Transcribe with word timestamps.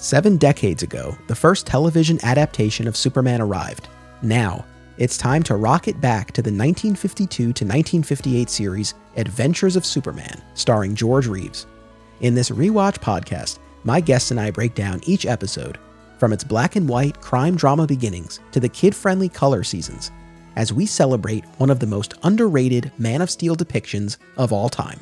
Seven 0.00 0.36
decades 0.36 0.84
ago, 0.84 1.18
the 1.26 1.34
first 1.34 1.66
television 1.66 2.20
adaptation 2.22 2.86
of 2.86 2.96
Superman 2.96 3.40
arrived. 3.40 3.88
Now, 4.22 4.64
it's 4.96 5.18
time 5.18 5.42
to 5.42 5.56
rocket 5.56 6.00
back 6.00 6.28
to 6.32 6.40
the 6.40 6.52
1952 6.52 7.36
to 7.36 7.46
1958 7.48 8.48
series 8.48 8.94
Adventures 9.16 9.74
of 9.74 9.84
Superman, 9.84 10.40
starring 10.54 10.94
George 10.94 11.26
Reeves. 11.26 11.66
In 12.20 12.36
this 12.36 12.50
rewatch 12.50 13.00
podcast, 13.00 13.58
my 13.82 14.00
guests 14.00 14.30
and 14.30 14.38
I 14.38 14.52
break 14.52 14.76
down 14.76 15.00
each 15.04 15.26
episode, 15.26 15.78
from 16.18 16.32
its 16.32 16.44
black 16.44 16.76
and 16.76 16.88
white 16.88 17.20
crime 17.20 17.56
drama 17.56 17.84
beginnings 17.84 18.38
to 18.52 18.60
the 18.60 18.68
kid 18.68 18.94
friendly 18.94 19.28
color 19.28 19.64
seasons, 19.64 20.12
as 20.54 20.72
we 20.72 20.86
celebrate 20.86 21.44
one 21.56 21.70
of 21.70 21.80
the 21.80 21.86
most 21.88 22.14
underrated 22.22 22.92
Man 22.98 23.20
of 23.20 23.30
Steel 23.30 23.56
depictions 23.56 24.16
of 24.36 24.52
all 24.52 24.68
time. 24.68 25.00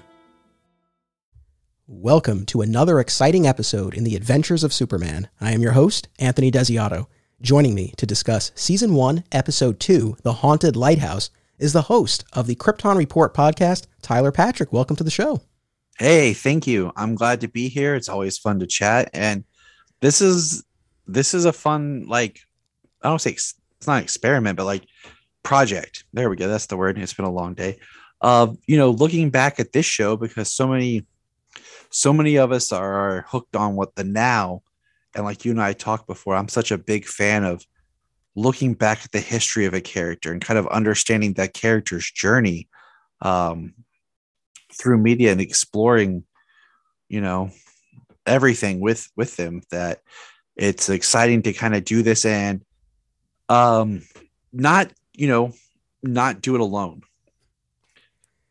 Welcome 1.89 2.47
to 2.47 2.63
another 2.63 2.99
exciting 2.99 3.47
episode 3.47 3.95
in 3.95 4.03
the 4.03 4.17
Adventures 4.17 4.65
of 4.65 4.73
Superman. 4.73 5.29
I 5.41 5.53
am 5.53 5.63
your 5.63 5.71
host, 5.71 6.09
Anthony 6.19 6.51
Desiato. 6.51 7.07
Joining 7.41 7.77
me 7.77 7.95
to 7.97 8.05
discuss 8.05 8.51
Season 8.57 8.93
1, 8.93 9.23
Episode 9.31 9.79
2, 9.79 10.17
The 10.25 10.33
Haunted 10.33 10.75
Lighthouse, 10.75 11.31
is 11.61 11.73
the 11.73 11.83
host 11.83 12.25
of 12.33 12.49
the 12.49 12.57
Krypton 12.57 12.97
Report 12.97 13.33
podcast, 13.35 13.87
Tyler 14.03 14.33
Patrick. 14.33 14.73
Welcome 14.73 14.97
to 14.97 15.05
the 15.05 15.13
show. 15.13 15.43
Hey, 15.97 16.35
thank 16.35 16.67
you. 16.67 16.91
I'm 16.97 17.15
glad 17.15 17.41
to 17.43 17.49
be 17.49 17.69
here. 17.69 17.95
It's 17.95 18.09
always 18.09 18.37
fun 18.37 18.59
to 18.59 18.67
chat. 18.67 19.09
And 19.15 19.45
this 20.01 20.21
is 20.21 20.65
this 21.07 21.35
is 21.35 21.45
a 21.45 21.53
fun, 21.53 22.07
like, 22.09 22.41
I 23.01 23.11
don't 23.11 23.21
say 23.21 23.31
it's 23.31 23.55
not 23.87 23.99
an 23.99 24.03
experiment, 24.03 24.57
but 24.57 24.65
like 24.65 24.83
project. 25.45 26.03
There 26.13 26.29
we 26.29 26.35
go. 26.35 26.49
That's 26.49 26.67
the 26.67 26.77
word. 26.77 26.99
It's 26.99 27.15
been 27.15 27.27
a 27.27 27.31
long 27.31 27.55
day. 27.55 27.79
Uh, 28.21 28.55
you 28.67 28.77
know, 28.77 28.91
looking 28.91 29.31
back 29.31 29.61
at 29.61 29.71
this 29.71 29.87
show 29.87 30.17
because 30.17 30.53
so 30.53 30.67
many 30.67 31.07
so 31.91 32.13
many 32.13 32.37
of 32.37 32.53
us 32.53 32.73
are 32.73 33.25
hooked 33.29 33.57
on 33.57 33.77
what 33.77 33.95
the 33.95 34.05
now 34.05 34.63
and 35.15 35.25
like 35.25 35.45
you 35.45 35.51
and 35.51 35.61
i 35.61 35.73
talked 35.73 36.07
before 36.07 36.35
i'm 36.35 36.49
such 36.49 36.71
a 36.71 36.79
big 36.79 37.05
fan 37.05 37.45
of 37.45 37.65
looking 38.35 38.75
back 38.75 39.05
at 39.05 39.13
the 39.13 39.21
history 39.21 39.65
of 39.65 39.75
a 39.75 39.81
character 39.81 40.31
and 40.31 40.43
kind 40.43 40.59
of 40.59 40.67
understanding 40.69 41.33
that 41.35 41.55
character's 41.55 42.11
journey 42.11 42.69
um, 43.23 43.73
through 44.73 44.99
media 44.99 45.33
and 45.33 45.41
exploring 45.41 46.23
you 47.09 47.21
know 47.21 47.51
everything 48.27 48.81
with 48.81 49.09
with 49.17 49.37
them 49.37 49.63
that 49.71 50.01
it's 50.57 50.89
exciting 50.89 51.43
to 51.43 51.53
kind 51.53 51.75
of 51.75 51.85
do 51.85 52.03
this 52.03 52.25
and 52.25 52.63
um 53.49 54.03
not 54.53 54.91
you 55.15 55.29
know 55.29 55.53
not 56.03 56.41
do 56.41 56.55
it 56.55 56.61
alone. 56.61 57.03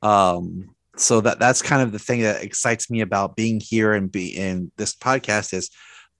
Um 0.01 0.74
so 0.97 1.21
that 1.21 1.39
that's 1.39 1.61
kind 1.61 1.81
of 1.81 1.91
the 1.91 1.99
thing 1.99 2.21
that 2.21 2.43
excites 2.43 2.89
me 2.89 3.01
about 3.01 3.35
being 3.35 3.59
here 3.59 3.93
and 3.93 4.11
be 4.11 4.35
in 4.35 4.71
this 4.77 4.95
podcast 4.95 5.53
is 5.53 5.69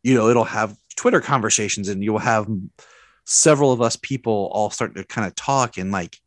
you 0.04 0.14
know 0.14 0.30
it'll 0.30 0.44
have 0.44 0.76
twitter 0.96 1.22
conversations 1.22 1.90
and 1.90 2.04
you'll 2.04 2.18
have 2.18 2.48
several 3.26 3.72
of 3.72 3.82
us 3.82 3.96
people 3.96 4.50
all 4.54 4.70
start 4.70 4.96
to 4.96 5.04
kind 5.04 5.28
of 5.28 5.36
talk 5.36 5.78
and 5.78 5.92
like 5.92 6.18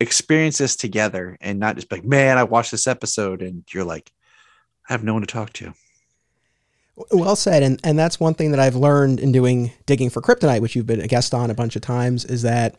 experience 0.00 0.58
this 0.58 0.76
together 0.76 1.36
and 1.40 1.58
not 1.58 1.76
just 1.76 1.90
like 1.90 2.04
man 2.04 2.38
i 2.38 2.44
watched 2.44 2.70
this 2.70 2.86
episode 2.86 3.42
and 3.42 3.64
you're 3.72 3.84
like 3.84 4.10
i 4.88 4.92
have 4.92 5.04
no 5.04 5.12
one 5.12 5.22
to 5.22 5.26
talk 5.26 5.52
to. 5.52 5.72
Well 7.10 7.36
said 7.36 7.62
and 7.62 7.80
and 7.84 7.98
that's 7.98 8.20
one 8.20 8.34
thing 8.34 8.50
that 8.50 8.60
i've 8.60 8.76
learned 8.76 9.18
in 9.18 9.32
doing 9.32 9.72
digging 9.86 10.10
for 10.10 10.20
kryptonite 10.20 10.60
which 10.60 10.76
you've 10.76 10.86
been 10.86 11.00
a 11.00 11.06
guest 11.06 11.32
on 11.32 11.50
a 11.50 11.54
bunch 11.54 11.74
of 11.74 11.82
times 11.82 12.24
is 12.24 12.42
that 12.42 12.76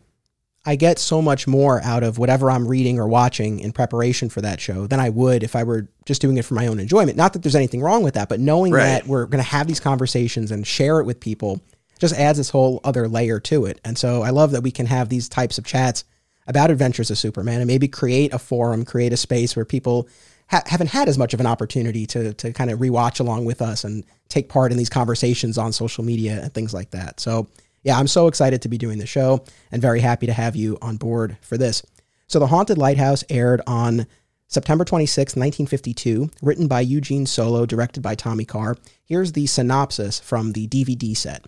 I 0.65 0.77
get 0.77 0.97
so 0.97 1.21
much 1.21 1.45
more 1.45 1.81
out 1.83 2.03
of 2.03 2.17
whatever 2.17 2.49
I'm 2.49 2.67
reading 2.67 2.97
or 2.97 3.07
watching 3.07 3.59
in 3.59 3.73
preparation 3.73 4.29
for 4.29 4.39
that 4.41 4.61
show 4.61 4.87
than 4.87 4.99
I 4.99 5.09
would 5.09 5.43
if 5.43 5.55
I 5.55 5.63
were 5.63 5.89
just 6.05 6.21
doing 6.21 6.37
it 6.37 6.45
for 6.45 6.53
my 6.53 6.67
own 6.67 6.79
enjoyment. 6.79 7.17
Not 7.17 7.33
that 7.33 7.43
there's 7.43 7.55
anything 7.55 7.81
wrong 7.81 8.01
with 8.01 8.13
that, 8.13 8.29
but 8.29 8.39
knowing 8.39 8.71
right. 8.71 8.85
that 8.85 9.07
we're 9.07 9.25
going 9.25 9.43
to 9.43 9.49
have 9.49 9.67
these 9.67 9.81
conversations 9.81 10.51
and 10.51 10.65
share 10.65 10.99
it 10.99 11.05
with 11.05 11.19
people 11.19 11.61
just 11.99 12.15
adds 12.15 12.37
this 12.37 12.49
whole 12.49 12.79
other 12.83 13.07
layer 13.07 13.39
to 13.41 13.65
it. 13.65 13.79
And 13.83 13.97
so 13.97 14.21
I 14.23 14.29
love 14.29 14.51
that 14.51 14.63
we 14.63 14.71
can 14.71 14.85
have 14.85 15.09
these 15.09 15.27
types 15.27 15.57
of 15.57 15.65
chats 15.65 16.05
about 16.47 16.71
Adventures 16.71 17.11
of 17.11 17.17
Superman 17.17 17.59
and 17.59 17.67
maybe 17.67 17.87
create 17.87 18.33
a 18.33 18.39
forum, 18.39 18.85
create 18.85 19.13
a 19.13 19.17
space 19.17 19.55
where 19.55 19.65
people 19.65 20.07
ha- 20.49 20.63
haven't 20.65 20.87
had 20.87 21.07
as 21.07 21.17
much 21.17 21.33
of 21.33 21.39
an 21.39 21.45
opportunity 21.45 22.05
to 22.07 22.33
to 22.33 22.53
kind 22.53 22.69
of 22.69 22.79
rewatch 22.79 23.19
along 23.19 23.45
with 23.45 23.61
us 23.61 23.83
and 23.83 24.03
take 24.29 24.49
part 24.49 24.71
in 24.71 24.77
these 24.77 24.89
conversations 24.89 25.57
on 25.57 25.71
social 25.71 26.03
media 26.03 26.41
and 26.41 26.53
things 26.53 26.73
like 26.73 26.91
that. 26.91 27.19
So 27.19 27.47
yeah, 27.83 27.97
I'm 27.97 28.07
so 28.07 28.27
excited 28.27 28.61
to 28.61 28.69
be 28.69 28.77
doing 28.77 28.97
the 28.97 29.05
show 29.05 29.43
and 29.71 29.81
very 29.81 29.99
happy 29.99 30.25
to 30.25 30.33
have 30.33 30.55
you 30.55 30.77
on 30.81 30.97
board 30.97 31.37
for 31.41 31.57
this. 31.57 31.83
So, 32.27 32.39
The 32.39 32.47
Haunted 32.47 32.77
Lighthouse 32.77 33.23
aired 33.29 33.61
on 33.67 34.07
September 34.47 34.85
26, 34.85 35.35
1952, 35.35 36.29
written 36.41 36.67
by 36.67 36.81
Eugene 36.81 37.25
Solow, 37.25 37.67
directed 37.67 38.01
by 38.01 38.15
Tommy 38.15 38.45
Carr. 38.45 38.77
Here's 39.03 39.33
the 39.33 39.47
synopsis 39.47 40.19
from 40.19 40.53
the 40.53 40.67
DVD 40.67 41.15
set. 41.15 41.45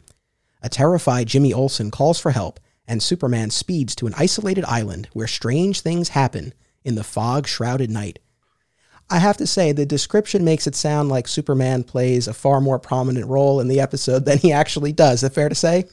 A 0.62 0.70
terrified 0.70 1.28
Jimmy 1.28 1.54
Olsen 1.54 1.92
calls 1.92 2.20
for 2.20 2.32
help, 2.32 2.60
and 2.88 3.02
Superman 3.02 3.52
speeds 3.52 3.96
to 3.96 4.08
an 4.08 4.16
isolated 4.18 4.66
island 4.66 5.08
where 5.14 5.28
strange 5.28 5.82
things 5.82 6.10
happen 6.10 6.54
in 6.84 6.96
the 6.96 7.04
fog 7.04 7.48
shrouded 7.48 7.90
night. 7.90 8.20
I 9.10 9.20
have 9.20 9.38
to 9.38 9.48
say, 9.48 9.72
the 9.72 9.86
description 9.86 10.44
makes 10.44 10.66
it 10.66 10.76
sound 10.76 11.10
like 11.10 11.28
Superman 11.28 11.84
plays 11.84 12.28
a 12.28 12.34
far 12.34 12.60
more 12.60 12.80
prominent 12.80 13.28
role 13.28 13.60
in 13.60 13.68
the 13.68 13.80
episode 13.80 14.26
than 14.26 14.40
he 14.40 14.52
actually 14.52 14.94
does. 14.94 15.16
Is 15.16 15.22
that 15.22 15.34
fair 15.34 15.50
to 15.50 15.56
say? 15.56 15.86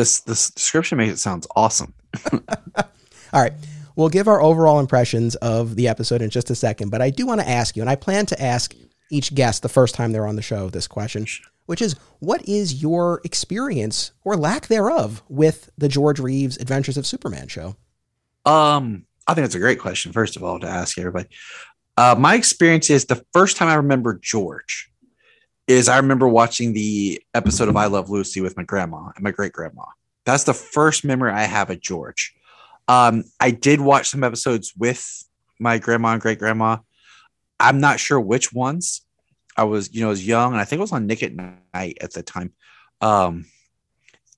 This 0.00 0.20
this 0.20 0.48
description 0.48 0.96
makes 0.96 1.12
it 1.12 1.18
sounds 1.18 1.46
awesome. 1.54 1.92
All 2.32 3.42
right. 3.42 3.52
We'll 3.96 4.08
give 4.08 4.28
our 4.28 4.40
overall 4.40 4.80
impressions 4.80 5.34
of 5.36 5.76
the 5.76 5.88
episode 5.88 6.22
in 6.22 6.30
just 6.30 6.48
a 6.48 6.54
second, 6.54 6.88
but 6.88 7.02
I 7.02 7.10
do 7.10 7.26
want 7.26 7.42
to 7.42 7.46
ask 7.46 7.76
you, 7.76 7.82
and 7.82 7.90
I 7.90 7.96
plan 7.96 8.24
to 8.24 8.42
ask 8.42 8.74
each 9.10 9.34
guest 9.34 9.60
the 9.60 9.68
first 9.68 9.94
time 9.94 10.12
they're 10.12 10.26
on 10.26 10.36
the 10.36 10.42
show 10.42 10.70
this 10.70 10.88
question, 10.88 11.26
which 11.66 11.82
is 11.82 11.96
what 12.20 12.48
is 12.48 12.80
your 12.82 13.20
experience 13.24 14.12
or 14.24 14.38
lack 14.38 14.68
thereof 14.68 15.22
with 15.28 15.68
the 15.76 15.88
George 15.88 16.18
Reeves 16.18 16.56
Adventures 16.56 16.96
of 16.96 17.06
Superman 17.06 17.48
show? 17.48 17.76
Um, 18.46 19.04
I 19.26 19.34
think 19.34 19.44
it's 19.44 19.54
a 19.54 19.58
great 19.60 19.80
question, 19.80 20.12
first 20.12 20.34
of 20.34 20.42
all, 20.42 20.58
to 20.60 20.66
ask 20.66 20.96
everybody. 20.96 21.28
Uh, 21.98 22.14
my 22.18 22.36
experience 22.36 22.88
is 22.88 23.04
the 23.04 23.22
first 23.34 23.58
time 23.58 23.68
I 23.68 23.74
remember 23.74 24.18
George 24.22 24.90
is 25.70 25.88
I 25.88 25.98
remember 25.98 26.26
watching 26.26 26.72
the 26.72 27.22
episode 27.32 27.68
of 27.68 27.76
I 27.76 27.86
Love 27.86 28.10
Lucy 28.10 28.40
with 28.40 28.56
my 28.56 28.64
grandma 28.64 29.10
and 29.14 29.22
my 29.22 29.30
great 29.30 29.52
grandma. 29.52 29.84
That's 30.24 30.42
the 30.42 30.52
first 30.52 31.04
memory 31.04 31.30
I 31.30 31.44
have 31.44 31.70
of 31.70 31.80
George. 31.80 32.34
Um, 32.88 33.22
I 33.38 33.52
did 33.52 33.80
watch 33.80 34.08
some 34.08 34.24
episodes 34.24 34.74
with 34.76 35.24
my 35.60 35.78
grandma 35.78 36.08
and 36.08 36.20
great 36.20 36.40
grandma. 36.40 36.78
I'm 37.60 37.78
not 37.78 38.00
sure 38.00 38.18
which 38.18 38.52
ones. 38.52 39.02
I 39.56 39.62
was, 39.62 39.94
you 39.94 40.00
know, 40.00 40.08
I 40.08 40.10
was 40.10 40.26
young, 40.26 40.52
and 40.52 40.60
I 40.60 40.64
think 40.64 40.78
it 40.78 40.82
was 40.82 40.92
on 40.92 41.06
Nick 41.06 41.22
at 41.22 41.34
Nite 41.34 41.98
at 42.00 42.14
the 42.14 42.24
time. 42.24 42.52
Um, 43.00 43.46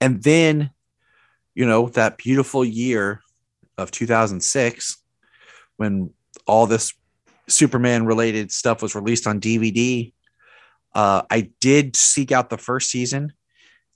and 0.02 0.22
then, 0.22 0.70
you 1.54 1.64
know, 1.64 1.88
that 1.90 2.18
beautiful 2.18 2.62
year 2.62 3.22
of 3.78 3.90
2006, 3.90 4.98
when 5.78 6.10
all 6.46 6.66
this 6.66 6.92
Superman 7.48 8.04
related 8.04 8.52
stuff 8.52 8.82
was 8.82 8.94
released 8.94 9.26
on 9.26 9.40
DVD, 9.40 10.12
uh, 10.94 11.22
I 11.30 11.50
did 11.60 11.96
seek 11.96 12.32
out 12.32 12.50
the 12.50 12.58
first 12.58 12.90
season 12.90 13.32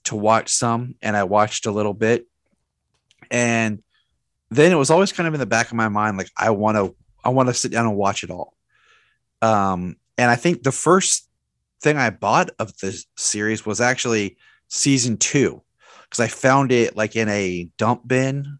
to 0.05 0.15
watch 0.15 0.49
some, 0.49 0.95
and 1.01 1.15
I 1.15 1.23
watched 1.23 1.65
a 1.65 1.71
little 1.71 1.93
bit, 1.93 2.25
and 3.29 3.83
then 4.49 4.71
it 4.71 4.75
was 4.75 4.89
always 4.89 5.11
kind 5.11 5.27
of 5.27 5.33
in 5.33 5.39
the 5.39 5.45
back 5.45 5.67
of 5.67 5.73
my 5.73 5.89
mind, 5.89 6.17
like 6.17 6.31
I 6.37 6.51
want 6.51 6.77
to, 6.77 6.95
I 7.23 7.29
want 7.29 7.49
to 7.49 7.53
sit 7.53 7.71
down 7.71 7.85
and 7.85 7.97
watch 7.97 8.23
it 8.23 8.31
all. 8.31 8.55
Um, 9.41 9.97
and 10.17 10.31
I 10.31 10.35
think 10.35 10.63
the 10.63 10.71
first 10.71 11.29
thing 11.81 11.97
I 11.97 12.09
bought 12.09 12.49
of 12.57 12.75
the 12.77 13.03
series 13.17 13.65
was 13.65 13.81
actually 13.81 14.37
season 14.67 15.17
two, 15.17 15.61
because 16.03 16.21
I 16.21 16.27
found 16.27 16.71
it 16.71 16.95
like 16.95 17.15
in 17.15 17.29
a 17.29 17.69
dump 17.77 18.07
bin 18.07 18.59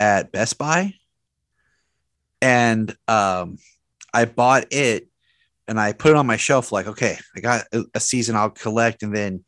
at 0.00 0.32
Best 0.32 0.58
Buy, 0.58 0.94
and 2.40 2.96
um, 3.06 3.58
I 4.12 4.24
bought 4.24 4.72
it 4.72 5.08
and 5.68 5.80
I 5.80 5.92
put 5.92 6.12
it 6.12 6.16
on 6.16 6.26
my 6.26 6.36
shelf 6.36 6.72
like, 6.72 6.86
okay, 6.86 7.18
I 7.34 7.40
got 7.40 7.64
a 7.94 8.00
season 8.00 8.36
I'll 8.36 8.50
collect. 8.50 9.02
And 9.02 9.14
then 9.14 9.44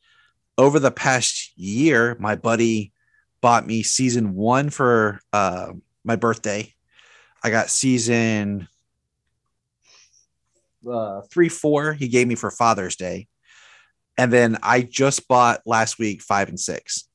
over 0.56 0.78
the 0.78 0.90
past 0.90 1.56
year, 1.56 2.16
my 2.18 2.34
buddy 2.34 2.92
bought 3.40 3.66
me 3.66 3.82
season 3.82 4.34
one 4.34 4.70
for 4.70 5.20
uh, 5.32 5.72
my 6.04 6.16
birthday. 6.16 6.74
I 7.42 7.50
got 7.50 7.70
season 7.70 8.66
uh, 10.88 11.22
three, 11.30 11.48
four, 11.48 11.92
he 11.92 12.08
gave 12.08 12.26
me 12.26 12.34
for 12.34 12.50
Father's 12.50 12.96
Day. 12.96 13.28
And 14.16 14.32
then 14.32 14.58
I 14.62 14.82
just 14.82 15.28
bought 15.28 15.60
last 15.64 15.98
week 15.98 16.22
five 16.22 16.48
and 16.48 16.58
six. 16.58 17.08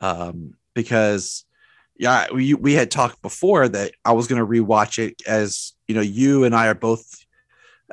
Um, 0.00 0.54
because 0.74 1.44
yeah, 1.98 2.26
we, 2.30 2.52
we 2.52 2.74
had 2.74 2.90
talked 2.90 3.22
before 3.22 3.66
that 3.66 3.92
I 4.04 4.12
was 4.12 4.26
going 4.26 4.40
to 4.40 4.46
rewatch 4.46 4.98
it 4.98 5.22
as 5.26 5.72
you 5.88 5.94
know, 5.94 6.02
you 6.02 6.44
and 6.44 6.54
I 6.54 6.66
are 6.66 6.74
both 6.74 7.25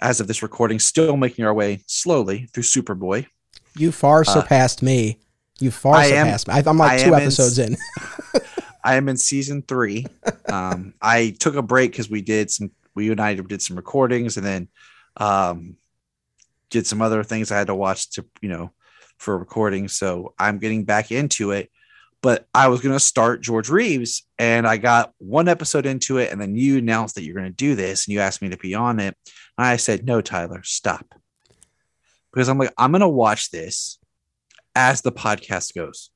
as 0.01 0.19
of 0.19 0.27
this 0.27 0.43
recording, 0.43 0.79
still 0.79 1.17
making 1.17 1.45
our 1.45 1.53
way 1.53 1.83
slowly 1.87 2.47
through 2.53 2.63
Superboy. 2.63 3.25
You 3.77 3.91
far 3.91 4.21
uh, 4.21 4.25
surpassed 4.25 4.83
uh, 4.83 4.87
me. 4.87 5.19
You 5.59 5.71
far 5.71 5.95
I 5.95 6.09
surpassed 6.09 6.49
am, 6.49 6.55
me. 6.55 6.63
I'm 6.65 6.77
like 6.77 6.99
I 6.99 7.03
two 7.03 7.15
episodes 7.15 7.59
in. 7.59 7.73
in. 7.73 8.41
I 8.83 8.95
am 8.95 9.07
in 9.07 9.17
season 9.17 9.61
three. 9.61 10.05
Um, 10.51 10.93
I 11.01 11.35
took 11.39 11.55
a 11.55 11.61
break 11.61 11.91
because 11.91 12.09
we 12.09 12.21
did 12.21 12.51
some. 12.51 12.71
We 12.95 13.09
and 13.09 13.19
I 13.19 13.33
did 13.33 13.61
some 13.61 13.75
recordings, 13.75 14.37
and 14.37 14.45
then 14.45 14.67
um, 15.17 15.77
did 16.69 16.85
some 16.85 17.01
other 17.01 17.23
things 17.23 17.51
I 17.51 17.57
had 17.57 17.67
to 17.67 17.75
watch 17.75 18.11
to 18.11 18.25
you 18.41 18.49
know 18.49 18.71
for 19.17 19.37
recording. 19.37 19.87
So 19.87 20.33
I'm 20.37 20.59
getting 20.59 20.83
back 20.83 21.11
into 21.11 21.51
it. 21.51 21.69
But 22.21 22.47
I 22.53 22.69
was 22.69 22.79
going 22.79 22.95
to 22.95 23.01
start 23.01 23.41
George 23.41 23.69
Reeves 23.69 24.25
and 24.39 24.65
I 24.65 24.77
got 24.77 25.11
one 25.17 25.49
episode 25.49 25.85
into 25.85 26.19
it. 26.19 26.31
And 26.31 26.39
then 26.39 26.55
you 26.55 26.77
announced 26.77 27.15
that 27.15 27.23
you're 27.23 27.35
going 27.35 27.51
to 27.51 27.51
do 27.51 27.75
this 27.75 28.07
and 28.07 28.13
you 28.13 28.21
asked 28.21 28.41
me 28.41 28.49
to 28.49 28.57
be 28.57 28.73
on 28.75 29.01
it. 29.01 29.17
I 29.57 29.77
said, 29.77 30.05
no, 30.05 30.21
Tyler, 30.21 30.61
stop. 30.63 31.13
Because 32.31 32.49
I'm 32.49 32.57
like, 32.57 32.73
I'm 32.77 32.91
going 32.91 33.01
to 33.01 33.07
watch 33.07 33.51
this 33.51 33.99
as 34.75 35.01
the 35.01 35.11
podcast 35.11 35.75
goes. 35.75 36.09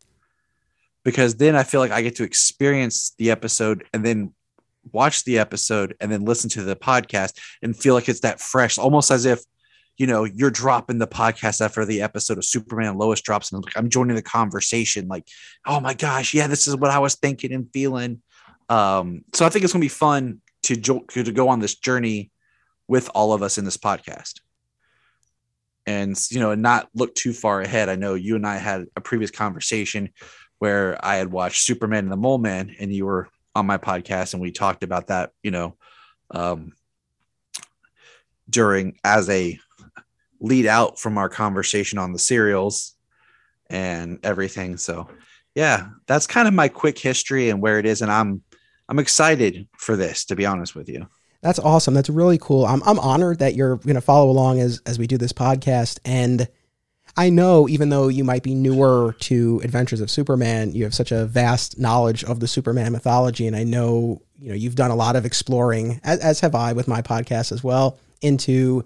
Because 1.03 1.35
then 1.35 1.55
I 1.55 1.63
feel 1.63 1.79
like 1.79 1.91
I 1.91 2.01
get 2.01 2.15
to 2.15 2.23
experience 2.23 3.13
the 3.17 3.31
episode 3.31 3.85
and 3.93 4.05
then 4.05 4.33
watch 4.91 5.23
the 5.23 5.39
episode 5.39 5.95
and 5.99 6.11
then 6.11 6.25
listen 6.25 6.49
to 6.49 6.63
the 6.63 6.75
podcast 6.75 7.37
and 7.61 7.77
feel 7.77 7.93
like 7.93 8.09
it's 8.09 8.21
that 8.21 8.39
fresh, 8.39 8.77
almost 8.77 9.11
as 9.11 9.25
if 9.25 9.41
you 9.97 10.05
know 10.05 10.25
you're 10.25 10.51
dropping 10.51 10.99
the 10.99 11.07
podcast 11.07 11.59
after 11.59 11.83
the 11.83 12.01
episode 12.01 12.37
of 12.37 12.45
Superman 12.45 12.89
and 12.89 12.99
Lois 12.99 13.21
drops 13.21 13.51
and 13.51 13.63
I'm 13.75 13.89
joining 13.89 14.15
the 14.15 14.21
conversation 14.21 15.07
like 15.07 15.27
oh 15.65 15.79
my 15.79 15.95
gosh 15.95 16.33
yeah 16.33 16.45
this 16.47 16.67
is 16.67 16.75
what 16.75 16.91
I 16.91 16.99
was 16.99 17.15
thinking 17.15 17.51
and 17.51 17.67
feeling 17.73 18.21
um 18.69 19.23
so 19.33 19.45
I 19.45 19.49
think 19.49 19.63
it's 19.63 19.73
gonna 19.73 19.81
be 19.81 19.87
fun 19.87 20.41
to 20.63 20.75
jo- 20.75 21.05
to 21.09 21.31
go 21.31 21.49
on 21.49 21.59
this 21.59 21.75
journey 21.75 22.31
with 22.87 23.09
all 23.13 23.33
of 23.33 23.41
us 23.41 23.57
in 23.57 23.65
this 23.65 23.77
podcast 23.77 24.41
and 25.85 26.19
you 26.29 26.39
know 26.39 26.55
not 26.55 26.89
look 26.93 27.15
too 27.15 27.33
far 27.33 27.61
ahead 27.61 27.89
I 27.89 27.95
know 27.95 28.13
you 28.13 28.35
and 28.35 28.45
I 28.45 28.57
had 28.57 28.85
a 28.95 29.01
previous 29.01 29.31
conversation 29.31 30.09
where 30.59 30.97
I 31.05 31.15
had 31.15 31.31
watched 31.31 31.63
Superman 31.63 32.05
and 32.05 32.11
the 32.11 32.17
Mole 32.17 32.37
Man 32.39 32.75
and 32.79 32.91
you 32.91 33.05
were 33.05 33.29
on 33.55 33.65
my 33.65 33.77
podcast 33.77 34.33
and 34.33 34.41
we 34.41 34.51
talked 34.51 34.83
about 34.83 35.07
that 35.07 35.31
you 35.43 35.51
know 35.51 35.75
um 36.31 36.73
during 38.49 38.97
as 39.03 39.29
a 39.29 39.59
lead 40.39 40.65
out 40.65 40.99
from 40.99 41.17
our 41.17 41.29
conversation 41.29 41.99
on 41.99 42.13
the 42.13 42.19
serials 42.19 42.95
and 43.69 44.19
everything. 44.23 44.77
So, 44.77 45.09
yeah, 45.55 45.89
that's 46.05 46.27
kind 46.27 46.47
of 46.47 46.53
my 46.53 46.67
quick 46.67 46.97
history 46.97 47.49
and 47.49 47.61
where 47.61 47.79
it 47.79 47.85
is, 47.85 48.01
and 48.01 48.11
I'm 48.11 48.43
I'm 48.89 48.99
excited 48.99 49.67
for 49.77 49.95
this. 49.95 50.25
To 50.25 50.35
be 50.35 50.45
honest 50.45 50.75
with 50.75 50.89
you, 50.89 51.07
that's 51.41 51.59
awesome. 51.59 51.93
That's 51.93 52.09
really 52.09 52.37
cool. 52.37 52.65
I'm 52.65 52.81
I'm 52.83 52.99
honored 52.99 53.39
that 53.39 53.55
you're 53.55 53.77
going 53.77 53.95
to 53.95 54.01
follow 54.01 54.29
along 54.29 54.59
as 54.59 54.81
as 54.85 54.99
we 54.99 55.07
do 55.07 55.17
this 55.17 55.33
podcast, 55.33 55.99
and 56.05 56.47
I 57.15 57.29
know 57.29 57.67
even 57.67 57.89
though 57.89 58.07
you 58.07 58.23
might 58.23 58.43
be 58.43 58.53
newer 58.53 59.15
to 59.21 59.61
Adventures 59.63 60.01
of 60.01 60.11
Superman, 60.11 60.73
you 60.73 60.83
have 60.83 60.93
such 60.93 61.11
a 61.11 61.25
vast 61.25 61.79
knowledge 61.79 62.23
of 62.23 62.39
the 62.39 62.47
Superman 62.47 62.91
mythology, 62.91 63.47
and 63.47 63.55
I 63.55 63.63
know 63.63 64.21
you 64.39 64.49
know 64.49 64.55
you've 64.55 64.75
done 64.75 64.91
a 64.91 64.95
lot 64.95 65.15
of 65.15 65.25
exploring, 65.25 65.99
as, 66.03 66.19
as 66.19 66.39
have 66.41 66.55
I 66.55 66.73
with 66.73 66.87
my 66.87 67.01
podcast 67.01 67.51
as 67.51 67.63
well, 67.63 67.97
into 68.21 68.83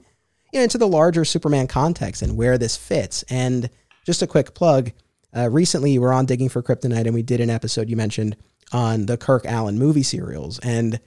you 0.51 0.59
know, 0.59 0.63
into 0.63 0.77
the 0.77 0.87
larger 0.87 1.25
Superman 1.25 1.67
context 1.67 2.21
and 2.21 2.37
where 2.37 2.57
this 2.57 2.77
fits. 2.77 3.23
And 3.29 3.69
just 4.05 4.21
a 4.21 4.27
quick 4.27 4.53
plug 4.53 4.91
uh, 5.35 5.49
recently, 5.49 5.93
we 5.93 5.99
were 5.99 6.13
on 6.13 6.25
Digging 6.25 6.49
for 6.49 6.61
Kryptonite 6.61 7.05
and 7.05 7.13
we 7.13 7.23
did 7.23 7.39
an 7.39 7.49
episode 7.49 7.89
you 7.89 7.95
mentioned 7.95 8.35
on 8.73 9.05
the 9.05 9.17
Kirk 9.17 9.43
Alyn 9.43 9.77
movie 9.77 10.03
serials. 10.03 10.59
And 10.59 10.99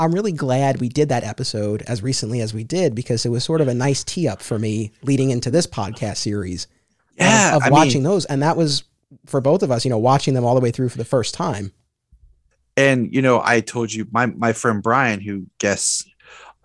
I'm 0.00 0.12
really 0.12 0.32
glad 0.32 0.80
we 0.80 0.88
did 0.88 1.10
that 1.10 1.24
episode 1.24 1.82
as 1.82 2.02
recently 2.02 2.40
as 2.40 2.54
we 2.54 2.64
did 2.64 2.94
because 2.94 3.26
it 3.26 3.28
was 3.28 3.44
sort 3.44 3.60
of 3.60 3.68
a 3.68 3.74
nice 3.74 4.02
tee 4.02 4.26
up 4.26 4.40
for 4.40 4.58
me 4.58 4.92
leading 5.02 5.28
into 5.28 5.50
this 5.50 5.66
podcast 5.66 6.16
series 6.16 6.66
yeah, 7.18 7.54
of, 7.54 7.64
of 7.64 7.70
watching 7.70 8.02
mean, 8.02 8.10
those. 8.10 8.24
And 8.24 8.42
that 8.42 8.56
was 8.56 8.84
for 9.26 9.42
both 9.42 9.62
of 9.62 9.70
us, 9.70 9.84
you 9.84 9.90
know, 9.90 9.98
watching 9.98 10.32
them 10.32 10.42
all 10.42 10.54
the 10.54 10.60
way 10.62 10.70
through 10.70 10.88
for 10.88 10.96
the 10.96 11.04
first 11.04 11.34
time. 11.34 11.72
And 12.78 13.12
you 13.12 13.20
know, 13.20 13.42
I 13.44 13.60
told 13.60 13.92
you 13.92 14.06
my 14.10 14.26
my 14.26 14.54
friend 14.54 14.82
Brian, 14.82 15.20
who 15.20 15.44
guests 15.58 16.08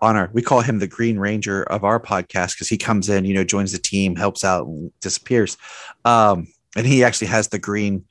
on 0.00 0.16
our 0.16 0.30
we 0.32 0.40
call 0.40 0.62
him 0.62 0.78
the 0.78 0.86
green 0.86 1.18
ranger 1.18 1.62
of 1.64 1.84
our 1.84 2.00
podcast 2.00 2.54
because 2.54 2.68
he 2.68 2.76
comes 2.76 3.08
in 3.08 3.24
you 3.24 3.34
know 3.34 3.44
joins 3.44 3.72
the 3.72 3.78
team 3.78 4.14
helps 4.14 4.44
out 4.44 4.66
and 4.66 4.92
disappears 5.00 5.56
um 6.04 6.46
and 6.76 6.86
he 6.86 7.02
actually 7.02 7.26
has 7.26 7.48
the 7.48 7.58
green 7.58 8.04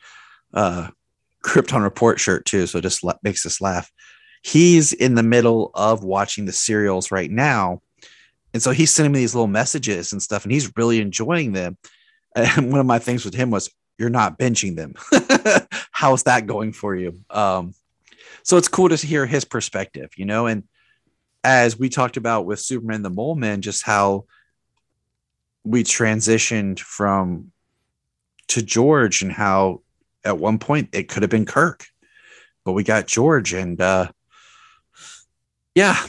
uh 0.56 0.88
krypton 1.44 1.83
report 1.83 2.19
shirt 2.19 2.44
too 2.45 2.66
so 2.66 2.80
it 2.80 2.81
just 2.81 3.04
la- 3.04 3.13
makes 3.22 3.45
us 3.45 3.62
laugh 3.62 3.92
he's 4.46 4.94
in 4.94 5.16
the 5.16 5.24
middle 5.24 5.72
of 5.74 6.04
watching 6.04 6.46
the 6.46 6.52
serials 6.52 7.10
right 7.10 7.32
now. 7.32 7.82
And 8.54 8.62
so 8.62 8.70
he's 8.70 8.92
sending 8.92 9.12
me 9.12 9.18
these 9.18 9.34
little 9.34 9.48
messages 9.48 10.12
and 10.12 10.22
stuff 10.22 10.44
and 10.44 10.52
he's 10.52 10.72
really 10.78 11.02
enjoying 11.02 11.52
them. 11.52 11.78
And 12.38 12.70
one 12.70 12.82
of 12.82 12.86
my 12.86 13.00
things 13.00 13.24
with 13.24 13.34
him 13.34 13.50
was 13.50 13.72
you're 13.98 14.10
not 14.10 14.38
benching 14.38 14.76
them. 14.76 14.96
How's 15.92 16.24
that 16.24 16.48
going 16.48 16.74
for 16.74 16.94
you? 16.94 17.18
Um 17.30 17.74
so 18.44 18.58
it's 18.58 18.68
cool 18.68 18.90
to 18.90 18.98
hear 18.98 19.26
his 19.26 19.46
perspective 19.46 20.12
you 20.18 20.26
know? 20.26 20.46
And 20.46 20.64
as 21.46 21.80
we 21.80 21.88
talked 21.88 22.18
about 22.18 22.46
with 22.46 22.60
Superman 22.60 23.04
the 23.04 23.10
Mole 23.10 23.36
Man, 23.36 23.62
just 23.62 23.84
how 23.84 24.26
we 25.64 25.84
transitioned 25.84 26.82
from 26.82 27.52
to 28.50 28.62
George 28.62 29.22
and 29.22 29.32
how 29.32 29.82
at 30.26 30.38
one 30.38 30.60
point 30.60 30.90
it 30.92 31.08
could 31.08 31.24
have 31.24 31.32
been 31.32 31.46
Kirk, 31.46 31.86
but 32.66 32.74
we 32.74 32.84
got 32.84 33.08
George 33.08 33.54
and 33.54 33.80
uh 33.80 34.12
yeah. 35.75 36.07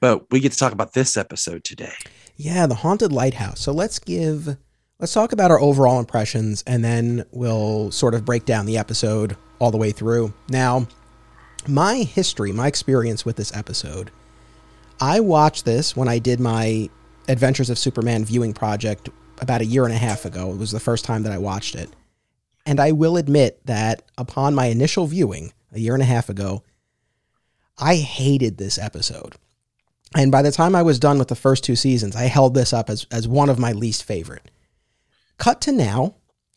But 0.00 0.30
we 0.30 0.40
get 0.40 0.52
to 0.52 0.58
talk 0.58 0.72
about 0.72 0.92
this 0.92 1.16
episode 1.16 1.64
today. 1.64 1.94
Yeah, 2.36 2.66
the 2.66 2.74
haunted 2.74 3.12
lighthouse. 3.12 3.60
So 3.60 3.72
let's 3.72 3.98
give 3.98 4.56
let's 4.98 5.14
talk 5.14 5.32
about 5.32 5.50
our 5.50 5.60
overall 5.60 5.98
impressions 5.98 6.62
and 6.66 6.84
then 6.84 7.24
we'll 7.30 7.90
sort 7.90 8.14
of 8.14 8.24
break 8.24 8.44
down 8.44 8.66
the 8.66 8.76
episode 8.76 9.36
all 9.58 9.70
the 9.70 9.78
way 9.78 9.92
through. 9.92 10.34
Now, 10.48 10.86
my 11.66 11.98
history, 11.98 12.52
my 12.52 12.66
experience 12.66 13.24
with 13.24 13.36
this 13.36 13.54
episode, 13.56 14.10
I 15.00 15.20
watched 15.20 15.64
this 15.64 15.96
when 15.96 16.08
I 16.08 16.18
did 16.18 16.40
my 16.40 16.90
Adventures 17.28 17.70
of 17.70 17.78
Superman 17.78 18.24
viewing 18.24 18.52
project 18.52 19.08
about 19.40 19.62
a 19.62 19.66
year 19.66 19.84
and 19.84 19.92
a 19.92 19.98
half 19.98 20.24
ago. 20.24 20.50
It 20.50 20.58
was 20.58 20.70
the 20.70 20.80
first 20.80 21.04
time 21.04 21.22
that 21.22 21.32
I 21.32 21.38
watched 21.38 21.74
it. 21.74 21.90
And 22.66 22.78
I 22.80 22.92
will 22.92 23.16
admit 23.16 23.64
that 23.66 24.02
upon 24.18 24.54
my 24.54 24.66
initial 24.66 25.06
viewing 25.06 25.52
a 25.72 25.78
year 25.78 25.94
and 25.94 26.02
a 26.02 26.06
half 26.06 26.28
ago, 26.28 26.62
I 27.78 27.96
hated 27.96 28.58
this 28.58 28.78
episode. 28.78 29.36
And 30.16 30.30
by 30.30 30.42
the 30.42 30.52
time 30.52 30.76
I 30.76 30.82
was 30.82 31.00
done 31.00 31.18
with 31.18 31.28
the 31.28 31.34
first 31.34 31.64
two 31.64 31.76
seasons, 31.76 32.14
I 32.14 32.24
held 32.24 32.54
this 32.54 32.72
up 32.72 32.88
as, 32.88 33.06
as 33.10 33.26
one 33.26 33.48
of 33.48 33.58
my 33.58 33.72
least 33.72 34.04
favorite. 34.04 34.50
Cut 35.38 35.60
to 35.62 35.72
now, 35.72 36.14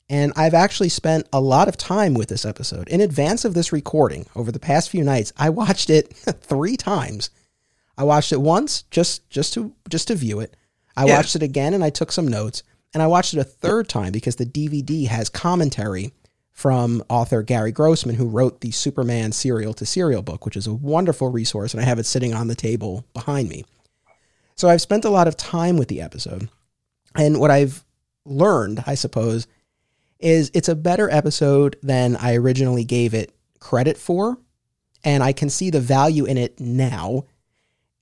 and 0.10 0.31
I've 0.36 0.54
actually 0.54 0.90
spent 0.90 1.28
a 1.34 1.42
lot 1.42 1.68
of 1.68 1.75
time 1.75 2.14
with 2.14 2.30
this 2.30 2.46
episode. 2.46 2.88
In 2.88 3.02
advance 3.02 3.46
of 3.46 3.56
this 3.56 3.74
recording, 3.74 4.28
over 4.36 4.52
the 4.52 4.60
past 4.60 4.90
few 4.90 5.04
nights, 5.04 5.34
I 5.38 5.50
watched 5.50 5.90
it 5.90 6.14
three 6.42 6.78
times. 6.78 7.31
I 7.98 8.04
watched 8.04 8.31
it 8.31 8.42
once 8.42 8.84
just 8.92 9.28
just 9.31 9.54
to 9.56 9.74
just 9.90 10.08
to 10.10 10.16
view 10.16 10.40
it. 10.40 10.56
I 10.96 11.06
yeah. 11.06 11.18
watched 11.18 11.36
it 11.36 11.42
again 11.44 11.74
and 11.74 11.84
I 11.84 11.90
took 11.90 12.12
some 12.12 12.28
notes. 12.28 12.63
And 12.94 13.04
I 13.04 13.08
watched 13.08 13.34
it 13.34 13.40
a 13.40 13.44
third 13.44 13.90
time 13.90 14.12
because 14.12 14.38
the 14.38 14.46
DVD 14.46 15.08
has 15.08 15.30
commentary 15.30 16.13
from 16.58 17.04
author 17.08 17.44
Gary 17.44 17.72
Grossman, 17.72 18.16
who 18.16 18.28
wrote 18.28 18.62
the 18.62 18.72
Superman 18.72 19.32
serial 19.32 19.76
to 19.76 19.86
cereal 19.86 20.24
book, 20.24 20.44
which 20.44 20.58
is 20.58 20.66
a 20.66 20.74
wonderful 20.74 21.30
resource, 21.30 21.72
and 21.72 21.80
I 21.80 21.86
have 21.86 22.00
it 22.00 22.08
sitting 22.08 22.34
on 22.34 22.48
the 22.48 22.56
table 22.56 23.06
behind 23.14 23.48
me. 23.48 23.64
So 24.56 24.68
I've 24.68 24.82
spent 24.82 25.06
a 25.06 25.12
lot 25.12 25.28
of 25.28 25.38
time 25.38 25.78
with 25.78 25.88
the 25.88 26.02
episode. 26.02 26.50
And 27.16 27.40
what 27.40 27.52
I've 27.52 27.86
learned, 28.26 28.84
I 28.88 28.96
suppose, 28.96 29.46
is 30.18 30.50
it's 30.56 30.68
a 30.68 30.76
better 30.76 31.08
episode 31.12 31.78
than 31.84 32.16
I 32.16 32.34
originally 32.34 32.84
gave 32.84 33.14
it 33.14 33.36
credit 33.60 33.96
for. 33.96 34.40
And 35.04 35.22
I 35.22 35.34
can 35.34 35.52
see 35.52 35.70
the 35.70 35.80
value 35.80 36.26
in 36.26 36.40
it 36.40 36.60
now. 36.60 37.26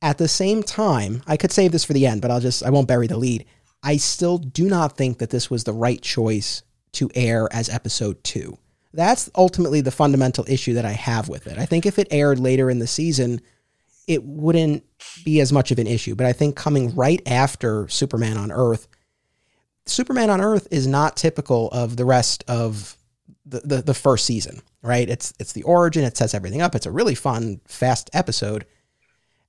At 0.01 0.17
the 0.17 0.29
same 0.29 0.63
time, 0.63 1.23
I 1.27 1.35
could 1.35 1.51
save 1.51 1.73
this 1.73 1.83
for 1.83 1.91
the 1.91 2.07
end, 2.07 2.21
but 2.21 2.31
I'll 2.31 2.39
just, 2.39 2.63
I 2.63 2.69
won't 2.69 2.87
bury 2.87 3.07
the 3.07 3.17
lead. 3.17 3.43
I 3.83 3.97
still 3.97 4.37
do 4.37 4.69
not 4.69 4.95
think 4.95 5.17
that 5.17 5.29
this 5.29 5.49
was 5.49 5.65
the 5.65 5.73
right 5.73 6.01
choice 6.01 6.63
to 6.95 7.09
air 7.15 7.47
as 7.51 7.69
episode 7.69 8.23
two. 8.23 8.57
That's 8.93 9.29
ultimately 9.35 9.81
the 9.81 9.91
fundamental 9.91 10.45
issue 10.47 10.73
that 10.73 10.85
I 10.85 10.93
have 10.93 11.27
with 11.27 11.47
it. 11.47 11.57
I 11.57 11.65
think 11.65 11.85
if 11.85 11.99
it 11.99 12.07
aired 12.11 12.39
later 12.39 12.69
in 12.69 12.79
the 12.79 12.87
season, 12.87 13.41
it 14.07 14.23
wouldn't 14.23 14.83
be 15.23 15.41
as 15.41 15.51
much 15.51 15.71
of 15.71 15.79
an 15.79 15.87
issue. 15.87 16.15
But 16.15 16.27
I 16.27 16.33
think 16.33 16.55
coming 16.55 16.95
right 16.95 17.21
after 17.27 17.87
Superman 17.89 18.37
on 18.37 18.51
Earth, 18.51 18.87
Superman 19.85 20.29
on 20.29 20.41
Earth 20.41 20.67
is 20.71 20.87
not 20.87 21.17
typical 21.17 21.69
of 21.71 21.97
the 21.97 22.05
rest 22.05 22.43
of 22.47 22.97
the, 23.45 23.59
the, 23.59 23.81
the 23.81 23.93
first 23.93 24.25
season, 24.25 24.61
right? 24.81 25.07
It's 25.07 25.33
it's 25.39 25.53
the 25.53 25.63
origin. 25.63 26.03
It 26.03 26.17
sets 26.17 26.33
everything 26.33 26.61
up. 26.61 26.73
It's 26.73 26.85
a 26.85 26.91
really 26.91 27.15
fun, 27.15 27.61
fast 27.67 28.09
episode. 28.13 28.65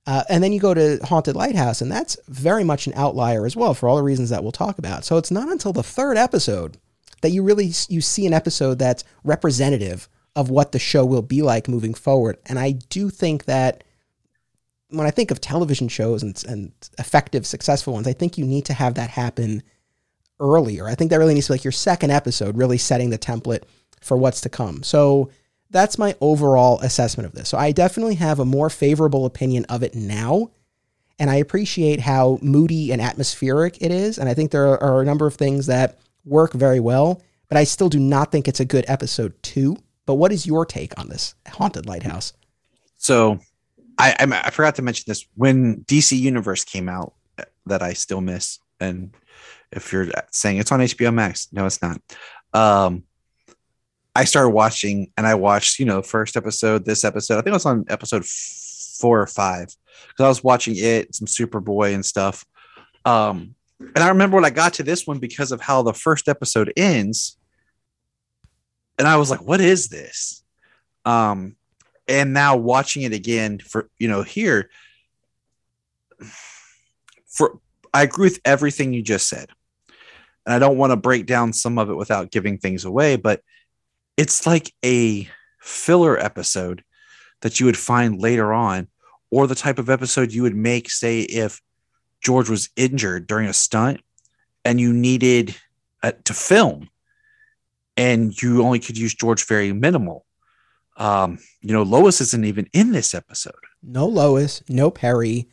Uh, 0.05 0.23
and 0.29 0.41
then 0.41 0.53
you 0.53 0.59
go 0.59 0.73
to 0.73 0.99
Haunted 1.03 1.35
Lighthouse, 1.35 1.81
and 1.81 1.91
that's 1.91 2.17
very 2.27 2.63
much 2.63 2.87
an 2.87 2.93
outlier 2.95 3.45
as 3.45 3.57
well 3.57 3.73
for 3.73 3.89
all 3.89 3.97
the 3.97 4.03
reasons 4.03 4.29
that 4.29 4.41
we'll 4.41 4.53
talk 4.53 4.77
about. 4.77 5.03
So 5.03 5.17
it's 5.17 5.31
not 5.31 5.49
until 5.49 5.73
the 5.73 5.83
third 5.83 6.15
episode 6.15 6.77
that 7.21 7.31
you 7.31 7.43
really 7.43 7.71
you 7.89 8.01
see 8.01 8.25
an 8.25 8.33
episode 8.33 8.79
that's 8.79 9.03
representative 9.23 10.09
of 10.35 10.49
what 10.49 10.71
the 10.71 10.79
show 10.79 11.03
will 11.05 11.23
be 11.23 11.41
like 11.41 11.67
moving 11.67 11.93
forward. 11.93 12.37
And 12.45 12.59
I 12.59 12.71
do 12.71 13.09
think 13.09 13.45
that 13.45 13.83
when 14.89 15.07
I 15.07 15.11
think 15.11 15.31
of 15.31 15.41
television 15.41 15.87
shows 15.87 16.23
and, 16.23 16.41
and 16.47 16.71
effective, 16.99 17.45
successful 17.45 17.93
ones, 17.93 18.07
I 18.07 18.13
think 18.13 18.37
you 18.37 18.45
need 18.45 18.65
to 18.65 18.73
have 18.73 18.93
that 18.95 19.09
happen 19.09 19.63
earlier. 20.39 20.87
I 20.87 20.95
think 20.95 21.09
that 21.09 21.17
really 21.17 21.33
needs 21.33 21.47
to 21.47 21.53
be 21.53 21.55
like 21.55 21.63
your 21.63 21.71
second 21.71 22.11
episode, 22.11 22.55
really 22.55 22.77
setting 22.77 23.09
the 23.09 23.17
template 23.17 23.63
for 23.99 24.15
what's 24.15 24.41
to 24.41 24.49
come. 24.49 24.83
So 24.83 25.31
that's 25.69 25.97
my 25.97 26.15
overall 26.21 26.79
assessment 26.81 27.27
of 27.27 27.33
this. 27.33 27.49
So 27.49 27.57
I 27.57 27.71
definitely 27.71 28.15
have 28.15 28.39
a 28.39 28.45
more 28.45 28.69
favorable 28.69 29.25
opinion 29.25 29.65
of 29.65 29.83
it 29.83 29.95
now. 29.95 30.51
And 31.19 31.29
I 31.29 31.37
appreciate 31.37 31.99
how 31.99 32.37
moody 32.41 32.91
and 32.91 33.01
atmospheric 33.01 33.81
it 33.81 33.91
is. 33.91 34.19
And 34.19 34.29
I 34.29 34.35
think 34.35 34.51
there 34.51 34.81
are 34.81 35.01
a 35.01 35.05
number 35.05 35.25
of 35.25 35.33
things 35.33 35.65
that 35.65 35.97
work 36.27 36.53
very 36.53 36.79
well, 36.79 37.21
but 37.49 37.57
I 37.57 37.63
still 37.63 37.89
do 37.89 37.99
not 37.99 38.31
think 38.31 38.47
it's 38.47 38.59
a 38.59 38.65
good 38.65 38.85
episode 38.87 39.33
two. 39.41 39.77
But 40.05 40.15
what 40.15 40.31
is 40.31 40.45
your 40.45 40.65
take 40.65 40.97
on 40.99 41.09
this 41.09 41.35
haunted 41.47 41.85
lighthouse? 41.85 42.33
So, 42.97 43.39
I 43.97 44.15
I, 44.19 44.41
I 44.45 44.49
forgot 44.51 44.75
to 44.75 44.81
mention 44.81 45.05
this 45.07 45.25
when 45.35 45.83
DC 45.85 46.17
Universe 46.17 46.63
came 46.63 46.87
out 46.87 47.13
that 47.65 47.81
I 47.81 47.93
still 47.93 48.21
miss, 48.21 48.59
and 48.79 49.13
if 49.71 49.91
you're 49.91 50.07
saying 50.31 50.57
it's 50.57 50.71
on 50.71 50.79
HBO 50.79 51.13
Max, 51.13 51.47
no, 51.51 51.65
it's 51.65 51.81
not. 51.81 52.01
Um, 52.53 53.03
I 54.15 54.23
started 54.23 54.49
watching, 54.49 55.11
and 55.17 55.27
I 55.27 55.35
watched 55.35 55.79
you 55.79 55.85
know 55.85 56.01
first 56.01 56.37
episode, 56.37 56.85
this 56.85 57.03
episode. 57.03 57.35
I 57.35 57.37
think 57.37 57.47
it 57.47 57.53
was 57.53 57.65
on 57.65 57.85
episode 57.89 58.25
four 58.25 59.21
or 59.21 59.27
five 59.27 59.67
because 60.07 60.23
I 60.23 60.27
was 60.29 60.43
watching 60.43 60.75
it, 60.77 61.15
some 61.15 61.27
Superboy 61.27 61.93
and 61.93 62.05
stuff. 62.05 62.45
Um, 63.05 63.55
and 63.79 63.99
I 63.99 64.09
remember 64.09 64.35
when 64.35 64.45
I 64.45 64.49
got 64.49 64.73
to 64.75 64.83
this 64.83 65.05
one 65.05 65.19
because 65.19 65.51
of 65.51 65.61
how 65.61 65.83
the 65.83 65.93
first 65.93 66.27
episode 66.27 66.73
ends, 66.75 67.37
and 68.97 69.07
I 69.07 69.17
was 69.17 69.29
like, 69.29 69.41
"What 69.41 69.61
is 69.61 69.89
this?" 69.89 70.43
Um, 71.05 71.55
and 72.07 72.33
now 72.33 72.57
watching 72.57 73.03
it 73.03 73.13
again 73.13 73.59
for 73.59 73.89
you 73.99 74.07
know 74.07 74.23
here, 74.23 74.69
for 77.27 77.59
I 77.93 78.03
agree 78.03 78.25
with 78.25 78.39
everything 78.45 78.93
you 78.93 79.01
just 79.01 79.29
said, 79.29 79.49
and 80.45 80.53
I 80.53 80.59
don't 80.59 80.77
want 80.77 80.91
to 80.91 80.97
break 80.97 81.25
down 81.25 81.53
some 81.53 81.77
of 81.77 81.89
it 81.89 81.95
without 81.95 82.31
giving 82.31 82.57
things 82.57 82.85
away, 82.85 83.15
but 83.15 83.41
it's 84.17 84.47
like 84.47 84.73
a 84.83 85.29
filler 85.59 86.17
episode 86.17 86.83
that 87.41 87.59
you 87.59 87.67
would 87.67 87.77
find 87.77 88.19
later 88.19 88.51
on, 88.51 88.87
or 89.29 89.45
the 89.45 89.55
type 89.55 89.77
of 89.77 89.89
episode 89.89 90.31
you 90.31 90.41
would 90.41 90.55
make, 90.55 90.89
say, 90.89 91.21
if 91.21 91.61
George 92.27 92.49
was 92.49 92.67
injured 92.75 93.25
during 93.25 93.47
a 93.47 93.53
stunt 93.53 94.01
and 94.65 94.81
you 94.81 94.91
needed 94.91 95.55
uh, 96.03 96.11
to 96.25 96.33
film 96.33 96.89
and 97.95 98.39
you 98.41 98.61
only 98.63 98.79
could 98.79 98.97
use 98.97 99.13
George 99.15 99.47
very 99.47 99.71
minimal. 99.71 100.25
Um, 100.97 101.39
you 101.61 101.71
know, 101.71 101.83
Lois 101.83 102.19
isn't 102.19 102.43
even 102.43 102.67
in 102.73 102.91
this 102.91 103.13
episode. 103.13 103.53
No 103.81 104.05
Lois, 104.05 104.61
no 104.67 104.91
Perry, 104.91 105.47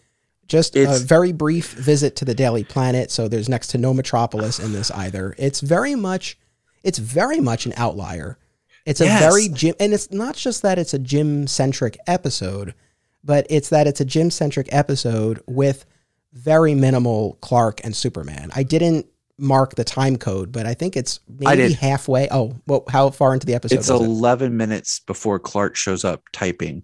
just 0.49 0.75
It's- 0.75 1.01
a 1.01 1.05
very 1.05 1.31
brief 1.31 1.75
visit 1.75 2.17
to 2.17 2.25
the 2.25 2.35
Daily 2.35 2.65
Planet. 2.65 3.13
So 3.13 3.29
there's 3.29 3.49
next 3.49 3.69
to 3.69 3.79
no 3.79 3.95
Metropolis 3.95 4.59
in 4.59 4.73
this 4.73 4.91
either. 4.91 5.37
It's 5.39 5.61
very 5.61 5.95
much, 5.95 6.37
it's 6.83 6.99
very 6.99 7.39
much 7.39 7.67
an 7.67 7.75
outlier. 7.77 8.37
It's 8.85 9.01
a 9.01 9.05
Yes. 9.05 9.21
very 9.23 9.49
Jim, 9.49 9.77
and 9.79 9.95
it's 9.95 10.11
not 10.11 10.35
just 10.35 10.61
that 10.63 10.77
it's 10.77 10.93
a 10.93 10.99
Jim 10.99 11.47
centric 11.47 11.97
episode, 12.09 12.75
but 13.23 13.47
it's 13.49 13.69
that 13.69 13.87
it's 13.87 14.01
a 14.01 14.05
Jim 14.05 14.29
centric 14.33 14.69
episode 14.73 15.41
with 15.47 15.87
very 16.35 16.75
minimal 16.75 17.39
Clark 17.41 17.81
and 17.85 17.97
Superman. 17.97 18.51
I 18.55 18.63
didn't 18.63 19.07
mark 19.39 19.75
the 19.75 19.85
time 19.85 20.17
code, 20.17 20.53
but 20.53 20.67
I 20.67 20.75
think 20.75 20.97
it's 20.97 21.21
maybe 21.29 21.73
halfway. 21.73 22.29
Oh, 22.31 22.57
well, 22.67 22.85
how 22.91 23.11
far 23.11 23.33
into 23.35 23.47
the 23.47 23.55
episode? 23.55 23.79
It's 23.79 23.89
was 23.89 24.01
it? 24.01 24.05
11 24.05 24.57
minutes 24.57 25.01
before 25.01 25.39
Clark 25.39 25.77
shows 25.77 26.05
up 26.05 26.23
typing 26.33 26.83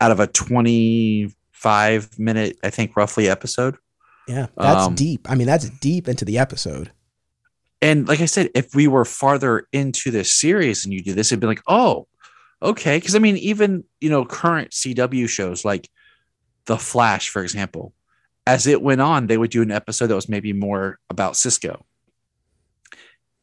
out 0.00 0.10
of 0.10 0.20
a 0.20 0.26
25 0.26 2.18
minute, 2.18 2.58
I 2.62 2.70
think, 2.70 2.96
roughly 2.96 3.28
episode. 3.28 3.76
Yeah, 4.26 4.46
that's 4.56 4.86
Um, 4.86 4.94
deep. 4.94 5.30
I 5.30 5.34
mean, 5.34 5.46
that's 5.46 5.70
deep 5.70 6.08
into 6.08 6.24
the 6.24 6.38
episode. 6.38 6.90
And 7.80 8.08
like 8.08 8.20
I 8.20 8.26
said, 8.26 8.50
if 8.54 8.74
we 8.74 8.86
were 8.88 9.04
farther 9.04 9.66
into 9.72 10.10
this 10.10 10.32
series 10.34 10.84
and 10.84 10.92
you 10.92 11.02
do 11.02 11.14
this, 11.14 11.30
it'd 11.32 11.40
be 11.40 11.46
like, 11.46 11.62
oh, 11.68 12.06
okay. 12.60 12.98
Because 12.98 13.14
I 13.14 13.20
mean, 13.20 13.36
even 13.38 13.84
you 14.00 14.10
know, 14.10 14.24
current 14.24 14.70
CW 14.72 15.28
shows 15.28 15.64
like 15.64 15.88
The 16.66 16.76
Flash, 16.76 17.30
for 17.30 17.42
example, 17.42 17.94
as 18.48 18.66
it 18.66 18.82
went 18.82 19.00
on, 19.00 19.26
they 19.26 19.38
would 19.38 19.50
do 19.50 19.62
an 19.62 19.70
episode 19.70 20.08
that 20.08 20.16
was 20.16 20.28
maybe 20.28 20.52
more 20.52 20.98
about 21.10 21.36
Cisco. 21.36 21.84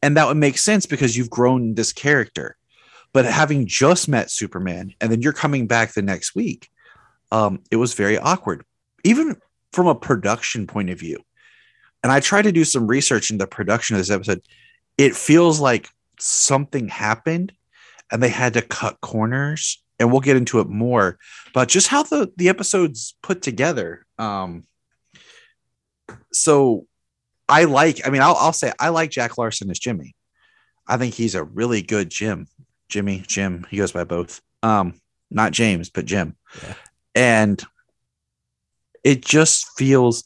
And 0.02 0.16
that 0.16 0.26
would 0.26 0.36
make 0.36 0.58
sense 0.58 0.84
because 0.84 1.16
you've 1.16 1.30
grown 1.30 1.74
this 1.74 1.92
character. 1.92 2.56
But 3.12 3.24
having 3.24 3.66
just 3.66 4.08
met 4.08 4.30
Superman 4.30 4.92
and 5.00 5.10
then 5.10 5.22
you're 5.22 5.32
coming 5.32 5.66
back 5.66 5.94
the 5.94 6.02
next 6.02 6.34
week, 6.34 6.68
um, 7.32 7.60
it 7.70 7.76
was 7.76 7.94
very 7.94 8.18
awkward, 8.18 8.62
even 9.04 9.36
from 9.72 9.86
a 9.86 9.94
production 9.94 10.66
point 10.66 10.90
of 10.90 10.98
view 10.98 11.24
and 12.06 12.12
I 12.12 12.20
tried 12.20 12.42
to 12.42 12.52
do 12.52 12.64
some 12.64 12.86
research 12.86 13.32
into 13.32 13.42
the 13.42 13.48
production 13.48 13.96
of 13.96 14.00
this 14.00 14.10
episode. 14.10 14.40
It 14.96 15.16
feels 15.16 15.58
like 15.58 15.88
something 16.20 16.86
happened 16.86 17.52
and 18.12 18.22
they 18.22 18.28
had 18.28 18.54
to 18.54 18.62
cut 18.62 19.00
corners. 19.00 19.82
And 19.98 20.12
we'll 20.12 20.20
get 20.20 20.36
into 20.36 20.60
it 20.60 20.68
more, 20.68 21.18
but 21.52 21.68
just 21.68 21.88
how 21.88 22.04
the, 22.04 22.30
the 22.36 22.48
episodes 22.48 23.16
put 23.22 23.42
together. 23.42 24.06
Um, 24.18 24.64
so 26.32 26.86
I 27.48 27.64
like, 27.64 28.06
I 28.06 28.10
mean, 28.10 28.22
I'll, 28.22 28.36
I'll 28.36 28.52
say 28.52 28.72
I 28.78 28.88
like 28.90 29.10
Jack 29.10 29.38
Larson 29.38 29.70
as 29.70 29.78
Jimmy. 29.78 30.14
I 30.86 30.96
think 30.96 31.14
he's 31.14 31.34
a 31.34 31.44
really 31.44 31.82
good 31.82 32.10
Jim. 32.10 32.46
Jimmy, 32.88 33.24
Jim, 33.26 33.66
he 33.70 33.76
goes 33.76 33.92
by 33.92 34.04
both. 34.04 34.40
Um, 34.62 35.00
not 35.30 35.52
James, 35.52 35.90
but 35.90 36.04
Jim. 36.04 36.36
Yeah. 36.62 36.74
And 37.14 37.64
it 39.02 39.24
just 39.24 39.76
feels 39.76 40.24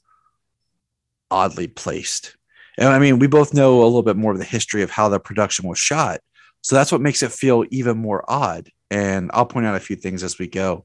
oddly 1.31 1.69
placed. 1.69 2.37
And 2.79 2.89
I 2.89 2.99
mean, 2.99 3.19
we 3.19 3.27
both 3.27 3.55
know 3.55 3.83
a 3.83 3.85
little 3.85 4.03
bit 4.03 4.17
more 4.17 4.33
of 4.33 4.39
the 4.39 4.45
history 4.45 4.83
of 4.83 4.91
how 4.91 5.09
the 5.09 5.21
production 5.21 5.69
was 5.69 5.79
shot. 5.79 6.21
So 6.63 6.77
that's 6.77 6.93
what 6.93 7.01
makes 7.01 7.23
it 7.23 7.33
feel 7.33 7.65
even 7.71 7.99
more 7.99 8.25
odd. 8.29 8.71
And 8.91 9.31
I'll 9.33 9.47
point 9.47 9.67
out 9.67 9.77
a 9.77 9.81
few 9.81 9.97
things 9.97 10.23
as 10.23 10.39
we 10.39 10.47
go. 10.47 10.85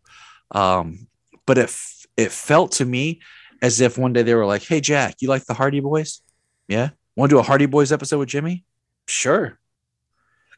Um, 0.52 1.08
but 1.46 1.58
it, 1.58 1.76
it 2.18 2.32
felt 2.32 2.74
to 2.74 2.86
me 2.86 3.22
as 3.62 3.82
if 3.82 3.98
one 3.98 4.14
day 4.14 4.24
they 4.24 4.36
were 4.36 4.46
like, 4.46 4.64
Hey, 4.64 4.82
Jack, 4.82 5.16
you 5.22 5.28
like 5.30 5.46
the 5.46 5.54
Hardy 5.54 5.80
Boys? 5.80 6.22
Yeah. 6.68 6.90
Want 7.16 7.30
to 7.30 7.36
do 7.36 7.40
a 7.40 7.44
Hardy 7.44 7.66
Boys 7.66 7.92
episode 7.92 8.20
with 8.20 8.30
Jimmy? 8.30 8.66
Sure. 9.08 9.58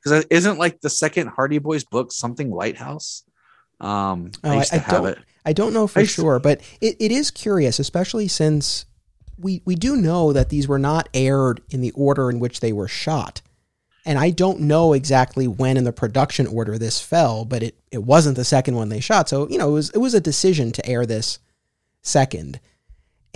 Because 0.04 0.26
isn't 0.30 0.58
like 0.58 0.82
the 0.82 0.90
second 0.90 1.28
Hardy 1.28 1.60
Boys 1.60 1.84
book 1.84 2.12
something 2.12 2.50
Lighthouse? 2.52 3.24
Um, 3.80 4.32
Oh, 4.44 4.50
I 4.52 4.54
I- 4.54 4.58
used 4.58 4.70
to 4.70 4.76
I 4.76 4.80
have 4.80 5.04
don't- 5.04 5.08
it. 5.08 5.18
I 5.46 5.54
don't 5.54 5.74
know 5.74 5.88
for 5.88 6.00
I 6.00 6.04
s- 6.04 6.10
sure, 6.10 6.40
but 6.40 6.60
it, 6.82 6.98
it 7.00 7.12
is 7.12 7.32
curious, 7.32 7.80
especially 7.80 8.28
since 8.28 8.86
we 9.40 9.62
we 9.66 9.76
do 9.76 9.96
know 9.96 10.34
that 10.34 10.50
these 10.50 10.68
were 10.68 10.80
not 10.80 11.08
aired 11.14 11.62
in 11.70 11.80
the 11.80 11.92
order 11.92 12.30
in 12.30 12.40
which 12.40 12.60
they 12.60 12.74
were 12.74 12.88
shot. 12.90 13.42
And 14.06 14.18
I 14.20 14.30
don't 14.32 14.62
know 14.62 14.92
exactly 14.94 15.48
when 15.48 15.78
in 15.78 15.84
the 15.86 15.94
production 15.94 16.48
order 16.48 16.78
this 16.78 17.00
fell, 17.00 17.46
but 17.46 17.62
it, 17.64 17.78
it 17.92 18.04
wasn't 18.04 18.36
the 18.36 18.44
second 18.46 18.76
one 18.76 18.90
they 18.90 19.00
shot. 19.00 19.30
So, 19.30 19.48
you 19.50 19.58
know, 19.58 19.70
it 19.70 19.74
was 19.74 19.90
it 19.92 20.00
was 20.00 20.14
a 20.14 20.20
decision 20.20 20.72
to 20.74 20.86
air 20.86 21.06
this 21.06 21.40
second. 22.02 22.60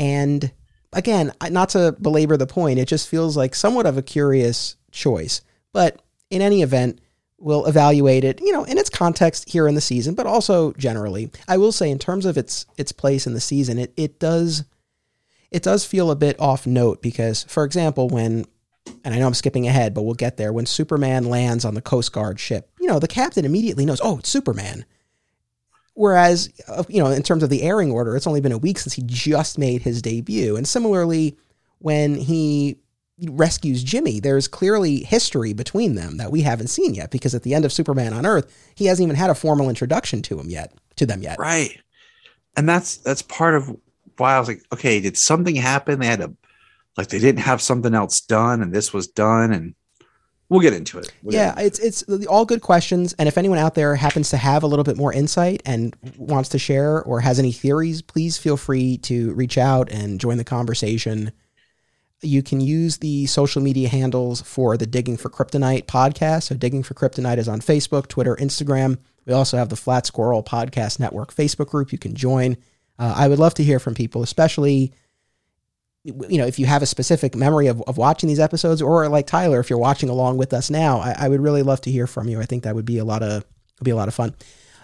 And 0.02 0.52
again, 0.94 1.32
not 1.52 1.70
to 1.70 1.96
belabor 2.02 2.36
the 2.36 2.48
point, 2.48 2.80
it 2.80 2.88
just 2.88 3.08
feels 3.08 3.38
like 3.38 3.54
somewhat 3.54 3.86
of 3.86 4.00
a 4.00 4.02
curious 4.02 4.76
choice. 4.92 5.42
But 5.74 6.02
in 6.32 6.42
any 6.42 6.64
event, 6.64 7.00
we'll 7.38 7.68
evaluate 7.68 8.24
it, 8.24 8.42
you 8.42 8.52
know, 8.52 8.64
in 8.64 8.80
its 8.80 8.90
context 8.90 9.48
here 9.48 9.68
in 9.68 9.76
the 9.76 9.82
season, 9.82 10.16
but 10.16 10.26
also 10.26 10.74
generally. 10.74 11.30
I 11.48 11.58
will 11.58 11.72
say 11.72 11.92
in 11.92 12.00
terms 12.00 12.26
of 12.26 12.36
its 12.36 12.66
its 12.78 12.92
place 12.92 13.28
in 13.28 13.36
the 13.36 13.40
season, 13.40 13.78
it 13.78 13.94
it 13.96 14.20
does 14.20 14.64
it 15.52 15.62
does 15.62 15.86
feel 15.86 16.10
a 16.10 16.16
bit 16.16 16.40
off 16.40 16.66
note 16.66 17.04
because, 17.04 17.44
for 17.44 17.64
example, 17.64 18.10
when 18.10 18.46
and 19.06 19.14
I 19.14 19.20
know 19.20 19.28
I'm 19.28 19.36
skipping 19.36 19.68
ahead, 19.68 19.94
but 19.94 20.02
we'll 20.02 20.16
get 20.16 20.38
there. 20.38 20.52
When 20.52 20.66
Superman 20.66 21.26
lands 21.26 21.64
on 21.64 21.76
the 21.76 21.82
Coast 21.82 22.12
Guard 22.12 22.40
ship, 22.40 22.72
you 22.80 22.88
know, 22.88 22.98
the 22.98 23.08
captain 23.08 23.46
immediately 23.46 23.86
knows, 23.86 24.02
oh, 24.04 24.18
it's 24.18 24.30
Superman. 24.30 24.84
Whereas, 26.02 26.52
you 26.90 27.00
know, 27.00 27.12
in 27.12 27.22
terms 27.22 27.44
of 27.44 27.52
the 27.52 27.62
airing 27.62 27.92
order, 27.92 28.16
it's 28.16 28.26
only 28.26 28.42
been 28.42 28.52
a 28.52 28.58
week 28.58 28.80
since 28.80 28.94
he 28.94 29.04
just 29.06 29.60
made 29.60 29.84
his 29.84 30.02
debut. 30.02 30.56
And 30.56 30.68
similarly, 30.68 31.38
when 31.78 32.16
he 32.16 32.80
rescues 33.28 33.84
Jimmy, 33.84 34.20
there's 34.20 34.48
clearly 34.48 35.04
history 35.04 35.54
between 35.54 35.94
them 35.94 36.18
that 36.18 36.32
we 36.32 36.42
haven't 36.42 36.70
seen 36.70 36.96
yet 36.96 37.12
because 37.12 37.36
at 37.36 37.44
the 37.44 37.54
end 37.54 37.66
of 37.66 37.72
Superman 37.72 38.14
on 38.14 38.26
Earth, 38.26 38.52
he 38.74 38.88
hasn't 38.88 39.06
even 39.06 39.16
had 39.16 39.30
a 39.30 39.36
formal 39.36 39.70
introduction 39.70 40.24
to 40.24 40.40
him 40.40 40.50
yet, 40.50 40.74
to 40.96 41.06
them 41.06 41.22
yet. 41.22 41.38
Right. 41.38 41.80
And 42.58 42.68
that's 42.68 42.98
that's 42.98 43.22
part 43.22 43.54
of 43.54 43.70
why 44.18 44.38
I 44.38 44.40
was 44.40 44.48
like, 44.48 44.64
okay, 44.74 45.02
did 45.02 45.20
something 45.20 45.56
happen? 45.56 46.00
They 46.00 46.08
had 46.08 46.22
to 46.22 46.36
like 46.98 47.10
they 47.10 47.20
didn't 47.20 47.42
have 47.42 47.62
something 47.62 47.94
else 47.94 48.22
done 48.22 48.64
and 48.64 48.74
this 48.74 48.92
was 48.92 49.06
done 49.06 49.54
and 49.54 49.76
we'll 50.52 50.60
get 50.60 50.74
into 50.74 51.00
it. 51.00 51.12
We'll 51.24 51.34
Yeah, 51.34 51.52
into 51.52 51.64
it. 51.64 51.66
it's 51.68 52.04
it's 52.04 52.26
all 52.28 52.46
good 52.46 52.62
questions, 52.62 53.14
and 53.14 53.28
if 53.28 53.38
anyone 53.38 53.58
out 53.58 53.74
there 53.74 53.96
happens 53.96 54.30
to 54.32 54.38
have 54.38 54.62
a 54.62 54.68
little 54.68 54.84
bit 54.84 54.98
more 54.98 55.12
insight 55.14 55.64
and 55.66 55.96
wants 56.18 56.50
to 56.50 56.60
share 56.60 57.02
or 57.02 57.22
has 57.22 57.40
any 57.40 57.54
theories, 57.54 58.02
please 58.02 58.38
feel 58.38 58.58
free 58.58 58.98
to 58.98 59.34
reach 59.34 59.58
out 59.58 59.90
and 59.90 60.20
join 60.20 60.38
the 60.38 60.44
conversation. 60.44 61.32
You 62.22 62.44
can 62.44 62.62
use 62.62 62.98
the 62.98 63.26
social 63.26 63.64
media 63.64 63.88
handles 63.90 64.42
for 64.42 64.78
the 64.78 64.86
Digging 64.86 65.18
for 65.18 65.30
Kryptonite 65.30 65.86
podcast. 65.86 66.44
So, 66.44 66.56
Digging 66.56 66.84
for 66.84 66.94
Kryptonite 66.94 67.40
is 67.40 67.48
on 67.48 67.62
Facebook, 67.62 68.08
Twitter, 68.08 68.36
Instagram. 68.36 69.00
We 69.26 69.34
also 69.34 69.58
have 69.58 69.70
the 69.70 69.76
Flat 69.76 70.06
Squirrel 70.06 70.44
Podcast 70.44 71.00
Network 71.00 71.34
Facebook 71.34 71.70
group 71.70 71.92
you 71.92 71.98
can 71.98 72.14
join. 72.14 72.58
Uh, 73.00 73.14
I 73.16 73.28
would 73.28 73.40
love 73.40 73.56
to 73.56 73.64
hear 73.64 73.80
from 73.80 73.96
people, 73.96 74.22
especially 74.22 74.94
you 76.04 76.38
know, 76.38 76.48
if 76.48 76.58
you 76.58 76.66
have 76.66 76.82
a 76.82 76.88
specific 76.88 77.36
memory 77.36 77.68
of, 77.68 77.82
of 77.84 77.98
watching 77.98 78.28
these 78.28 78.40
episodes, 78.40 78.82
or 78.82 79.08
like 79.08 79.28
Tyler, 79.28 79.60
if 79.60 79.70
you're 79.70 79.80
watching 79.80 80.10
along 80.10 80.38
with 80.38 80.54
us 80.54 80.70
now, 80.70 81.00
I, 81.00 81.16
I 81.20 81.30
would 81.30 81.42
really 81.42 81.64
love 81.64 81.82
to 81.82 81.92
hear 81.92 82.08
from 82.08 82.28
you. 82.28 82.40
I 82.40 82.46
think 82.46 82.64
that 82.64 82.76
would 82.76 82.86
be 82.86 82.98
a 82.98 83.06
lot 83.06 83.22
of 83.22 83.46
would 83.80 83.86
be 83.86 83.92
a 83.92 83.96
lot 83.96 84.08
of 84.08 84.16
fun. 84.16 84.36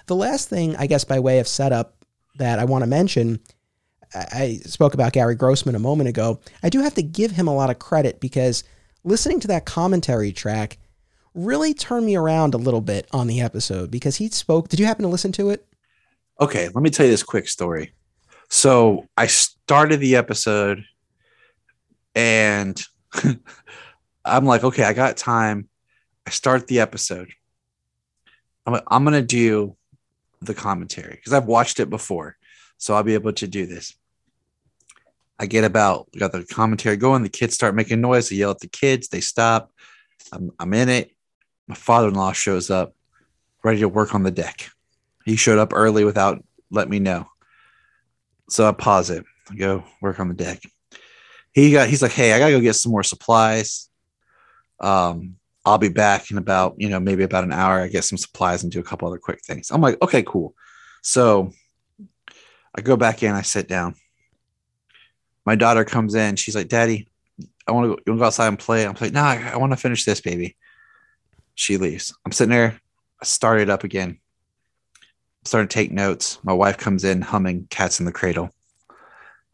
The 0.05 0.15
last 0.15 0.49
thing, 0.49 0.75
I 0.75 0.87
guess, 0.87 1.03
by 1.03 1.19
way 1.19 1.39
of 1.39 1.47
setup 1.47 1.95
that 2.37 2.59
I 2.59 2.65
want 2.65 2.83
to 2.83 2.87
mention, 2.87 3.39
I, 4.13 4.25
I 4.31 4.59
spoke 4.65 4.93
about 4.93 5.13
Gary 5.13 5.35
Grossman 5.35 5.75
a 5.75 5.79
moment 5.79 6.09
ago. 6.09 6.39
I 6.61 6.69
do 6.69 6.81
have 6.81 6.93
to 6.95 7.03
give 7.03 7.31
him 7.31 7.47
a 7.47 7.55
lot 7.55 7.69
of 7.69 7.79
credit 7.79 8.19
because 8.19 8.63
listening 9.03 9.39
to 9.41 9.47
that 9.47 9.65
commentary 9.65 10.31
track 10.31 10.77
really 11.33 11.73
turned 11.73 12.05
me 12.05 12.15
around 12.15 12.53
a 12.53 12.57
little 12.57 12.81
bit 12.81 13.07
on 13.11 13.27
the 13.27 13.41
episode 13.41 13.89
because 13.89 14.17
he 14.17 14.29
spoke. 14.29 14.69
Did 14.69 14.79
you 14.79 14.85
happen 14.85 15.03
to 15.03 15.09
listen 15.09 15.31
to 15.33 15.49
it? 15.49 15.65
Okay, 16.39 16.69
let 16.69 16.83
me 16.83 16.89
tell 16.89 17.05
you 17.05 17.11
this 17.11 17.23
quick 17.23 17.47
story. 17.47 17.93
So 18.49 19.07
I 19.17 19.27
started 19.27 19.99
the 19.99 20.15
episode 20.15 20.83
and 22.17 22.83
I'm 24.25 24.45
like, 24.45 24.63
okay, 24.63 24.83
I 24.83 24.93
got 24.93 25.17
time. 25.17 25.69
I 26.25 26.31
start 26.31 26.65
the 26.65 26.79
episode. 26.79 27.31
I'm, 28.65 28.73
like, 28.73 28.83
I'm 28.87 29.03
going 29.03 29.13
to 29.13 29.21
do 29.21 29.77
the 30.41 30.55
commentary 30.55 31.11
because 31.11 31.31
I've 31.31 31.45
watched 31.45 31.79
it 31.79 31.91
before. 31.91 32.35
So 32.79 32.95
I'll 32.95 33.03
be 33.03 33.13
able 33.13 33.33
to 33.33 33.47
do 33.47 33.67
this. 33.67 33.95
I 35.39 35.45
get 35.45 35.63
about, 35.63 36.09
got 36.17 36.31
the 36.31 36.43
commentary 36.43 36.97
going. 36.97 37.21
The 37.21 37.29
kids 37.29 37.53
start 37.53 37.75
making 37.75 38.01
noise. 38.01 38.31
I 38.31 38.35
yell 38.35 38.49
at 38.49 38.59
the 38.59 38.67
kids. 38.67 39.09
They 39.09 39.21
stop. 39.21 39.71
I'm, 40.31 40.51
I'm 40.59 40.73
in 40.73 40.89
it. 40.89 41.11
My 41.67 41.75
father 41.75 42.07
in 42.07 42.15
law 42.15 42.31
shows 42.31 42.71
up, 42.71 42.95
ready 43.63 43.81
to 43.81 43.89
work 43.89 44.15
on 44.15 44.23
the 44.23 44.31
deck. 44.31 44.71
He 45.23 45.35
showed 45.35 45.59
up 45.59 45.71
early 45.71 46.03
without 46.03 46.43
letting 46.71 46.91
me 46.91 46.99
know. 46.99 47.27
So 48.49 48.67
I 48.67 48.71
pause 48.71 49.11
it. 49.11 49.23
I 49.51 49.55
go 49.55 49.83
work 50.01 50.19
on 50.19 50.29
the 50.29 50.33
deck. 50.33 50.63
He 51.57 51.71
got, 51.71 51.89
he's 51.89 52.03
like, 52.03 52.11
hey, 52.11 52.33
I 52.33 52.37
got 52.37 52.49
to 52.49 52.51
go 52.51 52.61
get 52.61 52.75
some 52.75 52.91
more 52.91 53.01
supplies. 53.01 53.89
Um, 54.79 55.37
I'll 55.65 55.79
be 55.79 55.89
back 55.89 56.29
in 56.29 56.37
about, 56.37 56.75
you 56.77 56.87
know, 56.87 56.99
maybe 56.99 57.23
about 57.23 57.45
an 57.45 57.51
hour. 57.51 57.79
I 57.81 57.87
get 57.87 58.03
some 58.03 58.19
supplies 58.19 58.61
and 58.61 58.71
do 58.71 58.79
a 58.79 58.83
couple 58.83 59.07
other 59.07 59.17
quick 59.17 59.43
things. 59.43 59.71
I'm 59.71 59.81
like, 59.81 59.99
okay, 60.03 60.21
cool. 60.21 60.53
So 61.01 61.51
I 62.75 62.81
go 62.81 62.95
back 62.95 63.23
in, 63.23 63.33
I 63.33 63.41
sit 63.41 63.67
down. 63.67 63.95
My 65.47 65.55
daughter 65.55 65.83
comes 65.83 66.13
in. 66.13 66.35
She's 66.35 66.55
like, 66.55 66.67
Daddy, 66.67 67.09
I 67.67 67.71
want 67.71 68.05
to 68.05 68.15
go, 68.15 68.23
outside 68.23 68.49
and 68.49 68.59
play. 68.59 68.85
I'm 68.85 68.95
like, 69.01 69.13
nah, 69.13 69.25
I, 69.25 69.53
I 69.53 69.57
want 69.57 69.73
to 69.73 69.77
finish 69.77 70.05
this, 70.05 70.21
baby. 70.21 70.55
She 71.55 71.77
leaves. 71.77 72.15
I'm 72.23 72.33
sitting 72.33 72.51
there. 72.51 72.79
I 73.19 73.25
start 73.25 73.61
it 73.61 73.71
up 73.71 73.83
again. 73.83 74.09
I'm 74.11 75.45
starting 75.45 75.69
to 75.69 75.73
take 75.73 75.91
notes. 75.91 76.37
My 76.43 76.53
wife 76.53 76.77
comes 76.77 77.03
in 77.03 77.23
humming 77.23 77.65
Cats 77.71 77.99
in 77.99 78.05
the 78.05 78.11
Cradle. 78.11 78.51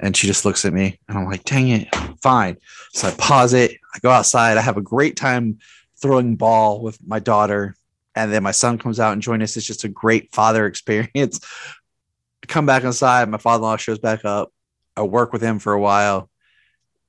And 0.04 0.18
she 0.18 0.28
just 0.28 0.44
looks 0.44 0.66
at 0.66 0.74
me 0.74 1.00
and 1.08 1.18
I'm 1.18 1.26
like, 1.26 1.46
dang 1.46 1.70
it, 1.70 1.96
fine. 2.22 2.58
So 2.92 3.08
I 3.08 3.12
pause 3.12 3.54
it. 3.54 3.72
I 3.96 4.00
go 4.00 4.10
outside. 4.10 4.58
I 4.58 4.62
have 4.62 4.76
a 4.76 4.82
great 4.82 5.16
time 5.16 5.60
throwing 6.02 6.36
ball 6.36 6.82
with 6.82 7.00
my 7.08 7.20
daughter. 7.20 7.76
And 8.14 8.32
then 8.32 8.44
my 8.44 8.52
son 8.52 8.78
comes 8.78 9.00
out 9.00 9.14
and 9.14 9.22
joins 9.22 9.44
us. 9.44 9.56
It's 9.56 9.66
just 9.66 9.86
a 9.86 9.88
great 9.88 10.36
father 10.36 10.66
experience. 10.68 11.40
I 12.44 12.48
come 12.48 12.66
back 12.66 12.84
inside. 12.84 13.30
My 13.30 13.38
father 13.38 13.60
in 13.60 13.64
law 13.64 13.78
shows 13.78 13.98
back 13.98 14.26
up. 14.26 14.52
I 14.98 15.04
work 15.04 15.32
with 15.32 15.42
him 15.42 15.58
for 15.58 15.72
a 15.72 15.80
while, 15.80 16.30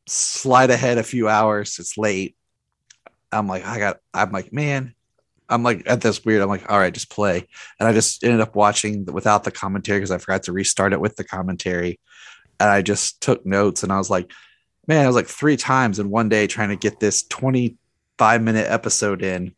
slide 0.06 0.70
ahead 0.70 0.96
a 0.96 1.02
few 1.02 1.28
hours. 1.28 1.78
It's 1.78 1.98
late. 1.98 2.36
I'm 3.32 3.48
like, 3.48 3.66
I 3.66 3.78
got, 3.78 3.98
I'm 4.14 4.30
like, 4.30 4.52
man, 4.52 4.94
I'm 5.48 5.62
like 5.62 5.82
at 5.86 6.00
this 6.00 6.24
weird. 6.24 6.42
I'm 6.42 6.48
like, 6.48 6.70
all 6.70 6.78
right, 6.78 6.94
just 6.94 7.10
play. 7.10 7.46
And 7.78 7.88
I 7.88 7.92
just 7.92 8.22
ended 8.24 8.40
up 8.40 8.54
watching 8.54 9.04
without 9.04 9.44
the 9.44 9.50
commentary 9.50 9.98
because 9.98 10.12
I 10.12 10.18
forgot 10.18 10.44
to 10.44 10.52
restart 10.52 10.92
it 10.92 11.00
with 11.00 11.16
the 11.16 11.24
commentary. 11.24 12.00
And 12.60 12.70
I 12.70 12.82
just 12.82 13.20
took 13.20 13.44
notes 13.44 13.82
and 13.82 13.92
I 13.92 13.98
was 13.98 14.10
like, 14.10 14.30
man, 14.86 15.04
I 15.04 15.06
was 15.06 15.16
like 15.16 15.26
three 15.26 15.56
times 15.56 15.98
in 15.98 16.10
one 16.10 16.28
day 16.28 16.46
trying 16.46 16.68
to 16.70 16.76
get 16.76 17.00
this 17.00 17.22
25 17.24 18.42
minute 18.42 18.66
episode 18.70 19.22
in. 19.22 19.48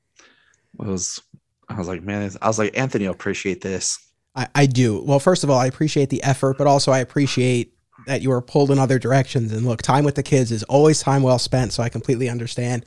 It 0.81 0.87
was, 0.87 1.21
I 1.69 1.75
was 1.79 1.89
like, 1.89 2.03
man, 2.03 2.31
I 2.41 2.47
was 2.49 2.59
like, 2.59 2.77
Anthony 2.79 3.07
will 3.07 3.13
appreciate 3.15 3.61
this. 3.61 3.99
I, 4.35 4.49
I 4.55 4.67
do. 4.67 5.03
Well, 5.03 5.19
first 5.19 5.45
of 5.45 5.51
all, 5.51 5.59
I 5.59 5.67
appreciate 5.67 6.11
the 6.11 6.23
effort, 6.23 6.59
but 6.59 6.67
also 6.67 6.93
I 6.93 6.99
appreciate 6.99 7.73
that 8.07 8.23
you 8.23 8.31
are 8.33 8.43
pulled 8.43 8.71
in 8.71 8.79
other 8.79 8.99
directions. 8.99 9.53
And 9.53 9.67
look, 9.67 9.83
time 9.83 10.05
with 10.05 10.15
the 10.15 10.23
kids 10.23 10.53
is 10.53 10.63
always 10.65 11.01
time 11.01 11.23
well 11.23 11.39
spent. 11.39 11.73
So 11.73 11.83
I 11.83 11.89
completely 11.89 12.29
understand. 12.29 12.85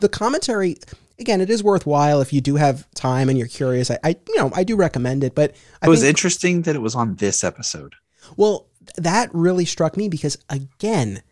The 0.00 0.08
commentary, 0.08 0.76
again, 1.18 1.42
it 1.42 1.50
is 1.50 1.62
worthwhile 1.62 2.22
if 2.22 2.32
you 2.32 2.40
do 2.40 2.56
have 2.56 2.90
time 2.94 3.28
and 3.28 3.38
you're 3.38 3.46
curious. 3.48 3.90
I, 3.90 3.98
I 4.02 4.16
you 4.26 4.36
know, 4.38 4.50
I 4.54 4.64
do 4.64 4.74
recommend 4.74 5.22
it. 5.22 5.34
But 5.34 5.54
I 5.82 5.86
It 5.86 5.90
was 5.90 6.00
think- 6.00 6.08
interesting 6.08 6.62
that 6.62 6.74
it 6.74 6.80
was 6.80 6.94
on 6.94 7.16
this 7.16 7.44
episode. 7.44 7.94
Well, 8.36 8.66
that 8.96 9.30
really 9.32 9.64
struck 9.64 9.96
me 9.96 10.08
because 10.08 10.38
again, 10.48 11.22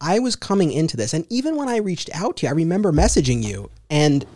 I 0.00 0.18
was 0.18 0.34
coming 0.34 0.72
into 0.72 0.96
this, 0.96 1.14
and 1.14 1.24
even 1.30 1.56
when 1.56 1.68
I 1.68 1.76
reached 1.76 2.10
out 2.12 2.38
to 2.38 2.46
you, 2.46 2.50
I 2.50 2.54
remember 2.54 2.92
messaging 2.92 3.44
you, 3.44 3.70
and 3.88 4.26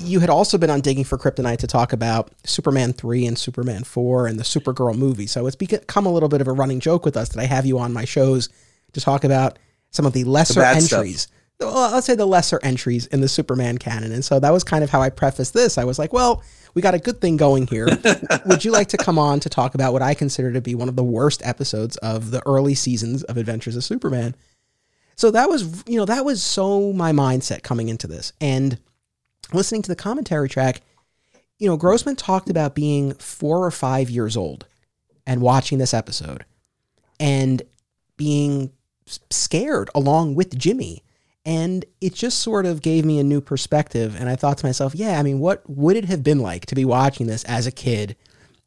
you 0.00 0.20
had 0.20 0.30
also 0.30 0.58
been 0.58 0.70
on 0.70 0.80
Digging 0.80 1.04
for 1.04 1.18
Kryptonite 1.18 1.58
to 1.58 1.66
talk 1.66 1.92
about 1.92 2.32
Superman 2.44 2.92
3 2.92 3.26
and 3.26 3.38
Superman 3.38 3.84
4 3.84 4.26
and 4.26 4.38
the 4.38 4.44
Supergirl 4.44 4.96
movie. 4.96 5.26
So 5.26 5.46
it's 5.46 5.56
become 5.56 6.06
a 6.06 6.12
little 6.12 6.28
bit 6.28 6.40
of 6.40 6.48
a 6.48 6.52
running 6.52 6.80
joke 6.80 7.04
with 7.04 7.16
us 7.16 7.28
that 7.30 7.40
I 7.40 7.44
have 7.44 7.66
you 7.66 7.78
on 7.78 7.92
my 7.92 8.04
shows 8.04 8.48
to 8.92 9.00
talk 9.00 9.24
about 9.24 9.58
some 9.90 10.06
of 10.06 10.12
the 10.12 10.24
lesser 10.24 10.60
stuff. 10.60 10.76
entries. 10.76 11.28
Well, 11.60 11.92
let's 11.92 12.06
say 12.06 12.14
the 12.14 12.26
lesser 12.26 12.58
entries 12.62 13.06
in 13.06 13.20
the 13.20 13.28
Superman 13.28 13.76
canon. 13.76 14.12
And 14.12 14.24
so 14.24 14.40
that 14.40 14.52
was 14.52 14.64
kind 14.64 14.82
of 14.82 14.90
how 14.90 15.02
I 15.02 15.10
prefaced 15.10 15.52
this. 15.52 15.76
I 15.76 15.84
was 15.84 15.98
like, 15.98 16.12
well, 16.12 16.42
we 16.74 16.82
got 16.82 16.94
a 16.94 16.98
good 16.98 17.20
thing 17.20 17.36
going 17.36 17.66
here. 17.66 17.88
Would 18.46 18.64
you 18.64 18.70
like 18.70 18.88
to 18.88 18.96
come 18.96 19.18
on 19.18 19.40
to 19.40 19.48
talk 19.48 19.74
about 19.74 19.92
what 19.92 20.02
I 20.02 20.14
consider 20.14 20.52
to 20.52 20.60
be 20.60 20.74
one 20.74 20.88
of 20.88 20.96
the 20.96 21.04
worst 21.04 21.44
episodes 21.44 21.96
of 21.98 22.30
the 22.30 22.42
early 22.46 22.74
seasons 22.74 23.22
of 23.24 23.36
Adventures 23.36 23.76
of 23.76 23.84
Superman? 23.84 24.34
So 25.16 25.30
that 25.32 25.48
was, 25.48 25.84
you 25.86 25.98
know, 25.98 26.06
that 26.06 26.24
was 26.24 26.42
so 26.42 26.92
my 26.92 27.12
mindset 27.12 27.62
coming 27.62 27.88
into 27.88 28.06
this. 28.06 28.32
And 28.40 28.78
listening 29.52 29.82
to 29.82 29.88
the 29.88 29.96
commentary 29.96 30.48
track, 30.48 30.80
you 31.58 31.68
know, 31.68 31.76
Grossman 31.76 32.16
talked 32.16 32.48
about 32.48 32.74
being 32.74 33.12
four 33.14 33.64
or 33.64 33.70
five 33.70 34.08
years 34.08 34.36
old 34.36 34.66
and 35.26 35.42
watching 35.42 35.78
this 35.78 35.92
episode 35.92 36.44
and 37.18 37.62
being 38.16 38.72
scared 39.30 39.90
along 39.94 40.34
with 40.34 40.56
Jimmy. 40.56 41.04
And 41.44 41.84
it 42.00 42.14
just 42.14 42.40
sort 42.40 42.66
of 42.66 42.82
gave 42.82 43.04
me 43.04 43.18
a 43.18 43.24
new 43.24 43.40
perspective. 43.40 44.14
And 44.18 44.28
I 44.28 44.36
thought 44.36 44.58
to 44.58 44.66
myself, 44.66 44.94
yeah, 44.94 45.18
I 45.18 45.22
mean, 45.22 45.38
what 45.38 45.68
would 45.68 45.96
it 45.96 46.04
have 46.04 46.22
been 46.22 46.40
like 46.40 46.66
to 46.66 46.74
be 46.74 46.84
watching 46.84 47.26
this 47.26 47.44
as 47.44 47.66
a 47.66 47.72
kid 47.72 48.16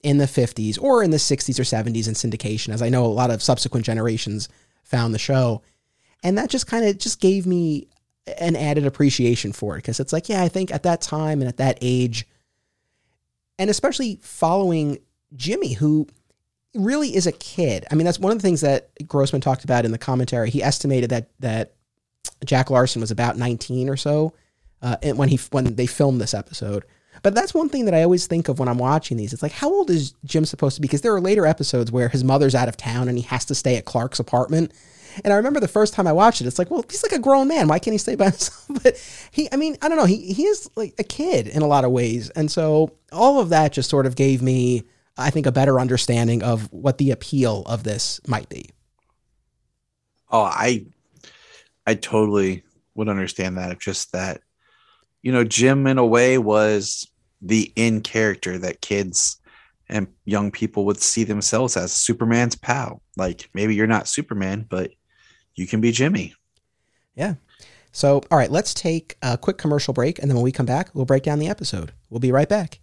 in 0.02 0.18
the 0.18 0.26
50s 0.26 0.82
or 0.82 1.04
in 1.04 1.12
the 1.12 1.18
60s 1.18 1.60
or 1.60 1.64
70s 1.64 2.08
in 2.08 2.14
syndication, 2.14 2.74
as 2.74 2.82
I 2.82 2.90
know 2.90 3.06
a 3.06 3.08
lot 3.08 3.32
of 3.32 3.44
subsequent 3.44 3.86
generations 3.86 4.50
found 4.84 5.14
the 5.14 5.20
show. 5.20 5.62
And 6.24 6.38
that 6.38 6.50
just 6.50 6.68
kind 6.68 6.86
of 6.86 6.98
just 6.98 7.20
gave 7.20 7.46
me 7.46 7.88
an 8.40 8.56
added 8.56 8.86
appreciation 8.86 9.54
for 9.54 9.76
it 9.76 9.80
because 9.80 10.00
it's 10.00 10.14
like, 10.14 10.30
yeah, 10.30 10.42
I 10.42 10.50
think 10.50 10.72
at 10.72 10.84
that 10.84 11.02
time 11.02 11.42
and 11.42 11.48
at 11.48 11.58
that 11.58 11.78
age, 11.82 12.28
and 13.60 13.70
especially 13.70 14.20
following 14.22 15.00
Jimmy, 15.36 15.74
who 15.74 16.08
really 16.74 17.16
is 17.16 17.28
a 17.28 17.32
kid. 17.32 17.86
I 17.92 17.96
mean, 17.96 18.06
that's 18.06 18.20
one 18.20 18.32
of 18.32 18.38
the 18.38 18.42
things 18.42 18.62
that 18.62 18.90
Grossman 19.08 19.42
talked 19.42 19.64
about 19.64 19.86
in 19.86 19.92
the 19.92 19.98
commentary. 19.98 20.50
He 20.50 20.64
estimated 20.64 21.12
that 21.12 21.30
that 21.40 21.76
Jack 22.46 22.70
Larson 22.70 23.02
was 23.02 23.12
about 23.12 23.38
19 23.38 23.90
or 23.90 23.98
so 23.98 24.34
uh, 24.82 24.98
when 25.16 25.30
he 25.30 25.40
when 25.52 25.76
they 25.76 25.86
filmed 25.86 26.22
this 26.22 26.34
episode. 26.34 26.86
But 27.22 27.36
that's 27.36 27.54
one 27.54 27.70
thing 27.70 27.86
that 27.86 27.94
I 27.94 28.04
always 28.04 28.28
think 28.28 28.50
of 28.50 28.60
when 28.60 28.68
I'm 28.68 28.78
watching 28.78 29.18
these. 29.18 29.34
It's 29.34 29.44
like, 29.44 29.52
how 29.52 29.72
old 29.72 29.90
is 29.90 30.14
Jim 30.26 30.46
supposed 30.46 30.76
to 30.76 30.82
be? 30.82 30.88
Because 30.88 31.02
there 31.02 31.14
are 31.16 31.22
later 31.22 31.46
episodes 31.46 31.92
where 31.92 32.10
his 32.10 32.24
mother's 32.24 32.56
out 32.56 32.68
of 32.68 32.76
town 32.76 33.08
and 33.08 33.18
he 33.18 33.24
has 33.26 33.46
to 33.46 33.56
stay 33.56 33.78
at 33.78 33.86
Clark's 33.86 34.20
apartment. 34.20 34.74
And 35.24 35.32
I 35.32 35.38
remember 35.38 35.60
the 35.60 35.68
first 35.68 35.94
time 35.94 36.08
I 36.08 36.12
watched 36.12 36.42
it, 36.42 36.48
it's 36.48 36.58
like, 36.58 36.72
well, 36.72 36.84
he's 36.90 37.04
like 37.04 37.12
a 37.12 37.20
grown 37.20 37.48
man. 37.48 37.68
Why 37.68 37.78
can't 37.78 37.94
he 37.94 38.00
stay 38.00 38.16
by 38.16 38.26
himself? 38.32 38.84
But 38.84 38.98
he, 39.32 39.48
I 39.52 39.58
mean, 39.58 39.78
I 39.82 39.90
don't 39.90 39.98
know. 39.98 40.06
He 40.06 40.34
he 40.34 40.46
is 40.46 40.70
like 40.76 40.96
a 40.98 41.04
kid 41.04 41.48
in 41.48 41.62
a 41.62 41.68
lot 41.68 41.86
of 41.86 41.92
ways, 41.92 42.30
and 42.32 42.52
so 42.52 42.94
all 43.12 43.40
of 43.40 43.50
that 43.50 43.74
just 43.74 43.90
sort 43.90 44.08
of 44.08 44.16
gave 44.16 44.42
me, 44.42 44.84
I 45.16 45.30
think, 45.30 45.46
a 45.46 45.52
better 45.52 45.80
understanding 45.80 46.42
of 46.42 46.72
what 46.74 46.98
the 46.98 47.12
appeal 47.12 47.64
of 47.68 47.84
this 47.84 48.20
might 48.28 48.50
be. 48.50 48.72
Oh, 50.32 50.42
I 50.42 50.88
I 51.86 51.96
totally 51.96 52.64
would 52.96 53.10
understand 53.10 53.58
that. 53.58 53.72
If 53.72 53.80
just 53.80 54.12
that, 54.12 54.42
you 55.22 55.32
know, 55.32 55.44
Jim 55.44 55.88
in 55.88 55.98
a 55.98 56.06
way 56.06 56.38
was 56.38 57.08
the 57.42 57.72
in 57.76 58.02
character 58.02 58.58
that 58.58 58.82
kids 58.82 59.38
and 59.90 60.08
young 60.26 60.50
people 60.50 60.86
would 60.86 61.02
see 61.02 61.24
themselves 61.24 61.76
as 61.76 61.92
Superman's 61.92 62.56
pal. 62.56 63.02
Like 63.18 63.50
maybe 63.54 63.76
you're 63.76 63.88
not 63.88 64.08
Superman, 64.08 64.66
but 64.70 64.92
you 65.56 65.68
can 65.68 65.82
be 65.82 65.92
Jimmy. 65.92 66.34
Yeah. 67.16 67.36
So, 67.92 68.24
all 68.32 68.38
right, 68.40 68.50
let's 68.50 68.74
take 68.74 69.18
a 69.22 69.38
quick 69.38 69.60
commercial 69.60 69.94
break, 69.94 70.18
and 70.18 70.28
then 70.28 70.36
when 70.36 70.44
we 70.44 70.52
come 70.52 70.66
back, 70.66 70.90
we'll 70.96 71.06
break 71.06 71.22
down 71.22 71.38
the 71.38 71.48
episode. 71.48 71.92
We'll 72.10 72.20
be 72.20 72.32
right 72.32 72.50
back. 72.50 72.80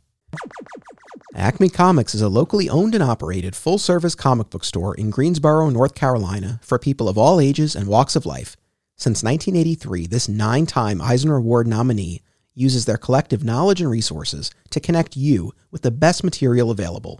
Acme 1.35 1.69
Comics 1.69 2.15
is 2.15 2.23
a 2.23 2.29
locally 2.29 2.69
owned 2.69 2.95
and 2.95 3.03
operated 3.03 3.57
full 3.57 3.79
service 3.79 4.15
comic 4.15 4.51
book 4.51 4.65
store 4.65 4.95
in 4.95 5.11
Greensboro, 5.11 5.69
North 5.71 5.97
Carolina, 5.97 6.61
for 6.63 6.79
people 6.79 7.09
of 7.09 7.19
all 7.19 7.41
ages 7.41 7.75
and 7.75 7.89
walks 7.89 8.15
of 8.15 8.25
life. 8.25 8.57
Since 9.01 9.23
1983, 9.23 10.09
this 10.09 10.29
nine 10.29 10.67
time 10.67 11.01
Eisner 11.01 11.37
Award 11.37 11.67
nominee 11.67 12.21
uses 12.55 12.85
their 12.85 12.99
collective 12.99 13.43
knowledge 13.43 13.81
and 13.81 13.91
resources 13.91 14.51
to 14.69 14.79
connect 14.79 15.17
you 15.17 15.55
with 15.71 15.81
the 15.81 15.91
best 15.91 16.23
material 16.23 16.71
available. 16.71 17.19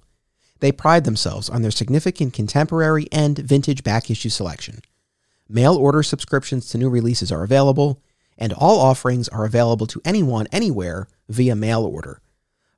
They 0.59 0.73
pride 0.73 1.05
themselves 1.05 1.49
on 1.49 1.63
their 1.63 1.71
significant 1.71 2.35
contemporary 2.35 3.07
and 3.11 3.39
vintage 3.39 3.83
back 3.83 4.11
issue 4.11 4.29
selection. 4.29 4.81
Mail 5.49 5.75
order 5.75 6.03
subscriptions 6.03 6.69
to 6.69 6.77
new 6.77 6.91
releases 6.91 7.33
are 7.33 7.45
available, 7.45 8.03
and 8.37 8.53
all 8.53 8.79
offerings 8.79 9.31
are 9.31 9.47
available 9.47 9.87
to 9.87 10.03
anyone, 10.05 10.49
anywhere 10.53 11.09
via 11.31 11.57
mail 11.57 11.87
order. 11.87 12.21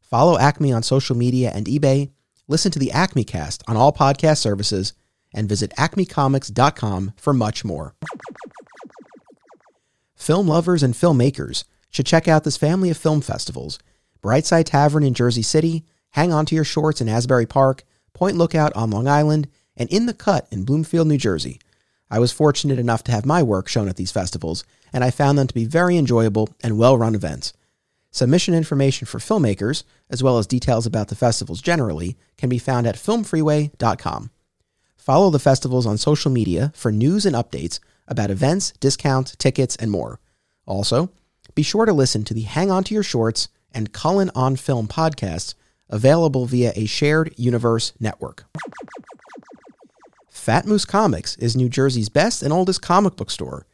Follow 0.01 0.39
Acme 0.39 0.73
on 0.73 0.85
social 0.85 1.17
media 1.17 1.51
and 1.53 1.67
eBay, 1.67 2.13
listen 2.47 2.71
to 2.71 2.79
the 2.79 2.93
Acme 2.93 3.25
cast 3.25 3.65
on 3.67 3.77
all 3.77 3.93
podcast 3.93 4.39
services, 4.39 4.93
and 5.35 5.49
visit 5.49 5.73
acmecomics.com 5.77 7.15
for 7.17 7.33
much 7.33 7.65
more. 7.65 7.97
Film 10.23 10.47
lovers 10.47 10.85
and 10.85 10.95
filmmakers 10.95 11.65
should 11.91 12.07
check 12.07 12.29
out 12.29 12.45
this 12.45 12.57
family 12.57 12.91
of 12.91 12.97
film 12.97 13.23
festivals 13.23 13.81
Brightside 14.23 14.67
Tavern 14.67 15.03
in 15.03 15.15
Jersey 15.15 15.43
City, 15.43 15.85
Hang 16.11 16.33
On 16.33 16.47
to 16.47 16.55
Your 16.55 16.63
Shorts 16.63 17.01
in 17.01 17.09
Asbury 17.09 17.45
Park, 17.45 17.83
Point 18.13 18.37
Lookout 18.37 18.73
on 18.75 18.93
Long 18.93 19.09
Island, 19.09 19.49
and 19.77 19.91
In 19.91 20.07
the 20.07 20.15
Cut 20.15 20.47
in 20.53 20.65
Bloomfield, 20.65 21.09
New 21.09 21.19
Jersey. 21.19 21.59
I 22.09 22.21
was 22.21 22.31
fortunate 22.31 22.79
enough 22.79 23.03
to 23.03 23.11
have 23.11 23.27
my 23.27 23.43
work 23.43 23.67
shown 23.67 23.89
at 23.89 23.97
these 23.97 24.13
festivals, 24.13 24.65
and 24.93 25.03
I 25.03 25.11
found 25.11 25.37
them 25.37 25.49
to 25.49 25.55
be 25.55 25.65
very 25.65 25.97
enjoyable 25.97 26.51
and 26.63 26.79
well 26.79 26.97
run 26.97 27.17
events. 27.17 27.53
Submission 28.13 28.55
information 28.55 29.07
for 29.07 29.19
filmmakers, 29.19 29.83
as 30.09 30.23
well 30.23 30.39
as 30.39 30.47
details 30.47 30.87
about 30.87 31.09
the 31.09 31.17
festivals 31.17 31.61
generally, 31.61 32.17
can 32.39 32.49
be 32.49 32.59
found 32.59 32.87
at 32.87 32.95
filmfreeway.com. 32.95 34.31
Follow 34.97 35.31
the 35.31 35.41
festivals 35.41 35.85
on 35.85 35.99
social 35.99 36.31
media 36.31 36.73
for 36.77 36.93
news 36.93 37.27
and 37.27 37.35
updates 37.35 37.81
about 38.09 38.31
events, 38.31 38.73
discounts, 38.81 39.37
tickets, 39.37 39.77
and 39.77 39.91
more. 39.91 40.21
Also, 40.67 41.11
be 41.55 41.63
sure 41.63 41.87
to 41.87 41.93
listen 41.93 42.25
to 42.25 42.35
the 42.35 42.43
Hang 42.43 42.71
On 42.71 42.85
to 42.85 42.95
Your 42.95 43.03
Shorts 43.03 43.49
and 43.73 43.93
Cullen 43.93 44.31
on 44.35 44.57
Film 44.57 44.89
podcasts 44.89 45.55
available 45.89 46.47
via 46.47 46.73
a 46.75 46.87
shared 46.87 47.35
universe 47.37 47.93
network. 48.01 48.45
Fat 50.31 50.67
Moose 50.67 50.85
Comics 50.85 51.37
is 51.37 51.55
New 51.55 51.69
Jersey's 51.69 52.09
best 52.09 52.43
and 52.43 52.53
oldest 52.53 52.83
comic 52.83 53.15
book 53.15 53.31
store. 53.31 53.67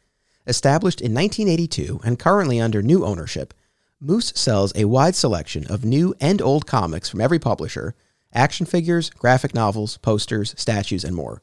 Established 0.45 1.01
in 1.01 1.13
1982 1.13 2.01
and 2.03 2.19
currently 2.19 2.59
under 2.59 2.81
new 2.81 3.05
ownership, 3.05 3.53
Moose 4.01 4.31
sells 4.35 4.71
a 4.75 4.85
wide 4.85 5.15
selection 5.15 5.65
of 5.67 5.83
new 5.83 6.13
and 6.19 6.41
old 6.41 6.65
comics 6.65 7.09
from 7.09 7.21
every 7.21 7.39
publisher, 7.39 7.95
action 8.33 8.65
figures, 8.65 9.09
graphic 9.09 9.53
novels, 9.53 9.97
posters, 9.97 10.53
statues, 10.57 11.03
and 11.03 11.15
more. 11.15 11.41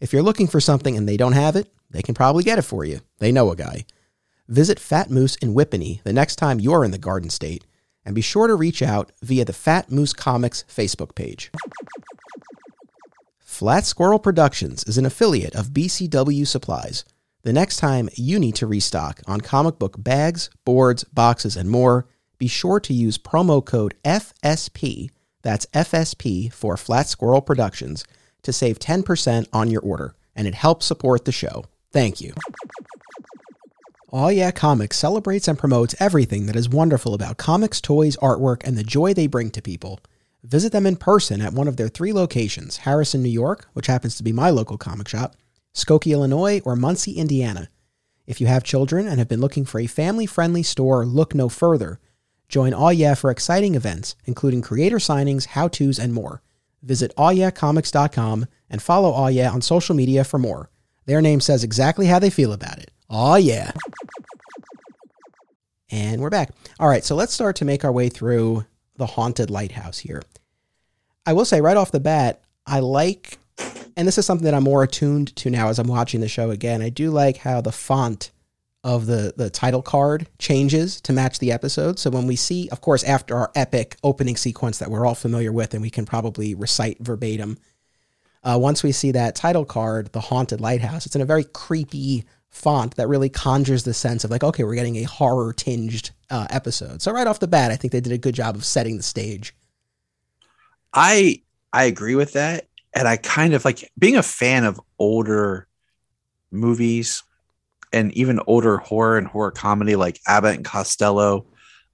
If 0.00 0.12
you're 0.12 0.22
looking 0.22 0.46
for 0.46 0.60
something 0.60 0.96
and 0.96 1.08
they 1.08 1.16
don't 1.16 1.32
have 1.32 1.56
it, 1.56 1.72
they 1.90 2.02
can 2.02 2.14
probably 2.14 2.44
get 2.44 2.58
it 2.58 2.62
for 2.62 2.84
you. 2.84 3.00
They 3.18 3.32
know 3.32 3.50
a 3.50 3.56
guy. 3.56 3.86
Visit 4.48 4.78
Fat 4.78 5.10
Moose 5.10 5.36
in 5.36 5.54
Whippany 5.54 6.02
the 6.02 6.12
next 6.12 6.36
time 6.36 6.60
you're 6.60 6.84
in 6.84 6.90
the 6.90 6.98
Garden 6.98 7.30
State, 7.30 7.64
and 8.04 8.14
be 8.14 8.20
sure 8.20 8.46
to 8.46 8.54
reach 8.54 8.82
out 8.82 9.10
via 9.22 9.44
the 9.44 9.52
Fat 9.52 9.90
Moose 9.90 10.12
Comics 10.12 10.64
Facebook 10.68 11.14
page. 11.14 11.50
Flat 13.40 13.86
Squirrel 13.86 14.18
Productions 14.18 14.84
is 14.84 14.98
an 14.98 15.06
affiliate 15.06 15.54
of 15.54 15.70
BCW 15.70 16.46
Supplies. 16.46 17.04
The 17.42 17.52
next 17.52 17.78
time 17.78 18.08
you 18.14 18.38
need 18.38 18.54
to 18.56 18.66
restock 18.66 19.22
on 19.26 19.40
comic 19.40 19.78
book 19.78 19.96
bags, 19.98 20.50
boards, 20.64 21.04
boxes, 21.04 21.56
and 21.56 21.70
more, 21.70 22.06
be 22.38 22.48
sure 22.48 22.78
to 22.80 22.92
use 22.92 23.18
promo 23.18 23.64
code 23.64 23.94
FSP, 24.04 25.10
that's 25.42 25.66
FSP 25.66 26.52
for 26.52 26.76
Flat 26.76 27.06
Squirrel 27.08 27.40
Productions, 27.40 28.04
to 28.42 28.52
save 28.52 28.78
10% 28.78 29.48
on 29.52 29.70
your 29.70 29.80
order, 29.80 30.14
and 30.34 30.46
it 30.46 30.54
helps 30.54 30.86
support 30.86 31.24
the 31.24 31.32
show. 31.32 31.64
Thank 31.96 32.20
you. 32.20 32.34
Aw 34.12 34.28
Yeah 34.28 34.50
Comics 34.50 34.98
celebrates 34.98 35.48
and 35.48 35.58
promotes 35.58 35.94
everything 35.98 36.44
that 36.44 36.54
is 36.54 36.68
wonderful 36.68 37.14
about 37.14 37.38
comics, 37.38 37.80
toys, 37.80 38.18
artwork, 38.18 38.62
and 38.64 38.76
the 38.76 38.84
joy 38.84 39.14
they 39.14 39.26
bring 39.26 39.48
to 39.52 39.62
people. 39.62 40.00
Visit 40.44 40.72
them 40.72 40.84
in 40.84 40.96
person 40.96 41.40
at 41.40 41.54
one 41.54 41.66
of 41.66 41.78
their 41.78 41.88
three 41.88 42.12
locations 42.12 42.76
Harrison, 42.76 43.22
New 43.22 43.30
York, 43.30 43.68
which 43.72 43.86
happens 43.86 44.14
to 44.16 44.22
be 44.22 44.30
my 44.30 44.50
local 44.50 44.76
comic 44.76 45.08
shop, 45.08 45.36
Skokie, 45.72 46.12
Illinois, 46.12 46.60
or 46.66 46.76
Muncie, 46.76 47.14
Indiana. 47.14 47.70
If 48.26 48.42
you 48.42 48.46
have 48.46 48.62
children 48.62 49.08
and 49.08 49.18
have 49.18 49.28
been 49.28 49.40
looking 49.40 49.64
for 49.64 49.80
a 49.80 49.86
family 49.86 50.26
friendly 50.26 50.62
store, 50.62 51.06
look 51.06 51.34
no 51.34 51.48
further. 51.48 51.98
Join 52.50 52.74
Aw 52.74 52.90
Yeah 52.90 53.14
for 53.14 53.30
exciting 53.30 53.74
events, 53.74 54.16
including 54.26 54.60
creator 54.60 54.98
signings, 54.98 55.46
how 55.46 55.68
to's, 55.68 55.98
and 55.98 56.12
more. 56.12 56.42
Visit 56.82 57.14
oh, 57.16 57.22
awyeahcomics.com 57.22 58.44
and 58.68 58.82
follow 58.82 59.12
Aw 59.12 59.28
Yeah 59.28 59.50
on 59.50 59.62
social 59.62 59.96
media 59.96 60.24
for 60.24 60.36
more. 60.36 60.68
Their 61.06 61.22
name 61.22 61.40
says 61.40 61.64
exactly 61.64 62.06
how 62.06 62.18
they 62.18 62.30
feel 62.30 62.52
about 62.52 62.78
it. 62.78 62.90
Aw 63.08 63.36
Yeah. 63.36 63.72
And 65.90 66.20
we're 66.20 66.30
back. 66.30 66.50
All 66.80 66.88
right, 66.88 67.04
so 67.04 67.14
let's 67.14 67.32
start 67.32 67.56
to 67.56 67.64
make 67.64 67.84
our 67.84 67.92
way 67.92 68.08
through 68.08 68.66
the 68.96 69.06
haunted 69.06 69.50
lighthouse 69.50 69.98
here. 69.98 70.20
I 71.24 71.32
will 71.32 71.44
say 71.44 71.60
right 71.60 71.76
off 71.76 71.92
the 71.92 72.00
bat, 72.00 72.42
I 72.66 72.80
like, 72.80 73.38
and 73.96 74.06
this 74.06 74.18
is 74.18 74.26
something 74.26 74.44
that 74.44 74.54
I'm 74.54 74.64
more 74.64 74.82
attuned 74.82 75.34
to 75.36 75.50
now 75.50 75.68
as 75.68 75.78
I'm 75.78 75.86
watching 75.86 76.20
the 76.20 76.28
show 76.28 76.50
again. 76.50 76.82
I 76.82 76.88
do 76.88 77.10
like 77.10 77.38
how 77.38 77.60
the 77.60 77.72
font 77.72 78.32
of 78.82 79.06
the 79.06 79.34
the 79.36 79.50
title 79.50 79.82
card 79.82 80.28
changes 80.38 81.00
to 81.02 81.12
match 81.12 81.40
the 81.40 81.50
episode. 81.50 81.98
So 81.98 82.08
when 82.10 82.26
we 82.26 82.36
see, 82.36 82.68
of 82.68 82.80
course, 82.80 83.02
after 83.02 83.36
our 83.36 83.50
epic 83.56 83.96
opening 84.04 84.36
sequence 84.36 84.78
that 84.78 84.90
we're 84.90 85.04
all 85.04 85.16
familiar 85.16 85.52
with 85.52 85.72
and 85.74 85.82
we 85.82 85.90
can 85.90 86.06
probably 86.06 86.54
recite 86.54 86.98
verbatim, 87.00 87.58
uh, 88.46 88.56
once 88.56 88.82
we 88.82 88.92
see 88.92 89.10
that 89.10 89.34
title 89.34 89.64
card, 89.64 90.12
the 90.12 90.20
haunted 90.20 90.60
lighthouse, 90.60 91.04
it's 91.04 91.16
in 91.16 91.22
a 91.22 91.26
very 91.26 91.44
creepy 91.44 92.24
font 92.48 92.94
that 92.94 93.08
really 93.08 93.28
conjures 93.28 93.82
the 93.82 93.92
sense 93.92 94.24
of 94.24 94.30
like, 94.30 94.44
okay, 94.44 94.62
we're 94.62 94.76
getting 94.76 94.96
a 94.96 95.02
horror 95.02 95.52
tinged 95.52 96.10
uh, 96.30 96.46
episode. 96.50 97.02
So 97.02 97.12
right 97.12 97.26
off 97.26 97.40
the 97.40 97.48
bat, 97.48 97.72
I 97.72 97.76
think 97.76 97.92
they 97.92 98.00
did 98.00 98.12
a 98.12 98.18
good 98.18 98.34
job 98.36 98.54
of 98.54 98.64
setting 98.64 98.96
the 98.96 99.02
stage. 99.02 99.54
I 100.94 101.42
I 101.72 101.84
agree 101.84 102.14
with 102.14 102.32
that, 102.34 102.68
and 102.94 103.06
I 103.06 103.16
kind 103.16 103.52
of 103.52 103.64
like 103.64 103.90
being 103.98 104.16
a 104.16 104.22
fan 104.22 104.64
of 104.64 104.80
older 104.98 105.66
movies 106.50 107.24
and 107.92 108.12
even 108.12 108.40
older 108.46 108.78
horror 108.78 109.18
and 109.18 109.26
horror 109.26 109.50
comedy 109.50 109.96
like 109.96 110.20
Abbott 110.26 110.56
and 110.56 110.64
Costello. 110.64 111.46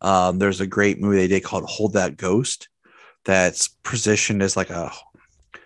Um, 0.02 0.38
there's 0.38 0.60
a 0.60 0.66
great 0.66 1.00
movie 1.00 1.16
they 1.16 1.28
did 1.28 1.44
called 1.44 1.64
Hold 1.64 1.94
That 1.94 2.16
Ghost 2.16 2.68
that's 3.24 3.68
positioned 3.68 4.42
as 4.42 4.56
like 4.56 4.70
a 4.70 4.92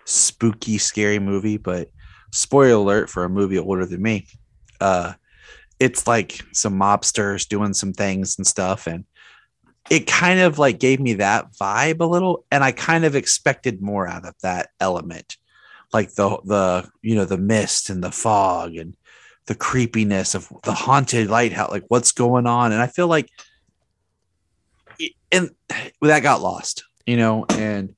spooky, 0.07 0.77
scary 0.77 1.19
movie. 1.19 1.57
But 1.57 1.89
spoiler 2.31 2.73
alert 2.73 3.09
for 3.09 3.23
a 3.23 3.29
movie 3.29 3.59
older 3.59 3.85
than 3.85 4.01
me, 4.01 4.27
uh, 4.79 5.13
it's 5.79 6.07
like 6.07 6.41
some 6.53 6.79
mobsters 6.79 7.47
doing 7.47 7.73
some 7.73 7.93
things 7.93 8.37
and 8.37 8.47
stuff. 8.47 8.87
And 8.87 9.05
it 9.89 10.07
kind 10.07 10.39
of 10.39 10.57
like 10.57 10.79
gave 10.79 10.99
me 10.99 11.15
that 11.15 11.53
vibe 11.53 12.01
a 12.01 12.05
little. 12.05 12.45
And 12.51 12.63
I 12.63 12.71
kind 12.71 13.05
of 13.05 13.15
expected 13.15 13.81
more 13.81 14.07
out 14.07 14.25
of 14.25 14.33
that 14.41 14.69
element. 14.79 15.37
Like 15.93 16.13
the 16.15 16.37
the 16.43 16.89
you 17.01 17.15
know 17.15 17.25
the 17.25 17.37
mist 17.37 17.89
and 17.89 18.03
the 18.03 18.11
fog 18.11 18.75
and 18.75 18.95
the 19.45 19.55
creepiness 19.55 20.35
of 20.35 20.51
the 20.63 20.73
haunted 20.73 21.29
lighthouse, 21.29 21.71
like 21.71 21.85
what's 21.87 22.11
going 22.11 22.45
on. 22.45 22.73
And 22.73 22.81
I 22.81 22.87
feel 22.87 23.07
like 23.07 23.29
and 25.31 25.49
that 26.01 26.23
got 26.23 26.41
lost, 26.41 26.83
you 27.05 27.17
know, 27.17 27.45
and 27.49 27.95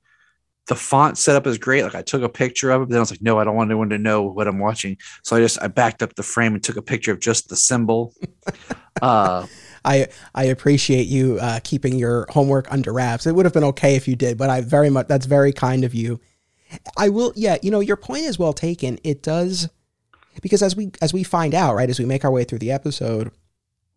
the 0.70 0.76
font 0.76 1.18
setup 1.18 1.48
is 1.48 1.58
great. 1.58 1.84
Like 1.84 1.96
I 1.96 2.04
took 2.04 2.22
a 2.22 2.30
picture 2.30 2.70
of 2.70 2.84
it, 2.84 2.86
but 2.86 2.90
then 2.92 2.98
I 2.98 3.02
was 3.02 3.10
like, 3.10 3.24
no, 3.24 3.40
I 3.40 3.44
don't 3.44 3.56
want 3.56 3.72
anyone 3.72 3.90
to 3.90 3.98
know 3.98 4.22
what 4.22 4.48
I'm 4.48 4.60
watching. 4.60 4.98
So 5.24 5.36
I 5.36 5.40
just 5.40 5.62
I 5.62 5.68
backed 5.68 6.04
up 6.04 6.14
the 6.14 6.24
frame 6.24 6.54
and 6.54 6.64
took 6.64 6.78
a 6.78 6.82
picture 6.82 7.12
of 7.12 7.20
just 7.20 7.50
the 7.50 7.56
symbol. 7.56 8.14
uh, 9.02 9.48
I 9.84 10.08
I 10.36 10.44
appreciate 10.46 11.08
you 11.08 11.40
uh, 11.42 11.60
keeping 11.64 11.98
your 11.98 12.28
homework 12.30 12.72
under 12.72 12.94
wraps. 12.94 13.26
It 13.26 13.34
would 13.34 13.46
have 13.48 13.54
been 13.54 13.64
okay 13.66 13.96
if 13.96 14.08
you 14.08 14.16
did, 14.16 14.38
but 14.38 14.52
I 14.52 14.62
very 14.62 14.92
much 14.92 15.08
that's 15.08 15.26
very 15.26 15.52
kind 15.52 15.84
of 15.84 15.96
you. 15.96 16.22
I 16.96 17.10
will, 17.10 17.34
yeah. 17.36 17.58
You 17.64 17.72
know, 17.72 17.80
your 17.80 17.98
point 17.98 18.26
is 18.26 18.38
well 18.38 18.54
taken. 18.54 19.00
It 19.04 19.24
does 19.24 19.70
because 20.40 20.62
as 20.62 20.76
we 20.76 20.92
as 21.02 21.14
we 21.14 21.24
find 21.24 21.56
out, 21.56 21.74
right, 21.74 21.90
as 21.90 21.98
we 21.98 22.06
make 22.06 22.24
our 22.24 22.32
way 22.32 22.44
through 22.44 22.60
the 22.60 22.72
episode, 22.72 23.32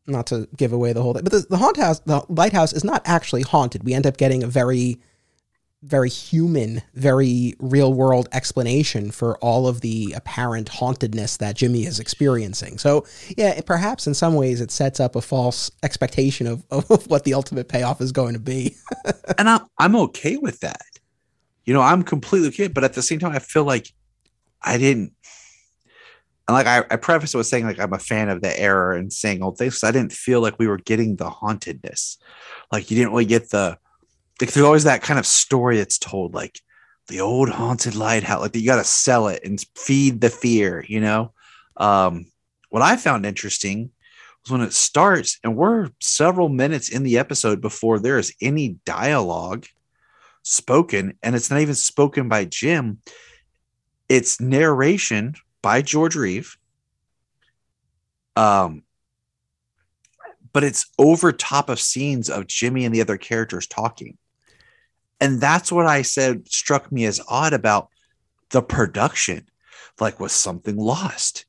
not 0.06 0.26
to 0.28 0.48
give 0.56 0.72
away 0.72 0.94
the 0.94 1.02
whole 1.02 1.12
thing, 1.12 1.24
but 1.24 1.32
the, 1.32 1.44
the 1.50 1.58
haunt 1.58 1.76
house, 1.76 2.00
the 2.00 2.24
lighthouse 2.30 2.72
is 2.72 2.82
not 2.82 3.02
actually 3.04 3.42
haunted. 3.42 3.84
We 3.84 3.92
end 3.92 4.06
up 4.06 4.16
getting 4.16 4.42
a 4.42 4.46
very 4.46 5.02
very 5.82 6.08
human, 6.08 6.82
very 6.94 7.54
real 7.58 7.92
world 7.92 8.28
explanation 8.32 9.10
for 9.10 9.36
all 9.38 9.66
of 9.66 9.80
the 9.80 10.12
apparent 10.16 10.68
hauntedness 10.68 11.36
that 11.38 11.56
Jimmy 11.56 11.84
is 11.84 11.98
experiencing. 11.98 12.78
So, 12.78 13.04
yeah, 13.36 13.60
perhaps 13.66 14.06
in 14.06 14.14
some 14.14 14.34
ways 14.34 14.60
it 14.60 14.70
sets 14.70 15.00
up 15.00 15.16
a 15.16 15.20
false 15.20 15.70
expectation 15.82 16.46
of, 16.46 16.64
of 16.70 17.08
what 17.08 17.24
the 17.24 17.34
ultimate 17.34 17.68
payoff 17.68 18.00
is 18.00 18.12
going 18.12 18.34
to 18.34 18.40
be. 18.40 18.76
and 19.38 19.48
I'm, 19.48 19.62
I'm 19.78 19.96
okay 19.96 20.36
with 20.36 20.60
that. 20.60 20.82
You 21.64 21.74
know, 21.74 21.80
I'm 21.80 22.02
completely 22.02 22.48
okay, 22.48 22.68
but 22.68 22.84
at 22.84 22.94
the 22.94 23.02
same 23.02 23.18
time, 23.18 23.32
I 23.32 23.38
feel 23.40 23.64
like 23.64 23.92
I 24.62 24.78
didn't. 24.78 25.12
And 26.48 26.54
like 26.54 26.66
I, 26.66 26.84
I 26.90 26.96
preface 26.96 27.34
it 27.34 27.36
with 27.36 27.46
saying 27.46 27.66
like 27.66 27.78
I'm 27.78 27.92
a 27.92 27.98
fan 27.98 28.28
of 28.28 28.42
the 28.42 28.58
error 28.58 28.94
and 28.94 29.12
saying 29.12 29.42
old 29.42 29.58
things. 29.58 29.82
I 29.84 29.92
didn't 29.92 30.12
feel 30.12 30.40
like 30.40 30.58
we 30.58 30.66
were 30.66 30.78
getting 30.78 31.16
the 31.16 31.30
hauntedness. 31.30 32.18
Like 32.72 32.90
you 32.90 32.96
didn't 32.96 33.12
really 33.12 33.26
get 33.26 33.50
the 33.50 33.78
like 34.42 34.52
there's 34.52 34.66
always 34.66 34.84
that 34.84 35.02
kind 35.02 35.20
of 35.20 35.26
story 35.26 35.78
that's 35.78 35.98
told 35.98 36.34
like 36.34 36.60
the 37.06 37.20
old 37.20 37.48
haunted 37.48 37.94
lighthouse 37.94 38.40
like 38.40 38.56
you 38.56 38.66
got 38.66 38.76
to 38.76 38.84
sell 38.84 39.28
it 39.28 39.40
and 39.44 39.64
feed 39.76 40.20
the 40.20 40.30
fear 40.30 40.84
you 40.88 41.00
know? 41.00 41.32
Um 41.76 42.26
what 42.70 42.82
i 42.82 42.96
found 42.96 43.24
interesting 43.24 43.90
was 44.42 44.50
when 44.50 44.60
it 44.62 44.72
starts 44.72 45.38
and 45.44 45.56
we're 45.56 45.90
several 46.00 46.48
minutes 46.48 46.88
in 46.88 47.04
the 47.04 47.18
episode 47.18 47.60
before 47.60 48.00
there 48.00 48.18
is 48.18 48.34
any 48.40 48.80
dialogue 48.84 49.66
spoken 50.42 51.16
and 51.22 51.36
it's 51.36 51.50
not 51.50 51.60
even 51.60 51.74
spoken 51.74 52.28
by 52.28 52.44
jim. 52.44 52.98
It's 54.08 54.40
narration 54.40 55.34
by 55.62 55.82
george 55.82 56.16
reeve. 56.16 56.56
Um 58.34 58.82
but 60.52 60.64
it's 60.64 60.86
over 60.98 61.30
top 61.30 61.68
of 61.68 61.78
scenes 61.78 62.28
of 62.28 62.48
jimmy 62.48 62.84
and 62.84 62.92
the 62.92 63.00
other 63.00 63.16
characters 63.16 63.68
talking 63.68 64.18
and 65.22 65.40
that's 65.40 65.72
what 65.72 65.86
I 65.86 66.02
said 66.02 66.48
struck 66.48 66.92
me 66.92 67.06
as 67.06 67.20
odd 67.28 67.52
about 67.54 67.88
the 68.50 68.60
production. 68.60 69.46
Like, 69.98 70.20
was 70.20 70.32
something 70.32 70.76
lost? 70.76 71.46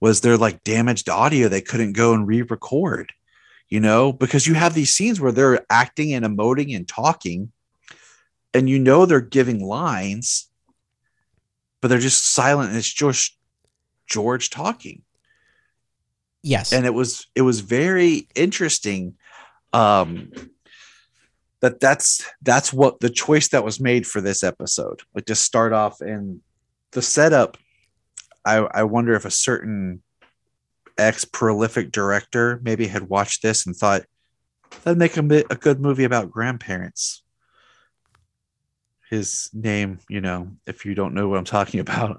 was 0.00 0.20
there 0.20 0.36
like 0.36 0.62
damaged 0.62 1.08
audio 1.08 1.48
they 1.48 1.60
couldn't 1.60 1.92
go 1.92 2.14
and 2.14 2.26
re-record 2.26 3.12
you 3.68 3.80
know 3.80 4.12
because 4.12 4.46
you 4.46 4.54
have 4.54 4.74
these 4.74 4.94
scenes 4.94 5.20
where 5.20 5.32
they're 5.32 5.66
acting 5.70 6.14
and 6.14 6.24
emoting 6.24 6.74
and 6.76 6.86
talking 6.86 7.50
and 8.54 8.70
you 8.70 8.78
know 8.78 9.06
they're 9.06 9.20
giving 9.20 9.60
lines 9.60 10.48
but 11.80 11.88
they're 11.88 11.98
just 11.98 12.32
silent 12.32 12.68
and 12.68 12.78
it's 12.78 12.92
just 12.92 13.36
george 14.06 14.50
talking 14.50 15.02
Yes. 16.42 16.72
and 16.72 16.86
it 16.86 16.94
was 16.94 17.26
it 17.34 17.42
was 17.42 17.60
very 17.60 18.28
interesting 18.36 19.14
um 19.72 20.30
that 21.60 21.80
that's 21.80 22.24
that's 22.42 22.72
what 22.72 23.00
the 23.00 23.10
choice 23.10 23.48
that 23.48 23.64
was 23.64 23.80
made 23.80 24.06
for 24.06 24.20
this 24.20 24.42
episode 24.42 25.02
like 25.14 25.24
to 25.26 25.34
start 25.34 25.72
off 25.72 26.00
and 26.00 26.40
the 26.92 27.02
setup 27.02 27.56
i 28.44 28.56
i 28.56 28.82
wonder 28.82 29.14
if 29.14 29.24
a 29.24 29.30
certain 29.30 30.02
ex 30.96 31.24
prolific 31.24 31.90
director 31.90 32.60
maybe 32.62 32.86
had 32.86 33.08
watched 33.08 33.42
this 33.42 33.66
and 33.66 33.76
thought 33.76 34.02
that'd 34.82 34.98
make 34.98 35.16
a, 35.16 35.44
a 35.50 35.56
good 35.56 35.80
movie 35.80 36.04
about 36.04 36.30
grandparents 36.30 37.22
his 39.10 39.50
name 39.52 39.98
you 40.08 40.20
know 40.20 40.48
if 40.66 40.84
you 40.84 40.94
don't 40.94 41.14
know 41.14 41.28
what 41.28 41.38
i'm 41.38 41.44
talking 41.44 41.80
about 41.80 42.18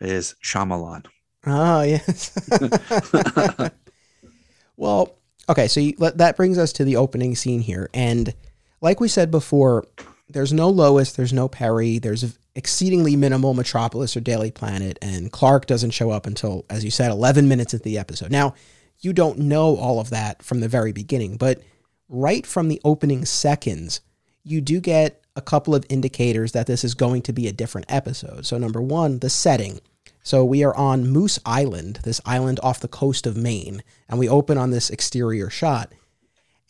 is 0.00 0.34
Shyamalan. 0.42 1.06
Oh, 1.46 1.82
yes. 1.82 2.32
well, 4.76 5.18
okay, 5.48 5.68
so 5.68 5.80
you, 5.80 5.94
that 5.96 6.36
brings 6.36 6.58
us 6.58 6.72
to 6.74 6.84
the 6.84 6.96
opening 6.96 7.34
scene 7.34 7.60
here. 7.60 7.88
And 7.94 8.34
like 8.80 9.00
we 9.00 9.08
said 9.08 9.30
before, 9.30 9.86
there's 10.28 10.52
no 10.52 10.68
Lois, 10.68 11.12
there's 11.12 11.32
no 11.32 11.48
Perry, 11.48 11.98
there's 11.98 12.38
exceedingly 12.54 13.16
minimal 13.16 13.54
Metropolis 13.54 14.16
or 14.16 14.20
Daily 14.20 14.50
Planet, 14.50 14.98
and 15.00 15.32
Clark 15.32 15.66
doesn't 15.66 15.92
show 15.92 16.10
up 16.10 16.26
until, 16.26 16.64
as 16.68 16.84
you 16.84 16.90
said, 16.90 17.10
11 17.10 17.48
minutes 17.48 17.72
into 17.72 17.84
the 17.84 17.98
episode. 17.98 18.30
Now, 18.30 18.54
you 19.00 19.12
don't 19.12 19.38
know 19.38 19.76
all 19.76 20.00
of 20.00 20.10
that 20.10 20.42
from 20.42 20.60
the 20.60 20.68
very 20.68 20.92
beginning, 20.92 21.36
but 21.36 21.60
right 22.08 22.44
from 22.44 22.68
the 22.68 22.80
opening 22.84 23.24
seconds, 23.24 24.00
you 24.42 24.60
do 24.60 24.80
get 24.80 25.22
a 25.36 25.40
couple 25.40 25.74
of 25.74 25.86
indicators 25.88 26.52
that 26.52 26.66
this 26.66 26.82
is 26.82 26.94
going 26.94 27.22
to 27.22 27.32
be 27.32 27.46
a 27.46 27.52
different 27.52 27.86
episode. 27.90 28.44
So, 28.44 28.58
number 28.58 28.82
one, 28.82 29.20
the 29.20 29.30
setting. 29.30 29.80
So, 30.22 30.44
we 30.44 30.64
are 30.64 30.74
on 30.74 31.08
Moose 31.08 31.38
Island, 31.46 32.00
this 32.02 32.20
island 32.26 32.58
off 32.62 32.80
the 32.80 32.88
coast 32.88 33.26
of 33.26 33.36
Maine, 33.36 33.82
and 34.08 34.18
we 34.18 34.28
open 34.28 34.58
on 34.58 34.70
this 34.70 34.90
exterior 34.90 35.48
shot. 35.48 35.92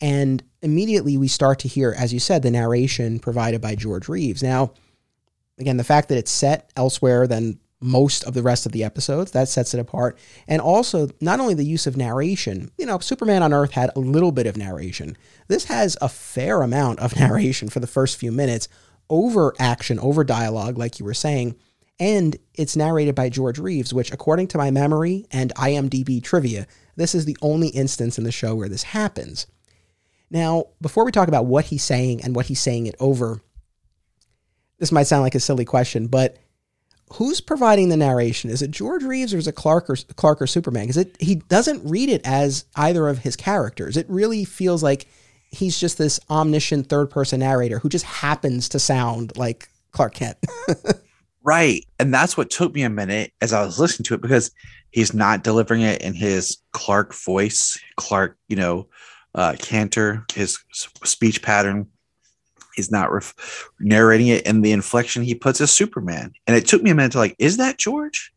And 0.01 0.43
immediately 0.61 1.17
we 1.17 1.27
start 1.27 1.59
to 1.59 1.67
hear, 1.67 1.93
as 1.97 2.13
you 2.13 2.19
said, 2.19 2.41
the 2.41 2.51
narration 2.51 3.19
provided 3.19 3.61
by 3.61 3.75
George 3.75 4.07
Reeves. 4.07 4.41
Now, 4.41 4.73
again, 5.57 5.77
the 5.77 5.83
fact 5.83 6.09
that 6.09 6.17
it's 6.17 6.31
set 6.31 6.71
elsewhere 6.75 7.27
than 7.27 7.59
most 7.81 8.23
of 8.25 8.33
the 8.33 8.43
rest 8.43 8.65
of 8.65 8.71
the 8.71 8.83
episodes, 8.83 9.31
that 9.31 9.47
sets 9.47 9.73
it 9.73 9.79
apart. 9.79 10.17
And 10.47 10.61
also, 10.61 11.09
not 11.21 11.39
only 11.39 11.53
the 11.53 11.65
use 11.65 11.87
of 11.87 11.95
narration, 11.95 12.71
you 12.77 12.85
know, 12.85 12.99
Superman 12.99 13.43
on 13.43 13.53
Earth 13.53 13.71
had 13.71 13.91
a 13.95 13.99
little 13.99 14.31
bit 14.31 14.47
of 14.47 14.57
narration. 14.57 15.17
This 15.47 15.65
has 15.65 15.97
a 16.01 16.09
fair 16.09 16.61
amount 16.61 16.99
of 16.99 17.15
narration 17.19 17.69
for 17.69 17.79
the 17.79 17.87
first 17.87 18.17
few 18.17 18.31
minutes, 18.31 18.67
over 19.09 19.53
action, 19.59 19.97
over 19.99 20.23
dialogue, 20.23 20.77
like 20.77 20.99
you 20.99 21.05
were 21.05 21.13
saying. 21.13 21.55
And 21.99 22.37
it's 22.53 22.75
narrated 22.75 23.15
by 23.15 23.29
George 23.29 23.59
Reeves, 23.59 23.93
which, 23.93 24.11
according 24.11 24.47
to 24.49 24.57
my 24.57 24.71
memory 24.71 25.25
and 25.31 25.53
IMDb 25.55 26.23
trivia, 26.23 26.67
this 26.95 27.15
is 27.15 27.25
the 27.25 27.37
only 27.41 27.69
instance 27.69 28.17
in 28.17 28.23
the 28.23 28.31
show 28.31 28.55
where 28.55 28.69
this 28.69 28.83
happens. 28.83 29.47
Now, 30.31 30.65
before 30.81 31.05
we 31.05 31.11
talk 31.11 31.27
about 31.27 31.45
what 31.45 31.65
he's 31.65 31.83
saying 31.83 32.23
and 32.23 32.35
what 32.35 32.45
he's 32.45 32.61
saying 32.61 32.87
it 32.87 32.95
over, 32.99 33.41
this 34.77 34.91
might 34.91 35.03
sound 35.03 35.23
like 35.23 35.35
a 35.35 35.39
silly 35.39 35.65
question, 35.65 36.07
but 36.07 36.37
who's 37.13 37.41
providing 37.41 37.89
the 37.89 37.97
narration? 37.97 38.49
Is 38.49 38.61
it 38.61 38.71
George 38.71 39.03
Reeves 39.03 39.33
or 39.33 39.37
is 39.37 39.47
it 39.47 39.55
Clark 39.55 39.89
or 39.89 39.95
Clark 40.15 40.41
or 40.41 40.47
Superman? 40.47 40.83
Because 40.83 40.97
it 40.97 41.17
he 41.19 41.35
doesn't 41.35 41.89
read 41.89 42.09
it 42.09 42.21
as 42.23 42.65
either 42.75 43.07
of 43.07 43.19
his 43.19 43.35
characters. 43.35 43.97
It 43.97 44.05
really 44.09 44.45
feels 44.45 44.83
like 44.83 45.07
he's 45.51 45.79
just 45.79 45.97
this 45.97 46.19
omniscient 46.29 46.87
third 46.87 47.09
person 47.09 47.39
narrator 47.39 47.79
who 47.79 47.89
just 47.89 48.05
happens 48.05 48.69
to 48.69 48.79
sound 48.79 49.35
like 49.35 49.69
Clark 49.91 50.13
Kent. 50.13 50.37
Right. 51.43 51.85
And 51.99 52.13
that's 52.13 52.37
what 52.37 52.49
took 52.49 52.73
me 52.73 52.83
a 52.83 52.89
minute 52.89 53.31
as 53.41 53.53
I 53.53 53.63
was 53.63 53.79
listening 53.79 54.03
to 54.05 54.13
it 54.13 54.21
because 54.21 54.51
he's 54.91 55.13
not 55.13 55.43
delivering 55.43 55.81
it 55.81 56.01
in 56.01 56.13
his 56.13 56.57
Clark 56.73 57.13
voice, 57.13 57.79
Clark, 57.95 58.37
you 58.47 58.55
know, 58.55 58.87
uh, 59.35 59.55
Cantor, 59.59 60.25
his 60.33 60.59
speech 60.73 61.41
pattern. 61.41 61.87
He's 62.75 62.91
not 62.91 63.11
ref- 63.11 63.69
narrating 63.79 64.27
it 64.27 64.47
and 64.47 64.63
the 64.63 64.71
inflection 64.71 65.23
he 65.23 65.35
puts 65.35 65.59
as 65.59 65.71
Superman. 65.71 66.31
And 66.47 66.55
it 66.55 66.65
took 66.67 66.81
me 66.81 66.91
a 66.91 66.95
minute 66.95 67.11
to 67.13 67.17
like, 67.17 67.35
is 67.37 67.57
that 67.57 67.77
George? 67.77 68.31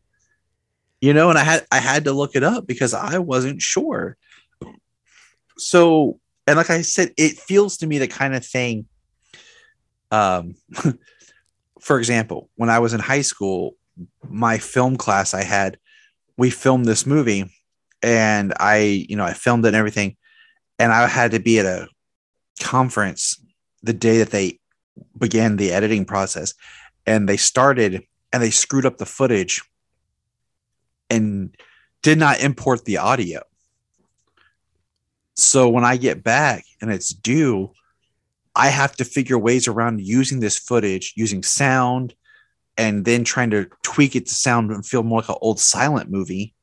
You 1.01 1.13
know, 1.13 1.29
and 1.29 1.37
I 1.37 1.43
had 1.43 1.65
I 1.71 1.79
had 1.79 2.05
to 2.05 2.13
look 2.13 2.35
it 2.35 2.43
up 2.43 2.65
because 2.65 2.93
I 2.93 3.17
wasn't 3.19 3.61
sure. 3.61 4.17
So, 5.57 6.19
and 6.47 6.57
like 6.57 6.69
I 6.69 6.81
said, 6.81 7.13
it 7.17 7.37
feels 7.37 7.77
to 7.77 7.87
me 7.87 7.99
the 7.99 8.07
kind 8.07 8.35
of 8.35 8.45
thing 8.45 8.85
um 10.11 10.55
for 11.83 11.99
example, 11.99 12.49
when 12.55 12.69
I 12.69 12.79
was 12.79 12.93
in 12.93 13.01
high 13.01 13.21
school, 13.21 13.75
my 14.29 14.57
film 14.57 14.95
class 14.95 15.33
I 15.33 15.43
had, 15.43 15.77
we 16.37 16.49
filmed 16.49 16.85
this 16.85 17.05
movie 17.05 17.51
and 18.01 18.53
I, 18.57 19.05
you 19.09 19.17
know, 19.17 19.25
I 19.25 19.33
filmed 19.33 19.65
it 19.65 19.69
and 19.69 19.75
everything. 19.75 20.15
And 20.83 20.91
I 20.91 21.07
had 21.07 21.31
to 21.31 21.39
be 21.39 21.59
at 21.59 21.65
a 21.65 21.87
conference 22.59 23.41
the 23.83 23.93
day 23.93 24.17
that 24.17 24.31
they 24.31 24.59
began 25.17 25.55
the 25.55 25.71
editing 25.71 26.03
process. 26.03 26.55
And 27.05 27.29
they 27.29 27.37
started 27.37 28.03
and 28.33 28.43
they 28.43 28.49
screwed 28.49 28.85
up 28.85 28.97
the 28.97 29.05
footage 29.05 29.61
and 31.09 31.55
did 32.01 32.17
not 32.17 32.41
import 32.41 32.83
the 32.83 32.97
audio. 32.97 33.43
So 35.35 35.69
when 35.69 35.85
I 35.85 35.95
get 35.95 36.21
back 36.21 36.65
and 36.81 36.91
it's 36.91 37.13
due, 37.13 37.71
I 38.53 38.67
have 38.67 38.93
to 38.97 39.05
figure 39.05 39.39
ways 39.39 39.69
around 39.69 40.01
using 40.01 40.41
this 40.41 40.59
footage, 40.59 41.13
using 41.15 41.43
sound, 41.43 42.13
and 42.75 43.05
then 43.05 43.23
trying 43.23 43.51
to 43.51 43.69
tweak 43.83 44.17
it 44.17 44.25
to 44.25 44.35
sound 44.35 44.69
and 44.69 44.85
feel 44.85 45.03
more 45.03 45.21
like 45.21 45.29
an 45.29 45.35
old 45.39 45.61
silent 45.61 46.11
movie 46.11 46.53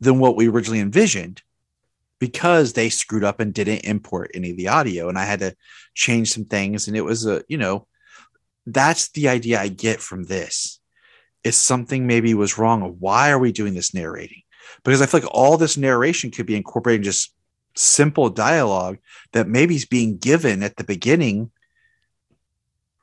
than 0.00 0.18
what 0.18 0.34
we 0.34 0.48
originally 0.48 0.80
envisioned 0.80 1.42
because 2.20 2.72
they 2.72 2.88
screwed 2.88 3.24
up 3.24 3.40
and 3.40 3.52
didn't 3.52 3.80
import 3.80 4.30
any 4.34 4.50
of 4.52 4.56
the 4.56 4.68
audio. 4.68 5.08
And 5.08 5.18
I 5.18 5.24
had 5.24 5.40
to 5.40 5.56
change 5.94 6.32
some 6.32 6.44
things. 6.44 6.86
And 6.86 6.96
it 6.96 7.04
was 7.04 7.26
a, 7.26 7.42
you 7.48 7.58
know, 7.58 7.88
that's 8.66 9.10
the 9.10 9.28
idea 9.28 9.60
I 9.60 9.68
get 9.68 10.00
from 10.00 10.24
this. 10.24 10.78
Is 11.42 11.56
something 11.56 12.06
maybe 12.06 12.34
was 12.34 12.58
wrong? 12.58 12.96
Why 13.00 13.30
are 13.30 13.38
we 13.38 13.50
doing 13.50 13.74
this 13.74 13.94
narrating? 13.94 14.42
Because 14.84 15.02
I 15.02 15.06
feel 15.06 15.20
like 15.20 15.30
all 15.32 15.56
this 15.56 15.78
narration 15.78 16.30
could 16.30 16.46
be 16.46 16.54
incorporated 16.54 17.00
in 17.00 17.04
just 17.04 17.34
simple 17.74 18.28
dialogue 18.28 18.98
that 19.32 19.48
maybe 19.48 19.74
is 19.74 19.86
being 19.86 20.18
given 20.18 20.62
at 20.62 20.76
the 20.76 20.84
beginning 20.84 21.50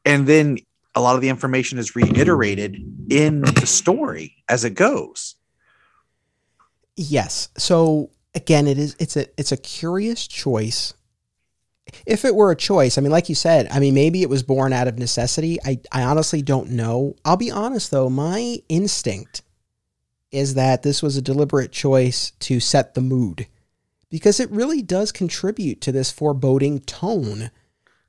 and 0.06 0.27
then 0.27 0.58
a 0.93 1.01
lot 1.01 1.15
of 1.15 1.21
the 1.21 1.30
information 1.30 1.77
is 1.77 1.95
reiterated 1.95 2.75
in 3.10 3.41
the 3.41 3.65
story 3.65 4.36
as 4.49 4.65
it 4.65 4.71
goes 4.71 5.38
Yes. 6.97 7.49
So 7.58 8.10
again, 8.38 8.67
it 8.67 8.78
is 8.78 8.95
it's 9.00 9.17
a 9.17 9.28
it's 9.38 9.52
a 9.52 9.58
curious 9.58 10.28
choice. 10.28 10.93
If 12.06 12.26
it 12.26 12.36
were 12.36 12.52
a 12.52 12.56
choice, 12.56 12.97
I 12.97 13.02
mean, 13.02 13.12
like 13.12 13.30
you 13.30 13.36
said, 13.36 13.67
I 13.71 13.80
mean, 13.80 13.93
maybe 13.93 14.21
it 14.21 14.30
was 14.30 14.43
born 14.43 14.73
out 14.73 14.89
of 14.89 15.00
necessity. 15.00 15.58
I, 15.65 15.80
I 15.91 16.04
honestly 16.04 16.41
don't 16.41 16.71
know. 16.71 17.15
I'll 17.26 17.38
be 17.38 17.52
honest 17.52 17.91
though, 17.91 18.10
my 18.10 18.58
instinct 18.69 19.41
is 20.32 20.54
that 20.56 20.84
this 20.84 21.02
was 21.02 21.15
a 21.15 21.21
deliberate 21.21 21.71
choice 21.71 22.32
to 22.39 22.60
set 22.60 22.93
the 22.93 23.02
mood 23.02 23.47
because 24.10 24.39
it 24.39 24.52
really 24.52 24.82
does 24.82 25.12
contribute 25.12 25.80
to 25.82 25.91
this 25.91 26.12
foreboding 26.12 26.80
tone 26.82 27.52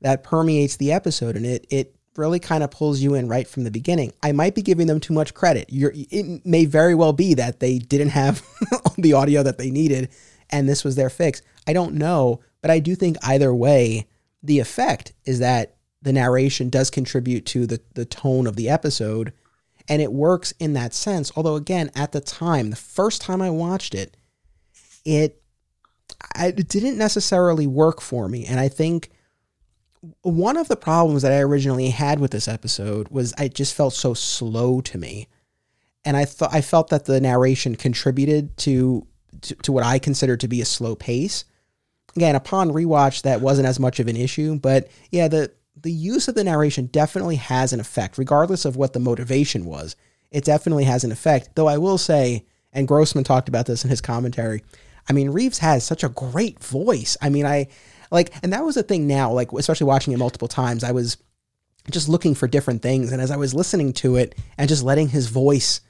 that 0.00 0.24
permeates 0.24 0.76
the 0.76 0.92
episode 0.92 1.36
and 1.36 1.46
it 1.46 1.66
it 1.70 1.94
really 2.18 2.40
kind 2.40 2.62
of 2.62 2.70
pulls 2.70 3.00
you 3.00 3.14
in 3.14 3.28
right 3.28 3.48
from 3.48 3.64
the 3.64 3.70
beginning. 3.70 4.12
I 4.22 4.32
might 4.32 4.54
be 4.54 4.62
giving 4.62 4.86
them 4.86 5.00
too 5.00 5.14
much 5.14 5.34
credit. 5.34 5.66
You're, 5.70 5.92
it 5.94 6.44
may 6.44 6.64
very 6.64 6.94
well 6.94 7.12
be 7.12 7.34
that 7.34 7.60
they 7.60 7.78
didn't 7.78 8.10
have 8.10 8.42
the 8.98 9.12
audio 9.14 9.42
that 9.42 9.58
they 9.58 9.70
needed 9.70 10.10
and 10.50 10.68
this 10.68 10.84
was 10.84 10.96
their 10.96 11.10
fix. 11.10 11.42
I 11.66 11.72
don't 11.72 11.94
know, 11.94 12.40
but 12.60 12.70
I 12.70 12.78
do 12.78 12.94
think 12.94 13.16
either 13.22 13.54
way, 13.54 14.06
the 14.42 14.58
effect 14.58 15.12
is 15.24 15.38
that 15.40 15.76
the 16.00 16.12
narration 16.12 16.70
does 16.70 16.90
contribute 16.90 17.44
to 17.46 17.66
the, 17.66 17.80
the 17.94 18.04
tone 18.04 18.46
of 18.46 18.56
the 18.56 18.68
episode 18.68 19.32
and 19.88 20.02
it 20.02 20.12
works 20.12 20.52
in 20.58 20.74
that 20.74 20.94
sense. 20.94 21.32
Although, 21.34 21.56
again, 21.56 21.90
at 21.94 22.12
the 22.12 22.20
time, 22.20 22.70
the 22.70 22.76
first 22.76 23.22
time 23.22 23.40
I 23.40 23.50
watched 23.50 23.94
it, 23.94 24.16
it, 25.04 25.40
I, 26.34 26.48
it 26.48 26.68
didn't 26.68 26.98
necessarily 26.98 27.66
work 27.66 28.00
for 28.00 28.28
me. 28.28 28.44
And 28.44 28.60
I 28.60 28.68
think 28.68 29.10
one 30.22 30.56
of 30.56 30.68
the 30.68 30.76
problems 30.76 31.22
that 31.22 31.32
I 31.32 31.40
originally 31.40 31.90
had 31.90 32.20
with 32.20 32.30
this 32.30 32.48
episode 32.48 33.08
was 33.08 33.34
I 33.38 33.48
just 33.48 33.74
felt 33.74 33.94
so 33.94 34.14
slow 34.14 34.80
to 34.82 34.98
me, 34.98 35.28
and 36.04 36.16
I 36.16 36.24
thought 36.24 36.54
I 36.54 36.60
felt 36.60 36.88
that 36.88 37.06
the 37.06 37.20
narration 37.20 37.76
contributed 37.76 38.56
to, 38.58 39.06
to 39.42 39.54
to 39.56 39.72
what 39.72 39.84
I 39.84 39.98
considered 39.98 40.40
to 40.40 40.48
be 40.48 40.60
a 40.60 40.66
slow 40.66 40.94
pace. 40.94 41.44
Again, 42.16 42.34
upon 42.34 42.70
rewatch, 42.70 43.22
that 43.22 43.40
wasn't 43.40 43.68
as 43.68 43.80
much 43.80 44.00
of 44.00 44.08
an 44.08 44.16
issue, 44.16 44.58
but 44.58 44.88
yeah, 45.10 45.28
the 45.28 45.52
the 45.82 45.92
use 45.92 46.28
of 46.28 46.34
the 46.34 46.44
narration 46.44 46.86
definitely 46.86 47.36
has 47.36 47.72
an 47.72 47.80
effect, 47.80 48.18
regardless 48.18 48.64
of 48.64 48.76
what 48.76 48.92
the 48.92 49.00
motivation 49.00 49.64
was. 49.64 49.96
It 50.30 50.44
definitely 50.44 50.84
has 50.84 51.04
an 51.04 51.12
effect. 51.12 51.50
Though 51.54 51.68
I 51.68 51.78
will 51.78 51.98
say, 51.98 52.44
and 52.72 52.88
Grossman 52.88 53.24
talked 53.24 53.48
about 53.48 53.66
this 53.66 53.84
in 53.84 53.90
his 53.90 54.00
commentary. 54.00 54.62
I 55.08 55.12
mean, 55.12 55.30
Reeves 55.30 55.58
has 55.58 55.84
such 55.84 56.04
a 56.04 56.10
great 56.10 56.62
voice. 56.62 57.16
I 57.22 57.30
mean, 57.30 57.46
I 57.46 57.68
like, 58.10 58.32
and 58.42 58.52
that 58.52 58.64
was 58.64 58.76
a 58.76 58.82
thing 58.82 59.06
now, 59.06 59.32
like, 59.32 59.52
especially 59.52 59.86
watching 59.86 60.12
it 60.12 60.18
multiple 60.18 60.48
times, 60.48 60.84
I 60.84 60.92
was 60.92 61.16
just 61.90 62.08
looking 62.08 62.34
for 62.34 62.46
different 62.46 62.82
things. 62.82 63.12
And 63.12 63.20
as 63.20 63.30
I 63.30 63.36
was 63.36 63.54
listening 63.54 63.92
to 63.94 64.16
it 64.16 64.34
and 64.56 64.68
just 64.68 64.82
letting 64.82 65.08
his 65.08 65.28
voice 65.28 65.80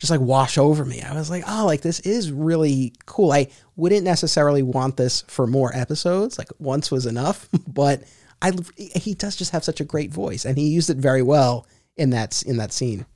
just 0.00 0.10
like 0.10 0.20
wash 0.20 0.58
over 0.58 0.84
me, 0.84 1.00
I 1.02 1.14
was 1.14 1.30
like, 1.30 1.44
oh, 1.46 1.64
like 1.66 1.82
this 1.82 2.00
is 2.00 2.32
really 2.32 2.92
cool. 3.06 3.32
I 3.32 3.48
wouldn't 3.76 4.04
necessarily 4.04 4.62
want 4.62 4.96
this 4.96 5.22
for 5.28 5.46
more 5.46 5.74
episodes. 5.74 6.38
Like 6.38 6.48
once 6.58 6.90
was 6.90 7.06
enough, 7.06 7.48
but 7.66 8.02
I, 8.42 8.52
he 8.76 9.14
does 9.14 9.36
just 9.36 9.52
have 9.52 9.64
such 9.64 9.80
a 9.80 9.84
great 9.84 10.12
voice 10.12 10.44
and 10.44 10.58
he 10.58 10.68
used 10.68 10.90
it 10.90 10.96
very 10.96 11.22
well 11.22 11.66
in 11.96 12.10
that, 12.10 12.42
in 12.42 12.56
that 12.56 12.72
scene. 12.72 13.06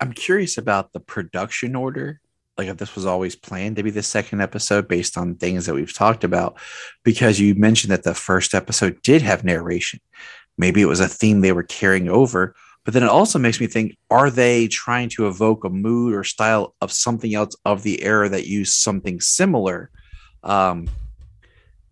I'm 0.00 0.12
curious 0.12 0.58
about 0.58 0.92
the 0.92 1.00
production 1.00 1.74
order. 1.74 2.20
Like 2.58 2.68
if 2.68 2.76
this 2.76 2.96
was 2.96 3.06
always 3.06 3.36
planned 3.36 3.76
to 3.76 3.84
be 3.84 3.90
the 3.90 4.02
second 4.02 4.40
episode 4.40 4.88
based 4.88 5.16
on 5.16 5.36
things 5.36 5.66
that 5.66 5.74
we've 5.74 5.94
talked 5.94 6.24
about, 6.24 6.58
because 7.04 7.38
you 7.38 7.54
mentioned 7.54 7.92
that 7.92 8.02
the 8.02 8.14
first 8.14 8.52
episode 8.52 9.00
did 9.02 9.22
have 9.22 9.44
narration. 9.44 10.00
Maybe 10.58 10.82
it 10.82 10.86
was 10.86 10.98
a 10.98 11.06
theme 11.06 11.40
they 11.40 11.52
were 11.52 11.62
carrying 11.62 12.08
over, 12.08 12.56
but 12.84 12.94
then 12.94 13.04
it 13.04 13.08
also 13.10 13.38
makes 13.38 13.60
me 13.60 13.68
think: 13.68 13.96
Are 14.10 14.28
they 14.28 14.66
trying 14.66 15.08
to 15.10 15.28
evoke 15.28 15.64
a 15.64 15.70
mood 15.70 16.14
or 16.14 16.24
style 16.24 16.74
of 16.80 16.90
something 16.90 17.32
else 17.32 17.54
of 17.64 17.84
the 17.84 18.02
era 18.02 18.28
that 18.28 18.48
used 18.48 18.74
something 18.74 19.20
similar? 19.20 19.90
Um, 20.42 20.90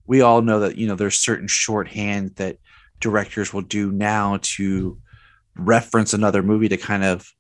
we 0.07 0.21
all 0.21 0.43
know 0.43 0.61
that 0.61 0.77
you 0.77 0.89
know 0.89 0.97
there's 0.97 1.19
certain 1.19 1.47
shorthand 1.47 2.35
that 2.37 2.59
directors 3.01 3.53
will 3.53 3.63
do 3.63 3.93
now 3.93 4.39
to 4.43 4.99
reference 5.55 6.13
another 6.13 6.43
movie 6.43 6.69
to 6.69 6.77
kind 6.77 7.05
of 7.05 7.31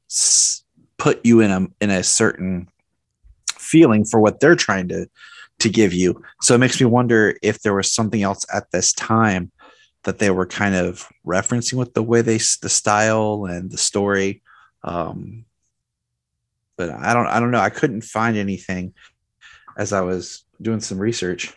put 0.96 1.24
you 1.24 1.40
in 1.40 1.50
a 1.50 1.66
in 1.80 1.90
a 1.90 2.02
certain 2.02 2.68
feeling 3.66 4.04
for 4.04 4.20
what 4.20 4.40
they're 4.40 4.56
trying 4.56 4.88
to 4.88 5.08
to 5.58 5.68
give 5.68 5.92
you. 5.92 6.22
So 6.42 6.54
it 6.54 6.58
makes 6.58 6.80
me 6.80 6.86
wonder 6.86 7.36
if 7.42 7.62
there 7.62 7.74
was 7.74 7.90
something 7.90 8.22
else 8.22 8.44
at 8.52 8.70
this 8.70 8.92
time 8.92 9.50
that 10.04 10.18
they 10.18 10.30
were 10.30 10.46
kind 10.46 10.74
of 10.74 11.08
referencing 11.26 11.74
with 11.74 11.94
the 11.94 12.02
way 12.02 12.22
they 12.22 12.36
the 12.36 12.68
style 12.68 13.46
and 13.46 13.70
the 13.70 13.78
story. 13.78 14.42
Um, 14.82 15.44
but 16.76 16.90
I 16.90 17.14
don't 17.14 17.26
I 17.26 17.40
don't 17.40 17.50
know. 17.50 17.60
I 17.60 17.70
couldn't 17.70 18.02
find 18.02 18.36
anything 18.36 18.94
as 19.76 19.92
I 19.92 20.02
was 20.02 20.44
doing 20.60 20.80
some 20.80 20.98
research. 20.98 21.52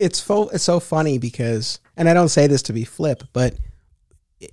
It's 0.00 0.20
fo- 0.20 0.48
it's 0.48 0.64
so 0.64 0.80
funny 0.80 1.18
because 1.18 1.78
and 1.96 2.08
I 2.08 2.14
don't 2.14 2.28
say 2.28 2.46
this 2.46 2.62
to 2.62 2.72
be 2.72 2.84
flip, 2.84 3.24
but 3.32 3.54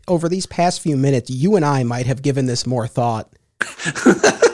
over 0.08 0.30
these 0.30 0.45
past 0.45 0.82
few 0.82 0.97
minutes, 0.97 1.30
you 1.30 1.56
and 1.56 1.65
I 1.65 1.84
might 1.84 2.06
have 2.06 2.21
given 2.21 2.45
this 2.45 2.67
more 2.67 2.88
thought 2.88 3.34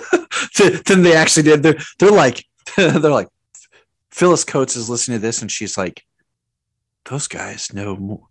than 0.85 1.01
they 1.01 1.15
actually 1.15 1.43
did. 1.43 1.63
They're 1.63 1.77
they're 1.99 2.11
like 2.11 2.45
they're 2.77 2.99
like 2.99 3.27
Phyllis 4.11 4.43
Coates 4.43 4.75
is 4.75 4.89
listening 4.89 5.17
to 5.17 5.21
this 5.21 5.41
and 5.41 5.51
she's 5.51 5.77
like, 5.77 6.03
those 7.05 7.27
guys 7.27 7.73
know 7.73 7.95
more. 7.95 8.27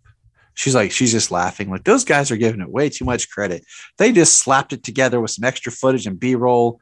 She's 0.55 0.75
like, 0.75 0.91
she's 0.91 1.11
just 1.11 1.31
laughing. 1.31 1.69
Like 1.69 1.83
those 1.83 2.05
guys 2.05 2.31
are 2.31 2.37
giving 2.37 2.61
it 2.61 2.69
way 2.69 2.89
too 2.89 3.05
much 3.05 3.29
credit. 3.29 3.65
They 3.97 4.11
just 4.11 4.39
slapped 4.39 4.71
it 4.71 4.83
together 4.83 5.19
with 5.19 5.31
some 5.31 5.43
extra 5.43 5.71
footage 5.71 6.05
and 6.05 6.19
B 6.19 6.35
roll. 6.35 6.79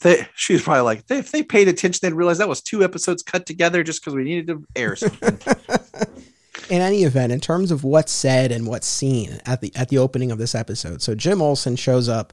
They, 0.00 0.26
she's 0.34 0.62
probably 0.62 0.82
like, 0.82 1.06
they, 1.06 1.18
if 1.18 1.30
they 1.30 1.42
paid 1.42 1.68
attention, 1.68 2.00
they'd 2.02 2.16
realize 2.16 2.38
that 2.38 2.48
was 2.48 2.62
two 2.62 2.82
episodes 2.82 3.22
cut 3.22 3.44
together 3.44 3.82
just 3.82 4.00
because 4.00 4.14
we 4.14 4.24
needed 4.24 4.46
to 4.46 4.64
air 4.74 4.96
something. 4.96 5.38
in 6.70 6.80
any 6.80 7.04
event, 7.04 7.32
in 7.32 7.40
terms 7.40 7.70
of 7.70 7.84
what's 7.84 8.12
said 8.12 8.52
and 8.52 8.66
what's 8.66 8.86
seen 8.86 9.40
at 9.44 9.60
the 9.60 9.74
at 9.76 9.90
the 9.90 9.98
opening 9.98 10.30
of 10.30 10.38
this 10.38 10.54
episode, 10.54 11.02
so 11.02 11.14
Jim 11.14 11.42
Olsen 11.42 11.76
shows 11.76 12.08
up 12.08 12.32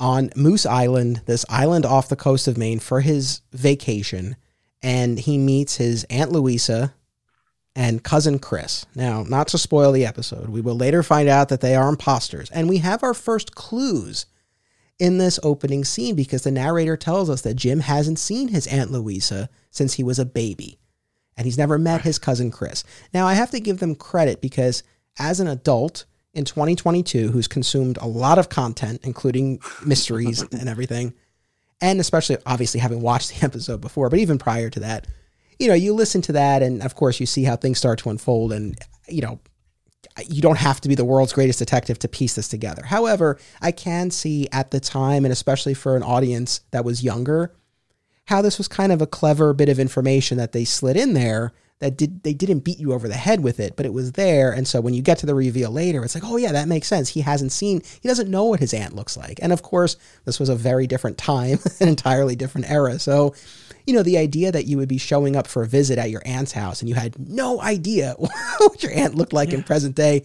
on 0.00 0.30
Moose 0.36 0.66
Island, 0.66 1.22
this 1.26 1.44
island 1.48 1.86
off 1.86 2.08
the 2.08 2.16
coast 2.16 2.48
of 2.48 2.58
Maine, 2.58 2.80
for 2.80 3.00
his 3.00 3.40
vacation, 3.52 4.36
and 4.82 5.18
he 5.18 5.38
meets 5.38 5.76
his 5.76 6.04
aunt 6.04 6.32
Louisa 6.32 6.94
and 7.76 8.04
cousin 8.04 8.38
Chris. 8.38 8.86
Now, 8.94 9.22
not 9.22 9.48
to 9.48 9.58
spoil 9.58 9.92
the 9.92 10.06
episode, 10.06 10.48
we 10.48 10.60
will 10.60 10.76
later 10.76 11.02
find 11.02 11.28
out 11.28 11.48
that 11.48 11.60
they 11.60 11.74
are 11.74 11.88
imposters, 11.88 12.50
and 12.50 12.68
we 12.68 12.78
have 12.78 13.02
our 13.02 13.14
first 13.14 13.54
clues 13.54 14.26
in 14.98 15.18
this 15.18 15.40
opening 15.42 15.84
scene 15.84 16.14
because 16.14 16.42
the 16.42 16.50
narrator 16.50 16.96
tells 16.96 17.28
us 17.28 17.40
that 17.42 17.54
Jim 17.54 17.80
hasn't 17.80 18.18
seen 18.18 18.48
his 18.48 18.66
aunt 18.68 18.92
Louisa 18.92 19.48
since 19.70 19.94
he 19.94 20.04
was 20.04 20.18
a 20.18 20.24
baby 20.24 20.78
and 21.36 21.46
he's 21.46 21.58
never 21.58 21.78
met 21.78 22.02
his 22.02 22.18
cousin 22.18 22.50
Chris. 22.50 22.84
Now, 23.12 23.26
I 23.26 23.34
have 23.34 23.50
to 23.50 23.60
give 23.60 23.80
them 23.80 23.94
credit 23.94 24.40
because 24.40 24.82
as 25.18 25.40
an 25.40 25.48
adult 25.48 26.04
in 26.34 26.44
2022 26.44 27.30
who's 27.30 27.48
consumed 27.48 27.96
a 28.00 28.06
lot 28.06 28.38
of 28.38 28.48
content, 28.48 29.00
including 29.04 29.60
mysteries 29.84 30.42
and 30.52 30.68
everything, 30.68 31.14
and 31.80 32.00
especially 32.00 32.36
obviously 32.46 32.80
having 32.80 33.00
watched 33.00 33.34
the 33.34 33.44
episode 33.46 33.80
before, 33.80 34.10
but 34.10 34.18
even 34.18 34.38
prior 34.38 34.70
to 34.70 34.80
that, 34.80 35.06
you 35.58 35.68
know, 35.68 35.74
you 35.74 35.94
listen 35.94 36.20
to 36.22 36.32
that 36.32 36.62
and 36.62 36.82
of 36.82 36.94
course 36.94 37.20
you 37.20 37.26
see 37.26 37.44
how 37.44 37.56
things 37.56 37.78
start 37.78 37.98
to 38.00 38.10
unfold 38.10 38.52
and, 38.52 38.76
you 39.08 39.22
know, 39.22 39.38
you 40.28 40.42
don't 40.42 40.58
have 40.58 40.80
to 40.80 40.88
be 40.88 40.94
the 40.94 41.04
world's 41.04 41.32
greatest 41.32 41.58
detective 41.58 41.98
to 41.98 42.08
piece 42.08 42.34
this 42.34 42.48
together. 42.48 42.84
However, 42.84 43.38
I 43.60 43.72
can 43.72 44.10
see 44.10 44.48
at 44.52 44.70
the 44.70 44.78
time, 44.78 45.24
and 45.24 45.32
especially 45.32 45.74
for 45.74 45.96
an 45.96 46.02
audience 46.02 46.60
that 46.70 46.84
was 46.84 47.02
younger, 47.02 47.54
how 48.26 48.40
this 48.40 48.58
was 48.58 48.68
kind 48.68 48.92
of 48.92 49.02
a 49.02 49.06
clever 49.06 49.52
bit 49.52 49.68
of 49.68 49.78
information 49.78 50.38
that 50.38 50.52
they 50.52 50.64
slid 50.64 50.96
in 50.96 51.14
there 51.14 51.52
that 51.80 51.96
did 51.96 52.22
they 52.22 52.32
didn't 52.32 52.60
beat 52.60 52.78
you 52.78 52.92
over 52.92 53.08
the 53.08 53.14
head 53.14 53.42
with 53.42 53.60
it, 53.60 53.76
but 53.76 53.86
it 53.86 53.92
was 53.92 54.12
there. 54.12 54.52
And 54.52 54.66
so 54.66 54.80
when 54.80 54.94
you 54.94 55.02
get 55.02 55.18
to 55.18 55.26
the 55.26 55.34
reveal 55.34 55.70
later, 55.70 56.04
it's 56.04 56.14
like, 56.14 56.24
oh 56.24 56.36
yeah, 56.36 56.52
that 56.52 56.68
makes 56.68 56.88
sense. 56.88 57.08
He 57.08 57.20
hasn't 57.20 57.52
seen, 57.52 57.82
he 58.00 58.08
doesn't 58.08 58.30
know 58.30 58.44
what 58.44 58.60
his 58.60 58.72
aunt 58.72 58.94
looks 58.94 59.16
like. 59.16 59.38
And 59.42 59.52
of 59.52 59.62
course, 59.62 59.96
this 60.24 60.38
was 60.38 60.48
a 60.48 60.54
very 60.54 60.86
different 60.86 61.18
time, 61.18 61.58
an 61.80 61.88
entirely 61.88 62.36
different 62.36 62.70
era. 62.70 62.98
So, 62.98 63.34
you 63.86 63.94
know, 63.94 64.02
the 64.02 64.18
idea 64.18 64.52
that 64.52 64.66
you 64.66 64.78
would 64.78 64.88
be 64.88 64.98
showing 64.98 65.36
up 65.36 65.46
for 65.46 65.62
a 65.62 65.68
visit 65.68 65.98
at 65.98 66.10
your 66.10 66.22
aunt's 66.24 66.52
house 66.52 66.80
and 66.80 66.88
you 66.88 66.94
had 66.94 67.18
no 67.18 67.60
idea 67.60 68.14
what 68.58 68.82
your 68.82 68.92
aunt 68.92 69.14
looked 69.14 69.32
like 69.32 69.50
yeah. 69.50 69.56
in 69.56 69.62
present 69.62 69.94
day 69.94 70.24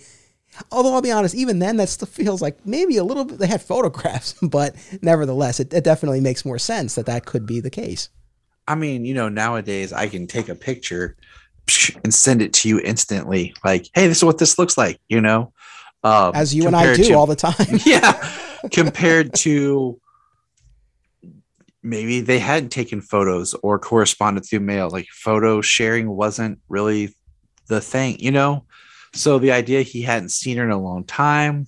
Although 0.71 0.93
I'll 0.93 1.01
be 1.01 1.11
honest, 1.11 1.35
even 1.35 1.59
then 1.59 1.77
that 1.77 1.89
still 1.89 2.07
feels 2.07 2.41
like 2.41 2.65
maybe 2.65 2.97
a 2.97 3.03
little 3.03 3.25
bit. 3.25 3.39
They 3.39 3.47
had 3.47 3.61
photographs, 3.61 4.33
but 4.41 4.75
nevertheless, 5.01 5.59
it, 5.59 5.73
it 5.73 5.83
definitely 5.83 6.21
makes 6.21 6.45
more 6.45 6.59
sense 6.59 6.95
that 6.95 7.05
that 7.05 7.25
could 7.25 7.45
be 7.45 7.59
the 7.59 7.69
case. 7.69 8.09
I 8.69 8.75
mean, 8.75 9.03
you 9.03 9.15
know, 9.15 9.29
nowadays 9.29 9.91
I 9.91 10.07
can 10.07 10.27
take 10.27 10.47
a 10.47 10.55
picture 10.55 11.17
and 12.03 12.13
send 12.13 12.41
it 12.41 12.53
to 12.53 12.69
you 12.69 12.79
instantly. 12.79 13.53
Like, 13.65 13.89
hey, 13.93 14.07
this 14.07 14.19
is 14.19 14.23
what 14.23 14.37
this 14.37 14.59
looks 14.59 14.77
like. 14.77 15.01
You 15.09 15.21
know, 15.21 15.51
um, 16.03 16.33
as 16.35 16.53
you 16.53 16.67
and 16.67 16.75
I 16.75 16.95
do 16.95 17.03
to, 17.05 17.13
all 17.13 17.25
the 17.25 17.35
time. 17.35 17.55
yeah, 17.85 18.31
compared 18.71 19.33
to 19.39 19.99
maybe 21.81 22.21
they 22.21 22.39
hadn't 22.39 22.69
taken 22.69 23.01
photos 23.01 23.55
or 23.55 23.79
corresponded 23.79 24.45
through 24.45 24.59
mail. 24.59 24.89
Like 24.89 25.07
photo 25.07 25.61
sharing 25.61 26.07
wasn't 26.07 26.59
really 26.69 27.15
the 27.67 27.81
thing. 27.81 28.19
You 28.19 28.31
know, 28.31 28.65
so 29.15 29.39
the 29.39 29.51
idea 29.51 29.81
he 29.81 30.03
hadn't 30.03 30.29
seen 30.29 30.57
her 30.57 30.63
in 30.63 30.71
a 30.71 30.79
long 30.79 31.05
time 31.05 31.65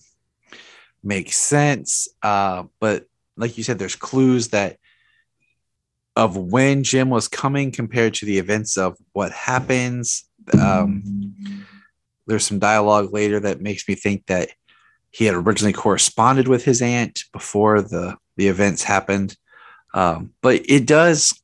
makes 1.03 1.35
sense. 1.35 2.07
Uh, 2.21 2.65
but 2.79 3.07
like 3.37 3.57
you 3.57 3.63
said, 3.63 3.79
there's 3.79 3.95
clues 3.95 4.49
that 4.49 4.77
of 6.15 6.35
when 6.35 6.83
Jim 6.83 7.09
was 7.09 7.27
coming 7.27 7.71
compared 7.71 8.13
to 8.15 8.25
the 8.25 8.37
events 8.37 8.77
of 8.77 8.97
what 9.13 9.31
happens. 9.31 10.25
Um, 10.59 11.35
there's 12.27 12.45
some 12.45 12.59
dialogue 12.59 13.13
later 13.13 13.39
that 13.39 13.61
makes 13.61 13.87
me 13.87 13.95
think 13.95 14.25
that 14.27 14.49
he 15.09 15.25
had 15.25 15.35
originally 15.35 15.73
corresponded 15.73 16.47
with 16.47 16.63
his 16.63 16.81
aunt 16.81 17.23
before 17.33 17.81
the 17.81 18.17
the 18.37 18.47
events 18.47 18.83
happened. 18.83 19.35
Um, 19.93 20.33
but 20.41 20.61
it 20.69 20.85
does. 20.85 21.37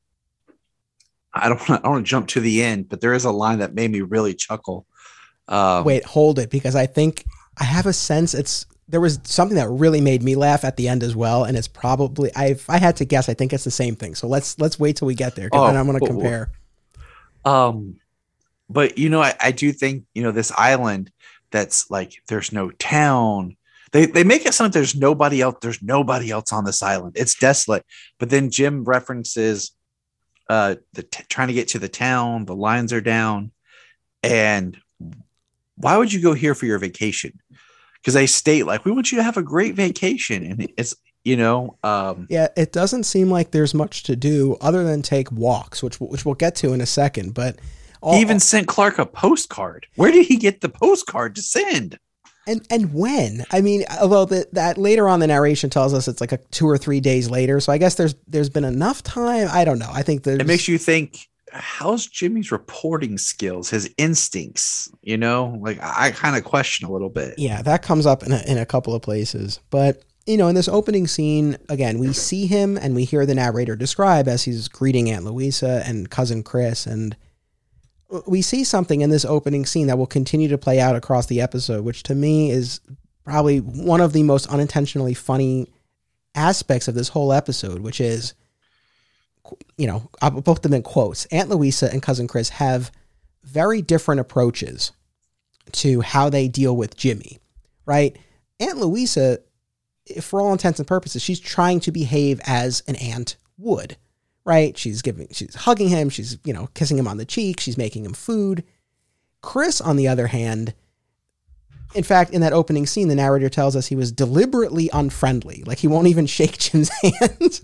I 1.34 1.49
don't. 1.49 1.84
To 1.84 2.01
jump 2.03 2.27
to 2.30 2.39
the 2.39 2.63
end, 2.63 2.89
but 2.89 3.01
there 3.01 3.13
is 3.13 3.25
a 3.25 3.32
line 3.32 3.60
that 3.60 3.75
made 3.75 3.91
me 3.91 4.01
really 4.01 4.34
chuckle 4.34 4.86
um, 5.47 5.84
Wait, 5.84 6.03
hold 6.03 6.39
it 6.39 6.49
because 6.49 6.75
I 6.75 6.86
think 6.86 7.25
I 7.58 7.63
have 7.63 7.86
a 7.86 7.93
sense 7.93 8.34
it's 8.34 8.65
there 8.89 9.02
was 9.02 9.19
something 9.23 9.58
that 9.58 9.69
really 9.69 10.02
made 10.02 10.23
me 10.23 10.36
laugh 10.36 10.63
at 10.63 10.78
the 10.78 10.88
end 10.88 11.04
as 11.04 11.15
well, 11.15 11.43
and 11.43 11.58
it's 11.58 11.67
probably 11.67 12.33
I 12.35 12.48
if 12.48 12.69
I 12.69 12.77
had 12.77 12.96
to 12.98 13.06
guess, 13.06 13.27
I 13.27 13.33
think 13.33 13.54
it's 13.54 13.63
the 13.63 13.71
same 13.71 13.96
thing. 13.96 14.15
So 14.15 14.27
let's 14.27 14.58
let's 14.60 14.79
wait 14.79 14.96
till 14.96 15.08
we 15.08 15.15
get 15.15 15.35
there, 15.35 15.50
oh, 15.52 15.67
then 15.67 15.75
I'm 15.75 15.85
going 15.85 16.00
to 16.00 16.06
compare. 16.06 16.52
Um, 17.44 18.00
but 18.69 18.98
you 18.98 19.10
know, 19.10 19.21
I, 19.21 19.35
I 19.40 19.52
do 19.52 19.71
think 19.71 20.06
you 20.13 20.23
know 20.23 20.31
this 20.31 20.52
island 20.52 21.12
that's 21.52 21.90
like 21.90 22.13
there's 22.27 22.52
no 22.52 22.71
town. 22.71 23.58
They 23.92 24.06
they 24.06 24.23
make 24.23 24.46
it 24.46 24.54
sound 24.54 24.67
like 24.67 24.73
there's 24.73 24.96
nobody 24.96 25.42
else. 25.42 25.58
There's 25.62 25.81
nobody 25.81 26.31
else 26.31 26.54
on 26.54 26.65
this 26.65 26.81
island. 26.81 27.13
It's 27.17 27.35
desolate. 27.35 27.85
But 28.19 28.29
then 28.29 28.52
Jim 28.52 28.83
references 28.83 29.71
uh 30.50 30.75
the 30.94 31.04
t- 31.04 31.25
trying 31.27 31.50
to 31.50 31.54
get 31.54 31.69
to 31.69 31.79
the 31.79 31.90
town. 31.90 32.46
The 32.46 32.56
lines 32.56 32.94
are 32.94 33.02
down, 33.02 33.52
and 34.23 34.77
why 35.75 35.98
would 35.98 36.12
you 36.12 36.21
go 36.21 36.33
here 36.33 36.56
for 36.56 36.65
your 36.65 36.79
vacation? 36.79 37.40
Because 37.98 38.13
they 38.13 38.27
state 38.27 38.65
like 38.65 38.85
we 38.85 38.91
want 38.91 39.12
you 39.12 39.17
to 39.17 39.23
have 39.23 39.37
a 39.37 39.43
great 39.43 39.75
vacation, 39.75 40.43
and 40.43 40.71
it's 40.77 40.95
you 41.23 41.35
know 41.35 41.77
um, 41.83 42.25
yeah 42.29 42.48
it 42.56 42.71
doesn't 42.71 43.04
seem 43.04 43.29
like 43.29 43.52
there's 43.52 43.73
much 43.73 44.04
to 44.04 44.15
do 44.15 44.56
other 44.62 44.83
than 44.85 45.02
take 45.02 45.29
walks 45.31 45.83
which 45.83 46.00
which 46.00 46.25
we'll 46.25 46.35
get 46.35 46.56
to 46.56 46.71
in 46.71 46.79
a 46.79 46.85
second 46.85 47.33
but 47.33 47.60
all, 48.02 48.13
he 48.13 48.21
even 48.21 48.39
sent 48.39 48.67
clark 48.67 48.98
a 48.98 49.06
postcard 49.06 49.87
where 49.95 50.12
did 50.12 50.25
he 50.25 50.37
get 50.37 50.62
the 50.62 50.69
postcard 50.69 51.35
to 51.35 51.41
send 51.41 52.00
And 52.48 52.65
and 52.69 52.93
when? 52.93 53.45
I 53.52 53.60
mean, 53.60 53.83
although 54.00 54.23
the, 54.23 54.48
that 54.54 54.77
later 54.77 55.10
on 55.10 55.19
the 55.19 55.27
narration 55.27 55.69
tells 55.69 55.93
us 55.93 56.08
it's 56.08 56.21
like 56.21 56.31
a 56.31 56.37
two 56.52 56.65
or 56.65 56.77
three 56.77 57.02
days 57.02 57.29
later, 57.29 57.60
so 57.60 57.73
I 57.73 57.77
guess 57.77 57.95
there's 57.95 58.15
there's 58.25 58.50
been 58.50 58.63
enough 58.63 59.04
time. 59.04 59.50
I 59.52 59.65
don't 59.65 59.79
know. 59.79 59.89
I 59.91 60.02
think 60.02 60.23
there's 60.23 60.39
It 60.39 60.48
makes 60.48 60.67
you 60.69 60.77
think 60.77 61.27
how's 61.58 62.05
Jimmy's 62.05 62.51
reporting 62.51 63.17
skills, 63.17 63.69
his 63.69 63.93
instincts, 63.97 64.91
you 65.01 65.17
know? 65.17 65.58
Like 65.60 65.79
I 65.81 66.12
kind 66.12 66.35
of 66.35 66.43
question 66.43 66.87
a 66.87 66.91
little 66.91 67.10
bit. 67.10 67.35
yeah, 67.37 67.62
that 67.63 67.81
comes 67.81 68.05
up 68.05 68.23
in 68.23 68.31
a, 68.31 68.41
in 68.47 68.58
a 68.58 68.65
couple 68.65 68.93
of 68.93 69.01
places. 69.01 69.60
But 69.69 70.03
you 70.25 70.37
know, 70.37 70.49
in 70.49 70.55
this 70.55 70.67
opening 70.67 71.08
scene, 71.08 71.58
again, 71.69 71.99
we 71.99 72.12
see 72.12 72.47
him 72.47 72.77
and 72.77 72.93
we 72.93 73.05
hear 73.05 73.25
the 73.25 73.35
narrator 73.35 73.75
describe 73.77 74.27
as 74.27 74.43
he's 74.43 74.67
greeting 74.67 75.10
Aunt 75.10 75.23
Louisa 75.23 75.83
and 75.85 76.10
cousin 76.10 76.43
Chris, 76.43 76.85
and 76.85 77.15
we 78.25 78.41
see 78.41 78.63
something 78.63 79.01
in 79.01 79.10
this 79.10 79.25
opening 79.25 79.65
scene 79.65 79.87
that 79.87 79.97
will 79.97 80.08
continue 80.08 80.49
to 80.49 80.58
play 80.58 80.79
out 80.79 80.95
across 80.95 81.27
the 81.27 81.41
episode, 81.41 81.83
which 81.83 82.03
to 82.03 82.15
me 82.15 82.51
is 82.51 82.81
probably 83.23 83.60
one 83.60 84.01
of 84.01 84.13
the 84.13 84.23
most 84.23 84.47
unintentionally 84.47 85.13
funny 85.13 85.67
aspects 86.35 86.87
of 86.87 86.95
this 86.95 87.10
whole 87.10 87.33
episode, 87.33 87.79
which 87.79 87.99
is, 87.99 88.33
you 89.77 89.87
know, 89.87 90.10
I'll 90.21 90.41
put 90.41 90.63
them 90.63 90.73
in 90.73 90.83
quotes. 90.83 91.25
Aunt 91.27 91.50
Louisa 91.50 91.91
and 91.91 92.02
cousin 92.02 92.27
Chris 92.27 92.50
have 92.50 92.91
very 93.43 93.81
different 93.81 94.21
approaches 94.21 94.91
to 95.73 96.02
how 96.02 96.29
they 96.29 96.48
deal 96.48 96.75
with 96.75 96.98
Jimmy, 96.98 97.39
right? 97.85 98.17
Aunt 98.60 98.77
Louisa, 98.77 99.39
eh, 100.10 100.21
for 100.21 100.41
all 100.41 100.52
intents 100.52 100.79
and 100.79 100.87
purposes, 100.87 101.21
she's 101.21 101.39
trying 101.39 101.79
to 101.81 101.91
behave 101.91 102.39
as 102.45 102.83
an 102.87 102.95
aunt 102.98 103.35
would, 103.58 103.98
right? 104.45 104.77
She's 104.77 105.02
giving, 105.02 105.27
she's 105.31 105.56
hugging 105.56 105.89
him, 105.89 106.10
she's, 106.10 106.37
you 106.43 106.54
know, 106.54 106.69
kissing 106.73 106.98
him 106.98 107.08
on 107.08 107.17
the 107.17 107.25
cheek, 107.25 107.60
she's 107.60 107.77
making 107.77 108.06
him 108.06 108.13
food. 108.13 108.63
Chris, 109.41 109.79
on 109.81 109.98
the 109.98 110.08
other 110.08 110.27
hand, 110.27 110.73
in 111.95 112.04
fact, 112.04 112.31
in 112.31 112.41
that 112.41 112.54
opening 112.54 112.85
scene, 112.85 113.08
the 113.08 113.15
narrator 113.15 113.50
tells 113.50 113.75
us 113.75 113.87
he 113.87 113.95
was 113.95 114.12
deliberately 114.12 114.89
unfriendly. 114.91 115.63
Like 115.65 115.79
he 115.79 115.87
won't 115.87 116.08
even 116.08 116.25
shake 116.27 116.58
Jim's 116.58 116.89
hand. 117.02 117.62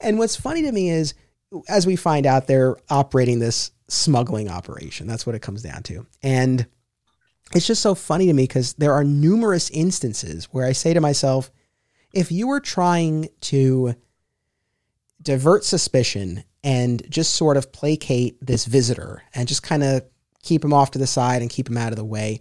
And 0.00 0.18
what's 0.18 0.36
funny 0.36 0.62
to 0.62 0.72
me 0.72 0.90
is, 0.90 1.14
as 1.68 1.86
we 1.86 1.96
find 1.96 2.26
out, 2.26 2.46
they're 2.46 2.76
operating 2.88 3.38
this 3.38 3.70
smuggling 3.88 4.48
operation. 4.48 5.06
That's 5.06 5.26
what 5.26 5.34
it 5.34 5.42
comes 5.42 5.62
down 5.62 5.82
to. 5.84 6.06
And 6.22 6.66
it's 7.54 7.66
just 7.66 7.82
so 7.82 7.94
funny 7.94 8.26
to 8.26 8.32
me 8.32 8.44
because 8.44 8.74
there 8.74 8.92
are 8.92 9.04
numerous 9.04 9.70
instances 9.70 10.46
where 10.46 10.66
I 10.66 10.72
say 10.72 10.94
to 10.94 11.00
myself, 11.00 11.50
if 12.12 12.32
you 12.32 12.48
were 12.48 12.60
trying 12.60 13.28
to 13.42 13.94
divert 15.22 15.64
suspicion 15.64 16.44
and 16.62 17.08
just 17.10 17.34
sort 17.34 17.56
of 17.56 17.72
placate 17.72 18.38
this 18.44 18.64
visitor 18.64 19.22
and 19.34 19.48
just 19.48 19.62
kind 19.62 19.82
of 19.82 20.02
keep 20.42 20.64
him 20.64 20.72
off 20.72 20.92
to 20.92 20.98
the 20.98 21.06
side 21.06 21.42
and 21.42 21.50
keep 21.50 21.68
him 21.68 21.76
out 21.76 21.92
of 21.92 21.96
the 21.96 22.04
way, 22.04 22.40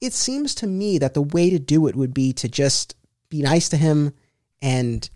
it 0.00 0.12
seems 0.12 0.54
to 0.56 0.66
me 0.66 0.98
that 0.98 1.14
the 1.14 1.22
way 1.22 1.50
to 1.50 1.58
do 1.58 1.86
it 1.86 1.96
would 1.96 2.14
be 2.14 2.32
to 2.32 2.48
just 2.48 2.94
be 3.28 3.42
nice 3.42 3.68
to 3.68 3.76
him 3.76 4.12
and 4.62 5.08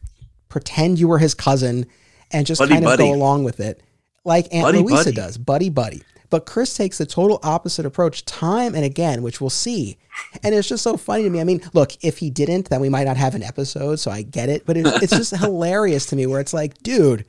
pretend 0.55 1.01
you 1.01 1.09
were 1.09 1.19
his 1.19 1.35
cousin 1.35 1.85
and 2.31 2.47
just 2.47 2.61
Buddy, 2.61 2.75
kind 2.75 2.85
of 2.85 2.91
buddy. 2.91 3.03
go 3.03 3.13
along 3.13 3.43
with 3.43 3.59
it 3.59 3.83
like 4.25 4.47
Aunt 4.55 4.63
Buddy, 4.63 4.79
Louisa 4.79 5.11
does, 5.11 5.37
buddy 5.37 5.69
buddy. 5.69 6.05
But 6.31 6.47
Chris 6.47 6.77
takes 6.77 6.99
the 6.99 7.07
total 7.07 7.41
opposite 7.43 7.85
approach 7.85 8.25
time 8.25 8.77
and 8.77 8.85
again, 8.85 9.25
which 9.25 9.41
we'll 9.41 9.51
see. 9.51 9.99
And 10.45 10.55
it's 10.55 10.69
just 10.69 10.85
so 10.85 10.97
funny 10.97 11.25
to 11.25 11.31
me. 11.31 11.41
I 11.41 11.45
mean, 11.45 11.61
look, 11.73 11.93
if 12.05 12.19
he 12.19 12.31
didn't, 12.31 12.71
then 12.71 12.81
we 12.81 12.89
might 12.89 13.03
not 13.03 13.17
have 13.17 13.35
an 13.35 13.43
episode, 13.43 13.97
so 13.97 14.13
I 14.13 14.23
get 14.23 14.49
it. 14.49 14.65
But 14.65 14.77
it, 14.77 14.87
it's 15.03 15.17
just 15.17 15.37
hilarious 15.37 16.07
to 16.07 16.17
me 16.17 16.27
where 16.27 16.39
it's 16.39 16.55
like, 16.55 16.81
dude, 16.85 17.25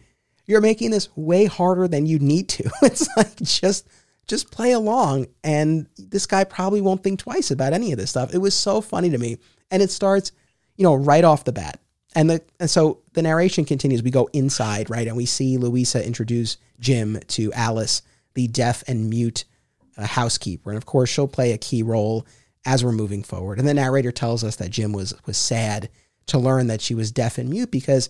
you're 0.45 0.61
making 0.61 0.91
this 0.91 1.09
way 1.17 1.45
harder 1.45 1.87
than 1.87 2.05
you 2.05 2.19
need 2.19 2.47
to. 2.49 2.69
It's 2.83 3.09
like 3.17 3.35
just 3.37 3.87
just 4.27 4.51
play 4.51 4.71
along 4.71 5.27
and 5.43 5.87
this 5.97 6.27
guy 6.27 6.43
probably 6.43 6.81
won't 6.81 7.03
think 7.03 7.19
twice 7.19 7.49
about 7.49 7.73
any 7.73 7.91
of 7.91 7.97
this 7.97 8.11
stuff. 8.11 8.35
It 8.35 8.39
was 8.39 8.53
so 8.53 8.81
funny 8.81 9.09
to 9.09 9.17
me. 9.17 9.37
And 9.71 9.81
it 9.81 9.89
starts, 9.89 10.31
you 10.77 10.83
know, 10.83 10.93
right 10.93 11.23
off 11.23 11.43
the 11.43 11.51
bat. 11.51 11.79
And 12.15 12.29
the 12.29 12.41
and 12.59 12.69
so 12.69 13.01
the 13.13 13.21
narration 13.21 13.65
continues. 13.65 14.01
We 14.01 14.09
go 14.09 14.29
inside, 14.31 14.89
right? 14.89 15.07
And 15.07 15.17
we 15.17 15.25
see 15.25 15.57
Louisa 15.57 16.05
introduce 16.05 16.57
Jim 16.79 17.19
to 17.27 17.51
Alice, 17.53 18.01
the 18.33 18.47
deaf 18.47 18.83
and 18.87 19.09
mute 19.09 19.43
uh, 19.97 20.07
housekeeper. 20.07 20.69
And 20.69 20.77
of 20.77 20.85
course, 20.85 21.09
she'll 21.09 21.27
play 21.27 21.51
a 21.51 21.57
key 21.57 21.83
role 21.83 22.25
as 22.65 22.83
we're 22.83 22.93
moving 22.93 23.21
forward. 23.21 23.59
And 23.59 23.67
the 23.67 23.73
narrator 23.73 24.11
tells 24.11 24.43
us 24.43 24.55
that 24.55 24.71
Jim 24.71 24.93
was 24.93 25.13
was 25.25 25.37
sad 25.37 25.89
to 26.27 26.39
learn 26.39 26.67
that 26.67 26.81
she 26.81 26.95
was 26.95 27.11
deaf 27.11 27.37
and 27.37 27.49
mute 27.49 27.69
because 27.69 28.09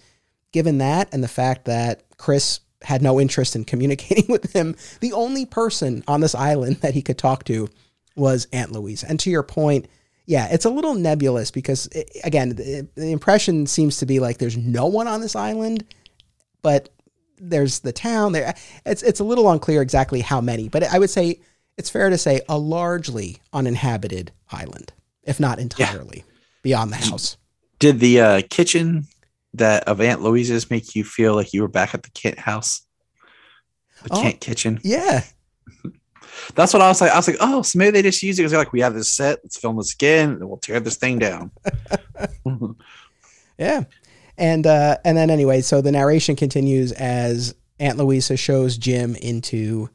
given 0.52 0.78
that 0.78 1.14
and 1.14 1.22
the 1.24 1.28
fact 1.28 1.66
that 1.66 2.04
Chris 2.18 2.62
had 2.84 3.02
no 3.02 3.20
interest 3.20 3.56
in 3.56 3.66
communicating 3.66 4.26
with 4.30 4.54
him, 4.54 4.76
the 5.00 5.14
only 5.14 5.46
person 5.46 6.04
on 6.08 6.22
this 6.22 6.36
island 6.36 6.78
that 6.78 6.94
he 6.94 7.02
could 7.02 7.18
talk 7.18 7.44
to 7.46 7.68
was 8.16 8.48
Aunt 8.54 8.72
Louise. 8.72 9.04
And 9.04 9.20
to 9.20 9.30
your 9.30 9.44
point, 9.44 9.88
yeah, 10.26 10.48
it's 10.52 10.66
a 10.66 10.70
little 10.70 10.96
nebulous 10.96 11.52
because 11.52 11.88
eh, 11.94 12.04
again, 12.24 12.50
the, 12.50 12.88
the 12.96 13.12
impression 13.12 13.68
seems 13.68 13.98
to 13.98 14.06
be 14.06 14.20
like 14.20 14.38
there's 14.38 14.58
no 14.58 14.86
one 14.88 15.08
on 15.08 15.22
this 15.22 15.36
island, 15.36 15.86
but 16.62 16.90
there's 17.38 17.80
the 17.80 17.92
town 17.94 18.32
there. 18.32 18.56
It's 18.86 19.04
it's 19.04 19.20
a 19.20 19.24
little 19.24 19.50
unclear 19.52 19.82
exactly 19.82 20.22
how 20.22 20.42
many, 20.42 20.70
but 20.70 20.84
I 20.84 21.00
would 21.00 21.10
say 21.10 21.40
it's 21.78 21.90
fair 21.90 22.10
to 22.10 22.18
say 22.18 22.42
a 22.48 22.58
largely 22.58 23.38
uninhabited 23.54 24.32
island, 24.52 24.94
if 25.24 25.40
not 25.40 25.60
entirely 25.60 26.24
beyond 26.64 26.92
the 26.92 26.96
house. 26.98 27.38
Did 27.80 28.00
the 28.00 28.22
uh, 28.22 28.42
kitchen 28.50 29.08
that 29.54 29.84
of 29.84 30.00
Aunt 30.02 30.22
Louisa's 30.22 30.70
make 30.72 30.96
you 30.96 31.04
feel 31.04 31.36
like 31.36 31.54
you 31.54 31.62
were 31.62 31.68
back 31.68 31.94
at 31.94 32.04
the 32.04 32.10
Kent 32.12 32.40
house? 32.40 32.82
The 34.04 34.10
Oh. 34.12 34.22
Kent 34.22 34.40
kitchen. 34.40 34.80
Yeah, 34.84 35.24
That's 36.54 36.74
what 36.74 36.82
I 36.82 36.88
was 36.88 37.02
like. 37.02 37.12
I 37.12 37.16
was 37.18 37.28
like, 37.28 37.38
oh, 37.40 37.62
so 37.62 37.80
maybe 37.80 37.92
they 37.92 38.02
just 38.04 38.22
use 38.22 38.38
it 38.38 38.44
because 38.44 38.52
they're 38.52 38.60
like, 38.60 38.74
we 38.74 38.82
have 38.82 38.94
this 38.94 39.12
set, 39.12 39.40
let's 39.44 39.58
film 39.58 39.78
this 39.78 39.94
again, 39.94 40.32
and 40.32 40.48
we'll 40.48 40.58
tear 40.58 40.80
this 40.80 40.98
thing 40.98 41.20
down. 41.20 41.52
Yeah. 43.58 43.84
And 44.38 44.68
uh 44.68 44.98
and 45.06 45.18
then 45.18 45.30
anyway, 45.30 45.62
so 45.62 45.82
the 45.82 45.92
narration 45.92 46.36
continues 46.36 46.92
as 46.92 47.56
Aunt 47.80 47.98
Louisa 47.98 48.38
shows 48.38 48.78
Jim 48.78 49.16
into 49.16 49.90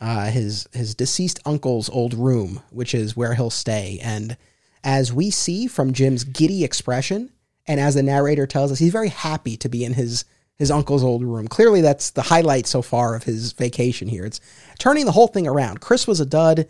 uh 0.00 0.30
his 0.30 0.66
his 0.72 0.94
deceased 0.94 1.40
uncle's 1.44 1.90
old 1.90 2.14
room, 2.14 2.62
which 2.70 2.94
is 2.94 3.16
where 3.16 3.34
he'll 3.34 3.50
stay. 3.50 3.98
And 4.02 4.36
as 4.82 5.12
we 5.12 5.30
see 5.30 5.66
from 5.66 5.92
Jim's 5.92 6.24
giddy 6.24 6.64
expression, 6.64 7.30
and 7.66 7.78
as 7.78 7.94
the 7.94 8.02
narrator 8.02 8.46
tells 8.46 8.72
us, 8.72 8.78
he's 8.78 8.92
very 8.92 9.10
happy 9.10 9.56
to 9.58 9.68
be 9.68 9.84
in 9.84 9.94
his 9.94 10.24
his 10.62 10.70
uncle's 10.70 11.04
old 11.04 11.24
room. 11.24 11.48
Clearly 11.48 11.80
that's 11.80 12.10
the 12.10 12.22
highlight 12.22 12.66
so 12.66 12.82
far 12.82 13.14
of 13.14 13.24
his 13.24 13.52
vacation 13.52 14.08
here. 14.08 14.24
It's 14.24 14.40
turning 14.78 15.04
the 15.04 15.12
whole 15.12 15.28
thing 15.28 15.46
around. 15.46 15.80
Chris 15.80 16.06
was 16.06 16.20
a 16.20 16.26
dud. 16.26 16.68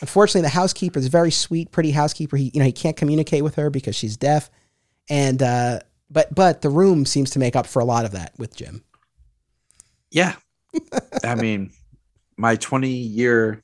Unfortunately, 0.00 0.42
the 0.42 0.48
housekeeper 0.48 0.98
is 0.98 1.06
a 1.06 1.10
very 1.10 1.30
sweet, 1.30 1.70
pretty 1.70 1.92
housekeeper. 1.92 2.36
He, 2.36 2.50
you 2.52 2.60
know, 2.60 2.66
he 2.66 2.72
can't 2.72 2.96
communicate 2.96 3.44
with 3.44 3.54
her 3.54 3.70
because 3.70 3.96
she's 3.96 4.16
deaf 4.16 4.50
and 5.10 5.42
uh, 5.42 5.80
but 6.10 6.34
but 6.34 6.62
the 6.62 6.70
room 6.70 7.04
seems 7.04 7.30
to 7.30 7.38
make 7.38 7.56
up 7.56 7.66
for 7.66 7.80
a 7.80 7.84
lot 7.84 8.04
of 8.04 8.12
that 8.12 8.32
with 8.38 8.56
Jim. 8.56 8.82
yeah. 10.10 10.36
I 11.24 11.34
mean, 11.34 11.72
my 12.36 12.56
20 12.56 12.88
year 12.88 13.62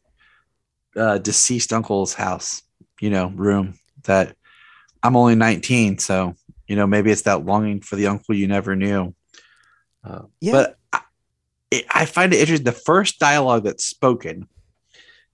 uh, 0.96 1.18
deceased 1.18 1.72
uncle's 1.72 2.14
house, 2.14 2.62
you 3.00 3.10
know, 3.10 3.28
room 3.28 3.78
that 4.04 4.36
I'm 5.04 5.16
only 5.16 5.36
19. 5.36 5.98
So, 5.98 6.34
you 6.66 6.74
know, 6.74 6.86
maybe 6.86 7.12
it's 7.12 7.22
that 7.22 7.44
longing 7.44 7.80
for 7.80 7.94
the 7.94 8.08
uncle 8.08 8.34
you 8.34 8.48
never 8.48 8.74
knew. 8.74 9.14
Uh, 10.06 10.22
Yeah. 10.40 10.52
But 10.52 10.78
I, 10.92 11.82
I 11.90 12.04
find 12.06 12.32
it 12.32 12.40
interesting. 12.40 12.64
The 12.64 12.72
first 12.72 13.18
dialogue 13.18 13.64
that's 13.64 13.84
spoken 13.84 14.48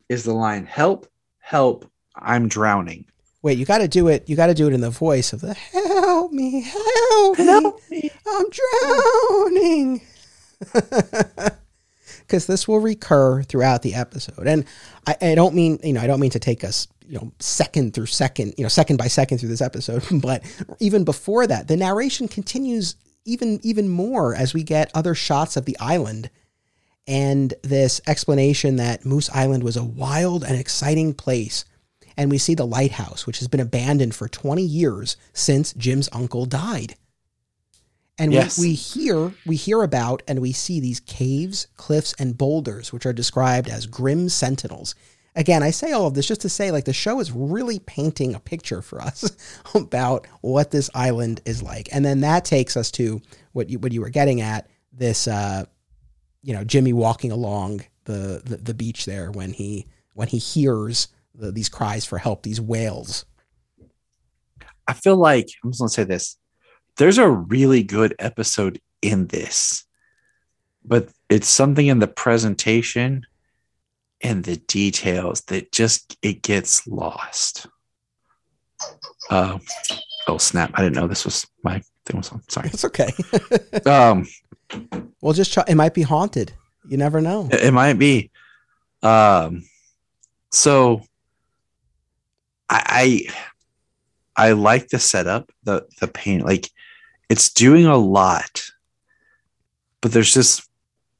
is 0.08 0.24
the 0.24 0.34
line, 0.34 0.66
help, 0.66 1.06
help, 1.38 1.90
I'm 2.14 2.48
drowning. 2.48 3.06
Wait, 3.42 3.58
you 3.58 3.64
got 3.64 3.78
to 3.78 3.88
do 3.88 4.08
it. 4.08 4.28
You 4.28 4.36
got 4.36 4.46
to 4.46 4.54
do 4.54 4.68
it 4.68 4.72
in 4.72 4.80
the 4.80 4.90
voice 4.90 5.32
of 5.32 5.40
the 5.40 5.54
"Help 5.54 6.32
me, 6.32 6.62
help 6.62 7.38
me, 7.38 7.72
me. 7.90 8.10
I'm 8.26 8.46
drowning." 8.50 10.00
Because 12.20 12.46
this 12.46 12.66
will 12.66 12.78
recur 12.78 13.42
throughout 13.42 13.82
the 13.82 13.94
episode, 13.94 14.46
and 14.46 14.64
I, 15.06 15.16
I 15.20 15.34
don't 15.34 15.54
mean 15.54 15.78
you 15.82 15.92
know 15.92 16.00
I 16.00 16.06
don't 16.06 16.20
mean 16.20 16.30
to 16.30 16.38
take 16.38 16.64
us 16.64 16.88
you 17.06 17.18
know 17.18 17.32
second 17.40 17.92
through 17.92 18.06
second 18.06 18.54
you 18.56 18.62
know 18.62 18.68
second 18.68 18.96
by 18.96 19.08
second 19.08 19.38
through 19.38 19.50
this 19.50 19.60
episode, 19.60 20.02
but 20.22 20.42
even 20.78 21.04
before 21.04 21.46
that, 21.46 21.68
the 21.68 21.76
narration 21.76 22.28
continues 22.28 22.96
even 23.24 23.60
even 23.62 23.88
more 23.88 24.34
as 24.34 24.54
we 24.54 24.62
get 24.62 24.90
other 24.94 25.14
shots 25.14 25.56
of 25.56 25.64
the 25.64 25.76
island 25.78 26.30
and 27.06 27.54
this 27.62 28.00
explanation 28.06 28.76
that 28.76 29.04
Moose 29.04 29.30
Island 29.30 29.64
was 29.64 29.76
a 29.76 29.84
wild 29.84 30.44
and 30.44 30.58
exciting 30.58 31.14
place. 31.14 31.64
And 32.16 32.30
we 32.30 32.38
see 32.38 32.54
the 32.54 32.66
lighthouse, 32.66 33.26
which 33.26 33.38
has 33.38 33.48
been 33.48 33.58
abandoned 33.60 34.14
for 34.14 34.28
20 34.28 34.62
years 34.62 35.16
since 35.32 35.72
Jim's 35.72 36.08
uncle 36.12 36.44
died. 36.44 36.94
And 38.18 38.32
Yes. 38.32 38.58
we, 38.58 38.68
we 38.68 38.74
hear 38.74 39.32
we 39.46 39.56
hear 39.56 39.82
about 39.82 40.22
and 40.28 40.40
we 40.40 40.52
see 40.52 40.78
these 40.78 41.00
caves, 41.00 41.66
cliffs, 41.76 42.14
and 42.18 42.36
boulders, 42.36 42.92
which 42.92 43.06
are 43.06 43.12
described 43.12 43.68
as 43.68 43.86
grim 43.86 44.28
sentinels. 44.28 44.94
Again, 45.34 45.62
I 45.62 45.70
say 45.70 45.92
all 45.92 46.06
of 46.06 46.14
this 46.14 46.28
just 46.28 46.42
to 46.42 46.48
say, 46.50 46.70
like, 46.70 46.84
the 46.84 46.92
show 46.92 47.18
is 47.18 47.32
really 47.32 47.78
painting 47.78 48.34
a 48.34 48.40
picture 48.40 48.82
for 48.82 49.00
us 49.00 49.30
about 49.74 50.26
what 50.42 50.70
this 50.70 50.90
island 50.94 51.40
is 51.46 51.62
like, 51.62 51.88
and 51.90 52.04
then 52.04 52.20
that 52.20 52.44
takes 52.44 52.76
us 52.76 52.90
to 52.92 53.20
what 53.52 53.70
you 53.70 53.78
what 53.78 53.92
you 53.92 54.00
were 54.00 54.10
getting 54.10 54.40
at 54.40 54.68
this 54.92 55.26
uh, 55.26 55.64
you 56.42 56.52
know 56.54 56.64
Jimmy 56.64 56.92
walking 56.92 57.32
along 57.32 57.82
the, 58.04 58.42
the 58.44 58.58
the 58.58 58.74
beach 58.74 59.06
there 59.06 59.30
when 59.30 59.52
he 59.52 59.86
when 60.14 60.28
he 60.28 60.38
hears 60.38 61.08
the, 61.34 61.50
these 61.50 61.68
cries 61.68 62.04
for 62.04 62.18
help, 62.18 62.42
these 62.42 62.60
wails. 62.60 63.24
I 64.86 64.92
feel 64.92 65.16
like 65.16 65.48
I'm 65.64 65.70
just 65.70 65.80
gonna 65.80 65.88
say 65.88 66.04
this. 66.04 66.36
There's 66.96 67.18
a 67.18 67.30
really 67.30 67.82
good 67.82 68.14
episode 68.18 68.80
in 69.00 69.28
this, 69.28 69.84
but 70.84 71.08
it's 71.30 71.48
something 71.48 71.86
in 71.86 72.00
the 72.00 72.06
presentation 72.06 73.24
and 74.22 74.44
the 74.44 74.56
details 74.56 75.42
that 75.42 75.72
just 75.72 76.16
it 76.22 76.42
gets 76.42 76.86
lost. 76.86 77.66
Uh, 79.30 79.58
oh 80.28 80.38
snap! 80.38 80.70
I 80.74 80.82
didn't 80.82 80.96
know 80.96 81.06
this 81.06 81.24
was 81.24 81.46
my 81.62 81.82
thing 82.06 82.18
was 82.18 82.30
on. 82.30 82.42
Sorry. 82.48 82.68
It's 82.72 82.84
okay. 82.84 83.12
Um, 83.86 84.26
we'll 85.20 85.32
just 85.32 85.52
try. 85.52 85.64
It 85.68 85.74
might 85.74 85.94
be 85.94 86.02
haunted. 86.02 86.52
You 86.88 86.96
never 86.96 87.20
know. 87.20 87.48
it, 87.50 87.64
it 87.64 87.72
might 87.72 87.94
be. 87.94 88.30
Um, 89.02 89.64
so 90.50 91.02
I, 92.68 93.26
I 94.36 94.48
I 94.48 94.52
like 94.52 94.88
the 94.88 94.98
setup, 94.98 95.50
the 95.64 95.86
the 96.00 96.08
paint, 96.08 96.44
like 96.44 96.70
it's 97.28 97.52
doing 97.52 97.86
a 97.86 97.96
lot, 97.96 98.62
but 100.00 100.12
there's 100.12 100.32
just 100.32 100.68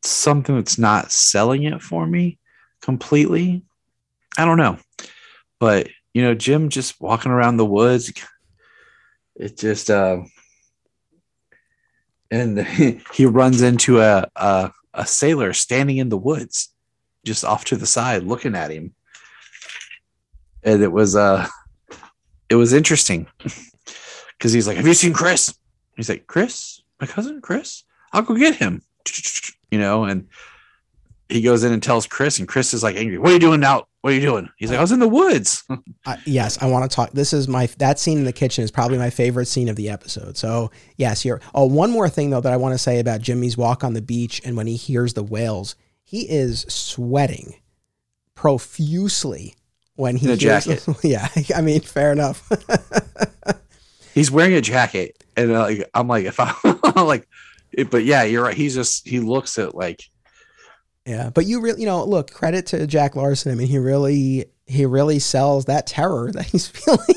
something 0.03 0.57
that's 0.57 0.79
not 0.79 1.13
selling 1.13 1.65
it 1.65 1.81
for 1.81 2.07
me 2.07 2.39
completely. 2.83 3.63
I 4.37 4.45
don't 4.45 4.59
know, 4.59 4.79
but 5.59 5.89
you 6.13 6.23
know, 6.23 6.35
Jim 6.35 6.69
just 6.69 7.01
walking 7.01 7.33
around 7.33 7.57
the 7.57 7.65
woods, 7.65 8.13
it 9.37 9.57
just 9.57 9.91
uh, 9.91 10.23
and 12.31 12.59
he 13.15 13.27
runs 13.27 13.63
into 13.63 14.01
a, 14.01 14.29
a 14.37 14.73
a 14.95 15.07
sailor 15.07 15.53
standing 15.53 15.99
in 15.99 16.09
the 16.09 16.19
woods, 16.19 16.73
just 17.25 17.45
off 17.45 17.65
to 17.67 17.77
the 17.77 17.87
side, 17.87 18.25
looking 18.25 18.55
at 18.55 18.71
him, 18.71 18.95
and 20.63 20.83
it 20.83 20.93
was 20.93 21.17
uh, 21.17 21.47
it 22.49 22.57
was 22.57 22.73
interesting 22.73 23.27
because 24.39 24.53
he's 24.53 24.67
like, 24.67 24.77
"Have 24.77 24.87
you 24.87 24.95
seen 24.95 25.13
Chris?" 25.13 25.55
He's 25.97 26.09
like, 26.09 26.27
"Chris, 26.27 26.83
my 27.01 27.07
cousin 27.07 27.41
Chris, 27.41 27.85
I'll 28.13 28.23
go 28.23 28.35
get 28.35 28.57
him," 28.57 28.83
you 29.71 29.79
know, 29.79 30.05
and 30.05 30.29
he 31.29 31.41
goes 31.43 31.65
in 31.65 31.73
and 31.73 31.83
tells 31.83 32.07
Chris, 32.07 32.39
and 32.39 32.47
Chris 32.49 32.75
is 32.75 32.83
like 32.83 32.97
angry. 32.97 33.19
What 33.19 33.31
are 33.31 33.35
you 33.35 33.39
doing 33.41 33.61
now? 33.61 33.87
What 34.03 34.13
are 34.13 34.17
you 34.17 34.21
doing? 34.21 34.49
He's 34.57 34.71
like, 34.71 34.79
I 34.79 34.83
was 34.83 34.91
in 34.93 34.99
the 35.01 35.09
woods. 35.09 35.63
Uh, 36.05 36.17
yes, 36.27 36.61
I 36.61 36.67
want 36.67 36.91
to 36.91 36.93
talk. 36.95 37.13
This 37.13 37.33
is 37.33 37.47
my 37.47 37.67
that 37.79 37.97
scene 37.97 38.19
in 38.19 38.25
the 38.25 38.33
kitchen 38.33 38.65
is 38.65 38.73
probably 38.73 38.99
my 38.99 39.09
favorite 39.11 39.47
scene 39.47 39.69
of 39.69 39.77
the 39.77 39.89
episode. 39.89 40.37
So 40.37 40.73
yes, 40.97 41.25
you're. 41.25 41.41
Oh, 41.55 41.65
one 41.67 41.93
more 41.93 42.09
thing 42.09 42.31
though 42.31 42.41
that 42.41 42.53
I 42.53 42.57
want 42.57 42.75
to 42.75 42.79
say 42.79 42.99
about 42.99 43.21
Jimmy's 43.21 43.57
walk 43.57 43.85
on 43.85 43.93
the 43.95 44.03
beach 44.03 44.43
and 44.45 44.57
when 44.57 44.67
he 44.67 44.75
hears 44.75 45.15
the 45.15 45.23
wails, 45.23 45.77
he 46.03 46.29
is 46.29 46.63
sweating 46.69 47.55
profusely 48.35 49.55
when 49.95 50.17
he 50.17 50.27
In 50.27 50.33
a 50.33 50.37
hears. 50.37 50.65
jacket. 50.67 50.87
yeah, 51.05 51.29
I 51.55 51.61
mean, 51.61 51.81
fair 51.83 52.11
enough. 52.11 52.51
He's 54.15 54.31
wearing 54.31 54.55
a 54.55 54.61
jacket, 54.61 55.23
and 55.37 55.53
uh, 55.53 55.61
like, 55.63 55.89
I'm 55.95 56.09
like, 56.09 56.25
if 56.27 56.37
I 56.39 56.53
like, 57.03 57.29
it- 57.73 57.91
but 57.91 58.05
yeah, 58.05 58.25
you're 58.25 58.43
right. 58.43 58.57
He's 58.57 58.75
just 58.75 59.07
he 59.07 59.21
looks 59.21 59.59
at 59.59 59.75
like 59.75 60.03
Yeah, 61.07 61.31
but 61.31 61.47
you 61.47 61.61
really, 61.61 61.81
you 61.81 61.87
know, 61.87 62.05
look, 62.05 62.31
credit 62.31 62.67
to 62.67 62.87
Jack 62.87 63.17
Larson. 63.17 63.51
I 63.53 63.55
mean, 63.57 63.67
he 63.67 63.79
really, 63.79 64.47
he 64.67 64.87
really 64.87 65.19
sells 65.19 65.65
that 65.65 65.87
terror 65.87 66.31
that 66.35 66.47
he's 66.47 66.69
feeling 66.69 67.17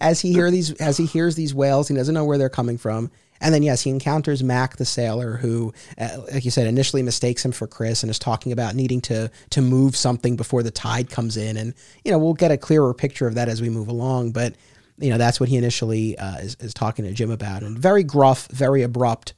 as 0.00 0.20
he 0.20 0.32
hear 0.32 0.50
these, 0.50 0.72
as 0.74 0.96
he 0.96 1.06
hears 1.06 1.36
these 1.36 1.54
wails. 1.54 1.88
He 1.88 1.94
doesn't 1.94 2.14
know 2.14 2.24
where 2.24 2.38
they're 2.38 2.48
coming 2.48 2.76
from, 2.76 3.10
and 3.40 3.54
then 3.54 3.62
yes, 3.62 3.82
he 3.82 3.90
encounters 3.90 4.42
Mac 4.42 4.76
the 4.76 4.84
sailor, 4.84 5.36
who, 5.36 5.72
uh, 5.96 6.08
like 6.32 6.44
you 6.44 6.50
said, 6.50 6.66
initially 6.66 7.02
mistakes 7.02 7.44
him 7.44 7.52
for 7.52 7.68
Chris 7.68 8.02
and 8.02 8.10
is 8.10 8.18
talking 8.18 8.50
about 8.50 8.74
needing 8.74 9.00
to 9.02 9.30
to 9.50 9.62
move 9.62 9.94
something 9.94 10.36
before 10.36 10.64
the 10.64 10.72
tide 10.72 11.08
comes 11.08 11.36
in, 11.36 11.56
and 11.56 11.74
you 12.04 12.10
know, 12.10 12.18
we'll 12.18 12.34
get 12.34 12.50
a 12.50 12.58
clearer 12.58 12.92
picture 12.94 13.28
of 13.28 13.36
that 13.36 13.48
as 13.48 13.62
we 13.62 13.70
move 13.70 13.88
along, 13.88 14.32
but. 14.32 14.54
You 15.00 15.10
know 15.10 15.18
that's 15.18 15.38
what 15.38 15.48
he 15.48 15.56
initially 15.56 16.18
uh, 16.18 16.38
is, 16.38 16.56
is 16.58 16.74
talking 16.74 17.04
to 17.04 17.12
Jim 17.12 17.30
about, 17.30 17.62
and 17.62 17.78
very 17.78 18.02
gruff, 18.02 18.48
very 18.48 18.82
abrupt. 18.82 19.32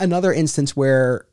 Another 0.00 0.32
instance 0.32 0.74
where 0.74 1.26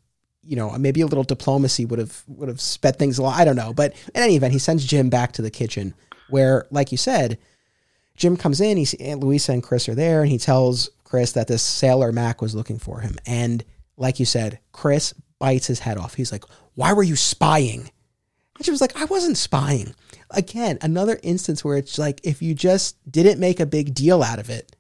you 0.44 0.56
know, 0.56 0.72
maybe 0.78 1.02
a 1.02 1.06
little 1.06 1.24
diplomacy 1.24 1.86
would 1.86 2.00
have 2.00 2.24
would 2.28 2.50
have 2.50 2.62
sped 2.62 2.98
things 2.98 3.18
along. 3.18 3.34
I 3.36 3.46
don't 3.46 3.56
know, 3.56 3.74
but 3.74 3.94
in 4.14 4.22
any 4.22 4.36
event, 4.36 4.54
he 4.54 4.60
sends 4.60 4.86
Jim 4.86 5.10
back 5.10 5.34
to 5.34 5.42
the 5.42 5.52
kitchen 5.52 5.94
where, 6.30 6.66
like 6.72 6.92
you 6.92 6.98
said, 6.98 7.38
Jim 8.16 8.38
comes 8.38 8.62
in. 8.62 8.78
He's 8.78 8.94
Aunt 8.96 9.20
Louisa 9.20 9.52
and 9.52 9.64
Chris 9.64 9.88
are 9.88 9.96
there, 9.96 10.22
and 10.22 10.32
he 10.32 10.38
tells 10.38 10.90
Chris 11.04 11.34
that 11.34 11.48
this 11.48 11.62
sailor 11.62 12.12
Mac 12.12 12.42
was 12.42 12.56
looking 12.56 12.80
for 12.80 13.02
him. 13.02 13.18
And 13.26 13.64
like 13.98 14.20
you 14.20 14.26
said, 14.26 14.60
Chris 14.72 15.14
bites 15.40 15.68
his 15.68 15.80
head 15.80 15.98
off. 15.98 16.16
He's 16.16 16.32
like, 16.32 16.46
"Why 16.76 16.94
were 16.94 17.04
you 17.04 17.16
spying?" 17.16 17.92
And 18.56 18.66
she 18.66 18.72
was 18.72 18.82
like, 18.82 19.00
"I 19.00 19.06
wasn't 19.06 19.38
spying." 19.38 19.94
Again, 20.32 20.78
another 20.82 21.20
instance 21.24 21.64
where 21.64 21.78
it's 21.78 21.98
like 21.98 22.22
if 22.24 22.42
you 22.42 22.56
just 22.56 22.96
didn't 23.12 23.40
make 23.40 23.60
a 23.60 23.66
big 23.66 23.94
deal 23.94 24.24
out 24.24 24.40
of 24.40 24.50
it, 24.50 24.76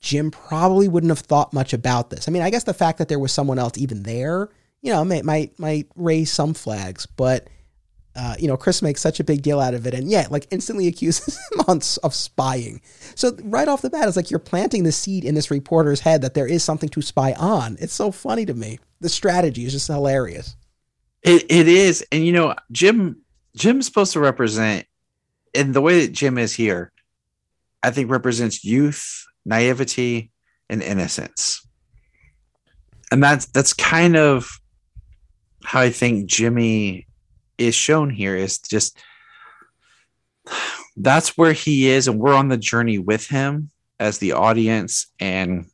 Jim 0.00 0.30
probably 0.30 0.88
wouldn't 0.88 1.10
have 1.10 1.20
thought 1.20 1.52
much 1.52 1.72
about 1.72 2.10
this. 2.10 2.28
I 2.28 2.30
mean, 2.30 2.42
I 2.42 2.50
guess 2.50 2.64
the 2.64 2.72
fact 2.72 2.98
that 2.98 3.08
there 3.08 3.18
was 3.18 3.32
someone 3.32 3.58
else 3.58 3.76
even 3.76 4.04
there, 4.04 4.48
you 4.82 4.92
know, 4.92 5.04
might 5.04 5.24
might 5.24 5.58
might 5.58 5.86
raise 5.96 6.32
some 6.32 6.54
flags, 6.54 7.06
but 7.06 7.48
uh, 8.16 8.34
you 8.38 8.48
know, 8.48 8.56
Chris 8.56 8.82
makes 8.82 9.00
such 9.00 9.20
a 9.20 9.24
big 9.24 9.40
deal 9.40 9.60
out 9.60 9.72
of 9.72 9.86
it, 9.86 9.94
and 9.94 10.10
yet, 10.10 10.32
like, 10.32 10.46
instantly 10.50 10.88
accuses 10.88 11.38
him 11.52 11.80
of 12.02 12.14
spying. 12.14 12.80
So 13.14 13.36
right 13.44 13.68
off 13.68 13.82
the 13.82 13.90
bat, 13.90 14.08
it's 14.08 14.16
like 14.16 14.30
you're 14.30 14.40
planting 14.40 14.82
the 14.82 14.92
seed 14.92 15.24
in 15.24 15.34
this 15.34 15.50
reporter's 15.50 16.00
head 16.00 16.22
that 16.22 16.34
there 16.34 16.46
is 16.46 16.64
something 16.64 16.88
to 16.90 17.02
spy 17.02 17.32
on. 17.34 17.76
It's 17.80 17.94
so 17.94 18.10
funny 18.10 18.44
to 18.46 18.54
me. 18.54 18.80
The 19.00 19.08
strategy 19.08 19.64
is 19.64 19.72
just 19.72 19.86
hilarious. 19.86 20.56
It 21.22 21.46
it 21.48 21.68
is, 21.68 22.04
and 22.10 22.26
you 22.26 22.32
know, 22.32 22.54
Jim 22.72 23.22
Jim's 23.54 23.86
supposed 23.86 24.12
to 24.14 24.20
represent, 24.20 24.86
and 25.54 25.72
the 25.72 25.80
way 25.80 26.04
that 26.04 26.12
Jim 26.12 26.36
is 26.36 26.52
here, 26.52 26.92
I 27.82 27.90
think 27.90 28.10
represents 28.10 28.64
youth, 28.64 29.24
naivety, 29.44 30.30
and 30.68 30.82
innocence, 30.82 31.66
and 33.12 33.22
that's 33.22 33.46
that's 33.46 33.72
kind 33.72 34.16
of 34.16 34.59
how 35.64 35.80
I 35.80 35.90
think 35.90 36.26
Jimmy 36.26 37.06
is 37.58 37.74
shown 37.74 38.10
here. 38.10 38.36
Is 38.36 38.58
just 38.58 38.98
that's 40.96 41.36
where 41.36 41.52
he 41.52 41.88
is, 41.88 42.08
and 42.08 42.18
we're 42.18 42.34
on 42.34 42.48
the 42.48 42.56
journey 42.56 42.98
with 42.98 43.26
him 43.26 43.70
as 43.98 44.18
the 44.18 44.32
audience, 44.32 45.06
and 45.18 45.66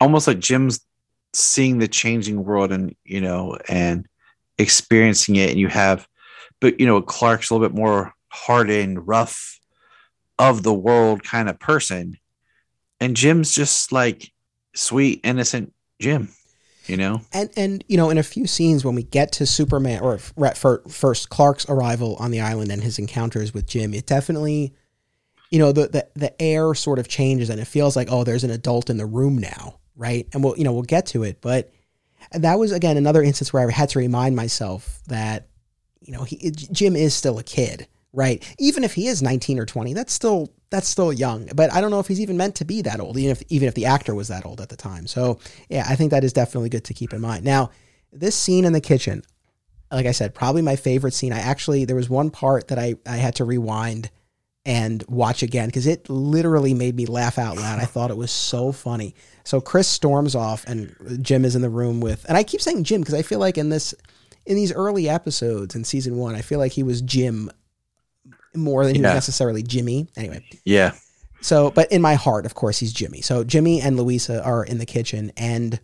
almost 0.00 0.26
like 0.26 0.38
Jim's 0.38 0.80
seeing 1.34 1.78
the 1.78 1.88
changing 1.88 2.44
world 2.44 2.72
and 2.72 2.94
you 3.04 3.20
know 3.20 3.58
and 3.68 4.06
experiencing 4.58 5.36
it 5.36 5.50
and 5.50 5.60
you 5.60 5.68
have 5.68 6.06
but 6.60 6.80
you 6.80 6.86
know 6.86 7.02
clark's 7.02 7.50
a 7.50 7.54
little 7.54 7.68
bit 7.68 7.76
more 7.76 8.12
hardened 8.28 9.06
rough 9.06 9.58
of 10.38 10.62
the 10.62 10.72
world 10.72 11.22
kind 11.22 11.48
of 11.48 11.60
person 11.60 12.16
and 13.00 13.16
jim's 13.16 13.54
just 13.54 13.92
like 13.92 14.32
sweet 14.74 15.20
innocent 15.22 15.72
jim 16.00 16.28
you 16.88 16.96
know 16.96 17.20
And 17.32 17.50
and 17.56 17.84
you 17.88 17.96
know, 17.96 18.10
in 18.10 18.18
a 18.18 18.22
few 18.22 18.46
scenes 18.46 18.84
when 18.84 18.94
we 18.94 19.02
get 19.02 19.32
to 19.32 19.46
Superman 19.46 20.00
or 20.00 20.18
first 20.18 21.28
Clark's 21.28 21.68
arrival 21.68 22.16
on 22.16 22.30
the 22.30 22.40
island 22.40 22.70
and 22.70 22.82
his 22.82 22.98
encounters 22.98 23.52
with 23.52 23.66
Jim, 23.66 23.94
it 23.94 24.06
definitely, 24.06 24.74
you 25.50 25.58
know, 25.58 25.72
the 25.72 25.88
the 25.88 26.08
the 26.14 26.42
air 26.42 26.74
sort 26.74 26.98
of 26.98 27.08
changes 27.08 27.50
and 27.50 27.60
it 27.60 27.66
feels 27.66 27.96
like 27.96 28.08
oh, 28.10 28.24
there's 28.24 28.44
an 28.44 28.50
adult 28.50 28.90
in 28.90 28.96
the 28.96 29.06
room 29.06 29.38
now, 29.38 29.78
right? 29.96 30.26
And 30.32 30.42
we'll 30.42 30.56
you 30.56 30.64
know 30.64 30.72
we'll 30.72 30.82
get 30.82 31.06
to 31.06 31.22
it, 31.22 31.40
but 31.40 31.72
that 32.32 32.58
was 32.58 32.72
again 32.72 32.96
another 32.96 33.22
instance 33.22 33.52
where 33.52 33.66
I 33.66 33.72
had 33.72 33.90
to 33.90 33.98
remind 33.98 34.36
myself 34.36 35.00
that 35.08 35.48
you 36.00 36.12
know 36.12 36.24
he 36.24 36.50
Jim 36.50 36.96
is 36.96 37.14
still 37.14 37.38
a 37.38 37.44
kid, 37.44 37.86
right? 38.12 38.42
Even 38.58 38.84
if 38.84 38.94
he 38.94 39.06
is 39.06 39.22
19 39.22 39.58
or 39.58 39.66
20, 39.66 39.92
that's 39.92 40.12
still 40.12 40.48
that's 40.70 40.88
still 40.88 41.12
young. 41.12 41.48
But 41.54 41.72
I 41.72 41.80
don't 41.80 41.90
know 41.90 42.00
if 42.00 42.08
he's 42.08 42.20
even 42.20 42.36
meant 42.36 42.56
to 42.56 42.64
be 42.64 42.82
that 42.82 43.00
old, 43.00 43.16
even 43.16 43.30
if 43.30 43.42
even 43.48 43.68
if 43.68 43.74
the 43.74 43.86
actor 43.86 44.14
was 44.14 44.28
that 44.28 44.46
old 44.46 44.60
at 44.60 44.68
the 44.68 44.76
time. 44.76 45.06
So 45.06 45.38
yeah, 45.68 45.86
I 45.88 45.96
think 45.96 46.10
that 46.10 46.24
is 46.24 46.32
definitely 46.32 46.68
good 46.68 46.84
to 46.84 46.94
keep 46.94 47.12
in 47.12 47.20
mind. 47.20 47.44
Now, 47.44 47.70
this 48.12 48.36
scene 48.36 48.64
in 48.64 48.72
the 48.72 48.80
kitchen, 48.80 49.22
like 49.90 50.06
I 50.06 50.12
said, 50.12 50.34
probably 50.34 50.62
my 50.62 50.76
favorite 50.76 51.14
scene. 51.14 51.32
I 51.32 51.40
actually 51.40 51.84
there 51.84 51.96
was 51.96 52.10
one 52.10 52.30
part 52.30 52.68
that 52.68 52.78
I 52.78 52.96
I 53.06 53.16
had 53.16 53.34
to 53.36 53.44
rewind 53.44 54.10
and 54.68 55.02
watch 55.08 55.42
again 55.42 55.66
because 55.66 55.86
it 55.86 56.10
literally 56.10 56.74
made 56.74 56.94
me 56.94 57.06
laugh 57.06 57.38
out 57.38 57.56
loud. 57.56 57.78
I 57.78 57.86
thought 57.86 58.10
it 58.10 58.18
was 58.18 58.30
so 58.30 58.70
funny. 58.70 59.14
So 59.42 59.62
Chris 59.62 59.88
storms 59.88 60.34
off 60.34 60.66
and 60.66 60.94
Jim 61.22 61.46
is 61.46 61.56
in 61.56 61.62
the 61.62 61.70
room 61.70 62.00
with, 62.00 62.26
and 62.28 62.36
I 62.36 62.42
keep 62.42 62.60
saying 62.60 62.84
Jim 62.84 63.00
because 63.00 63.14
I 63.14 63.22
feel 63.22 63.38
like 63.38 63.56
in 63.56 63.70
this, 63.70 63.94
in 64.44 64.56
these 64.56 64.70
early 64.70 65.08
episodes 65.08 65.74
in 65.74 65.84
season 65.84 66.18
one, 66.18 66.34
I 66.34 66.42
feel 66.42 66.58
like 66.58 66.72
he 66.72 66.82
was 66.82 67.00
Jim 67.00 67.50
more 68.58 68.84
than 68.84 68.94
he 68.94 69.00
Yeah. 69.00 69.08
was 69.08 69.14
necessarily 69.16 69.62
Jimmy. 69.62 70.08
Anyway, 70.16 70.44
yeah 70.64 70.92
so, 71.40 71.70
but 71.70 71.90
in 71.92 72.02
my 72.02 72.14
heart, 72.14 72.46
of 72.46 72.56
course, 72.56 72.78
he's 72.80 72.92
Jimmy. 72.92 73.20
So 73.20 73.44
Jimmy 73.44 73.80
and 73.80 73.96
Louisa 73.96 74.42
are 74.42 74.64
in 74.64 74.78
the 74.78 74.84
kitchen 74.86 75.30
and 75.36 75.78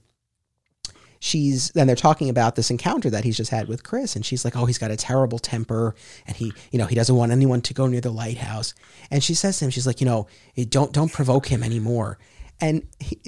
she's 1.20 1.70
then 1.70 1.86
they're 1.86 1.96
talking 1.96 2.28
about 2.28 2.56
this 2.56 2.70
encounter 2.70 3.08
that 3.10 3.24
he's 3.24 3.36
just 3.36 3.50
had 3.50 3.68
with 3.68 3.82
Chris 3.84 4.16
and 4.16 4.26
she's 4.26 4.44
like, 4.44 4.56
"Oh, 4.56 4.66
he's 4.66 4.78
got 4.78 4.90
a 4.90 4.96
terrible 4.96 5.38
temper 5.38 5.94
and 6.26 6.36
he, 6.36 6.52
you 6.72 6.78
know, 6.78 6.86
he 6.86 6.94
doesn't 6.94 7.14
want 7.14 7.32
anyone 7.32 7.60
to 7.62 7.74
go 7.74 7.86
near 7.86 8.00
the 8.00 8.10
lighthouse." 8.10 8.74
And 9.10 9.22
she 9.22 9.34
says 9.34 9.58
to 9.58 9.64
him, 9.66 9.70
she's 9.70 9.86
like, 9.86 10.00
"You 10.00 10.06
know, 10.06 10.26
eh, 10.56 10.64
don't 10.68 10.92
don't 10.92 11.12
provoke 11.12 11.46
him 11.46 11.62
anymore." 11.62 12.18
And 12.60 12.86
he, 13.00 13.18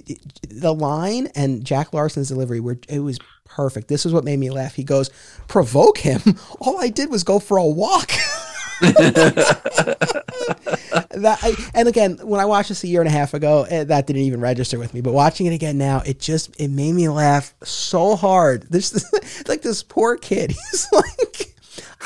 the 0.48 0.74
line 0.74 1.28
and 1.34 1.64
Jack 1.64 1.92
Larson's 1.92 2.28
delivery 2.28 2.60
were 2.60 2.78
it 2.88 3.00
was 3.00 3.18
perfect. 3.44 3.88
This 3.88 4.04
is 4.04 4.12
what 4.12 4.24
made 4.24 4.38
me 4.38 4.50
laugh. 4.50 4.74
He 4.74 4.84
goes, 4.84 5.10
"Provoke 5.48 5.98
him? 5.98 6.20
All 6.60 6.78
I 6.80 6.88
did 6.88 7.10
was 7.10 7.22
go 7.24 7.38
for 7.38 7.56
a 7.56 7.66
walk." 7.66 8.10
that 11.16 11.38
I, 11.42 11.54
and 11.74 11.88
again, 11.88 12.18
when 12.22 12.40
I 12.40 12.44
watched 12.44 12.68
this 12.68 12.84
a 12.84 12.88
year 12.88 13.00
and 13.00 13.08
a 13.08 13.12
half 13.12 13.32
ago, 13.32 13.66
eh, 13.70 13.84
that 13.84 14.06
didn't 14.06 14.22
even 14.22 14.40
register 14.40 14.78
with 14.78 14.92
me. 14.92 15.00
But 15.00 15.14
watching 15.14 15.46
it 15.46 15.54
again 15.54 15.78
now, 15.78 16.02
it 16.04 16.20
just 16.20 16.58
it 16.60 16.68
made 16.68 16.92
me 16.92 17.08
laugh 17.08 17.54
so 17.62 18.16
hard. 18.16 18.64
This 18.70 19.04
like 19.48 19.62
this 19.62 19.82
poor 19.82 20.16
kid. 20.16 20.50
He's 20.70 20.88
like, 20.92 21.54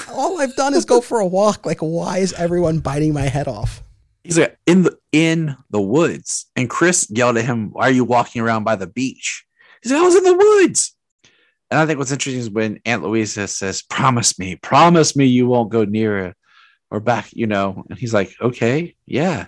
all 0.09 0.41
I've 0.41 0.55
done 0.55 0.75
is 0.75 0.85
go 0.85 1.01
for 1.01 1.19
a 1.19 1.27
walk. 1.27 1.67
Like, 1.67 1.81
why 1.81 2.19
is 2.19 2.33
everyone 2.35 2.79
biting 2.79 3.13
my 3.13 3.23
head 3.23 3.49
off? 3.49 3.83
He's 4.23 4.39
like 4.39 4.57
in 4.67 4.83
the 4.83 4.97
in 5.13 5.57
the 5.71 5.81
woods, 5.81 6.47
and 6.55 6.71
Chris 6.71 7.09
yelled 7.11 7.37
at 7.39 7.47
him, 7.47 7.71
"Why 7.73 7.89
are 7.89 7.93
you 7.93 8.05
walking 8.05 8.43
around 8.43 8.65
by 8.65 8.77
the 8.77 8.87
beach?" 8.87 9.45
He's 9.83 9.91
like, 9.91 10.01
"I 10.01 10.05
was 10.05 10.17
in 10.17 10.25
the 10.25 10.37
woods." 10.37 10.95
And 11.71 11.79
I 11.79 11.87
think 11.87 11.99
what's 11.99 12.13
interesting 12.13 12.41
is 12.41 12.51
when 12.51 12.81
Aunt 12.85 13.03
Louisa 13.03 13.49
says, 13.49 13.83
"Promise 13.83 14.39
me, 14.39 14.57
promise 14.57 15.17
me, 15.17 15.25
you 15.25 15.47
won't 15.47 15.71
go 15.71 15.85
near 15.85 16.35
or 16.91 17.01
back," 17.01 17.29
you 17.33 17.47
know. 17.47 17.85
And 17.89 17.99
he's 17.99 18.15
like, 18.15 18.35
"Okay, 18.41 18.95
yeah." 19.07 19.47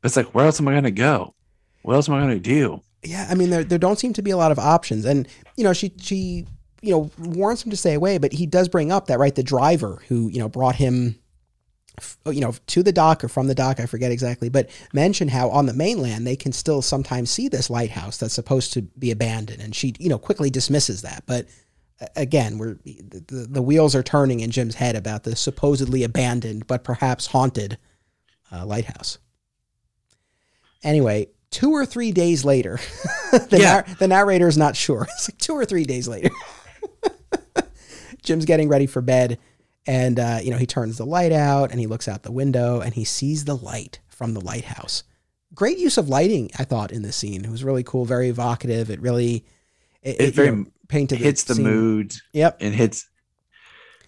But 0.00 0.08
it's 0.08 0.16
like, 0.16 0.34
where 0.34 0.44
else 0.44 0.60
am 0.60 0.68
I 0.68 0.72
going 0.72 0.84
to 0.84 0.90
go? 0.90 1.34
What 1.82 1.94
else 1.94 2.08
am 2.08 2.14
I 2.14 2.20
going 2.20 2.34
to 2.34 2.38
do? 2.38 2.82
Yeah, 3.02 3.26
I 3.30 3.34
mean, 3.34 3.50
there 3.50 3.64
there 3.64 3.78
don't 3.78 3.98
seem 3.98 4.12
to 4.14 4.22
be 4.22 4.30
a 4.30 4.36
lot 4.36 4.52
of 4.52 4.58
options, 4.58 5.04
and 5.04 5.28
you 5.56 5.64
know, 5.64 5.72
she 5.72 5.92
she 6.00 6.46
you 6.82 6.90
know 6.90 7.10
warns 7.18 7.62
him 7.62 7.70
to 7.70 7.76
stay 7.76 7.94
away, 7.94 8.18
but 8.18 8.32
he 8.32 8.46
does 8.46 8.68
bring 8.68 8.92
up 8.92 9.06
that 9.06 9.18
right, 9.18 9.34
the 9.34 9.42
driver 9.42 10.02
who 10.08 10.28
you 10.28 10.38
know 10.38 10.48
brought 10.48 10.76
him 10.76 11.18
oh, 12.26 12.30
you 12.30 12.40
know, 12.40 12.54
to 12.66 12.82
the 12.82 12.92
dock 12.92 13.22
or 13.22 13.28
from 13.28 13.46
the 13.46 13.54
dock, 13.54 13.80
I 13.80 13.86
forget 13.86 14.10
exactly, 14.10 14.48
but 14.48 14.70
mention 14.92 15.28
how 15.28 15.50
on 15.50 15.66
the 15.66 15.72
mainland 15.72 16.26
they 16.26 16.36
can 16.36 16.52
still 16.52 16.82
sometimes 16.82 17.30
see 17.30 17.48
this 17.48 17.70
lighthouse 17.70 18.18
that's 18.18 18.34
supposed 18.34 18.72
to 18.74 18.82
be 18.82 19.10
abandoned, 19.10 19.62
and 19.62 19.74
she, 19.74 19.94
you 19.98 20.08
know, 20.08 20.18
quickly 20.18 20.50
dismisses 20.50 21.02
that. 21.02 21.24
But 21.26 21.46
again, 22.16 22.58
we're 22.58 22.74
the, 22.84 23.46
the 23.50 23.62
wheels 23.62 23.94
are 23.94 24.02
turning 24.02 24.40
in 24.40 24.50
Jim's 24.50 24.76
head 24.76 24.96
about 24.96 25.24
the 25.24 25.36
supposedly 25.36 26.02
abandoned 26.02 26.66
but 26.66 26.84
perhaps 26.84 27.26
haunted 27.26 27.78
uh, 28.52 28.64
lighthouse. 28.66 29.18
Anyway, 30.82 31.28
two 31.50 31.72
or 31.72 31.86
three 31.86 32.12
days 32.12 32.44
later, 32.44 32.78
the, 33.32 33.58
yeah. 33.58 33.58
nar- 33.58 33.96
the 33.98 34.08
narrator 34.08 34.48
is 34.48 34.58
not 34.58 34.76
sure. 34.76 35.06
It's 35.14 35.30
like 35.30 35.38
two 35.38 35.54
or 35.54 35.64
three 35.64 35.84
days 35.84 36.08
later. 36.08 36.30
Jim's 38.22 38.44
getting 38.44 38.68
ready 38.68 38.86
for 38.86 39.00
bed 39.00 39.38
and, 39.86 40.18
uh, 40.18 40.38
you 40.42 40.50
know, 40.50 40.56
he 40.56 40.66
turns 40.66 40.96
the 40.96 41.06
light 41.06 41.32
out 41.32 41.70
and 41.70 41.78
he 41.78 41.86
looks 41.86 42.08
out 42.08 42.22
the 42.22 42.32
window 42.32 42.80
and 42.80 42.94
he 42.94 43.04
sees 43.04 43.44
the 43.44 43.56
light 43.56 44.00
from 44.08 44.32
the 44.32 44.40
lighthouse. 44.40 45.04
Great 45.54 45.78
use 45.78 45.98
of 45.98 46.08
lighting, 46.08 46.50
I 46.58 46.64
thought, 46.64 46.90
in 46.90 47.02
this 47.02 47.16
scene. 47.16 47.44
It 47.44 47.50
was 47.50 47.62
really 47.62 47.82
cool, 47.82 48.04
very 48.04 48.28
evocative. 48.28 48.90
It 48.90 49.00
really, 49.00 49.44
it, 50.02 50.20
it 50.20 50.34
very 50.34 50.50
know, 50.50 50.66
painted 50.94 51.18
hits 51.18 51.44
the, 51.44 51.54
the 51.54 51.62
mood. 51.62 52.14
Yep. 52.32 52.58
And 52.60 52.74
hits. 52.74 53.08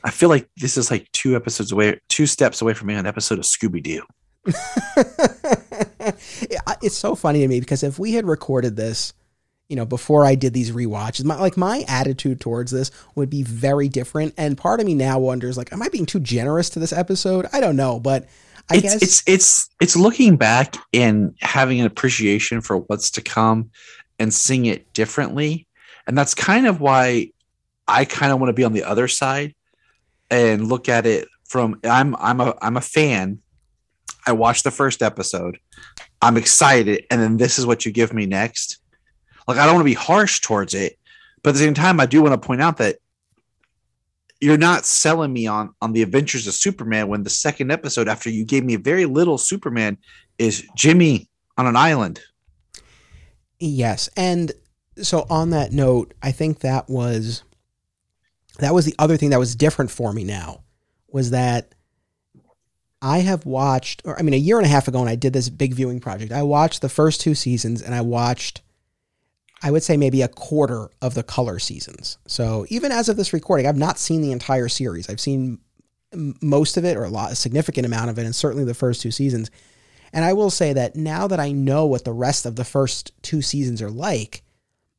I 0.05 0.11
feel 0.11 0.29
like 0.29 0.49
this 0.57 0.77
is 0.77 0.91
like 0.91 1.11
two 1.13 1.35
episodes 1.35 1.73
away, 1.73 2.01
two 2.09 2.27
steps 2.27 2.63
away 2.63 2.75
from 2.75 2.87
being 2.87 2.99
an 2.99 3.07
episode 3.07 3.39
of 3.39 3.45
Scooby 3.45 3.83
Doo. 3.83 4.03
it's 6.83 6.97
so 6.97 7.17
funny 7.17 7.41
to 7.41 7.49
me 7.49 7.59
because 7.59 7.83
if 7.83 7.99
we 7.99 8.13
had 8.13 8.27
recorded 8.27 8.77
this 8.77 9.13
you 9.69 9.75
know, 9.75 9.85
before 9.85 10.25
I 10.25 10.37
did 10.37 10.55
these 10.55 10.71
re-watches, 10.71 11.25
my, 11.25 11.35
like 11.41 11.57
my 11.57 11.85
attitude 11.89 12.41
towards 12.41 12.71
this 12.71 12.93
would 13.17 13.29
be 13.29 13.43
very 13.43 13.89
different. 13.89 14.33
And 14.37 14.57
part 14.57 14.79
of 14.79 14.87
me 14.87 14.95
now 14.95 15.19
wonders, 15.19 15.57
like, 15.57 15.73
am 15.73 15.83
I 15.83 15.89
being 15.89 16.07
too 16.07 16.21
generous 16.21 16.71
to 16.71 16.79
this 16.79 16.93
episode? 16.93 17.47
I 17.53 17.61
don't 17.61 17.75
know, 17.75 17.99
but 17.99 18.29
I 18.71 18.77
it's, 18.77 18.83
guess 18.83 19.03
it's 19.03 19.23
it's 19.27 19.69
it's 19.81 19.97
looking 19.97 20.37
back 20.37 20.77
and 20.93 21.35
having 21.41 21.81
an 21.81 21.87
appreciation 21.87 22.61
for 22.61 22.79
what's 22.79 23.11
to 23.13 23.23
come 23.23 23.71
and 24.21 24.33
seeing 24.33 24.67
it 24.67 24.93
differently, 24.93 25.66
and 26.07 26.17
that's 26.17 26.35
kind 26.35 26.67
of 26.67 26.81
why 26.81 27.31
I 27.87 28.05
kind 28.05 28.33
of 28.33 28.41
want 28.41 28.49
to 28.51 28.55
be 28.55 28.65
on 28.65 28.73
the 28.73 28.85
other 28.85 29.09
side 29.09 29.55
and 30.31 30.69
look 30.69 30.89
at 30.89 31.07
it 31.07 31.29
from 31.49 31.81
I'm 31.85 32.17
I'm 32.17 32.41
a 32.41 32.55
I'm 32.61 32.77
a 32.77 32.81
fan. 32.81 33.41
I 34.27 34.33
watched 34.33 34.65
the 34.65 34.71
first 34.71 35.03
episode. 35.03 35.59
I'm 36.21 36.37
excited, 36.37 37.07
and 37.11 37.21
then 37.21 37.37
this 37.37 37.59
is 37.59 37.67
what 37.67 37.87
you 37.87 37.93
give 37.93 38.13
me 38.13 38.27
next 38.27 38.81
like 39.47 39.59
I 39.59 39.65
don't 39.65 39.77
want 39.77 39.85
to 39.85 39.91
be 39.91 39.95
harsh 39.95 40.41
towards 40.41 40.75
it, 40.75 40.99
but 41.43 41.51
at 41.51 41.53
the 41.55 41.61
same 41.61 41.75
time, 41.75 42.01
I 42.01 42.07
do 42.07 42.23
want 42.23 42.41
to 42.41 42.47
point 42.47 42.63
out 42.63 42.79
that 42.79 42.97
you're 44.41 44.59
not 44.59 44.85
selling 44.85 45.33
me 45.33 45.47
on 45.47 45.75
on 45.81 45.93
the 45.93 46.03
adventures 46.03 46.47
of 46.47 46.55
Superman 46.55 47.09
when 47.09 47.23
the 47.23 47.31
second 47.31 47.71
episode 47.71 48.09
after 48.09 48.29
you 48.29 48.45
gave 48.45 48.65
me 48.65 48.77
very 48.77 49.07
little 49.07 49.39
Superman 49.39 49.99
is 50.39 50.67
Jimmy 50.77 51.29
on 51.57 51.67
an 51.67 51.77
island. 51.77 52.21
Yes, 53.59 54.11
and 54.17 54.53
so 55.03 55.27
on 55.29 55.51
that 55.51 55.73
note, 55.73 56.15
I 56.23 56.33
think 56.33 56.61
that 56.61 56.89
was 56.89 57.43
that 58.59 58.75
was 58.75 58.87
the 58.87 58.95
other 58.99 59.17
thing 59.17 59.31
that 59.31 59.39
was 59.39 59.55
different 59.55 59.91
for 59.91 60.13
me 60.13 60.25
now 60.25 60.63
was 61.09 61.31
that 61.31 61.75
I 63.03 63.19
have 63.19 63.45
watched 63.47 64.03
or 64.05 64.19
I 64.19 64.23
mean 64.23 64.35
a 64.35 64.39
year 64.39 64.57
and 64.57 64.67
a 64.67 64.71
half 64.71 64.89
ago 64.89 65.01
when 65.01 65.09
I 65.09 65.17
did 65.17 65.33
this 65.33 65.49
big 65.49 65.75
viewing 65.75 66.01
project, 66.01 66.33
I 66.33 66.43
watched 66.43 66.81
the 66.81 66.89
first 66.89 67.21
two 67.21 67.35
seasons 67.35 67.83
and 67.83 67.95
I 67.95 68.01
watched 68.01 68.63
I 69.63 69.71
would 69.71 69.83
say 69.83 69.97
maybe 69.97 70.23
a 70.23 70.29
quarter 70.29 70.91
of 71.01 71.15
the 71.15 71.23
color 71.23 71.59
seasons. 71.59 72.19
So 72.27 72.67
even 72.69 72.93
as 72.93 73.09
of 73.09 73.17
this 73.17 73.33
recording, 73.33 73.67
I've 73.67 73.77
not 73.77 73.99
seen 73.99 74.21
the 74.21 74.33
entire 74.33 74.69
series. 74.69 75.09
I've 75.09 75.21
seen 75.21 75.59
most 76.43 76.77
of 76.77 76.85
it 76.85 76.97
or 76.97 77.05
a 77.05 77.09
lot, 77.09 77.33
a 77.33 77.37
significant 77.37 77.87
amount 77.87 78.11
of 78.11 78.19
it, 78.19 78.25
and 78.25 78.35
certainly 78.35 78.65
the 78.65 78.75
first 78.75 79.01
two 79.01 79.11
seasons. 79.11 79.51
And 80.13 80.25
I 80.25 80.35
will 80.35 80.51
say 80.51 80.73
that 80.75 80.95
now 80.97 81.27
that 81.27 81.41
I 81.41 81.53
know 81.53 81.87
what 81.87 82.05
the 82.05 82.13
rest 82.13 82.47
of 82.47 82.57
the 82.57 82.65
first 82.65 83.13
two 83.23 83.43
seasons 83.43 83.83
are 83.83 83.91
like, 83.91 84.43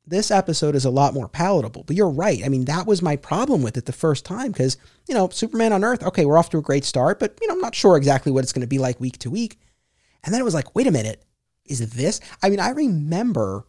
this 0.08 0.32
episode 0.32 0.76
is 0.76 0.86
a 0.86 0.90
lot 0.90 1.14
more 1.14 1.28
palatable. 1.28 1.84
But 1.86 1.96
you're 1.96 2.10
right. 2.10 2.44
I 2.44 2.50
mean, 2.50 2.66
that 2.66 2.88
was 2.88 3.02
my 3.02 3.18
problem 3.18 3.62
with 3.62 3.78
it 3.78 3.86
the 3.86 3.94
first 3.94 4.26
time 4.26 4.52
because, 4.52 4.78
you 5.08 5.14
know, 5.14 5.30
Superman 5.30 5.74
on 5.74 5.84
Earth, 5.84 6.02
okay, 6.02 6.26
we're 6.26 6.38
off 6.38 6.50
to 6.52 6.58
a 6.58 6.62
great 6.62 6.86
start, 6.86 7.20
but, 7.20 7.38
you 7.42 7.48
know, 7.48 7.54
I'm 7.54 7.62
not 7.62 7.76
sure 7.76 7.98
exactly 7.98 8.32
what 8.32 8.44
it's 8.44 8.54
going 8.54 8.62
to 8.62 8.68
be 8.68 8.80
like 8.80 9.00
week 9.00 9.20
to 9.20 9.30
week. 9.30 9.60
And 10.24 10.34
then 10.34 10.42
it 10.42 10.46
was 10.46 10.54
like, 10.54 10.76
wait 10.76 10.88
a 10.88 10.92
minute, 10.92 11.24
is 11.66 11.92
this? 11.92 12.22
I 12.42 12.50
mean, 12.50 12.60
I 12.60 12.70
remember 12.70 13.66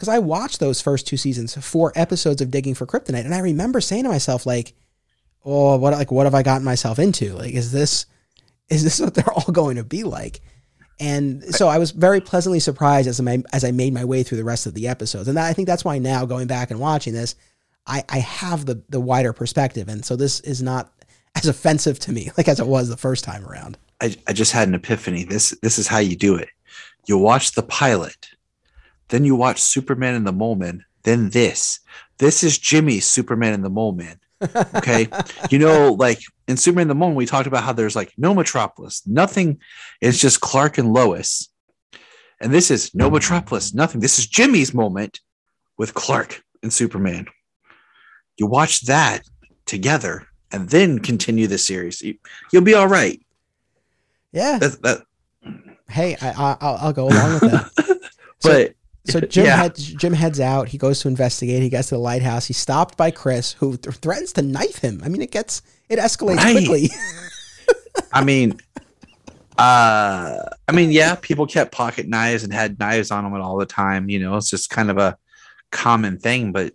because 0.00 0.08
I 0.08 0.18
watched 0.18 0.60
those 0.60 0.80
first 0.80 1.06
two 1.06 1.18
seasons, 1.18 1.54
four 1.56 1.92
episodes 1.94 2.40
of 2.40 2.50
Digging 2.50 2.74
for 2.74 2.86
Kryptonite, 2.86 3.26
and 3.26 3.34
I 3.34 3.40
remember 3.40 3.82
saying 3.82 4.04
to 4.04 4.08
myself, 4.08 4.46
like, 4.46 4.72
"Oh, 5.44 5.76
what 5.76 5.92
like 5.92 6.10
what 6.10 6.24
have 6.24 6.34
I 6.34 6.42
gotten 6.42 6.64
myself 6.64 6.98
into? 6.98 7.34
Like, 7.34 7.52
is 7.52 7.70
this 7.70 8.06
is 8.70 8.82
this 8.82 8.98
what 8.98 9.12
they're 9.12 9.30
all 9.34 9.52
going 9.52 9.76
to 9.76 9.84
be 9.84 10.02
like?" 10.04 10.40
And 11.00 11.42
so 11.54 11.68
I 11.68 11.78
was 11.78 11.90
very 11.92 12.20
pleasantly 12.20 12.60
surprised 12.60 13.08
as 13.08 13.20
I 13.20 13.42
as 13.52 13.64
I 13.64 13.70
made 13.70 13.94
my 13.94 14.04
way 14.04 14.22
through 14.22 14.38
the 14.38 14.44
rest 14.44 14.66
of 14.66 14.74
the 14.74 14.86
episodes, 14.86 15.28
and 15.28 15.36
that, 15.36 15.46
I 15.46 15.52
think 15.52 15.66
that's 15.66 15.84
why 15.84 15.98
now 15.98 16.26
going 16.26 16.46
back 16.46 16.70
and 16.70 16.78
watching 16.78 17.14
this, 17.14 17.34
I 17.86 18.04
I 18.08 18.18
have 18.18 18.66
the 18.66 18.82
the 18.90 19.00
wider 19.00 19.32
perspective, 19.32 19.88
and 19.88 20.04
so 20.04 20.14
this 20.14 20.40
is 20.40 20.62
not 20.62 20.92
as 21.34 21.46
offensive 21.46 21.98
to 22.00 22.12
me 22.12 22.30
like 22.36 22.48
as 22.48 22.60
it 22.60 22.66
was 22.66 22.88
the 22.88 22.96
first 22.96 23.24
time 23.24 23.46
around. 23.46 23.78
I, 24.02 24.16
I 24.26 24.32
just 24.32 24.52
had 24.52 24.68
an 24.68 24.74
epiphany. 24.74 25.24
This 25.24 25.50
this 25.62 25.78
is 25.78 25.88
how 25.88 25.98
you 25.98 26.16
do 26.16 26.36
it. 26.36 26.50
You 27.06 27.18
watch 27.18 27.52
the 27.52 27.62
pilot 27.62 28.28
then 29.10 29.24
you 29.24 29.36
watch 29.36 29.60
Superman 29.60 30.14
and 30.14 30.26
the 30.26 30.32
Mole 30.32 30.56
Man. 30.56 30.84
Then 31.02 31.30
this. 31.30 31.80
This 32.18 32.42
is 32.42 32.58
Jimmy's 32.58 33.06
Superman 33.06 33.52
and 33.52 33.64
the 33.64 33.70
Mole 33.70 33.92
Man. 33.92 34.20
Okay. 34.42 35.08
you 35.50 35.58
know, 35.58 35.92
like 35.92 36.20
in 36.48 36.56
Superman 36.56 36.88
the 36.88 36.94
Mole, 36.94 37.14
we 37.14 37.26
talked 37.26 37.46
about 37.46 37.64
how 37.64 37.72
there's 37.72 37.96
like 37.96 38.12
no 38.16 38.34
Metropolis, 38.34 39.02
nothing. 39.06 39.60
It's 40.00 40.18
just 40.18 40.40
Clark 40.40 40.78
and 40.78 40.92
Lois. 40.92 41.48
And 42.40 42.52
this 42.52 42.70
is 42.70 42.94
no 42.94 43.10
Metropolis, 43.10 43.74
nothing. 43.74 44.00
This 44.00 44.18
is 44.18 44.26
Jimmy's 44.26 44.72
moment 44.72 45.20
with 45.76 45.94
Clark 45.94 46.42
and 46.62 46.72
Superman. 46.72 47.26
You 48.36 48.46
watch 48.46 48.82
that 48.82 49.22
together 49.66 50.26
and 50.50 50.68
then 50.70 50.98
continue 50.98 51.46
the 51.46 51.58
series. 51.58 52.00
You, 52.00 52.16
will 52.52 52.62
be 52.62 52.74
all 52.74 52.88
right. 52.88 53.20
Yeah. 54.32 54.58
That, 54.58 54.82
that. 54.82 55.02
Hey, 55.88 56.16
I, 56.20 56.84
will 56.84 56.92
go 56.92 57.08
along 57.08 57.32
with 57.34 57.50
that. 57.50 58.00
but 58.42 58.68
so 58.68 58.74
Jim 59.28 59.46
yeah. 59.46 59.56
heads 59.56 59.92
Jim 59.94 60.12
heads 60.12 60.40
out. 60.40 60.68
He 60.68 60.78
goes 60.78 61.00
to 61.00 61.08
investigate. 61.08 61.62
He 61.62 61.68
gets 61.68 61.88
to 61.88 61.94
the 61.94 62.00
lighthouse. 62.00 62.46
He's 62.46 62.58
stopped 62.58 62.96
by 62.96 63.10
Chris, 63.10 63.52
who 63.52 63.76
th- 63.76 63.96
threatens 63.96 64.32
to 64.34 64.42
knife 64.42 64.76
him. 64.76 65.00
I 65.04 65.08
mean, 65.08 65.22
it 65.22 65.30
gets 65.30 65.62
it 65.88 65.98
escalates 65.98 66.36
right. 66.36 66.56
quickly. 66.56 66.90
I 68.12 68.24
mean, 68.24 68.60
uh, 69.58 70.42
I 70.68 70.72
mean, 70.72 70.90
yeah, 70.90 71.16
people 71.16 71.46
kept 71.46 71.72
pocket 71.72 72.08
knives 72.08 72.44
and 72.44 72.52
had 72.52 72.78
knives 72.78 73.10
on 73.10 73.24
them 73.24 73.34
all 73.40 73.56
the 73.56 73.66
time. 73.66 74.08
You 74.08 74.18
know, 74.18 74.36
it's 74.36 74.50
just 74.50 74.70
kind 74.70 74.90
of 74.90 74.98
a 74.98 75.16
common 75.70 76.18
thing. 76.18 76.52
But 76.52 76.74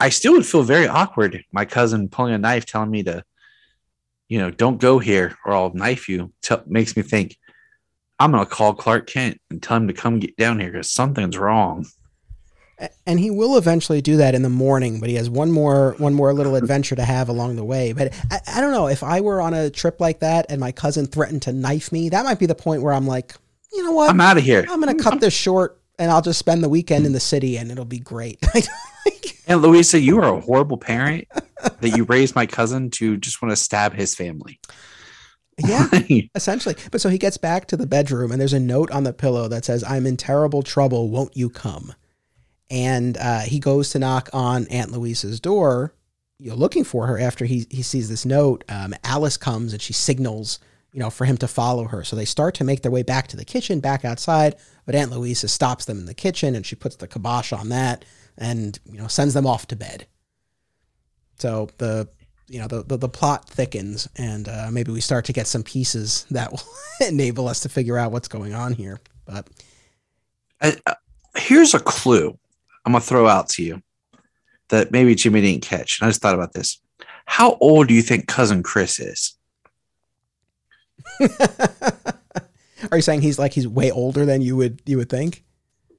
I 0.00 0.08
still 0.08 0.32
would 0.32 0.46
feel 0.46 0.62
very 0.62 0.88
awkward. 0.88 1.44
My 1.52 1.64
cousin 1.64 2.08
pulling 2.08 2.34
a 2.34 2.38
knife, 2.38 2.66
telling 2.66 2.90
me 2.90 3.02
to, 3.04 3.24
you 4.28 4.38
know, 4.38 4.50
don't 4.50 4.80
go 4.80 4.98
here 4.98 5.36
or 5.44 5.52
I'll 5.52 5.74
knife 5.74 6.08
you. 6.08 6.32
T- 6.42 6.56
makes 6.66 6.96
me 6.96 7.02
think 7.02 7.36
I'm 8.22 8.30
going 8.30 8.44
to 8.44 8.48
call 8.48 8.72
Clark 8.72 9.08
Kent 9.08 9.40
and 9.50 9.60
tell 9.60 9.76
him 9.76 9.88
to 9.88 9.92
come 9.92 10.20
get 10.20 10.36
down 10.36 10.60
here 10.60 10.70
because 10.70 10.88
something's 10.88 11.36
wrong. 11.36 11.86
And 13.04 13.18
he 13.18 13.32
will 13.32 13.58
eventually 13.58 14.00
do 14.00 14.16
that 14.18 14.36
in 14.36 14.42
the 14.42 14.48
morning, 14.48 15.00
but 15.00 15.08
he 15.08 15.16
has 15.16 15.28
one 15.28 15.50
more 15.50 15.96
one 15.98 16.14
more 16.14 16.32
little 16.32 16.54
adventure 16.54 16.94
to 16.94 17.04
have 17.04 17.28
along 17.28 17.56
the 17.56 17.64
way. 17.64 17.92
But 17.92 18.14
I, 18.30 18.38
I 18.46 18.60
don't 18.60 18.70
know 18.70 18.86
if 18.86 19.02
I 19.02 19.20
were 19.20 19.40
on 19.40 19.54
a 19.54 19.70
trip 19.70 20.00
like 20.00 20.20
that 20.20 20.46
and 20.48 20.60
my 20.60 20.70
cousin 20.70 21.06
threatened 21.06 21.42
to 21.42 21.52
knife 21.52 21.90
me, 21.90 22.10
that 22.10 22.24
might 22.24 22.38
be 22.38 22.46
the 22.46 22.54
point 22.54 22.82
where 22.82 22.92
I'm 22.92 23.08
like, 23.08 23.34
you 23.72 23.82
know 23.82 23.92
what? 23.92 24.08
I'm 24.08 24.20
out 24.20 24.36
of 24.36 24.44
here. 24.44 24.66
I'm 24.70 24.80
going 24.80 24.96
to 24.96 25.02
cut 25.02 25.20
this 25.20 25.34
short 25.34 25.80
and 25.98 26.08
I'll 26.08 26.22
just 26.22 26.38
spend 26.38 26.62
the 26.62 26.68
weekend 26.68 27.06
in 27.06 27.12
the 27.12 27.20
city 27.20 27.56
and 27.56 27.72
it'll 27.72 27.84
be 27.84 27.98
great. 27.98 28.38
and 29.48 29.62
Louisa, 29.62 29.98
you 29.98 30.20
are 30.20 30.36
a 30.36 30.40
horrible 30.40 30.76
parent 30.76 31.26
that 31.80 31.96
you 31.96 32.04
raised 32.04 32.36
my 32.36 32.46
cousin 32.46 32.90
to 32.90 33.16
just 33.16 33.42
want 33.42 33.50
to 33.50 33.56
stab 33.56 33.94
his 33.94 34.14
family. 34.14 34.60
Yeah, 35.58 35.88
essentially. 36.34 36.76
But 36.90 37.00
so 37.00 37.08
he 37.08 37.18
gets 37.18 37.36
back 37.36 37.66
to 37.68 37.76
the 37.76 37.86
bedroom 37.86 38.32
and 38.32 38.40
there's 38.40 38.52
a 38.52 38.60
note 38.60 38.90
on 38.90 39.04
the 39.04 39.12
pillow 39.12 39.48
that 39.48 39.64
says, 39.64 39.84
I'm 39.84 40.06
in 40.06 40.16
terrible 40.16 40.62
trouble. 40.62 41.08
Won't 41.08 41.36
you 41.36 41.50
come? 41.50 41.94
And 42.70 43.18
uh, 43.18 43.40
he 43.40 43.58
goes 43.58 43.90
to 43.90 43.98
knock 43.98 44.30
on 44.32 44.66
Aunt 44.68 44.92
Louise's 44.92 45.40
door, 45.40 45.94
you 46.38 46.50
know, 46.50 46.56
looking 46.56 46.84
for 46.84 47.06
her 47.06 47.18
after 47.18 47.44
he, 47.44 47.66
he 47.70 47.82
sees 47.82 48.08
this 48.08 48.24
note. 48.24 48.64
Um, 48.68 48.94
Alice 49.04 49.36
comes 49.36 49.72
and 49.74 49.82
she 49.82 49.92
signals, 49.92 50.58
you 50.92 51.00
know, 51.00 51.10
for 51.10 51.26
him 51.26 51.36
to 51.38 51.48
follow 51.48 51.84
her. 51.84 52.02
So 52.02 52.16
they 52.16 52.24
start 52.24 52.54
to 52.56 52.64
make 52.64 52.80
their 52.82 52.90
way 52.90 53.02
back 53.02 53.28
to 53.28 53.36
the 53.36 53.44
kitchen, 53.44 53.80
back 53.80 54.04
outside. 54.04 54.56
But 54.86 54.94
Aunt 54.94 55.10
Louisa 55.10 55.48
stops 55.48 55.84
them 55.84 55.98
in 55.98 56.06
the 56.06 56.14
kitchen 56.14 56.54
and 56.54 56.64
she 56.64 56.74
puts 56.74 56.96
the 56.96 57.06
kibosh 57.06 57.52
on 57.52 57.68
that 57.68 58.04
and, 58.38 58.78
you 58.86 58.98
know, 58.98 59.06
sends 59.06 59.34
them 59.34 59.46
off 59.46 59.66
to 59.68 59.76
bed. 59.76 60.06
So 61.36 61.68
the 61.78 62.08
you 62.52 62.60
know 62.60 62.68
the, 62.68 62.82
the, 62.82 62.98
the 62.98 63.08
plot 63.08 63.48
thickens 63.48 64.08
and 64.16 64.46
uh, 64.46 64.68
maybe 64.70 64.92
we 64.92 65.00
start 65.00 65.24
to 65.24 65.32
get 65.32 65.46
some 65.46 65.62
pieces 65.62 66.26
that 66.30 66.52
will 66.52 66.62
enable 67.08 67.48
us 67.48 67.60
to 67.60 67.68
figure 67.70 67.96
out 67.96 68.12
what's 68.12 68.28
going 68.28 68.52
on 68.52 68.74
here. 68.74 69.00
But 69.24 69.48
uh, 70.60 70.72
here's 71.34 71.72
a 71.72 71.80
clue 71.80 72.38
i'm 72.84 72.92
going 72.92 73.00
to 73.00 73.08
throw 73.08 73.26
out 73.26 73.48
to 73.48 73.62
you 73.62 73.82
that 74.68 74.92
maybe 74.92 75.14
jimmy 75.14 75.40
didn't 75.40 75.62
catch 75.62 75.98
and 75.98 76.06
i 76.06 76.10
just 76.10 76.20
thought 76.20 76.34
about 76.34 76.52
this. 76.52 76.78
How 77.24 77.56
old 77.60 77.88
do 77.88 77.94
you 77.94 78.02
think 78.02 78.26
cousin 78.26 78.62
chris 78.62 79.00
is? 79.00 79.36
Are 82.90 82.98
you 82.98 83.02
saying 83.02 83.22
he's 83.22 83.38
like 83.38 83.54
he's 83.54 83.66
way 83.66 83.90
older 83.90 84.26
than 84.26 84.42
you 84.42 84.56
would 84.56 84.82
you 84.84 84.98
would 84.98 85.08
think 85.08 85.42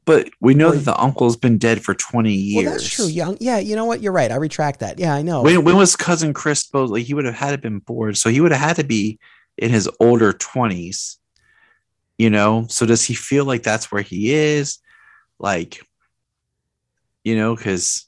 but 0.05 0.29
we 0.39 0.53
know 0.53 0.71
that 0.71 0.85
the 0.85 0.99
uncle's 0.99 1.37
been 1.37 1.57
dead 1.57 1.83
for 1.83 1.93
20 1.93 2.31
years. 2.31 2.65
Well, 2.65 2.73
that's 2.73 2.89
true. 2.89 3.05
Young. 3.07 3.37
Yeah, 3.39 3.59
you 3.59 3.75
know 3.75 3.85
what? 3.85 4.01
You're 4.01 4.11
right. 4.11 4.31
I 4.31 4.35
retract 4.35 4.79
that. 4.81 4.99
Yeah, 4.99 5.13
I 5.13 5.21
know. 5.21 5.41
When, 5.41 5.63
when 5.63 5.77
was 5.77 5.95
cousin 5.95 6.33
Chris 6.33 6.61
supposed 6.61 6.91
like 6.91 7.05
he 7.05 7.13
would 7.13 7.25
have 7.25 7.35
had 7.35 7.51
to 7.51 7.57
been 7.57 7.79
bored. 7.79 8.17
So 8.17 8.29
he 8.29 8.41
would 8.41 8.51
have 8.51 8.61
had 8.61 8.75
to 8.77 8.83
be 8.83 9.19
in 9.57 9.69
his 9.69 9.89
older 9.99 10.33
20s. 10.33 11.17
You 12.17 12.29
know, 12.29 12.67
so 12.69 12.85
does 12.85 13.03
he 13.03 13.15
feel 13.15 13.43
like 13.43 13.63
that's 13.63 13.91
where 13.91 14.03
he 14.03 14.33
is? 14.33 14.77
Like, 15.39 15.81
you 17.23 17.35
know, 17.35 17.55
because 17.55 18.05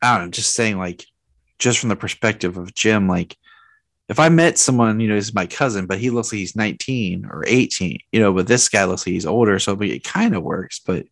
I 0.00 0.16
don't 0.16 0.26
know, 0.26 0.30
just 0.30 0.54
saying, 0.54 0.78
like, 0.78 1.04
just 1.58 1.80
from 1.80 1.88
the 1.88 1.96
perspective 1.96 2.56
of 2.56 2.72
Jim, 2.72 3.08
like, 3.08 3.36
if 4.08 4.20
I 4.20 4.28
met 4.28 4.56
someone, 4.58 5.00
you 5.00 5.08
know, 5.08 5.16
is 5.16 5.34
my 5.34 5.46
cousin, 5.46 5.86
but 5.86 5.98
he 5.98 6.10
looks 6.10 6.32
like 6.32 6.38
he's 6.38 6.54
19 6.54 7.26
or 7.30 7.44
18, 7.46 7.98
you 8.12 8.20
know, 8.20 8.32
but 8.32 8.46
this 8.46 8.68
guy 8.68 8.84
looks 8.84 9.06
like 9.06 9.14
he's 9.14 9.26
older, 9.26 9.58
so 9.58 9.72
it 9.80 10.04
kind 10.04 10.34
of 10.34 10.42
works, 10.42 10.78
but 10.78 11.06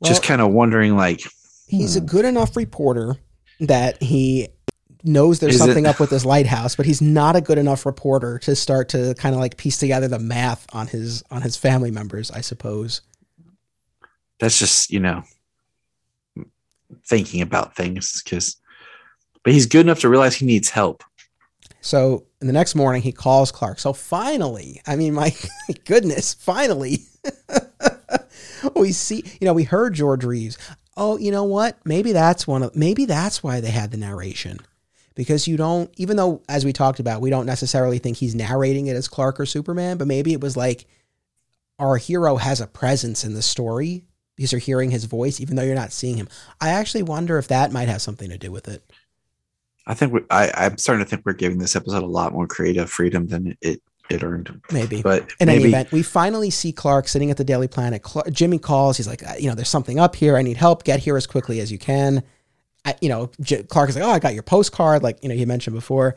well, 0.00 0.08
just 0.08 0.22
kind 0.22 0.40
of 0.40 0.52
wondering 0.52 0.96
like 0.96 1.22
he's 1.66 1.94
hmm. 1.94 2.04
a 2.04 2.06
good 2.06 2.24
enough 2.24 2.56
reporter 2.56 3.16
that 3.60 4.00
he 4.02 4.48
knows 5.04 5.40
there's 5.40 5.58
something 5.58 5.86
it, 5.86 5.88
up 5.88 6.00
with 6.00 6.10
this 6.10 6.24
lighthouse, 6.24 6.76
but 6.76 6.86
he's 6.86 7.02
not 7.02 7.36
a 7.36 7.40
good 7.40 7.58
enough 7.58 7.86
reporter 7.86 8.38
to 8.40 8.54
start 8.54 8.88
to 8.90 9.14
kind 9.14 9.34
of 9.34 9.40
like 9.40 9.56
piece 9.56 9.78
together 9.78 10.08
the 10.08 10.18
math 10.18 10.66
on 10.72 10.86
his 10.86 11.22
on 11.30 11.42
his 11.42 11.56
family 11.56 11.90
members, 11.90 12.30
I 12.30 12.40
suppose. 12.40 13.00
That's 14.38 14.58
just, 14.58 14.90
you 14.90 15.00
know, 15.00 15.24
thinking 17.04 17.42
about 17.42 17.74
things 17.74 18.22
cuz 18.22 18.56
but 19.42 19.52
he's 19.52 19.66
good 19.66 19.86
enough 19.86 20.00
to 20.00 20.08
realize 20.08 20.34
he 20.34 20.46
needs 20.46 20.68
help. 20.68 21.02
So 21.88 22.26
the 22.40 22.52
next 22.52 22.74
morning 22.74 23.00
he 23.00 23.12
calls 23.12 23.50
Clark. 23.50 23.78
So 23.78 23.94
finally, 23.94 24.82
I 24.86 24.94
mean, 24.94 25.14
my 25.14 25.34
goodness, 25.86 26.34
finally, 26.34 26.98
we 28.76 28.92
see, 28.92 29.24
you 29.40 29.46
know, 29.46 29.54
we 29.54 29.64
heard 29.64 29.94
George 29.94 30.22
Reeves. 30.22 30.58
Oh, 30.98 31.16
you 31.16 31.30
know 31.30 31.44
what? 31.44 31.78
Maybe 31.86 32.12
that's 32.12 32.46
one 32.46 32.62
of, 32.62 32.76
maybe 32.76 33.06
that's 33.06 33.42
why 33.42 33.62
they 33.62 33.70
had 33.70 33.90
the 33.90 33.96
narration. 33.96 34.58
Because 35.14 35.48
you 35.48 35.56
don't, 35.56 35.90
even 35.96 36.18
though, 36.18 36.42
as 36.46 36.62
we 36.62 36.74
talked 36.74 37.00
about, 37.00 37.22
we 37.22 37.30
don't 37.30 37.46
necessarily 37.46 37.96
think 37.96 38.18
he's 38.18 38.34
narrating 38.34 38.88
it 38.88 38.94
as 38.94 39.08
Clark 39.08 39.40
or 39.40 39.46
Superman, 39.46 39.96
but 39.96 40.06
maybe 40.06 40.34
it 40.34 40.42
was 40.42 40.58
like 40.58 40.84
our 41.78 41.96
hero 41.96 42.36
has 42.36 42.60
a 42.60 42.66
presence 42.66 43.24
in 43.24 43.32
the 43.32 43.40
story 43.40 44.04
because 44.36 44.52
you're 44.52 44.58
hearing 44.58 44.90
his 44.90 45.06
voice, 45.06 45.40
even 45.40 45.56
though 45.56 45.62
you're 45.62 45.74
not 45.74 45.92
seeing 45.92 46.18
him. 46.18 46.28
I 46.60 46.68
actually 46.68 47.04
wonder 47.04 47.38
if 47.38 47.48
that 47.48 47.72
might 47.72 47.88
have 47.88 48.02
something 48.02 48.28
to 48.28 48.36
do 48.36 48.52
with 48.52 48.68
it. 48.68 48.82
I 49.88 49.94
think 49.94 50.12
we, 50.12 50.20
I, 50.30 50.52
I'm 50.54 50.78
starting 50.78 51.04
to 51.04 51.08
think 51.08 51.22
we're 51.24 51.32
giving 51.32 51.58
this 51.58 51.74
episode 51.74 52.02
a 52.02 52.06
lot 52.06 52.32
more 52.32 52.46
creative 52.46 52.90
freedom 52.90 53.26
than 53.26 53.56
it 53.60 53.82
it 54.10 54.22
earned. 54.22 54.60
Maybe, 54.70 55.02
but 55.02 55.32
in 55.40 55.46
maybe. 55.46 55.64
any 55.64 55.68
event, 55.70 55.92
we 55.92 56.02
finally 56.02 56.50
see 56.50 56.72
Clark 56.72 57.08
sitting 57.08 57.30
at 57.30 57.36
the 57.36 57.44
Daily 57.44 57.68
Planet. 57.68 58.02
Clark, 58.02 58.30
Jimmy 58.30 58.58
calls. 58.58 58.96
He's 58.96 59.08
like, 59.08 59.26
uh, 59.26 59.34
you 59.38 59.48
know, 59.48 59.54
there's 59.54 59.68
something 59.68 59.98
up 59.98 60.16
here. 60.16 60.36
I 60.36 60.42
need 60.42 60.56
help. 60.56 60.84
Get 60.84 61.00
here 61.00 61.16
as 61.16 61.26
quickly 61.26 61.60
as 61.60 61.72
you 61.72 61.78
can. 61.78 62.22
I, 62.84 62.96
you 63.00 63.08
know, 63.08 63.30
J- 63.40 63.64
Clark 63.64 63.90
is 63.90 63.96
like, 63.96 64.04
oh, 64.04 64.10
I 64.10 64.18
got 64.18 64.34
your 64.34 64.42
postcard, 64.42 65.02
like 65.02 65.22
you 65.22 65.28
know, 65.28 65.34
he 65.34 65.44
mentioned 65.44 65.74
before. 65.74 66.16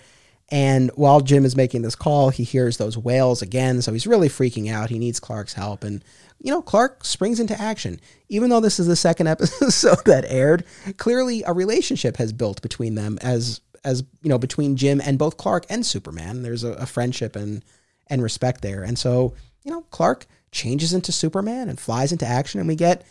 And 0.51 0.91
while 0.95 1.21
Jim 1.21 1.45
is 1.45 1.55
making 1.55 1.81
this 1.81 1.95
call, 1.95 2.29
he 2.29 2.43
hears 2.43 2.77
those 2.77 2.97
wails 2.97 3.41
again. 3.41 3.81
So 3.81 3.93
he's 3.93 4.05
really 4.05 4.27
freaking 4.27 4.69
out. 4.69 4.89
He 4.89 4.99
needs 4.99 5.19
Clark's 5.19 5.53
help. 5.53 5.83
And, 5.83 6.03
you 6.39 6.51
know, 6.51 6.61
Clark 6.61 7.05
springs 7.05 7.39
into 7.39 7.59
action. 7.59 8.01
Even 8.27 8.49
though 8.49 8.59
this 8.59 8.77
is 8.77 8.87
the 8.87 8.97
second 8.97 9.27
episode 9.27 9.99
that 10.05 10.25
aired, 10.27 10.65
clearly 10.97 11.43
a 11.43 11.53
relationship 11.53 12.17
has 12.17 12.33
built 12.33 12.61
between 12.61 12.95
them 12.95 13.17
as 13.21 13.61
as 13.83 14.03
you 14.21 14.29
know 14.29 14.37
between 14.37 14.75
Jim 14.75 15.01
and 15.03 15.17
both 15.17 15.37
Clark 15.37 15.65
and 15.69 15.85
Superman. 15.85 16.43
There's 16.43 16.63
a, 16.63 16.73
a 16.73 16.85
friendship 16.85 17.35
and 17.35 17.63
and 18.07 18.21
respect 18.21 18.61
there, 18.61 18.83
and 18.83 18.97
so 18.97 19.33
you 19.63 19.71
know 19.71 19.81
Clark 19.91 20.25
changes 20.51 20.93
into 20.93 21.11
Superman 21.11 21.69
and 21.69 21.79
flies 21.79 22.11
into 22.11 22.25
action, 22.25 22.59
and 22.59 22.67
we 22.67 22.75
get 22.75 23.03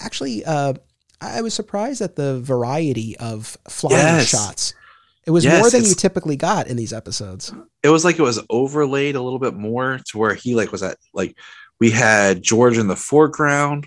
actually. 0.00 0.44
Uh, 0.44 0.74
I 1.20 1.40
was 1.40 1.54
surprised 1.54 2.02
at 2.02 2.16
the 2.16 2.38
variety 2.40 3.16
of 3.16 3.56
flying 3.68 3.96
yes. 3.96 4.28
shots. 4.28 4.74
It 5.26 5.30
was 5.30 5.44
yes, 5.44 5.60
more 5.60 5.70
than 5.70 5.84
you 5.84 5.94
typically 5.94 6.36
got 6.36 6.66
in 6.66 6.76
these 6.76 6.92
episodes. 6.92 7.52
It 7.82 7.88
was 7.88 8.04
like 8.04 8.18
it 8.18 8.22
was 8.22 8.40
overlaid 8.50 9.14
a 9.14 9.22
little 9.22 9.38
bit 9.38 9.54
more 9.54 10.00
to 10.08 10.18
where 10.18 10.34
he 10.34 10.54
like 10.54 10.70
was 10.70 10.82
at 10.82 10.98
like 11.14 11.36
we 11.80 11.90
had 11.90 12.42
George 12.42 12.76
in 12.76 12.88
the 12.88 12.96
foreground 12.96 13.86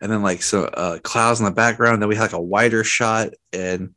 and 0.00 0.10
then 0.10 0.22
like 0.22 0.42
so 0.42 0.64
uh, 0.64 0.98
clouds 1.00 1.40
in 1.40 1.44
the 1.44 1.52
background. 1.52 2.00
Then 2.00 2.08
we 2.08 2.16
had 2.16 2.22
like 2.22 2.32
a 2.32 2.40
wider 2.40 2.84
shot, 2.84 3.30
and 3.52 3.94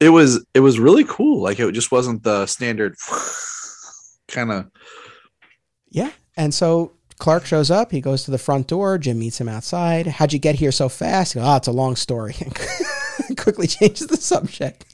it 0.00 0.08
was 0.08 0.44
it 0.54 0.60
was 0.60 0.78
really 0.78 1.04
cool. 1.04 1.42
Like 1.42 1.60
it 1.60 1.72
just 1.72 1.92
wasn't 1.92 2.22
the 2.22 2.46
standard 2.46 2.96
kind 4.28 4.52
of. 4.52 4.70
Yeah, 5.90 6.12
and 6.36 6.52
so 6.52 6.92
Clark 7.18 7.46
shows 7.46 7.70
up. 7.70 7.90
He 7.90 8.00
goes 8.00 8.24
to 8.24 8.30
the 8.30 8.38
front 8.38 8.68
door. 8.68 8.98
Jim 8.98 9.18
meets 9.18 9.40
him 9.40 9.48
outside. 9.48 10.06
How'd 10.06 10.32
you 10.32 10.38
get 10.38 10.54
here 10.54 10.72
so 10.72 10.88
fast? 10.88 11.34
Goes, 11.34 11.44
oh, 11.44 11.56
it's 11.56 11.68
a 11.68 11.72
long 11.72 11.96
story. 11.96 12.36
quickly 13.48 13.66
changes 13.78 14.06
the 14.08 14.16
subject 14.16 14.84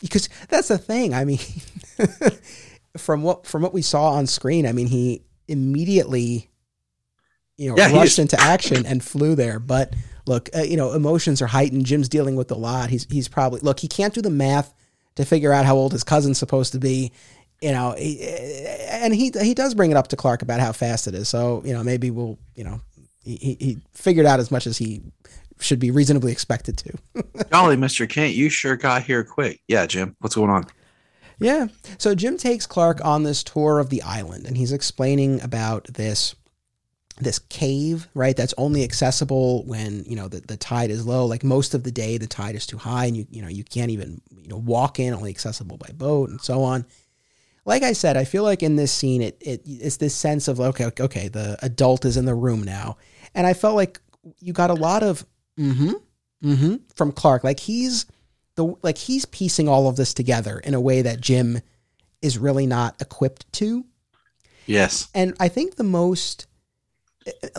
because 0.00 0.28
that's 0.48 0.68
the 0.68 0.78
thing. 0.78 1.14
I 1.14 1.24
mean, 1.24 1.38
from 2.96 3.22
what 3.22 3.46
from 3.46 3.62
what 3.62 3.72
we 3.72 3.82
saw 3.82 4.12
on 4.12 4.26
screen, 4.26 4.66
I 4.66 4.72
mean, 4.72 4.88
he 4.88 5.22
immediately, 5.46 6.50
you 7.56 7.70
know, 7.70 7.76
yeah, 7.76 7.92
rushed 7.92 8.18
into 8.18 8.40
action 8.40 8.84
and 8.84 9.02
flew 9.02 9.36
there. 9.36 9.60
But 9.60 9.94
look, 10.26 10.50
uh, 10.56 10.62
you 10.62 10.76
know, 10.76 10.92
emotions 10.92 11.40
are 11.40 11.46
heightened. 11.46 11.86
Jim's 11.86 12.08
dealing 12.08 12.34
with 12.34 12.50
a 12.50 12.56
lot. 12.56 12.90
He's 12.90 13.06
he's 13.10 13.28
probably 13.28 13.60
look. 13.60 13.78
He 13.78 13.88
can't 13.88 14.12
do 14.12 14.22
the 14.22 14.30
math 14.30 14.74
to 15.14 15.24
figure 15.24 15.52
out 15.52 15.66
how 15.66 15.76
old 15.76 15.92
his 15.92 16.04
cousin's 16.04 16.38
supposed 16.38 16.72
to 16.72 16.78
be. 16.78 17.12
You 17.62 17.72
know, 17.72 17.94
he, 17.96 18.20
and 18.90 19.14
he 19.14 19.32
he 19.40 19.54
does 19.54 19.74
bring 19.74 19.92
it 19.92 19.96
up 19.96 20.08
to 20.08 20.16
Clark 20.16 20.42
about 20.42 20.58
how 20.58 20.72
fast 20.72 21.06
it 21.06 21.14
is. 21.14 21.28
So 21.28 21.62
you 21.64 21.72
know, 21.72 21.84
maybe 21.84 22.10
we'll 22.10 22.38
you 22.56 22.64
know 22.64 22.80
he 23.22 23.56
he 23.58 23.78
figured 23.92 24.26
out 24.26 24.40
as 24.40 24.50
much 24.50 24.66
as 24.66 24.76
he 24.78 25.02
should 25.58 25.78
be 25.78 25.90
reasonably 25.90 26.32
expected 26.32 26.76
to. 26.78 26.92
Golly, 27.50 27.76
Mister 27.76 28.06
Kent, 28.06 28.34
you 28.34 28.48
sure 28.48 28.76
got 28.76 29.02
here 29.02 29.24
quick. 29.24 29.60
Yeah, 29.68 29.86
Jim, 29.86 30.16
what's 30.20 30.34
going 30.34 30.50
on? 30.50 30.66
Yeah. 31.38 31.66
So 31.98 32.14
Jim 32.14 32.38
takes 32.38 32.66
Clark 32.66 33.04
on 33.04 33.22
this 33.22 33.42
tour 33.42 33.78
of 33.78 33.90
the 33.90 34.02
island, 34.02 34.46
and 34.46 34.56
he's 34.56 34.72
explaining 34.72 35.40
about 35.42 35.84
this 35.84 36.34
this 37.18 37.38
cave, 37.38 38.08
right? 38.14 38.36
That's 38.36 38.54
only 38.58 38.84
accessible 38.84 39.64
when, 39.64 40.04
you 40.04 40.16
know, 40.16 40.28
the, 40.28 40.40
the 40.40 40.56
tide 40.56 40.90
is 40.90 41.06
low. 41.06 41.24
Like 41.24 41.42
most 41.42 41.72
of 41.74 41.82
the 41.82 41.90
day, 41.90 42.18
the 42.18 42.26
tide 42.26 42.54
is 42.54 42.66
too 42.66 42.76
high 42.76 43.06
and 43.06 43.16
you, 43.16 43.26
you 43.30 43.42
know, 43.42 43.48
you 43.48 43.64
can't 43.64 43.90
even, 43.90 44.20
you 44.38 44.48
know, 44.48 44.58
walk 44.58 45.00
in, 45.00 45.14
only 45.14 45.30
accessible 45.30 45.78
by 45.78 45.88
boat 45.94 46.28
and 46.28 46.40
so 46.40 46.62
on. 46.62 46.84
Like 47.64 47.82
I 47.82 47.94
said, 47.94 48.16
I 48.16 48.24
feel 48.24 48.42
like 48.42 48.62
in 48.62 48.76
this 48.76 48.92
scene, 48.92 49.22
it, 49.22 49.36
it 49.40 49.62
it's 49.64 49.96
this 49.96 50.14
sense 50.14 50.46
of, 50.46 50.60
okay, 50.60 50.90
okay, 51.00 51.28
the 51.28 51.58
adult 51.62 52.04
is 52.04 52.16
in 52.16 52.26
the 52.26 52.34
room 52.34 52.62
now. 52.62 52.98
And 53.34 53.46
I 53.46 53.54
felt 53.54 53.76
like 53.76 54.00
you 54.38 54.52
got 54.52 54.70
a 54.70 54.74
lot 54.74 55.02
of, 55.02 55.24
mm-hmm, 55.58 55.92
mm-hmm, 56.42 56.76
from 56.94 57.12
Clark. 57.12 57.44
Like 57.44 57.60
he's 57.60 58.06
the, 58.56 58.74
like 58.82 58.98
he's 58.98 59.24
piecing 59.24 59.68
all 59.68 59.88
of 59.88 59.96
this 59.96 60.14
together 60.14 60.58
in 60.58 60.74
a 60.74 60.80
way 60.80 61.02
that 61.02 61.20
Jim 61.20 61.60
is 62.22 62.38
really 62.38 62.66
not 62.66 63.00
equipped 63.00 63.50
to. 63.54 63.84
Yes. 64.66 65.08
And 65.14 65.34
I 65.38 65.48
think 65.48 65.76
the 65.76 65.84
most, 65.84 66.46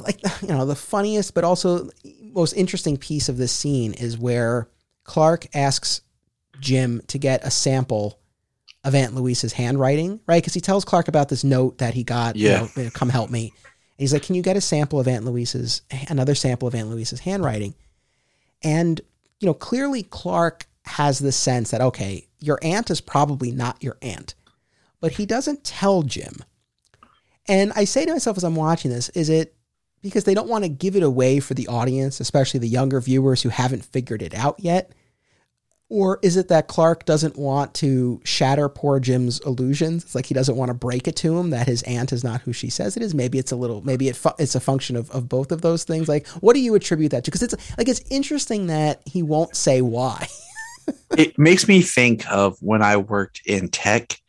like 0.02 0.20
you 0.42 0.50
know 0.50 0.66
the 0.66 0.76
funniest 0.76 1.34
but 1.34 1.44
also 1.44 1.90
most 2.22 2.54
interesting 2.54 2.98
piece 2.98 3.30
of 3.30 3.38
this 3.38 3.52
scene 3.52 3.94
is 3.94 4.18
where 4.18 4.68
Clark 5.04 5.48
asks 5.56 6.02
Jim 6.60 7.02
to 7.08 7.18
get 7.18 7.46
a 7.46 7.52
sample 7.52 8.20
of 8.84 8.96
Aunt 8.96 9.14
Louise's 9.16 9.54
handwriting, 9.54 10.20
right? 10.28 10.42
Because 10.42 10.54
he 10.54 10.62
tells 10.62 10.86
Clark 10.86 11.08
about 11.08 11.30
this 11.30 11.44
note 11.44 11.80
that 11.80 11.94
he 11.94 12.04
got. 12.04 12.36
Yeah. 12.36 12.68
You 12.76 12.84
know, 12.84 12.90
come 12.92 13.10
help 13.10 13.30
me. 13.30 13.52
And 13.52 14.04
he's 14.04 14.14
like, 14.14 14.24
"Can 14.24 14.36
you 14.36 14.42
get 14.42 14.58
a 14.58 14.62
sample 14.62 15.00
of 15.00 15.08
Aunt 15.08 15.26
Louise's 15.26 15.82
another 16.10 16.36
sample 16.36 16.68
of 16.68 16.76
Aunt 16.76 16.90
Louise's 16.90 17.20
handwriting?" 17.20 17.74
And 18.64 19.02
you 19.40 19.46
know, 19.46 19.54
clearly 19.54 20.04
Clark 20.04 20.66
has 20.86 21.20
the 21.20 21.32
sense 21.32 21.72
that 21.72 21.82
okay, 21.82 22.28
your 22.40 22.60
aunt 22.62 22.90
is 22.90 23.02
probably 23.02 23.52
not 23.52 23.84
your 23.84 23.98
aunt. 24.02 24.36
but 25.00 25.14
he 25.14 25.26
doesn't 25.26 25.64
tell 25.64 26.02
Jim. 26.02 26.34
And 27.48 27.72
I 27.76 27.84
say 27.86 28.06
to 28.06 28.12
myself 28.12 28.38
as 28.38 28.44
I'm 28.44 28.56
watching 28.56 28.92
this, 28.92 29.10
is 29.10 29.30
it 29.30 29.56
because 30.02 30.24
they 30.24 30.34
don't 30.34 30.50
want 30.50 30.64
to 30.64 30.70
give 30.70 30.96
it 30.96 31.04
away 31.04 31.40
for 31.40 31.54
the 31.54 31.68
audience, 31.68 32.20
especially 32.20 32.60
the 32.60 32.68
younger 32.68 33.00
viewers 33.00 33.42
who 33.42 33.50
haven't 33.50 33.86
figured 33.86 34.22
it 34.22 34.34
out 34.34 34.60
yet? 34.60 34.92
Or 35.90 36.20
is 36.22 36.36
it 36.36 36.50
that 36.50 36.68
Clark 36.68 37.06
doesn't 37.06 37.38
want 37.38 37.74
to 37.76 38.20
shatter 38.26 38.68
poor 38.68 39.00
Jim's 39.00 39.40
illusions? 39.46 40.04
It's 40.04 40.16
like 40.16 40.26
he 40.26 40.34
doesn't 40.34 40.58
want 40.58 40.70
to 40.70 40.74
break 40.74 41.08
it 41.08 41.16
to 41.18 41.38
him 41.38 41.52
that 41.52 41.68
his 41.68 41.82
aunt 41.84 42.12
is 42.12 42.26
not 42.26 42.42
who 42.42 42.52
she 42.52 42.70
says 42.70 42.98
it 42.98 43.04
is. 43.04 43.16
Maybe 43.16 43.38
it's 43.38 43.54
a 43.54 43.56
little, 43.56 43.82
maybe 43.82 44.10
it 44.10 44.18
fu- 44.18 44.36
it's 44.38 44.56
a 44.56 44.60
function 44.60 44.98
of, 44.98 45.10
of 45.12 45.30
both 45.30 45.52
of 45.54 45.62
those 45.62 45.86
things. 45.86 46.10
Like, 46.10 46.28
what 46.28 46.56
do 46.56 46.60
you 46.60 46.76
attribute 46.76 47.12
that 47.12 47.24
to? 47.24 47.32
Because 47.32 47.44
it's 47.44 47.78
like, 47.78 47.88
it's 47.88 48.04
interesting 48.10 48.68
that 48.68 49.02
he 49.06 49.24
won't 49.24 49.56
say 49.56 49.82
why. 49.82 50.28
it 51.18 51.38
makes 51.40 51.70
me 51.70 51.82
think 51.82 52.30
of 52.30 52.58
when 52.60 52.82
I 52.82 52.98
worked 52.98 53.42
in 53.46 53.70
tech 53.70 54.20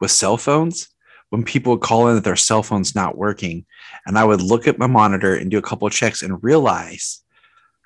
with 0.00 0.12
cell 0.12 0.36
phones, 0.36 0.88
when 1.30 1.42
people 1.42 1.72
would 1.72 1.82
call 1.82 2.08
in 2.08 2.14
that 2.14 2.24
their 2.24 2.36
cell 2.36 2.62
phone's 2.62 2.94
not 2.94 3.18
working. 3.18 3.66
And 4.06 4.16
I 4.16 4.24
would 4.24 4.40
look 4.40 4.68
at 4.68 4.78
my 4.78 4.86
monitor 4.86 5.34
and 5.34 5.50
do 5.50 5.58
a 5.58 5.62
couple 5.62 5.88
of 5.88 5.92
checks 5.92 6.22
and 6.22 6.42
realize 6.44 7.24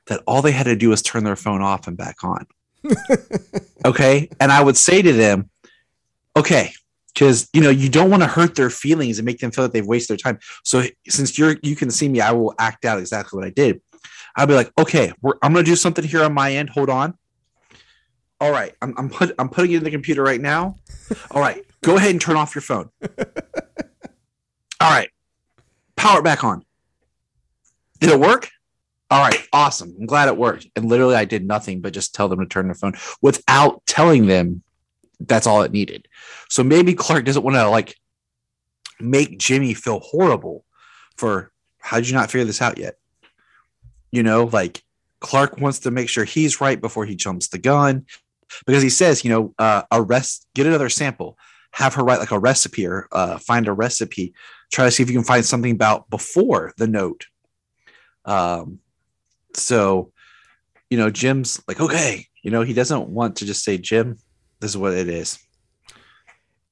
that 0.08 0.22
all 0.26 0.42
they 0.42 0.52
had 0.52 0.64
to 0.64 0.76
do 0.76 0.90
was 0.90 1.00
turn 1.00 1.24
their 1.24 1.34
phone 1.34 1.62
off 1.62 1.86
and 1.86 1.96
back 1.96 2.24
on. 2.24 2.46
okay. 3.84 4.28
And 4.40 4.52
I 4.52 4.62
would 4.62 4.76
say 4.76 5.02
to 5.02 5.12
them, 5.12 5.50
okay, 6.36 6.72
because 7.12 7.48
you 7.52 7.60
know 7.60 7.70
you 7.70 7.88
don't 7.88 8.10
want 8.10 8.22
to 8.22 8.28
hurt 8.28 8.54
their 8.54 8.70
feelings 8.70 9.18
and 9.18 9.26
make 9.26 9.38
them 9.38 9.50
feel 9.50 9.64
that 9.64 9.72
they've 9.72 9.86
wasted 9.86 10.18
their 10.18 10.32
time. 10.32 10.40
So 10.64 10.84
since 11.08 11.38
you're 11.38 11.56
you 11.62 11.76
can 11.76 11.90
see 11.90 12.08
me, 12.08 12.20
I 12.20 12.32
will 12.32 12.54
act 12.58 12.84
out 12.84 12.98
exactly 12.98 13.36
what 13.38 13.46
I 13.46 13.50
did. 13.50 13.80
I'll 14.36 14.46
be 14.46 14.54
like, 14.54 14.72
okay, 14.78 15.12
I'm 15.42 15.52
gonna 15.52 15.62
do 15.62 15.76
something 15.76 16.04
here 16.04 16.24
on 16.24 16.32
my 16.32 16.52
end. 16.54 16.70
Hold 16.70 16.90
on. 16.90 17.14
All 18.40 18.50
right, 18.50 18.74
I'm 18.82 18.94
I'm, 18.98 19.08
put, 19.08 19.34
I'm 19.38 19.48
putting 19.48 19.72
it 19.72 19.76
in 19.78 19.84
the 19.84 19.90
computer 19.90 20.22
right 20.22 20.40
now. 20.40 20.76
All 21.30 21.40
right, 21.40 21.64
go 21.82 21.96
ahead 21.96 22.10
and 22.10 22.20
turn 22.20 22.36
off 22.36 22.54
your 22.54 22.62
phone. 22.62 22.88
All 24.80 24.90
right, 24.90 25.10
power 25.96 26.20
it 26.20 26.24
back 26.24 26.42
on. 26.42 26.64
Did 28.00 28.10
it 28.10 28.18
work? 28.18 28.50
All 29.12 29.20
right, 29.20 29.46
awesome. 29.52 29.94
I'm 30.00 30.06
glad 30.06 30.28
it 30.28 30.38
worked. 30.38 30.68
And 30.74 30.86
literally, 30.86 31.14
I 31.14 31.26
did 31.26 31.46
nothing 31.46 31.82
but 31.82 31.92
just 31.92 32.14
tell 32.14 32.30
them 32.30 32.40
to 32.40 32.46
turn 32.46 32.64
their 32.64 32.74
phone 32.74 32.94
without 33.20 33.84
telling 33.84 34.24
them 34.24 34.62
that's 35.20 35.46
all 35.46 35.60
it 35.60 35.70
needed. 35.70 36.08
So 36.48 36.64
maybe 36.64 36.94
Clark 36.94 37.26
doesn't 37.26 37.42
want 37.42 37.56
to 37.56 37.68
like 37.68 37.94
make 38.98 39.38
Jimmy 39.38 39.74
feel 39.74 40.00
horrible 40.00 40.64
for 41.18 41.52
how 41.78 41.98
did 41.98 42.08
you 42.08 42.14
not 42.14 42.30
figure 42.30 42.46
this 42.46 42.62
out 42.62 42.78
yet? 42.78 42.94
You 44.12 44.22
know, 44.22 44.44
like 44.44 44.82
Clark 45.20 45.58
wants 45.58 45.80
to 45.80 45.90
make 45.90 46.08
sure 46.08 46.24
he's 46.24 46.62
right 46.62 46.80
before 46.80 47.04
he 47.04 47.14
jumps 47.14 47.48
the 47.48 47.58
gun 47.58 48.06
because 48.64 48.82
he 48.82 48.88
says, 48.88 49.24
you 49.24 49.30
know, 49.30 49.54
uh, 49.58 49.82
arrest, 49.92 50.46
get 50.54 50.66
another 50.66 50.88
sample, 50.88 51.36
have 51.72 51.92
her 51.96 52.02
write 52.02 52.20
like 52.20 52.30
a 52.30 52.38
recipe 52.38 52.86
or 52.86 53.08
uh, 53.12 53.36
find 53.36 53.68
a 53.68 53.74
recipe, 53.74 54.32
try 54.72 54.86
to 54.86 54.90
see 54.90 55.02
if 55.02 55.10
you 55.10 55.16
can 55.16 55.22
find 55.22 55.44
something 55.44 55.72
about 55.72 56.08
before 56.08 56.72
the 56.78 56.86
note. 56.86 57.26
Um, 58.24 58.78
so, 59.56 60.12
you 60.90 60.98
know, 60.98 61.10
Jim's 61.10 61.62
like, 61.66 61.80
okay, 61.80 62.26
you 62.42 62.50
know, 62.50 62.62
he 62.62 62.74
doesn't 62.74 63.08
want 63.08 63.36
to 63.36 63.46
just 63.46 63.64
say, 63.64 63.78
Jim, 63.78 64.18
this 64.60 64.70
is 64.70 64.76
what 64.76 64.94
it 64.94 65.08
is. 65.08 65.38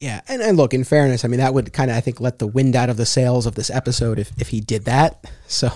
Yeah, 0.01 0.23
and, 0.29 0.41
and 0.41 0.57
look, 0.57 0.73
in 0.73 0.83
fairness, 0.85 1.27
I 1.27 1.29
mean 1.29 1.41
that 1.41 1.53
would 1.53 1.75
kind 1.75 1.91
of 1.91 1.97
I 1.97 2.01
think 2.01 2.21
let 2.21 2.39
the 2.39 2.47
wind 2.47 2.75
out 2.75 2.89
of 2.89 2.97
the 2.97 3.05
sails 3.05 3.45
of 3.45 3.55
this 3.55 3.69
episode 3.69 4.19
if, 4.19 4.33
if 4.41 4.49
he 4.49 4.61
did 4.61 4.87
that. 4.87 5.31
So, 5.51 5.69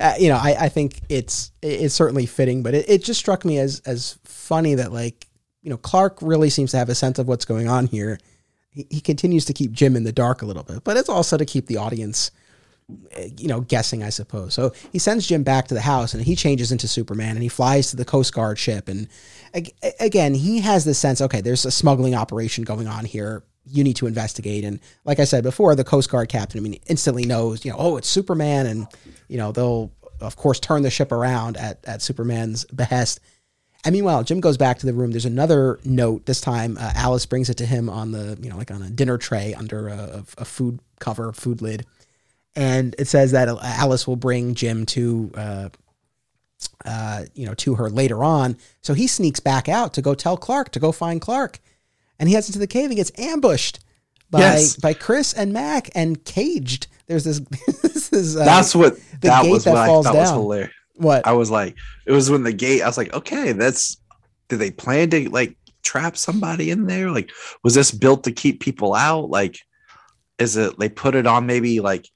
uh, 0.00 0.14
you 0.18 0.30
know, 0.30 0.38
I, 0.38 0.56
I 0.58 0.68
think 0.70 1.02
it's 1.10 1.52
it's 1.60 1.92
certainly 1.94 2.24
fitting, 2.24 2.62
but 2.62 2.72
it, 2.72 2.88
it 2.88 3.04
just 3.04 3.20
struck 3.20 3.44
me 3.44 3.58
as 3.58 3.80
as 3.84 4.18
funny 4.24 4.74
that 4.76 4.92
like 4.92 5.26
you 5.60 5.68
know 5.68 5.76
Clark 5.76 6.20
really 6.22 6.48
seems 6.48 6.70
to 6.70 6.78
have 6.78 6.88
a 6.88 6.94
sense 6.94 7.18
of 7.18 7.28
what's 7.28 7.44
going 7.44 7.68
on 7.68 7.86
here. 7.86 8.18
He, 8.70 8.86
he 8.90 9.00
continues 9.02 9.44
to 9.44 9.52
keep 9.52 9.72
Jim 9.72 9.94
in 9.94 10.04
the 10.04 10.12
dark 10.12 10.40
a 10.40 10.46
little 10.46 10.62
bit, 10.62 10.84
but 10.84 10.96
it's 10.96 11.10
also 11.10 11.36
to 11.36 11.44
keep 11.44 11.66
the 11.66 11.76
audience 11.76 12.30
you 13.36 13.48
know, 13.48 13.60
guessing, 13.60 14.02
I 14.02 14.10
suppose. 14.10 14.54
So 14.54 14.72
he 14.92 14.98
sends 14.98 15.26
Jim 15.26 15.42
back 15.42 15.68
to 15.68 15.74
the 15.74 15.80
house 15.80 16.14
and 16.14 16.22
he 16.22 16.36
changes 16.36 16.72
into 16.72 16.88
Superman 16.88 17.36
and 17.36 17.42
he 17.42 17.48
flies 17.48 17.90
to 17.90 17.96
the 17.96 18.04
Coast 18.04 18.34
Guard 18.34 18.58
ship. 18.58 18.88
And 18.88 19.08
again, 20.00 20.34
he 20.34 20.60
has 20.60 20.84
this 20.84 20.98
sense 20.98 21.20
okay, 21.20 21.40
there's 21.40 21.64
a 21.64 21.70
smuggling 21.70 22.14
operation 22.14 22.64
going 22.64 22.86
on 22.86 23.04
here. 23.04 23.42
You 23.64 23.84
need 23.84 23.96
to 23.96 24.06
investigate. 24.06 24.64
And 24.64 24.80
like 25.04 25.20
I 25.20 25.24
said 25.24 25.44
before, 25.44 25.74
the 25.74 25.84
Coast 25.84 26.10
Guard 26.10 26.28
captain, 26.28 26.58
I 26.58 26.62
mean, 26.62 26.80
instantly 26.86 27.24
knows, 27.24 27.64
you 27.64 27.70
know, 27.70 27.76
oh, 27.78 27.96
it's 27.96 28.08
Superman. 28.08 28.66
And, 28.66 28.86
you 29.28 29.38
know, 29.38 29.52
they'll, 29.52 29.92
of 30.20 30.36
course, 30.36 30.58
turn 30.58 30.82
the 30.82 30.90
ship 30.90 31.12
around 31.12 31.56
at, 31.56 31.78
at 31.84 32.02
Superman's 32.02 32.64
behest. 32.66 33.20
And 33.84 33.92
meanwhile, 33.92 34.22
Jim 34.22 34.40
goes 34.40 34.56
back 34.56 34.78
to 34.78 34.86
the 34.86 34.92
room. 34.92 35.10
There's 35.10 35.24
another 35.24 35.78
note. 35.84 36.26
This 36.26 36.40
time, 36.40 36.76
uh, 36.78 36.92
Alice 36.94 37.26
brings 37.26 37.50
it 37.50 37.56
to 37.58 37.66
him 37.66 37.88
on 37.88 38.12
the, 38.12 38.38
you 38.40 38.48
know, 38.48 38.56
like 38.56 38.70
on 38.70 38.82
a 38.82 38.90
dinner 38.90 39.18
tray 39.18 39.54
under 39.54 39.88
a, 39.88 40.24
a 40.38 40.44
food 40.44 40.80
cover, 41.00 41.32
food 41.32 41.62
lid 41.62 41.84
and 42.54 42.94
it 42.98 43.06
says 43.06 43.32
that 43.32 43.48
Alice 43.48 44.06
will 44.06 44.16
bring 44.16 44.54
Jim 44.54 44.84
to, 44.86 45.30
uh, 45.34 45.68
uh, 46.84 47.24
you 47.34 47.46
know, 47.46 47.54
to 47.54 47.74
her 47.74 47.88
later 47.88 48.22
on. 48.22 48.56
So 48.82 48.94
he 48.94 49.06
sneaks 49.06 49.40
back 49.40 49.68
out 49.68 49.94
to 49.94 50.02
go 50.02 50.14
tell 50.14 50.36
Clark 50.36 50.70
to 50.72 50.80
go 50.80 50.92
find 50.92 51.20
Clark, 51.20 51.60
and 52.18 52.28
he 52.28 52.34
heads 52.34 52.48
into 52.48 52.58
the 52.58 52.66
cave 52.66 52.86
and 52.86 52.96
gets 52.96 53.12
ambushed 53.18 53.80
by 54.30 54.40
yes. 54.40 54.76
by 54.76 54.94
Chris 54.94 55.32
and 55.32 55.52
Mac 55.52 55.90
and 55.94 56.24
caged. 56.24 56.88
There's 57.06 57.24
this. 57.24 57.40
this 57.82 58.12
is, 58.12 58.36
uh, 58.36 58.44
That's 58.44 58.74
what 58.74 58.96
the 58.96 59.28
that 59.28 59.42
gate 59.42 59.50
was. 59.50 59.64
That 59.64 59.86
falls 59.86 60.06
I 60.06 60.10
thought 60.10 60.14
down. 60.14 60.22
was 60.22 60.30
hilarious. 60.30 60.70
What 60.94 61.26
I 61.26 61.32
was 61.32 61.50
like, 61.50 61.76
it 62.06 62.12
was 62.12 62.30
when 62.30 62.42
the 62.42 62.52
gate. 62.52 62.82
I 62.82 62.86
was 62.86 62.98
like, 62.98 63.14
okay, 63.14 63.52
that's. 63.52 63.98
Did 64.48 64.58
they 64.58 64.70
plan 64.70 65.08
to 65.10 65.30
like 65.30 65.56
trap 65.82 66.16
somebody 66.16 66.70
in 66.70 66.86
there? 66.86 67.10
Like, 67.10 67.30
was 67.62 67.74
this 67.74 67.90
built 67.90 68.24
to 68.24 68.32
keep 68.32 68.60
people 68.60 68.94
out? 68.94 69.30
Like, 69.30 69.58
is 70.38 70.56
it 70.56 70.78
they 70.78 70.88
put 70.88 71.14
it 71.14 71.26
on 71.26 71.46
maybe 71.46 71.80
like 71.80 72.06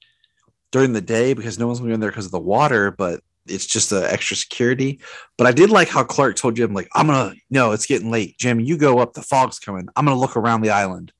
during 0.71 0.93
the 0.93 1.01
day 1.01 1.33
because 1.33 1.57
no 1.57 1.67
one's 1.67 1.79
going 1.79 1.89
to 1.89 1.91
be 1.91 1.95
in 1.95 1.99
there 1.99 2.11
because 2.11 2.25
of 2.25 2.31
the 2.31 2.39
water, 2.39 2.91
but 2.91 3.21
it's 3.49 3.65
just 3.65 3.89
the 3.89 4.11
extra 4.11 4.35
security. 4.35 4.99
But 5.37 5.47
I 5.47 5.51
did 5.51 5.69
like 5.69 5.89
how 5.89 6.03
Clark 6.03 6.35
told 6.35 6.55
Jim, 6.55 6.73
like, 6.73 6.89
I'm 6.93 7.07
gonna 7.07 7.33
no, 7.49 7.71
it's 7.71 7.85
getting 7.85 8.11
late. 8.11 8.37
Jim, 8.37 8.59
you 8.59 8.77
go 8.77 8.99
up, 8.99 9.13
the 9.13 9.21
fog's 9.21 9.59
coming. 9.59 9.87
I'm 9.95 10.05
gonna 10.05 10.19
look 10.19 10.37
around 10.37 10.61
the 10.61 10.71
island. 10.71 11.11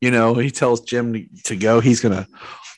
You 0.00 0.10
know, 0.10 0.34
he 0.34 0.50
tells 0.50 0.80
Jim 0.80 1.28
to, 1.44 1.56
go. 1.56 1.80
He's 1.80 2.00
gonna 2.00 2.26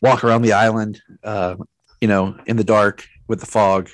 walk 0.03 0.25
around 0.25 0.43
the 0.43 0.53
island, 0.53 1.01
uh, 1.23 1.57
you 2.01 2.09
know, 2.09 2.37
in 2.47 2.57
the 2.57 2.65
dark 2.65 3.07
with 3.29 3.41
the 3.41 3.47
fog. 3.47 3.89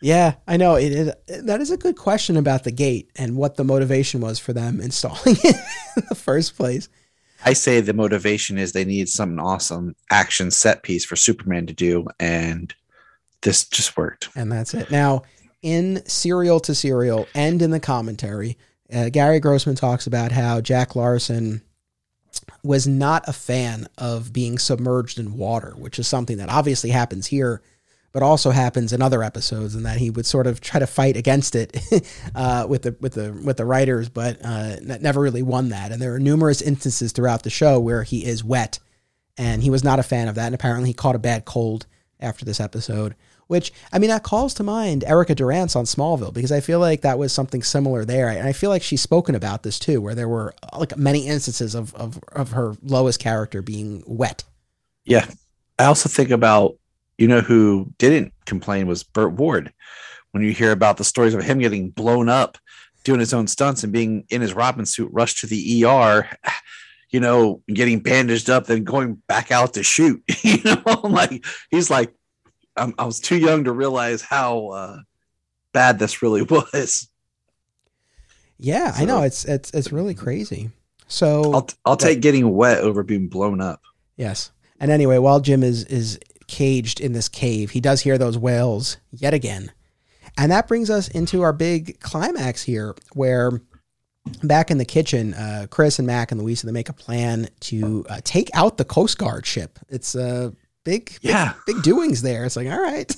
yeah, 0.00 0.34
I 0.46 0.56
know. 0.56 0.76
It, 0.76 0.92
it, 0.92 1.46
that 1.46 1.60
is 1.60 1.70
a 1.70 1.76
good 1.76 1.96
question 1.96 2.36
about 2.36 2.64
the 2.64 2.72
gate 2.72 3.10
and 3.16 3.36
what 3.36 3.56
the 3.56 3.64
motivation 3.64 4.20
was 4.20 4.38
for 4.38 4.52
them 4.52 4.80
installing 4.80 5.36
it 5.44 5.56
in 5.96 6.04
the 6.08 6.14
first 6.14 6.56
place. 6.56 6.88
I 7.44 7.52
say 7.52 7.80
the 7.80 7.94
motivation 7.94 8.58
is 8.58 8.72
they 8.72 8.84
need 8.84 9.08
something 9.08 9.38
awesome 9.38 9.94
action 10.10 10.50
set 10.50 10.82
piece 10.82 11.04
for 11.04 11.16
Superman 11.16 11.66
to 11.66 11.72
do, 11.72 12.06
and 12.18 12.74
this 13.42 13.64
just 13.64 13.96
worked. 13.96 14.28
And 14.36 14.52
that's 14.52 14.74
it. 14.74 14.90
Now, 14.90 15.22
in 15.62 16.02
Serial 16.06 16.60
to 16.60 16.74
Cereal 16.74 17.26
and 17.34 17.60
in 17.62 17.70
the 17.70 17.80
commentary, 17.80 18.58
uh, 18.92 19.08
Gary 19.08 19.40
Grossman 19.40 19.76
talks 19.76 20.06
about 20.06 20.32
how 20.32 20.60
Jack 20.60 20.96
Larson 20.96 21.62
was 22.62 22.86
not 22.86 23.28
a 23.28 23.32
fan 23.32 23.88
of 23.96 24.32
being 24.32 24.58
submerged 24.58 25.18
in 25.18 25.36
water, 25.36 25.74
which 25.76 25.98
is 25.98 26.06
something 26.06 26.36
that 26.38 26.50
obviously 26.50 26.90
happens 26.90 27.26
here 27.28 27.62
but 28.12 28.22
also 28.22 28.50
happens 28.50 28.92
in 28.92 29.02
other 29.02 29.22
episodes, 29.22 29.74
and 29.74 29.86
that 29.86 29.98
he 29.98 30.10
would 30.10 30.26
sort 30.26 30.46
of 30.46 30.60
try 30.60 30.80
to 30.80 30.86
fight 30.86 31.16
against 31.16 31.54
it 31.54 31.76
uh, 32.34 32.66
with 32.68 32.82
the 32.82 32.96
with 33.00 33.14
the 33.14 33.32
with 33.32 33.56
the 33.56 33.64
writers, 33.64 34.08
but 34.08 34.38
uh, 34.44 34.76
never 34.80 35.20
really 35.20 35.42
won 35.42 35.68
that. 35.68 35.92
And 35.92 36.02
there 36.02 36.14
are 36.14 36.20
numerous 36.20 36.60
instances 36.60 37.12
throughout 37.12 37.42
the 37.42 37.50
show 37.50 37.78
where 37.78 38.02
he 38.02 38.24
is 38.24 38.42
wet, 38.42 38.78
and 39.36 39.62
he 39.62 39.70
was 39.70 39.84
not 39.84 39.98
a 39.98 40.04
fan 40.04 40.28
of 40.28 40.34
that. 40.34 40.46
And 40.46 40.54
apparently, 40.54 40.90
he 40.90 40.94
caught 40.94 41.14
a 41.14 41.20
bad 41.20 41.44
cold 41.44 41.86
after 42.18 42.44
this 42.44 42.60
episode. 42.60 43.14
Which 43.46 43.72
I 43.92 43.98
mean, 43.98 44.10
that 44.10 44.22
calls 44.22 44.54
to 44.54 44.62
mind 44.62 45.02
Erica 45.02 45.34
Durance 45.34 45.74
on 45.74 45.84
Smallville 45.84 46.32
because 46.32 46.52
I 46.52 46.60
feel 46.60 46.78
like 46.78 47.00
that 47.00 47.18
was 47.18 47.32
something 47.32 47.64
similar 47.64 48.04
there, 48.04 48.28
and 48.28 48.46
I 48.46 48.52
feel 48.52 48.70
like 48.70 48.82
she's 48.82 49.00
spoken 49.00 49.34
about 49.34 49.64
this 49.64 49.78
too, 49.78 50.00
where 50.00 50.14
there 50.14 50.28
were 50.28 50.54
like 50.76 50.96
many 50.96 51.26
instances 51.26 51.74
of 51.74 51.94
of, 51.94 52.20
of 52.32 52.52
her 52.52 52.76
Lois 52.82 53.16
character 53.16 53.60
being 53.60 54.04
wet. 54.06 54.44
Yeah, 55.04 55.28
I 55.80 55.86
also 55.86 56.08
think 56.08 56.30
about 56.30 56.76
you 57.20 57.28
know 57.28 57.42
who 57.42 57.92
didn't 57.98 58.32
complain 58.46 58.86
was 58.86 59.04
Burt 59.04 59.34
Ward. 59.34 59.72
When 60.30 60.42
you 60.42 60.52
hear 60.52 60.72
about 60.72 60.96
the 60.96 61.04
stories 61.04 61.34
of 61.34 61.42
him 61.42 61.58
getting 61.58 61.90
blown 61.90 62.28
up, 62.30 62.56
doing 63.04 63.20
his 63.20 63.34
own 63.34 63.46
stunts, 63.46 63.84
and 63.84 63.92
being 63.92 64.24
in 64.30 64.40
his 64.40 64.54
Robin 64.54 64.86
suit, 64.86 65.10
rushed 65.12 65.40
to 65.40 65.46
the 65.46 65.84
ER, 65.84 66.28
you 67.10 67.20
know, 67.20 67.62
getting 67.68 68.00
bandaged 68.00 68.48
up, 68.48 68.66
then 68.66 68.84
going 68.84 69.14
back 69.26 69.52
out 69.52 69.74
to 69.74 69.82
shoot. 69.82 70.22
you 70.42 70.62
know, 70.64 71.00
like 71.04 71.44
he's 71.70 71.90
like, 71.90 72.14
I'm, 72.76 72.94
i 72.98 73.04
was 73.04 73.20
too 73.20 73.36
young 73.36 73.64
to 73.64 73.72
realize 73.72 74.22
how 74.22 74.68
uh, 74.68 74.98
bad 75.72 75.98
this 75.98 76.22
really 76.22 76.42
was. 76.50 77.06
Yeah, 78.58 78.92
so, 78.92 79.02
I 79.02 79.04
know 79.04 79.22
it's 79.22 79.44
it's 79.44 79.70
it's 79.72 79.92
really 79.92 80.14
crazy. 80.14 80.70
So 81.06 81.52
I'll 81.52 81.68
I'll 81.84 81.96
take 81.96 82.20
getting 82.22 82.50
wet 82.54 82.78
over 82.78 83.02
being 83.02 83.28
blown 83.28 83.60
up. 83.60 83.82
Yes. 84.16 84.52
And 84.78 84.90
anyway, 84.90 85.18
while 85.18 85.40
Jim 85.40 85.62
is 85.62 85.84
is 85.84 86.18
caged 86.50 87.00
in 87.00 87.12
this 87.14 87.28
cave, 87.28 87.70
he 87.70 87.80
does 87.80 88.02
hear 88.02 88.18
those 88.18 88.36
wails 88.36 88.98
yet 89.10 89.32
again. 89.32 89.72
And 90.36 90.52
that 90.52 90.68
brings 90.68 90.90
us 90.90 91.08
into 91.08 91.42
our 91.42 91.52
big 91.52 91.98
climax 92.00 92.62
here, 92.62 92.94
where 93.14 93.62
back 94.42 94.70
in 94.70 94.78
the 94.78 94.84
kitchen, 94.84 95.32
uh, 95.34 95.66
Chris 95.70 95.98
and 95.98 96.06
Mac 96.06 96.30
and 96.30 96.40
Louisa 96.40 96.66
they 96.66 96.72
make 96.72 96.88
a 96.88 96.92
plan 96.94 97.48
to 97.60 98.04
uh, 98.08 98.20
take 98.24 98.50
out 98.54 98.76
the 98.76 98.84
Coast 98.84 99.18
Guard 99.18 99.46
ship. 99.46 99.78
It's 99.88 100.14
a 100.14 100.46
uh, 100.46 100.50
big, 100.84 101.06
big, 101.06 101.18
Yeah. 101.22 101.54
big 101.66 101.82
doings 101.82 102.22
there. 102.22 102.44
It's 102.44 102.56
like, 102.56 102.68
all 102.68 102.80
right, 102.80 103.14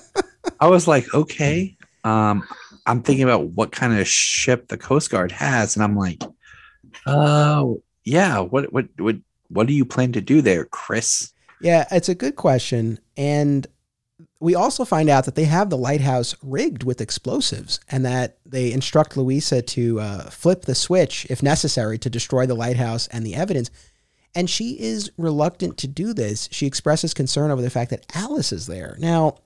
I 0.60 0.68
was 0.68 0.86
like, 0.86 1.12
okay. 1.14 1.76
Um, 2.04 2.46
I'm 2.86 3.02
thinking 3.02 3.24
about 3.24 3.46
what 3.48 3.72
kind 3.72 3.98
of 3.98 4.06
ship 4.06 4.68
the 4.68 4.76
Coast 4.76 5.10
Guard 5.10 5.32
has, 5.32 5.74
and 5.74 5.82
I'm 5.82 5.96
like, 5.96 6.22
oh 7.06 7.82
yeah, 8.04 8.38
what 8.38 8.72
what 8.72 8.86
what 8.98 9.16
what 9.48 9.66
do 9.66 9.72
you 9.72 9.84
plan 9.84 10.12
to 10.12 10.20
do 10.20 10.40
there, 10.42 10.66
Chris? 10.66 11.32
Yeah, 11.60 11.86
it's 11.90 12.08
a 12.08 12.14
good 12.14 12.36
question, 12.36 12.98
and 13.16 13.66
we 14.40 14.54
also 14.54 14.84
find 14.84 15.08
out 15.08 15.24
that 15.24 15.34
they 15.34 15.44
have 15.44 15.70
the 15.70 15.78
lighthouse 15.78 16.34
rigged 16.42 16.82
with 16.82 17.00
explosives, 17.00 17.80
and 17.90 18.04
that 18.04 18.38
they 18.44 18.72
instruct 18.72 19.16
Louisa 19.16 19.62
to 19.62 20.00
uh, 20.00 20.30
flip 20.30 20.62
the 20.62 20.74
switch 20.74 21.26
if 21.30 21.42
necessary 21.42 21.98
to 21.98 22.10
destroy 22.10 22.46
the 22.46 22.54
lighthouse 22.54 23.06
and 23.08 23.24
the 23.24 23.34
evidence. 23.34 23.70
And 24.34 24.50
she 24.50 24.72
is 24.80 25.10
reluctant 25.16 25.78
to 25.78 25.86
do 25.86 26.12
this. 26.12 26.48
She 26.50 26.66
expresses 26.66 27.14
concern 27.14 27.50
over 27.50 27.62
the 27.62 27.70
fact 27.70 27.90
that 27.90 28.04
Alice 28.14 28.52
is 28.52 28.66
there. 28.66 28.96
Now, 28.98 29.36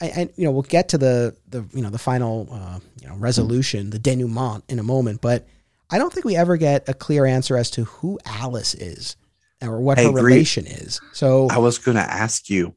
I, 0.00 0.06
I 0.06 0.30
you 0.36 0.44
know 0.44 0.50
we'll 0.50 0.62
get 0.62 0.90
to 0.90 0.98
the 0.98 1.36
the 1.48 1.64
you 1.72 1.82
know 1.82 1.90
the 1.90 1.98
final 1.98 2.48
uh, 2.50 2.80
you 3.00 3.08
know 3.08 3.16
resolution, 3.16 3.90
the 3.90 3.98
denouement 3.98 4.64
in 4.68 4.78
a 4.78 4.82
moment, 4.82 5.20
but 5.20 5.46
I 5.88 5.98
don't 5.98 6.12
think 6.12 6.26
we 6.26 6.36
ever 6.36 6.56
get 6.56 6.88
a 6.88 6.94
clear 6.94 7.24
answer 7.24 7.56
as 7.56 7.70
to 7.72 7.84
who 7.84 8.18
Alice 8.26 8.74
is 8.74 9.16
or 9.62 9.80
what 9.80 9.98
I 9.98 10.04
her 10.04 10.12
relation 10.12 10.66
is. 10.66 11.00
So 11.12 11.48
I 11.50 11.58
was 11.58 11.78
going 11.78 11.96
to 11.96 12.02
ask 12.02 12.48
you 12.50 12.74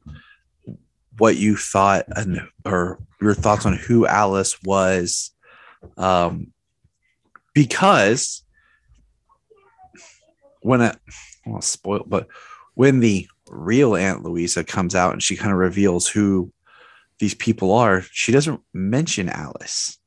what 1.18 1.36
you 1.36 1.56
thought 1.56 2.06
and 2.16 2.40
or 2.64 2.98
your 3.20 3.34
thoughts 3.34 3.66
on 3.66 3.74
who 3.74 4.06
Alice 4.06 4.56
was, 4.62 5.30
um, 5.96 6.52
because 7.54 8.42
when 10.62 10.80
a 10.80 10.96
well 11.46 11.60
spoil, 11.60 12.04
but 12.06 12.28
when 12.74 13.00
the 13.00 13.28
real 13.50 13.96
Aunt 13.96 14.22
Louisa 14.22 14.64
comes 14.64 14.94
out 14.94 15.12
and 15.12 15.22
she 15.22 15.36
kind 15.36 15.52
of 15.52 15.58
reveals 15.58 16.08
who 16.08 16.52
these 17.18 17.34
people 17.34 17.74
are, 17.74 18.02
she 18.12 18.32
doesn't 18.32 18.60
mention 18.72 19.28
Alice. 19.28 19.98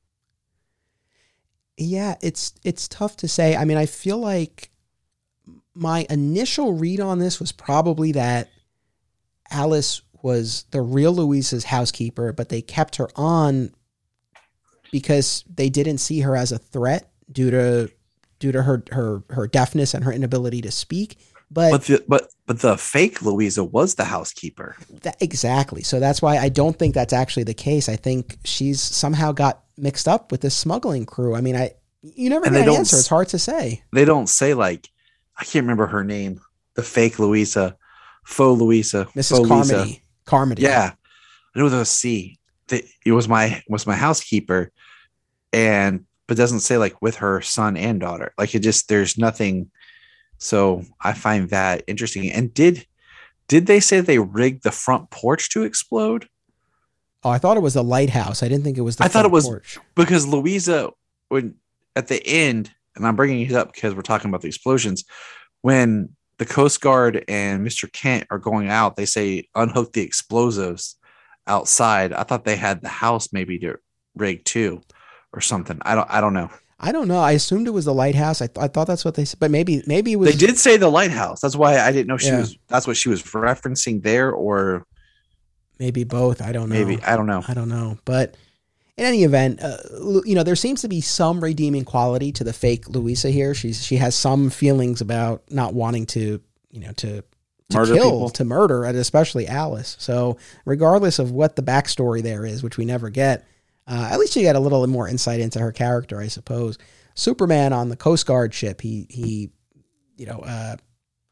Yeah, 1.78 2.16
it's 2.22 2.54
it's 2.64 2.88
tough 2.88 3.18
to 3.18 3.28
say. 3.28 3.56
I 3.56 3.66
mean, 3.66 3.78
I 3.78 3.86
feel 3.86 4.18
like 4.18 4.70
my 5.76 6.06
initial 6.10 6.74
read 6.74 7.00
on 7.00 7.20
this 7.20 7.40
was 7.40 7.52
probably 7.52 8.12
that 8.14 8.50
Alice 9.52 10.02
was 10.22 10.66
the 10.72 10.82
real 10.82 11.14
Louisa's 11.14 11.66
housekeeper, 11.66 12.32
but 12.32 12.50
they 12.50 12.62
kept 12.62 12.96
her 12.98 13.10
on 13.16 13.74
because 14.92 15.44
they 15.54 15.70
didn't 15.70 15.98
see 15.98 16.22
her 16.22 16.36
as 16.36 16.52
a 16.52 16.58
threat 16.58 17.12
due 17.32 17.52
to 17.52 17.92
due 18.40 18.52
to 18.52 18.64
her 18.64 18.84
her 18.92 19.24
her 19.30 19.48
deafness 19.48 19.94
and 19.94 20.04
her 20.04 20.12
inability 20.14 20.62
to 20.62 20.72
speak. 20.72 21.18
But, 21.52 21.72
But 21.72 21.84
the 21.84 22.04
but 22.08 22.28
but 22.46 22.60
the 22.62 22.78
fake 22.78 23.22
Louisa 23.22 23.64
was 23.64 23.96
the 23.96 24.06
housekeeper. 24.06 24.76
that, 25.02 25.22
exactly. 25.22 25.84
So 25.84 26.00
that's 26.00 26.22
why 26.22 26.38
I 26.38 26.50
don't 26.50 26.78
think 26.78 26.96
that's 26.96 27.14
actually 27.14 27.44
the 27.44 27.54
case. 27.54 27.90
I 27.90 27.96
think 27.96 28.38
she's 28.44 28.82
somehow 28.82 29.32
got 29.34 29.64
mixed 29.78 30.08
up 30.08 30.32
with 30.32 30.42
this 30.42 30.56
smuggling 30.56 31.06
crew. 31.06 31.36
I 31.36 31.42
mean, 31.42 31.56
I 31.56 31.72
you 32.02 32.30
never 32.30 32.46
And 32.46 32.56
get 32.56 32.68
an 32.68 32.74
answer. 32.76 32.98
It's 32.98 33.08
hard 33.08 33.30
to 33.30 33.40
say. 33.40 33.84
they 33.92 34.06
don't 34.06 34.28
say 34.28 34.54
like 34.54 34.90
I 35.38 35.44
can't 35.44 35.64
remember 35.64 35.88
her 35.88 36.04
name, 36.04 36.40
the 36.76 36.84
fake 36.84 37.20
Louisa, 37.20 37.76
faux 38.24 38.60
Louisa, 38.62 39.06
Mrs. 39.16 39.38
faux 39.38 39.50
Lisa. 39.50 39.74
Carmody. 39.74 40.04
Carmody. 40.26 40.62
Yeah, 40.64 40.94
I 41.56 41.60
know 41.60 41.66
with 41.66 41.74
a 41.74 41.86
C. 41.86 42.40
It 42.70 43.12
was 43.12 43.28
my 43.28 43.62
was 43.68 43.86
my 43.86 43.96
housekeeper, 43.96 44.72
and 45.52 46.06
but 46.28 46.38
doesn't 46.38 46.62
say 46.62 46.78
like 46.78 47.02
with 47.02 47.18
her 47.18 47.42
son 47.42 47.76
and 47.78 48.00
daughter. 48.00 48.34
Like 48.38 48.56
it 48.56 48.60
just 48.60 48.88
there's 48.90 49.18
nothing. 49.18 49.70
So 50.38 50.84
I 51.02 51.14
find 51.14 51.50
that 51.50 51.84
interesting. 51.88 52.32
And 52.32 52.54
did 52.54 52.86
did 53.48 53.68
they 53.68 53.80
say 53.80 54.00
they 54.00 54.20
rigged 54.20 54.64
the 54.64 54.72
front 54.72 55.10
porch 55.12 55.50
to 55.52 55.64
explode? 55.64 56.28
Oh, 57.24 57.30
I 57.30 57.38
thought 57.38 57.58
it 57.58 57.62
was 57.62 57.76
the 57.76 57.84
lighthouse. 57.84 58.42
I 58.44 58.48
didn't 58.50 58.64
think 58.64 58.78
it 58.78 58.82
was 58.82 58.96
the 58.98 59.04
I 59.04 59.08
thought 59.08 59.26
it 59.26 59.32
was- 59.32 59.46
porch. 59.46 59.78
because 59.96 60.26
Louisa, 60.28 60.90
when 61.30 61.56
at 61.96 62.08
the 62.08 62.26
end, 62.26 62.72
and 62.96 63.06
I'm 63.08 63.16
bringing 63.16 63.42
it 63.42 63.54
up 63.54 63.74
because 63.74 63.94
we're 63.96 64.02
talking 64.02 64.30
about 64.30 64.42
the 64.42 64.48
explosions, 64.48 65.04
when 65.62 66.10
the 66.38 66.46
Coast 66.46 66.82
Guard 66.82 67.24
and 67.28 67.66
Mr. 67.66 67.92
Kent 67.92 68.28
are 68.30 68.40
going 68.40 68.70
out, 68.70 68.96
they 68.96 69.06
say 69.06 69.48
unhook 69.56 69.94
the 69.94 70.02
explosives 70.02 70.96
outside. 71.48 72.14
I 72.14 72.24
thought 72.24 72.46
they 72.46 72.56
had 72.56 72.82
the 72.82 72.90
house 72.90 73.32
maybe 73.34 73.60
to 73.60 73.78
rig 74.16 74.44
too, 74.46 74.82
or 75.32 75.42
something. 75.42 75.80
I 75.84 75.96
don't. 75.96 76.10
I 76.10 76.22
don't 76.22 76.34
know. 76.34 76.50
I 76.80 76.92
don't 76.92 77.08
know. 77.08 77.20
I 77.20 77.32
assumed 77.32 77.68
it 77.68 77.72
was 77.72 77.86
the 77.86 77.94
lighthouse. 77.94 78.42
I, 78.42 78.48
th- 78.48 78.58
I 78.62 78.68
thought 78.68 78.88
that's 78.88 79.06
what 79.06 79.16
they 79.16 79.24
said, 79.26 79.40
but 79.40 79.52
maybe 79.52 79.82
maybe 79.88 80.12
it 80.14 80.16
was. 80.18 80.32
They 80.32 80.46
did 80.48 80.58
say 80.58 80.76
the 80.76 80.90
lighthouse. 80.90 81.40
That's 81.40 81.56
why 81.56 81.80
I 81.80 81.92
didn't 81.92 82.08
know 82.08 82.18
she 82.18 82.28
Yeah. 82.28 82.40
was. 82.40 82.58
That's 82.68 82.88
what 82.88 82.98
she 82.98 83.08
was 83.10 83.22
referencing 83.24 84.04
there, 84.04 84.32
or 84.32 84.86
maybe 85.80 86.04
both. 86.04 86.42
I 86.42 86.52
don't 86.52 86.68
know. 86.70 86.76
maybe 86.76 87.02
I 87.04 87.16
don't 87.16 87.28
know. 87.28 87.42
I 87.48 87.54
don't 87.54 87.70
know. 87.70 87.98
But 88.06 88.36
in 88.98 89.06
any 89.06 89.24
event, 89.24 89.60
uh, 89.62 89.78
you 90.24 90.36
know, 90.36 90.44
there 90.44 90.56
seems 90.56 90.82
to 90.82 90.88
be 90.88 91.02
some 91.02 91.44
redeeming 91.44 91.84
quality 91.84 92.32
to 92.34 92.44
the 92.44 92.54
fake 92.54 92.88
Louisa 92.90 93.30
here. 93.32 93.54
She's 93.54 93.84
she 93.84 93.98
has 93.98 94.16
some 94.16 94.50
feelings 94.50 95.02
about 95.02 95.44
not 95.50 95.74
wanting 95.74 96.06
to, 96.08 96.42
you 96.72 96.80
know, 96.80 96.92
to 96.94 97.24
to 97.70 97.78
Murder 97.78 97.94
kill, 97.96 98.12
people. 98.12 98.30
to 98.30 98.46
murder, 98.46 98.84
and 98.84 98.98
especially 98.98 99.48
Alice. 99.48 99.96
So 100.00 100.38
regardless 100.66 101.18
of 101.18 101.32
what 101.32 101.56
the 101.56 101.64
backstory 101.64 102.22
there 102.22 102.46
is, 102.46 102.62
which 102.62 102.78
we 102.78 102.86
never 102.86 103.10
get, 103.10 103.48
uh, 103.88 104.10
at 104.12 104.20
least 104.20 104.36
you 104.36 104.44
get 104.44 104.56
a 104.56 104.60
little 104.60 104.86
more 104.86 105.08
insight 105.08 105.40
into 105.40 105.60
her 105.60 105.72
character, 105.72 106.20
I 106.20 106.28
suppose. 106.28 106.78
Superman 107.16 107.74
on 107.74 107.90
the 107.90 107.96
Coast 107.96 108.28
Guard 108.28 108.54
ship, 108.54 108.82
he 108.82 109.08
he, 109.10 109.50
you 110.18 110.28
know, 110.28 110.40
uh, 110.40 110.76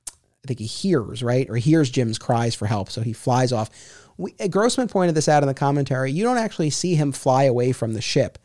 I 0.07 0.47
think 0.47 0.59
he 0.59 0.65
hears 0.65 1.21
right 1.21 1.47
or 1.47 1.57
hears 1.57 1.91
Jim's 1.91 2.17
cries 2.17 2.55
for 2.55 2.65
help, 2.65 2.89
so 2.89 3.01
he 3.01 3.13
flies 3.13 3.51
off. 3.51 3.69
We, 4.17 4.35
uh, 4.39 4.47
Grossman 4.47 4.87
pointed 4.87 5.15
this 5.15 5.27
out 5.29 5.43
in 5.43 5.47
the 5.47 5.53
commentary. 5.53 6.11
You 6.11 6.23
don't 6.23 6.37
actually 6.37 6.69
see 6.69 6.95
him 6.95 7.11
fly 7.11 7.43
away 7.43 7.71
from 7.71 7.93
the 7.93 8.01
ship, 8.01 8.37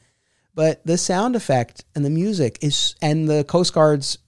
but 0.54 0.84
the 0.86 0.96
sound 0.98 1.36
effect 1.36 1.84
and 1.94 2.04
the 2.04 2.10
music 2.10 2.58
is 2.62 2.94
and 3.02 3.28
the 3.28 3.44
Coast 3.44 3.74
Guard's 3.74 4.18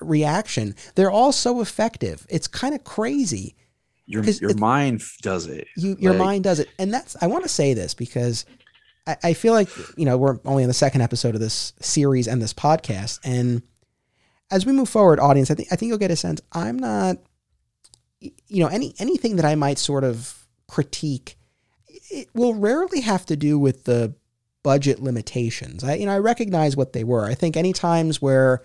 reaction, 0.00 0.74
they're 0.94 1.10
all 1.10 1.32
so 1.32 1.60
effective. 1.60 2.26
It's 2.28 2.46
kind 2.48 2.74
of 2.74 2.84
crazy. 2.84 3.56
Your 4.06 4.22
your 4.24 4.50
it- 4.50 4.58
mind 4.60 5.02
does 5.22 5.46
it. 5.46 5.66
You, 5.76 5.96
your 5.98 6.12
Like- 6.12 6.20
mind 6.20 6.44
does 6.44 6.60
it, 6.60 6.68
and 6.78 6.94
that's. 6.94 7.16
I 7.20 7.26
want 7.26 7.42
to 7.44 7.48
say 7.48 7.74
this 7.74 7.92
because 7.94 8.44
I, 9.06 9.16
I 9.24 9.32
feel 9.34 9.52
like 9.52 9.68
you 9.96 10.04
know 10.04 10.16
we're 10.16 10.38
only 10.44 10.62
in 10.62 10.68
the 10.68 10.74
second 10.74 11.00
episode 11.00 11.34
of 11.34 11.40
this 11.40 11.72
series 11.80 12.28
and 12.28 12.40
this 12.40 12.54
podcast, 12.54 13.18
and 13.24 13.62
as 14.50 14.64
we 14.64 14.72
move 14.72 14.88
forward, 14.88 15.18
audience, 15.18 15.50
I 15.50 15.54
think 15.56 15.68
I 15.72 15.76
think 15.76 15.88
you'll 15.88 15.98
get 15.98 16.12
a 16.12 16.16
sense. 16.16 16.40
I'm 16.52 16.78
not, 16.78 17.16
you 18.20 18.62
know, 18.62 18.68
any 18.68 18.94
anything 19.00 19.36
that 19.36 19.44
I 19.44 19.56
might 19.56 19.78
sort 19.78 20.04
of 20.04 20.45
critique, 20.68 21.36
it 22.10 22.28
will 22.34 22.54
rarely 22.54 23.00
have 23.00 23.26
to 23.26 23.36
do 23.36 23.58
with 23.58 23.84
the 23.84 24.14
budget 24.62 25.00
limitations. 25.00 25.84
I 25.84 25.94
you 25.94 26.06
know 26.06 26.12
I 26.12 26.18
recognize 26.18 26.76
what 26.76 26.92
they 26.92 27.04
were. 27.04 27.24
I 27.24 27.34
think 27.34 27.56
any 27.56 27.72
times 27.72 28.20
where 28.20 28.62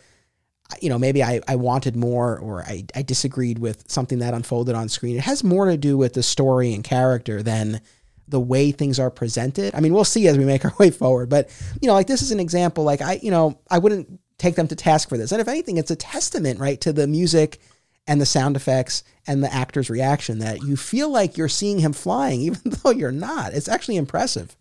you 0.79 0.89
know, 0.89 0.99
maybe 0.99 1.23
I, 1.23 1.41
I 1.47 1.55
wanted 1.55 1.95
more 1.95 2.37
or 2.37 2.63
I, 2.63 2.85
I 2.95 3.01
disagreed 3.01 3.59
with 3.59 3.89
something 3.89 4.19
that 4.19 4.33
unfolded 4.33 4.75
on 4.75 4.89
screen. 4.89 5.17
It 5.17 5.23
has 5.23 5.43
more 5.43 5.65
to 5.65 5.77
do 5.77 5.97
with 5.97 6.13
the 6.13 6.23
story 6.23 6.73
and 6.73 6.83
character 6.83 7.43
than 7.43 7.81
the 8.27 8.39
way 8.39 8.71
things 8.71 8.99
are 8.99 9.11
presented. 9.11 9.75
I 9.75 9.81
mean, 9.81 9.93
we'll 9.93 10.05
see 10.05 10.27
as 10.27 10.37
we 10.37 10.45
make 10.45 10.63
our 10.63 10.73
way 10.79 10.91
forward, 10.91 11.29
but 11.29 11.49
you 11.81 11.87
know, 11.87 11.93
like 11.93 12.07
this 12.07 12.21
is 12.21 12.31
an 12.31 12.39
example, 12.39 12.83
like 12.83 13.01
I, 13.01 13.19
you 13.21 13.31
know, 13.31 13.59
I 13.69 13.79
wouldn't 13.79 14.19
take 14.37 14.55
them 14.55 14.67
to 14.67 14.75
task 14.75 15.09
for 15.09 15.17
this. 15.17 15.31
And 15.31 15.41
if 15.41 15.47
anything, 15.47 15.77
it's 15.77 15.91
a 15.91 15.95
testament, 15.95 16.59
right, 16.59 16.79
to 16.81 16.93
the 16.93 17.07
music 17.07 17.59
and 18.07 18.19
the 18.19 18.25
sound 18.25 18.55
effects 18.55 19.03
and 19.27 19.43
the 19.43 19.53
actor's 19.53 19.89
reaction 19.89 20.39
that 20.39 20.63
you 20.63 20.75
feel 20.75 21.09
like 21.09 21.37
you're 21.37 21.47
seeing 21.47 21.79
him 21.79 21.93
flying, 21.93 22.41
even 22.47 22.61
though 22.65 22.91
you're 22.91 23.11
not. 23.11 23.53
It's 23.53 23.69
actually 23.69 23.97
impressive. 23.97 24.55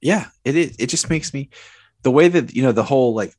yeah 0.00 0.26
it 0.44 0.56
is 0.56 0.76
it 0.78 0.86
just 0.88 1.10
makes 1.10 1.32
me 1.34 1.48
the 2.02 2.10
way 2.10 2.28
that 2.28 2.54
you 2.54 2.62
know 2.62 2.72
the 2.72 2.82
whole 2.82 3.14
like 3.14 3.34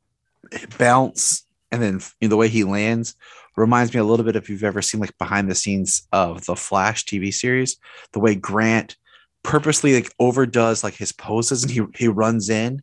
bounce 0.78 1.44
and 1.70 1.82
then 1.82 2.00
you 2.20 2.28
know, 2.28 2.30
the 2.30 2.36
way 2.36 2.48
he 2.48 2.64
lands 2.64 3.14
reminds 3.56 3.92
me 3.92 4.00
a 4.00 4.04
little 4.04 4.24
bit 4.24 4.36
if 4.36 4.48
you've 4.48 4.64
ever 4.64 4.80
seen 4.82 5.00
like 5.00 5.16
behind 5.18 5.50
the 5.50 5.54
scenes 5.54 6.06
of 6.12 6.44
the 6.46 6.56
flash 6.56 7.04
tv 7.04 7.32
series 7.32 7.76
the 8.12 8.20
way 8.20 8.34
grant 8.34 8.96
purposely 9.42 9.94
like 9.94 10.12
overdoes 10.18 10.84
like 10.84 10.94
his 10.94 11.12
poses 11.12 11.62
and 11.62 11.72
he 11.72 11.82
he 11.96 12.08
runs 12.08 12.48
in 12.48 12.80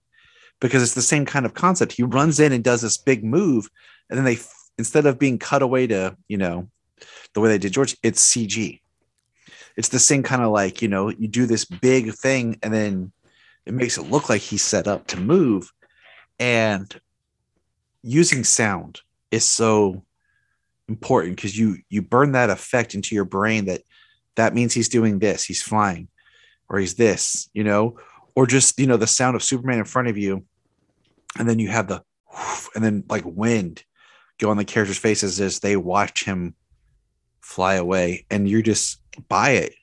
because 0.60 0.84
it's 0.84 0.94
the 0.94 1.02
same 1.02 1.26
kind 1.26 1.46
of 1.46 1.54
concept 1.54 1.94
he 1.94 2.04
runs 2.04 2.40
in 2.40 2.52
and 2.52 2.64
does 2.64 2.82
this 2.82 2.98
big 2.98 3.24
move 3.24 3.70
and 4.10 4.18
then 4.18 4.26
they 4.26 4.38
instead 4.80 5.06
of 5.06 5.20
being 5.20 5.38
cut 5.38 5.62
away 5.62 5.86
to 5.86 6.18
you 6.28 6.38
know 6.38 6.68
the 7.34 7.42
way 7.42 7.50
they 7.50 7.58
did 7.60 7.72
george 7.72 7.96
it's 8.02 8.34
cg 8.34 8.82
it's 9.78 9.90
the 9.90 10.00
same 10.00 10.24
kind 10.24 10.42
of 10.42 10.52
like 10.52 10.82
you 10.82 10.88
know 10.88 11.10
you 11.10 11.28
do 11.28 11.46
this 11.46 11.66
big 11.66 12.14
thing 12.14 12.58
and 12.64 12.74
then 12.74 13.12
it 13.70 13.74
makes 13.76 14.00
it 14.00 14.10
look 14.10 14.30
like 14.30 14.42
he's 14.42 14.64
set 14.64 14.88
up 14.88 15.06
to 15.08 15.20
move. 15.20 15.72
And 16.40 17.00
using 18.02 18.44
sound 18.44 19.02
is 19.30 19.46
so 19.46 20.04
important 20.88 21.36
because 21.36 21.58
you 21.58 21.78
you 21.88 22.02
burn 22.02 22.32
that 22.32 22.50
effect 22.50 22.96
into 22.96 23.14
your 23.14 23.26
brain 23.26 23.66
that 23.66 23.82
that 24.36 24.56
means 24.56 24.74
he's 24.74 24.90
doing 24.90 25.20
this 25.20 25.44
he's 25.46 25.62
flying 25.62 26.08
or 26.68 26.80
he's 26.80 26.96
this 26.96 27.50
you 27.54 27.64
know? 27.64 28.00
Or 28.36 28.48
just 28.48 28.80
you 28.80 28.88
know 28.88 28.98
the 28.98 29.06
sound 29.06 29.36
of 29.36 29.44
superman 29.44 29.80
in 29.80 29.86
front 29.86 30.08
of 30.08 30.18
you 30.18 30.46
and 31.38 31.48
then 31.48 31.60
you 31.60 31.70
have 31.70 31.88
the 31.88 32.04
and 32.74 32.84
then 32.84 33.04
like 33.08 33.24
wind 33.26 33.84
go 34.40 34.50
on 34.50 34.58
the 34.58 34.66
characters' 34.66 34.98
faces 34.98 35.40
as 35.40 35.60
they 35.60 35.76
watch 35.76 36.24
him 36.24 36.56
fly 37.42 37.76
away, 37.76 38.26
and 38.32 38.50
you 38.50 38.64
just 38.64 39.00
buy 39.28 39.52
it. 39.52 39.74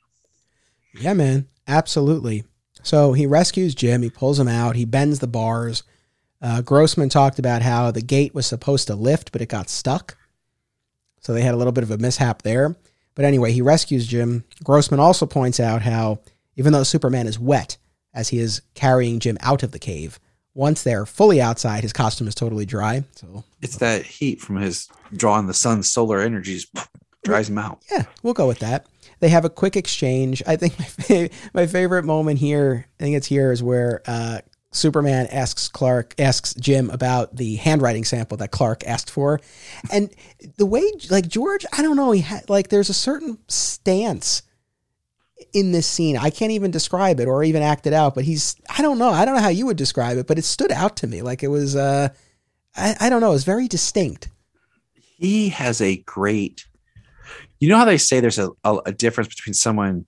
Yeah, 0.99 1.13
man, 1.13 1.47
absolutely. 1.67 2.43
So 2.83 3.13
he 3.13 3.25
rescues 3.25 3.75
Jim. 3.75 4.01
He 4.01 4.09
pulls 4.09 4.39
him 4.39 4.47
out. 4.47 4.75
He 4.75 4.85
bends 4.85 5.19
the 5.19 5.27
bars. 5.27 5.83
Uh, 6.41 6.61
Grossman 6.61 7.09
talked 7.09 7.39
about 7.39 7.61
how 7.61 7.91
the 7.91 8.01
gate 8.01 8.33
was 8.33 8.45
supposed 8.45 8.87
to 8.87 8.95
lift, 8.95 9.31
but 9.31 9.41
it 9.41 9.49
got 9.49 9.69
stuck. 9.69 10.17
So 11.21 11.33
they 11.33 11.41
had 11.41 11.53
a 11.53 11.57
little 11.57 11.73
bit 11.73 11.83
of 11.83 11.91
a 11.91 11.97
mishap 11.97 12.43
there. 12.43 12.75
But 13.15 13.25
anyway, 13.25 13.51
he 13.51 13.61
rescues 13.61 14.07
Jim. 14.07 14.45
Grossman 14.63 14.99
also 14.99 15.25
points 15.25 15.59
out 15.59 15.81
how, 15.81 16.19
even 16.55 16.73
though 16.73 16.83
Superman 16.83 17.27
is 17.27 17.39
wet 17.39 17.77
as 18.13 18.29
he 18.29 18.39
is 18.39 18.61
carrying 18.75 19.19
Jim 19.19 19.37
out 19.41 19.63
of 19.63 19.71
the 19.71 19.79
cave, 19.79 20.19
once 20.57 20.81
they're 20.81 21.05
fully 21.05 21.39
outside, 21.39 21.83
his 21.83 21.93
costume 21.93 22.27
is 22.27 22.33
totally 22.33 22.65
dry. 22.65 23.03
So 23.15 23.43
It's 23.61 23.77
that 23.77 24.03
heat 24.03 24.41
from 24.41 24.55
his 24.57 24.89
drawing 25.13 25.45
the 25.45 25.53
sun's 25.53 25.89
solar 25.89 26.19
energies 26.19 26.65
dries 27.23 27.47
him 27.49 27.59
out. 27.59 27.83
yeah, 27.91 28.03
we'll 28.23 28.33
go 28.33 28.47
with 28.47 28.59
that. 28.59 28.87
They 29.19 29.29
have 29.29 29.45
a 29.45 29.49
quick 29.51 29.75
exchange. 29.75 30.41
I 30.47 30.55
think 30.55 30.77
my, 30.79 30.85
fa- 30.85 31.29
my 31.53 31.67
favorite 31.67 32.05
moment 32.05 32.39
here, 32.39 32.87
I 32.99 33.03
think 33.03 33.15
it's 33.15 33.27
here, 33.27 33.51
is 33.51 33.61
where 33.61 34.01
uh, 34.07 34.39
Superman 34.71 35.27
asks 35.27 35.67
Clark, 35.67 36.15
asks 36.19 36.53
Jim 36.55 36.89
about 36.89 37.35
the 37.35 37.57
handwriting 37.57 38.03
sample 38.03 38.37
that 38.37 38.49
Clark 38.51 38.83
asked 38.87 39.09
for, 39.11 39.39
and 39.91 40.09
the 40.57 40.65
way, 40.65 40.83
like 41.11 41.27
George, 41.27 41.65
I 41.77 41.81
don't 41.83 41.95
know, 41.97 42.11
he 42.11 42.21
had 42.21 42.49
like 42.49 42.69
there's 42.69 42.89
a 42.89 42.93
certain 42.95 43.37
stance 43.47 44.41
in 45.53 45.71
this 45.71 45.87
scene. 45.87 46.17
I 46.17 46.29
can't 46.29 46.51
even 46.51 46.71
describe 46.71 47.19
it 47.19 47.27
or 47.27 47.43
even 47.43 47.61
act 47.61 47.87
it 47.87 47.93
out, 47.93 48.15
but 48.15 48.23
he's, 48.23 48.55
I 48.69 48.81
don't 48.81 48.97
know, 48.97 49.09
I 49.09 49.25
don't 49.25 49.35
know 49.35 49.41
how 49.41 49.49
you 49.49 49.65
would 49.65 49.77
describe 49.77 50.17
it, 50.17 50.27
but 50.27 50.37
it 50.37 50.45
stood 50.45 50.71
out 50.71 50.97
to 50.97 51.07
me 51.07 51.21
like 51.21 51.43
it 51.43 51.49
was, 51.49 51.75
uh, 51.75 52.09
I, 52.75 52.95
I 53.01 53.09
don't 53.09 53.21
know, 53.21 53.29
it 53.29 53.33
was 53.33 53.43
very 53.43 53.67
distinct. 53.67 54.29
He 54.95 55.49
has 55.49 55.81
a 55.81 55.97
great. 55.97 56.65
You 57.59 57.69
know 57.69 57.77
how 57.77 57.85
they 57.85 57.97
say 57.97 58.19
there's 58.19 58.39
a, 58.39 58.49
a, 58.63 58.77
a 58.85 58.91
difference 58.91 59.29
between 59.29 59.53
someone 59.53 60.05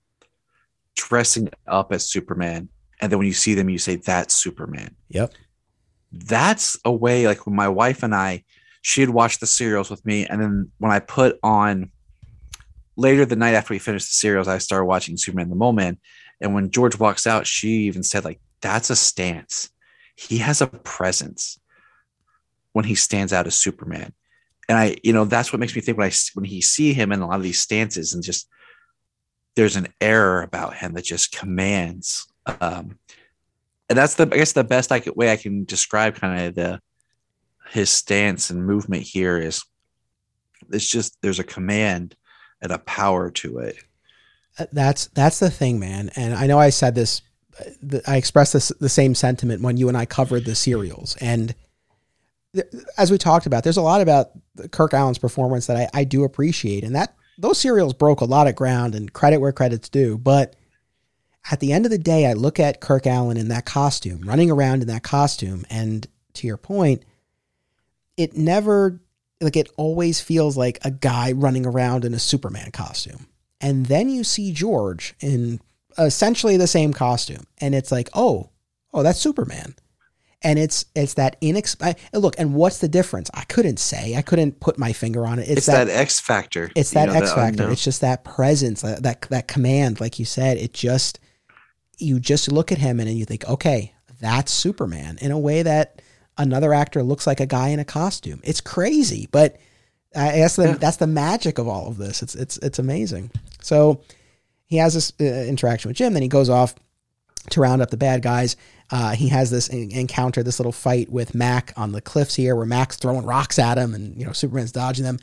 dressing 0.94 1.48
up 1.66 1.92
as 1.92 2.08
Superman 2.08 2.68
and 3.00 3.10
then 3.10 3.18
when 3.18 3.26
you 3.26 3.34
see 3.34 3.54
them, 3.54 3.68
you 3.68 3.78
say 3.78 3.96
that's 3.96 4.34
Superman. 4.34 4.94
Yep. 5.08 5.32
That's 6.12 6.78
a 6.84 6.92
way. 6.92 7.26
Like 7.26 7.46
when 7.46 7.56
my 7.56 7.68
wife 7.68 8.02
and 8.02 8.14
I, 8.14 8.44
she 8.82 9.00
had 9.00 9.10
watched 9.10 9.40
the 9.40 9.46
serials 9.46 9.90
with 9.90 10.04
me, 10.06 10.26
and 10.26 10.40
then 10.40 10.70
when 10.78 10.92
I 10.92 11.00
put 11.00 11.38
on 11.42 11.90
later 12.96 13.24
the 13.24 13.36
night 13.36 13.54
after 13.54 13.74
we 13.74 13.78
finished 13.78 14.08
the 14.08 14.14
serials, 14.14 14.48
I 14.48 14.58
started 14.58 14.84
watching 14.84 15.16
Superman 15.16 15.50
the 15.50 15.56
Mole 15.56 15.72
Men. 15.72 15.98
And 16.40 16.54
when 16.54 16.70
George 16.70 16.98
walks 16.98 17.26
out, 17.26 17.46
she 17.46 17.68
even 17.84 18.02
said, 18.02 18.24
like, 18.24 18.40
that's 18.60 18.90
a 18.90 18.96
stance. 18.96 19.70
He 20.16 20.38
has 20.38 20.60
a 20.60 20.66
presence 20.66 21.58
when 22.72 22.84
he 22.84 22.94
stands 22.94 23.32
out 23.32 23.46
as 23.46 23.54
Superman. 23.54 24.12
And 24.68 24.78
I, 24.78 24.96
you 25.02 25.12
know, 25.12 25.24
that's 25.24 25.52
what 25.52 25.60
makes 25.60 25.74
me 25.74 25.80
think 25.80 25.98
when 25.98 26.06
I 26.06 26.12
when 26.34 26.44
he 26.44 26.60
see 26.60 26.92
him 26.92 27.10
in 27.10 27.20
a 27.20 27.26
lot 27.26 27.36
of 27.36 27.42
these 27.42 27.60
stances 27.60 28.14
and 28.14 28.22
just 28.22 28.48
there's 29.56 29.76
an 29.76 29.88
air 30.00 30.42
about 30.42 30.76
him 30.76 30.92
that 30.94 31.04
just 31.04 31.36
commands. 31.36 32.26
Um, 32.46 32.98
and 33.88 33.98
that's 33.98 34.14
the 34.14 34.28
I 34.32 34.36
guess 34.36 34.52
the 34.52 34.62
best 34.62 34.92
I 34.92 35.00
could, 35.00 35.16
way 35.16 35.32
I 35.32 35.36
can 35.36 35.64
describe 35.64 36.14
kind 36.14 36.46
of 36.46 36.54
the 36.54 36.80
his 37.70 37.90
stance 37.90 38.50
and 38.50 38.64
movement 38.64 39.02
here 39.02 39.38
is 39.38 39.64
it's 40.72 40.88
just 40.88 41.16
there's 41.22 41.38
a 41.40 41.44
command 41.44 42.14
and 42.60 42.72
a 42.72 42.78
power 42.78 43.30
to 43.30 43.58
it. 43.58 43.76
Uh, 44.58 44.66
That's 44.72 45.06
that's 45.08 45.38
the 45.38 45.50
thing, 45.50 45.78
man. 45.78 46.10
And 46.16 46.34
I 46.34 46.46
know 46.46 46.58
I 46.58 46.70
said 46.70 46.94
this, 46.94 47.22
uh, 47.58 47.98
I 48.06 48.16
expressed 48.16 48.52
this 48.52 48.68
the 48.80 48.88
same 48.88 49.14
sentiment 49.14 49.62
when 49.62 49.76
you 49.76 49.88
and 49.88 49.96
I 49.96 50.06
covered 50.06 50.44
the 50.44 50.54
serials. 50.54 51.16
And 51.20 51.54
th- 52.54 52.66
as 52.98 53.10
we 53.10 53.18
talked 53.18 53.46
about, 53.46 53.64
there's 53.64 53.76
a 53.76 53.82
lot 53.82 54.00
about 54.00 54.30
Kirk 54.70 54.92
Alyn's 54.92 55.18
performance 55.18 55.66
that 55.66 55.76
I, 55.76 56.00
I 56.00 56.04
do 56.04 56.24
appreciate, 56.24 56.84
and 56.84 56.94
that 56.94 57.14
those 57.38 57.58
serials 57.58 57.94
broke 57.94 58.20
a 58.20 58.26
lot 58.26 58.48
of 58.48 58.56
ground. 58.56 58.94
And 58.94 59.12
credit 59.12 59.40
where 59.40 59.52
credit's 59.52 59.88
due. 59.88 60.18
But 60.18 60.56
at 61.50 61.60
the 61.60 61.72
end 61.72 61.86
of 61.86 61.90
the 61.90 61.98
day, 61.98 62.26
I 62.26 62.34
look 62.34 62.60
at 62.60 62.80
Kirk 62.80 63.04
Alyn 63.04 63.38
in 63.38 63.48
that 63.48 63.64
costume, 63.64 64.22
running 64.22 64.50
around 64.50 64.82
in 64.82 64.88
that 64.88 65.02
costume, 65.02 65.64
and 65.70 66.06
to 66.34 66.46
your 66.46 66.58
point, 66.58 67.04
it 68.16 68.36
never 68.36 69.00
like 69.40 69.56
it 69.56 69.70
always 69.76 70.20
feels 70.20 70.56
like 70.56 70.78
a 70.82 70.90
guy 70.90 71.32
running 71.32 71.66
around 71.66 72.04
in 72.04 72.14
a 72.14 72.18
Superman 72.18 72.70
costume. 72.72 73.26
And 73.60 73.86
then 73.86 74.08
you 74.08 74.24
see 74.24 74.52
George 74.52 75.14
in 75.20 75.60
essentially 75.98 76.56
the 76.56 76.66
same 76.66 76.92
costume. 76.92 77.44
And 77.58 77.74
it's 77.74 77.92
like, 77.92 78.08
oh, 78.14 78.50
oh, 78.92 79.02
that's 79.02 79.18
Superman. 79.20 79.74
And 80.42 80.58
it's 80.58 80.86
it's 80.94 81.14
that 81.14 81.38
inex 81.42 81.76
look, 82.14 82.34
and 82.38 82.54
what's 82.54 82.78
the 82.78 82.88
difference? 82.88 83.30
I 83.34 83.42
couldn't 83.44 83.78
say. 83.78 84.16
I 84.16 84.22
couldn't 84.22 84.58
put 84.58 84.78
my 84.78 84.94
finger 84.94 85.26
on 85.26 85.38
it. 85.38 85.42
It's, 85.42 85.58
It's, 85.58 85.66
that, 85.66 85.88
X 85.90 86.18
factor. 86.18 86.70
it's 86.74 86.94
you 86.94 87.00
that 87.00 87.08
know, 87.08 87.12
X 87.12 87.28
the 87.28 87.36
factor. 87.36 87.62
unknown. 87.62 87.72
It's 87.72 87.84
just 87.84 88.00
that 88.00 88.24
presence, 88.24 88.80
that, 88.80 89.02
that 89.02 89.20
that 89.28 89.48
command, 89.48 90.00
like 90.00 90.18
you 90.18 90.24
said. 90.24 90.56
It 90.56 90.72
just 90.72 91.20
you 91.98 92.18
just 92.18 92.50
look 92.50 92.72
at 92.72 92.78
him 92.78 93.00
and 93.00 93.08
then 93.10 93.18
you 93.18 93.26
think, 93.26 93.46
okay, 93.46 93.92
that's 94.18 94.50
Superman 94.50 95.18
in 95.20 95.30
a 95.30 95.38
way 95.38 95.62
that 95.62 96.00
another 96.42 96.72
actor 96.74 97.02
looks 97.02 97.26
like 97.26 97.40
a 97.40 97.46
guy 97.46 97.68
in 97.68 97.78
a 97.78 97.84
costume. 97.84 98.40
It's 98.44 98.60
crazy, 98.60 99.28
but 99.30 99.56
I 100.16 100.32
guess 100.36 100.56
the, 100.56 100.64
Yeah. 100.64 100.74
that's 100.74 100.96
the 100.96 101.06
magic 101.06 101.58
of 101.58 101.68
all 101.68 101.86
of 101.88 101.96
this. 101.96 102.22
It's 102.22 102.34
it's 102.34 102.56
it's 102.58 102.78
amazing. 102.78 103.30
So 103.62 104.00
he 104.66 104.76
has 104.78 104.94
this 104.94 105.12
uh, 105.20 105.24
interaction 105.48 105.88
with 105.88 105.96
Jim, 105.96 106.12
then 106.14 106.22
he 106.22 106.28
goes 106.28 106.48
off 106.48 106.74
to 107.50 107.60
round 107.60 107.80
up 107.82 107.90
the 107.90 107.96
bad 107.96 108.22
guys. 108.22 108.56
Uh, 108.90 109.12
he 109.12 109.28
has 109.28 109.50
this 109.50 109.70
en- 109.70 109.90
encounter, 109.92 110.42
this 110.42 110.58
little 110.58 110.72
fight 110.72 111.10
with 111.10 111.34
Mac 111.34 111.72
on 111.76 111.92
the 111.92 112.00
cliffs 112.00 112.34
here, 112.34 112.56
where 112.56 112.66
Mac's 112.66 112.96
throwing 112.96 113.24
rocks 113.24 113.58
at 113.58 113.78
him, 113.78 113.94
and 113.94 114.16
you 114.18 114.26
know 114.26 114.32
Superman's 114.32 114.72
dodging 114.72 115.04
them. 115.04 115.18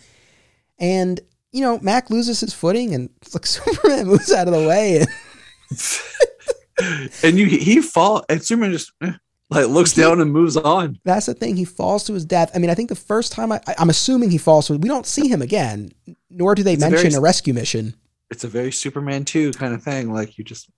And 0.80 1.20
you 1.51 1.61
know 1.61 1.80
Mac 1.82 2.09
loses 2.09 2.39
his 2.39 2.53
footing, 2.53 2.93
and 2.95 3.09
like 3.34 3.45
Superman 3.45 4.07
moves 4.07 4.32
out 4.32 4.47
of 4.47 4.53
the 4.53 4.68
way. 4.68 4.99
And 4.99 5.09
and 7.24 7.38
you 7.38 7.45
he 7.47 7.82
fall 7.82 8.24
and 8.30 8.43
Superman 8.43 8.72
just 8.72 8.91
eh, 9.01 9.11
like 9.49 9.67
looks 9.67 9.93
down 9.93 10.19
and 10.19 10.31
moves 10.31 10.57
on. 10.57 10.99
that's 11.05 11.25
the 11.27 11.33
thing; 11.33 11.55
he 11.55 11.65
falls 11.65 12.03
to 12.05 12.13
his 12.13 12.25
death. 12.25 12.51
I 12.53 12.59
mean, 12.59 12.69
I 12.69 12.75
think 12.75 12.89
the 12.89 12.95
first 12.95 13.31
time 13.31 13.51
I, 13.51 13.61
I'm 13.77 13.89
assuming 13.89 14.29
he 14.31 14.37
falls 14.37 14.67
to, 14.67 14.77
we 14.77 14.89
don't 14.89 15.05
see 15.05 15.27
him 15.27 15.41
again, 15.41 15.91
nor 16.29 16.53
do 16.55 16.63
they 16.63 16.73
It's 16.73 16.83
a 16.83 16.89
mention 16.89 17.11
very- 17.11 17.19
a 17.19 17.21
rescue 17.21 17.53
mission. 17.53 17.95
It's 18.29 18.43
a 18.43 18.49
very 18.49 18.73
Superman 18.73 19.23
2 19.23 19.53
kind 19.53 19.73
of 19.73 19.81
thing. 19.81 20.11
Like 20.11 20.37
you 20.37 20.43
just 20.43 20.69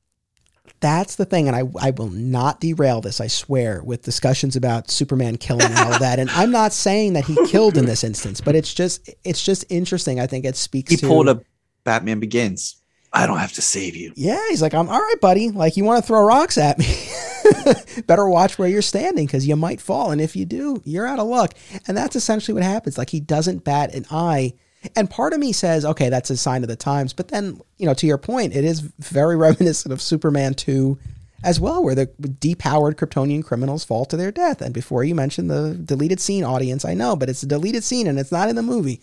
That's 0.82 1.16
the 1.16 1.26
thing, 1.26 1.48
and 1.48 1.56
I 1.56 1.64
I 1.82 1.90
will 1.92 2.10
not 2.12 2.60
derail 2.60 3.02
this. 3.02 3.20
I 3.20 3.26
swear, 3.28 3.82
with 3.84 4.04
discussions 4.04 4.56
about 4.56 4.92
Superman 4.92 5.38
killing 5.38 5.66
and 5.66 5.78
all 5.80 5.94
of 5.94 6.00
that. 6.00 6.20
And 6.20 6.30
I'm 6.30 6.52
not 6.52 6.72
saying 6.74 7.14
that 7.14 7.26
he 7.26 7.36
killed 7.48 7.76
in 7.76 7.86
this 7.88 8.04
instance, 8.04 8.40
but 8.40 8.56
it's 8.56 8.72
just 8.74 9.10
it's 9.24 9.44
just 9.44 9.66
interesting. 9.70 10.20
I 10.20 10.28
think 10.28 10.46
it 10.46 10.56
speaks. 10.56 10.92
he 10.92 10.98
to, 10.98 11.08
pulled 11.08 11.28
a 11.28 11.42
Batman 11.86 12.20
Begins. 12.20 12.76
I 13.12 13.26
don't 13.26 13.40
have 13.40 13.54
to 13.54 13.64
save 13.64 13.96
you. 13.96 14.14
Yeah, 14.16 14.40
he's 14.50 14.62
like, 14.62 14.76
I'm 14.76 14.88
all 14.88 15.00
right, 15.02 15.20
buddy. 15.20 15.50
Like, 15.50 15.76
you 15.76 15.84
want 15.84 16.04
to 16.04 16.08
throw 16.08 16.22
rocks 16.24 16.60
at 16.60 16.78
me? 16.78 16.86
Better 18.08 18.28
watch 18.28 18.58
where 18.58 18.70
you're 18.70 18.82
standing 18.82 19.26
because 19.26 19.48
you 19.48 19.56
might 19.56 19.82
fall, 19.82 20.12
and 20.12 20.22
if 20.22 20.36
you 20.36 20.46
do, 20.46 20.82
you're 20.86 21.08
out 21.08 21.20
of 21.20 21.28
luck. 21.28 21.54
And 21.88 21.96
that's 21.96 22.16
essentially 22.16 22.54
what 22.54 22.64
happens. 22.64 22.98
Like, 22.98 23.10
he 23.10 23.20
doesn't 23.20 23.64
bat 23.64 23.94
an 23.94 24.06
eye. 24.12 24.54
And 24.96 25.10
part 25.10 25.34
of 25.34 25.40
me 25.40 25.52
says, 25.52 25.84
okay, 25.86 26.10
that's 26.10 26.30
a 26.30 26.38
sign 26.38 26.64
of 26.64 26.70
the 26.70 26.76
times. 26.76 27.14
But 27.14 27.28
then, 27.30 27.60
you 27.78 27.86
know, 27.86 27.94
to 27.96 28.08
your 28.08 28.18
point, 28.18 28.56
it 28.56 28.64
is 28.64 28.80
very 28.80 29.36
reminiscent 29.38 29.92
of 29.92 30.02
Superman 30.02 30.54
2 30.54 30.98
as 31.44 31.60
well, 31.60 31.84
where 31.84 31.96
the 31.96 32.08
depowered 32.08 32.96
Kryptonian 32.96 33.44
criminals 33.44 33.84
fall 33.86 34.06
to 34.06 34.18
their 34.18 34.32
death. 34.32 34.62
And 34.62 34.74
before 34.74 35.04
you 35.04 35.16
mentioned 35.16 35.50
the 35.50 35.74
deleted 35.74 36.20
scene 36.20 36.44
audience, 36.44 36.84
I 36.86 36.94
know, 36.94 37.16
but 37.16 37.30
it's 37.30 37.44
a 37.44 37.48
deleted 37.48 37.84
scene 37.84 38.08
and 38.08 38.20
it's 38.20 38.32
not 38.32 38.50
in 38.50 38.56
the 38.56 38.62
movie. 38.62 39.02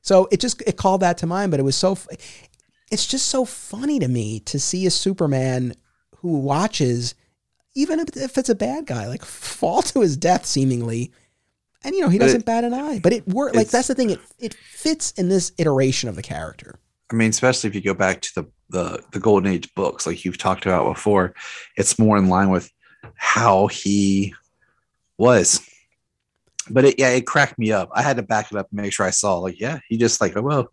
So 0.00 0.28
it 0.30 0.40
just 0.40 0.60
it 0.66 0.76
called 0.76 1.00
that 1.00 1.18
to 1.18 1.26
mind, 1.26 1.50
but 1.50 1.60
it 1.60 1.64
was 1.64 1.76
so. 1.76 1.96
It's 2.90 3.06
just 3.06 3.26
so 3.26 3.44
funny 3.44 3.98
to 4.00 4.08
me 4.08 4.40
to 4.40 4.60
see 4.60 4.84
a 4.84 4.90
Superman 4.90 5.74
who 6.18 6.38
watches, 6.38 7.14
even 7.74 8.00
if, 8.00 8.38
it's 8.38 8.48
a 8.48 8.54
bad 8.54 8.86
guy, 8.86 9.08
like 9.08 9.24
fall 9.24 9.82
to 9.82 10.00
his 10.00 10.16
death 10.16 10.46
seemingly, 10.46 11.12
and 11.84 11.94
you 11.94 12.00
know 12.00 12.08
he 12.08 12.18
doesn't 12.18 12.44
bat 12.44 12.64
an 12.64 12.74
eye. 12.74 13.00
But 13.02 13.12
it 13.12 13.26
worked. 13.26 13.56
Like 13.56 13.68
that's 13.68 13.88
the 13.88 13.94
thing. 13.94 14.10
It 14.10 14.20
it 14.38 14.54
fits 14.54 15.12
in 15.12 15.28
this 15.28 15.52
iteration 15.58 16.08
of 16.08 16.16
the 16.16 16.22
character. 16.22 16.78
I 17.10 17.14
mean, 17.14 17.30
especially 17.30 17.68
if 17.68 17.74
you 17.74 17.80
go 17.80 17.94
back 17.94 18.20
to 18.22 18.34
the 18.34 18.44
the 18.70 19.04
the 19.12 19.20
Golden 19.20 19.52
Age 19.52 19.72
books, 19.74 20.06
like 20.06 20.24
you've 20.24 20.38
talked 20.38 20.66
about 20.66 20.92
before, 20.92 21.34
it's 21.76 21.98
more 21.98 22.16
in 22.16 22.28
line 22.28 22.50
with 22.50 22.70
how 23.16 23.66
he 23.66 24.34
was. 25.18 25.60
But 26.70 26.84
it, 26.84 26.98
yeah, 26.98 27.10
it 27.10 27.26
cracked 27.26 27.58
me 27.58 27.72
up. 27.72 27.90
I 27.92 28.02
had 28.02 28.16
to 28.16 28.22
back 28.22 28.52
it 28.52 28.56
up 28.56 28.68
and 28.70 28.80
make 28.80 28.92
sure 28.92 29.04
I 29.04 29.10
saw. 29.10 29.38
Like, 29.38 29.58
yeah, 29.58 29.80
he 29.88 29.96
just 29.96 30.20
like, 30.20 30.36
oh, 30.36 30.42
well, 30.42 30.68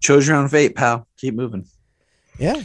chose 0.00 0.26
your 0.26 0.36
own 0.36 0.48
fate, 0.48 0.74
pal. 0.74 1.06
Keep 1.18 1.34
moving. 1.34 1.66
Yeah. 2.38 2.62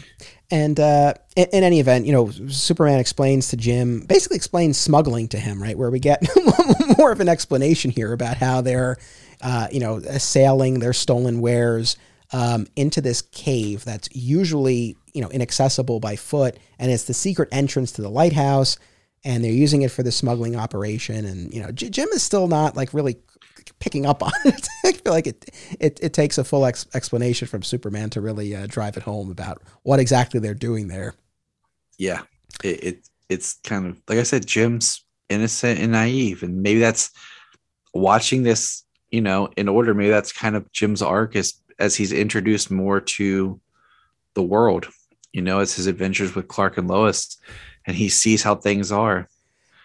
And 0.51 0.79
uh, 0.79 1.13
in, 1.35 1.47
any 1.51 1.79
event, 1.79 2.05
you 2.05 2.11
know, 2.11 2.31
Superman 2.47 2.99
explains 2.99 3.49
to 3.49 3.57
Jim, 3.57 4.01
basically 4.01 4.37
explains 4.37 4.77
smuggling 4.77 5.27
to 5.29 5.37
him, 5.37 5.61
right? 5.61 5.77
Where 5.77 5.91
we 5.91 5.99
get 5.99 6.27
more 6.97 7.11
of 7.11 7.19
an 7.19 7.29
explanation 7.29 7.91
here 7.91 8.13
about 8.13 8.37
how 8.37 8.61
they're, 8.61 8.97
uh, 9.41 9.67
you 9.71 9.79
know, 9.79 9.99
sailing 9.99 10.79
their 10.79 10.93
stolen 10.93 11.39
wares 11.39 11.97
um, 12.33 12.65
into 12.75 12.99
this 12.99 13.21
cave 13.21 13.85
that's 13.85 14.09
usually, 14.11 14.97
you 15.13 15.21
know, 15.21 15.29
inaccessible 15.29 15.99
by 15.99 16.15
foot. 16.15 16.57
And 16.79 16.91
it's 16.91 17.03
the 17.03 17.13
secret 17.13 17.49
entrance 17.51 17.91
to 17.93 18.01
the 18.01 18.09
lighthouse. 18.09 18.77
And 19.23 19.43
they're 19.43 19.51
using 19.51 19.81
it 19.81 19.91
for 19.91 20.01
the 20.01 20.13
smuggling 20.13 20.55
operation. 20.55 21.25
And, 21.25 21.53
you 21.53 21.61
know, 21.61 21.71
J- 21.71 21.89
Jim 21.89 22.07
is 22.13 22.23
still 22.23 22.47
not 22.47 22.75
like 22.75 22.93
really 22.93 23.17
picking 23.79 24.05
up 24.05 24.21
on 24.23 24.31
it. 24.45 24.67
I 24.85 24.91
feel 24.93 25.13
like 25.13 25.27
it 25.27 25.49
it, 25.79 25.99
it 26.01 26.13
takes 26.13 26.37
a 26.37 26.43
full 26.43 26.65
ex- 26.65 26.87
explanation 26.93 27.47
from 27.47 27.63
Superman 27.63 28.09
to 28.11 28.21
really 28.21 28.55
uh, 28.55 28.67
drive 28.67 28.97
it 28.97 29.03
home 29.03 29.31
about 29.31 29.61
what 29.83 29.99
exactly 29.99 30.39
they're 30.39 30.53
doing 30.53 30.87
there. 30.87 31.15
Yeah, 31.97 32.21
it, 32.63 32.83
it 32.83 33.09
it's 33.29 33.59
kind 33.63 33.87
of 33.87 34.01
like 34.07 34.19
I 34.19 34.23
said, 34.23 34.45
Jim's 34.45 35.03
innocent 35.29 35.79
and 35.79 35.91
naive, 35.91 36.43
and 36.43 36.61
maybe 36.61 36.79
that's 36.79 37.11
watching 37.93 38.43
this, 38.43 38.83
you 39.11 39.21
know, 39.21 39.49
in 39.57 39.67
order. 39.67 39.93
Maybe 39.93 40.09
that's 40.09 40.33
kind 40.33 40.55
of 40.55 40.71
Jim's 40.71 41.01
arc 41.01 41.35
as 41.35 41.53
as 41.79 41.95
he's 41.95 42.11
introduced 42.11 42.71
more 42.71 42.99
to 42.99 43.59
the 44.33 44.43
world. 44.43 44.87
You 45.31 45.43
know, 45.43 45.59
as 45.59 45.75
his 45.75 45.85
adventures 45.85 46.33
with 46.33 46.47
Clark 46.47 46.77
and 46.77 46.87
Lois, 46.87 47.37
and 47.85 47.95
he 47.95 48.09
sees 48.09 48.41
how 48.43 48.55
things 48.55 48.91
are. 48.91 49.27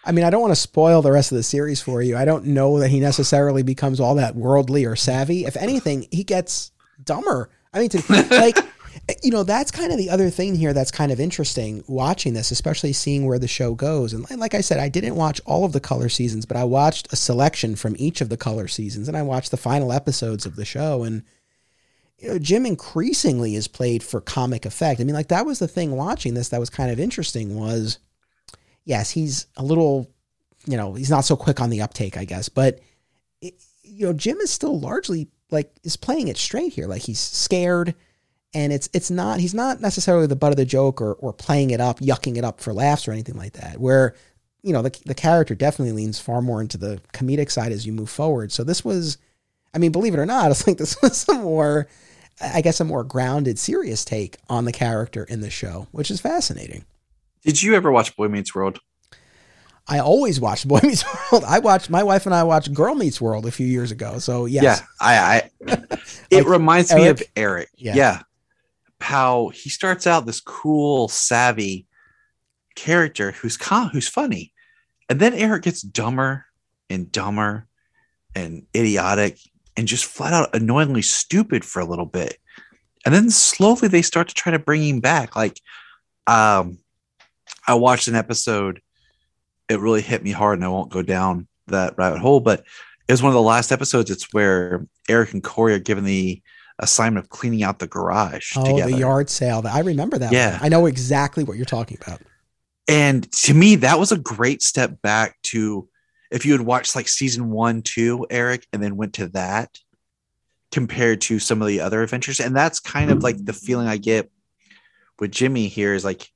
I 0.05 0.11
mean, 0.11 0.23
I 0.23 0.29
don't 0.29 0.41
want 0.41 0.51
to 0.51 0.59
spoil 0.59 1.01
the 1.01 1.11
rest 1.11 1.31
of 1.31 1.37
the 1.37 1.43
series 1.43 1.81
for 1.81 2.01
you. 2.01 2.15
I 2.15 2.25
don't 2.25 2.45
know 2.45 2.79
that 2.79 2.89
he 2.89 2.99
necessarily 2.99 3.63
becomes 3.63 3.99
all 3.99 4.15
that 4.15 4.35
worldly 4.35 4.85
or 4.85 4.95
savvy. 4.95 5.45
If 5.45 5.57
anything, 5.57 6.07
he 6.11 6.23
gets 6.23 6.71
dumber. 7.03 7.49
I 7.73 7.79
mean, 7.79 7.89
to, 7.89 8.27
like, 8.29 8.57
you 9.23 9.31
know, 9.31 9.43
that's 9.43 9.71
kind 9.71 9.91
of 9.91 9.97
the 9.97 10.11
other 10.11 10.29
thing 10.29 10.55
here 10.55 10.73
that's 10.73 10.91
kind 10.91 11.11
of 11.11 11.19
interesting 11.19 11.83
watching 11.87 12.33
this, 12.33 12.51
especially 12.51 12.93
seeing 12.93 13.25
where 13.25 13.39
the 13.39 13.47
show 13.47 13.73
goes. 13.73 14.13
And 14.13 14.29
like 14.39 14.53
I 14.53 14.61
said, 14.61 14.79
I 14.79 14.89
didn't 14.89 15.15
watch 15.15 15.41
all 15.45 15.65
of 15.65 15.73
the 15.73 15.79
color 15.79 16.09
seasons, 16.09 16.45
but 16.45 16.57
I 16.57 16.63
watched 16.63 17.11
a 17.11 17.15
selection 17.15 17.75
from 17.75 17.95
each 17.97 18.21
of 18.21 18.29
the 18.29 18.37
color 18.37 18.67
seasons 18.67 19.07
and 19.07 19.17
I 19.17 19.23
watched 19.23 19.51
the 19.51 19.57
final 19.57 19.91
episodes 19.91 20.45
of 20.45 20.55
the 20.55 20.65
show. 20.65 21.03
And, 21.03 21.23
you 22.19 22.29
know, 22.29 22.39
Jim 22.39 22.65
increasingly 22.65 23.55
is 23.55 23.67
played 23.67 24.03
for 24.03 24.21
comic 24.21 24.65
effect. 24.65 25.01
I 25.01 25.03
mean, 25.03 25.15
like, 25.15 25.29
that 25.29 25.45
was 25.45 25.59
the 25.59 25.67
thing 25.67 25.91
watching 25.91 26.35
this 26.35 26.49
that 26.49 26.59
was 26.59 26.69
kind 26.69 26.91
of 26.91 26.99
interesting 26.99 27.55
was 27.55 27.97
yes, 28.85 29.11
he's 29.11 29.47
a 29.57 29.63
little, 29.63 30.09
you 30.65 30.77
know, 30.77 30.93
he's 30.93 31.09
not 31.09 31.25
so 31.25 31.35
quick 31.35 31.59
on 31.59 31.69
the 31.69 31.81
uptake, 31.81 32.17
I 32.17 32.25
guess. 32.25 32.47
But 32.49 32.79
it, 33.41 33.55
you 33.83 34.05
know, 34.05 34.13
Jim 34.13 34.37
is 34.37 34.51
still 34.51 34.79
largely 34.79 35.27
like 35.51 35.71
is 35.83 35.97
playing 35.97 36.27
it 36.27 36.37
straight 36.37 36.73
here. 36.73 36.87
Like 36.87 37.01
he's 37.01 37.19
scared, 37.19 37.95
and 38.53 38.71
it's 38.71 38.89
it's 38.93 39.11
not 39.11 39.39
he's 39.39 39.53
not 39.53 39.81
necessarily 39.81 40.27
the 40.27 40.35
butt 40.35 40.51
of 40.51 40.57
the 40.57 40.65
joke 40.65 41.01
or 41.01 41.13
or 41.15 41.33
playing 41.33 41.71
it 41.71 41.81
up, 41.81 41.99
yucking 41.99 42.37
it 42.37 42.43
up 42.43 42.61
for 42.61 42.73
laughs 42.73 43.07
or 43.07 43.11
anything 43.11 43.37
like 43.37 43.53
that. 43.53 43.79
Where 43.79 44.15
you 44.63 44.73
know 44.73 44.81
the 44.81 44.97
the 45.05 45.15
character 45.15 45.55
definitely 45.55 45.93
leans 45.93 46.19
far 46.19 46.41
more 46.41 46.61
into 46.61 46.77
the 46.77 47.01
comedic 47.13 47.51
side 47.51 47.71
as 47.71 47.85
you 47.85 47.93
move 47.93 48.09
forward. 48.09 48.51
So 48.51 48.63
this 48.63 48.83
was, 48.83 49.17
I 49.73 49.77
mean, 49.77 49.91
believe 49.91 50.13
it 50.13 50.19
or 50.19 50.25
not, 50.25 50.51
it's 50.51 50.67
like 50.67 50.77
this 50.77 51.01
was 51.01 51.27
a 51.29 51.35
more, 51.35 51.87
I 52.41 52.61
guess, 52.61 52.79
a 52.79 52.85
more 52.85 53.03
grounded, 53.03 53.59
serious 53.59 54.05
take 54.05 54.37
on 54.49 54.65
the 54.65 54.71
character 54.71 55.23
in 55.23 55.41
the 55.41 55.49
show, 55.49 55.87
which 55.91 56.09
is 56.11 56.21
fascinating. 56.21 56.85
Did 57.45 57.61
you 57.61 57.75
ever 57.75 57.91
watch 57.91 58.15
Boy 58.15 58.27
Meets 58.27 58.53
World? 58.55 58.79
I 59.87 59.99
always 59.99 60.39
watched 60.41 60.67
Boy 60.67 60.79
Meets 60.83 61.05
World. 61.31 61.43
I 61.47 61.59
watched 61.59 61.89
my 61.89 62.03
wife 62.03 62.25
and 62.25 62.33
I 62.33 62.43
watched 62.43 62.73
Girl 62.73 62.95
Meets 62.95 63.21
World 63.21 63.45
a 63.45 63.51
few 63.51 63.67
years 63.67 63.91
ago. 63.91 64.17
So 64.19 64.45
yes. 64.45 64.63
yeah, 64.81 64.85
I, 64.99 65.15
I 65.15 65.49
it 66.31 66.37
Like 66.37 66.47
reminds 66.47 66.93
me 66.93 67.07
of 67.07 67.19
Eric? 67.19 67.31
Eric. 67.35 67.69
Yeah. 67.75 67.95
Yeah. 67.95 68.21
how 68.99 69.49
he 69.49 69.69
starts 69.69 70.07
out 70.07 70.25
this 70.25 70.41
cool, 70.41 71.07
savvy 71.07 71.85
character 72.75 73.31
who's 73.31 73.57
com- 73.57 73.89
who's 73.89 74.07
funny, 74.07 74.51
and 75.09 75.19
then 75.19 75.33
Eric 75.33 75.63
gets 75.63 75.81
dumber 75.81 76.45
and 76.89 77.11
dumber 77.11 77.67
and 78.35 78.65
idiotic 78.75 79.37
and 79.77 79.87
just 79.87 80.05
flat 80.05 80.33
out 80.33 80.55
annoyingly 80.55 81.01
stupid 81.03 81.63
for 81.63 81.79
a 81.79 81.85
little 81.85 82.05
bit, 82.07 82.37
and 83.05 83.13
then 83.13 83.29
slowly 83.29 83.87
they 83.87 84.01
start 84.01 84.27
to 84.29 84.33
try 84.33 84.51
to 84.51 84.59
bring 84.59 84.81
him 84.83 84.99
back. 84.99 85.35
Like, 85.35 85.59
um, 86.27 86.79
I 87.67 87.75
watched 87.75 88.07
an 88.07 88.15
episode. 88.15 88.81
It 89.69 89.79
really 89.79 90.01
hit 90.01 90.23
me 90.23 90.31
hard, 90.31 90.59
and 90.59 90.65
I 90.65 90.69
won't 90.69 90.91
go 90.91 91.01
down 91.01 91.47
that 91.67 91.97
rabbit 91.97 92.19
hole, 92.19 92.39
but 92.39 92.59
it 93.07 93.13
was 93.13 93.23
one 93.23 93.29
of 93.31 93.35
the 93.35 93.41
last 93.41 93.71
episodes. 93.71 94.11
It's 94.11 94.31
where 94.33 94.85
Eric 95.09 95.33
and 95.33 95.43
Corey 95.43 95.73
are 95.73 95.79
given 95.79 96.03
the 96.03 96.41
assignment 96.79 97.23
of 97.25 97.29
cleaning 97.29 97.63
out 97.63 97.79
the 97.79 97.87
garage 97.87 98.53
Oh, 98.57 98.65
together. 98.65 98.91
the 98.91 98.97
yard 98.97 99.29
sale. 99.29 99.63
I 99.65 99.79
remember 99.79 100.17
that. 100.17 100.31
Yeah. 100.33 100.53
one. 100.57 100.65
I 100.65 100.67
know 100.69 100.85
exactly 100.85 101.43
what 101.43 101.55
you're 101.57 101.65
talking 101.65 101.97
about. 102.05 102.21
And 102.87 103.31
to 103.43 103.53
me, 103.53 103.77
that 103.77 103.97
was 103.97 104.11
a 104.11 104.17
great 104.17 104.61
step 104.61 105.01
back 105.01 105.37
to 105.43 105.87
if 106.31 106.45
you 106.45 106.51
had 106.51 106.61
watched 106.61 106.95
like 106.95 107.07
season 107.07 107.49
one, 107.49 107.81
two, 107.81 108.27
Eric, 108.29 108.67
and 108.73 108.83
then 108.83 108.97
went 108.97 109.13
to 109.15 109.27
that 109.29 109.79
compared 110.71 111.21
to 111.21 111.39
some 111.39 111.61
of 111.61 111.67
the 111.67 111.79
other 111.79 112.03
adventures. 112.03 112.39
And 112.39 112.55
that's 112.55 112.79
kind 112.79 113.09
of 113.09 113.23
like 113.23 113.43
the 113.43 113.53
feeling 113.53 113.87
I 113.87 113.97
get 113.97 114.29
with 115.19 115.31
Jimmy 115.31 115.67
here 115.67 115.93
is 115.93 116.03
like 116.03 116.29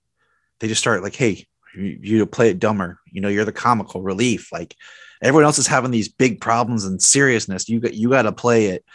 they 0.60 0.68
just 0.68 0.82
start 0.82 1.04
like, 1.04 1.16
hey, 1.16 1.46
you, 1.76 2.00
you 2.02 2.26
play 2.26 2.50
it 2.50 2.60
dumber. 2.60 3.00
You 3.12 3.22
know, 3.22 3.30
you're 3.30 3.46
the 3.46 3.52
comical 3.52 4.02
relief. 4.02 4.52
Like 4.52 4.76
everyone 5.22 5.46
else 5.46 5.60
is 5.60 5.68
having 5.68 5.92
these 5.92 6.10
big 6.10 6.42
problems 6.42 6.86
and 6.86 7.02
seriousness. 7.02 7.70
You 7.70 7.80
got 7.80 7.94
you 7.94 8.10
got 8.10 8.24
to 8.24 8.32
play 8.32 8.68
it 8.68 8.86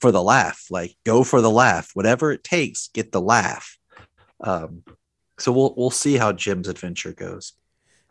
for 0.00 0.12
the 0.12 0.22
laugh. 0.22 0.66
Like 0.70 0.96
go 1.04 1.24
for 1.24 1.40
the 1.40 1.50
laugh. 1.50 1.90
Whatever 1.94 2.32
it 2.32 2.44
takes, 2.44 2.88
get 2.88 3.12
the 3.12 3.20
laugh. 3.20 3.78
Um, 4.40 4.82
so 5.38 5.52
we'll 5.52 5.74
we'll 5.76 5.90
see 5.90 6.16
how 6.16 6.32
Jim's 6.32 6.68
adventure 6.68 7.12
goes. 7.12 7.52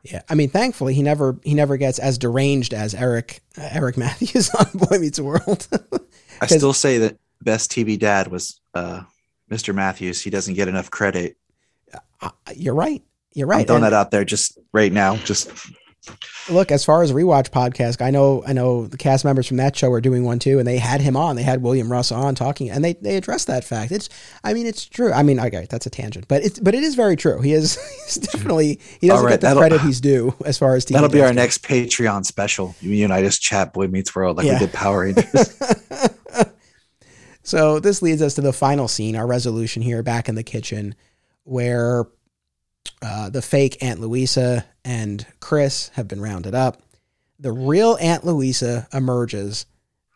Yeah, 0.03 0.21
I 0.29 0.35
mean, 0.35 0.49
thankfully 0.49 0.93
he 0.93 1.01
never 1.01 1.37
he 1.43 1.53
never 1.53 1.77
gets 1.77 1.99
as 1.99 2.17
deranged 2.17 2.73
as 2.73 2.93
Eric 2.93 3.41
uh, 3.57 3.69
Eric 3.71 3.97
Matthews 3.97 4.49
on 4.51 4.67
Boy 4.73 4.99
Meets 4.99 5.19
World. 5.19 5.67
I 6.41 6.45
still 6.47 6.73
say 6.73 6.97
that 6.99 7.17
best 7.41 7.71
TV 7.71 7.97
dad 7.99 8.27
was 8.27 8.59
uh, 8.73 9.03
Mr. 9.51 9.73
Matthews. 9.73 10.21
He 10.21 10.29
doesn't 10.29 10.53
get 10.53 10.67
enough 10.67 10.89
credit. 10.89 11.37
You're 12.55 12.75
right. 12.75 13.03
You're 13.33 13.47
I'm 13.47 13.57
right. 13.59 13.67
throwing 13.67 13.83
And 13.83 13.91
that 13.93 13.97
out 13.97 14.11
there 14.11 14.25
just 14.25 14.57
right 14.73 14.91
now. 14.91 15.15
Just 15.17 15.51
look, 16.49 16.71
as 16.71 16.83
far 16.85 17.03
as 17.03 17.11
rewatch 17.11 17.49
podcast, 17.51 18.01
I 18.01 18.09
know 18.09 18.43
I 18.47 18.53
know 18.53 18.87
the 18.87 18.97
cast 18.97 19.23
members 19.25 19.45
from 19.45 19.57
that 19.57 19.75
show 19.75 19.91
are 19.91 20.01
doing 20.01 20.23
one 20.23 20.39
too, 20.39 20.57
and 20.57 20.67
they 20.67 20.77
had 20.79 21.01
him 21.01 21.15
on. 21.15 21.35
They 21.35 21.43
had 21.43 21.61
William 21.61 21.91
Russ 21.91 22.11
on 22.11 22.33
talking, 22.33 22.69
and 22.71 22.83
they 22.83 22.93
they 22.93 23.15
addressed 23.17 23.45
that 23.47 23.63
fact. 23.63 23.91
It's 23.91 24.09
I 24.43 24.53
mean, 24.53 24.65
it's 24.65 24.85
true. 24.85 25.11
I 25.11 25.21
mean, 25.21 25.39
okay, 25.39 25.67
that's 25.69 25.85
a 25.85 25.89
tangent, 25.91 26.27
but 26.27 26.43
it's 26.43 26.57
but 26.59 26.73
it 26.73 26.81
is 26.83 26.95
very 26.95 27.15
true. 27.15 27.41
He 27.41 27.53
is 27.53 27.75
he's 28.05 28.15
definitely 28.15 28.79
he 28.99 29.07
doesn't 29.07 29.23
right, 29.25 29.39
get 29.39 29.41
the 29.53 29.55
credit 29.55 29.81
he's 29.81 30.01
due 30.01 30.33
as 30.45 30.57
far 30.57 30.75
as 30.75 30.85
TV 30.85 30.93
that'll 30.93 31.09
be 31.09 31.21
our 31.21 31.27
goes. 31.27 31.35
next 31.35 31.63
Patreon 31.63 32.25
special. 32.25 32.75
You 32.81 33.03
and 33.03 33.13
I 33.13 33.21
just 33.21 33.41
chat 33.41 33.73
Boy 33.73 33.87
Meets 33.87 34.15
World 34.15 34.37
like 34.37 34.47
Yeah. 34.47 34.53
we 34.53 34.59
did 34.59 34.73
Power 34.73 35.01
Rangers. 35.03 35.53
So 37.43 37.79
this 37.79 38.01
leads 38.01 38.21
us 38.21 38.33
to 38.35 38.41
the 38.41 38.51
final 38.51 38.87
scene, 38.89 39.15
our 39.15 39.25
resolution 39.27 39.81
here 39.81 40.03
back 40.03 40.27
in 40.27 40.35
the 40.35 40.43
kitchen, 40.43 40.95
where 41.47 42.05
uh, 43.01 43.29
the 43.29 43.41
fake 43.41 43.77
Aunt 43.81 44.01
Louisa 44.01 44.65
and 44.83 45.25
Chris 45.39 45.89
have 45.93 46.07
been 46.07 46.21
rounded 46.21 46.53
up. 46.53 46.81
The 47.39 47.51
real 47.51 47.97
Aunt 48.01 48.25
Louisa 48.25 48.87
emerges, 48.91 49.65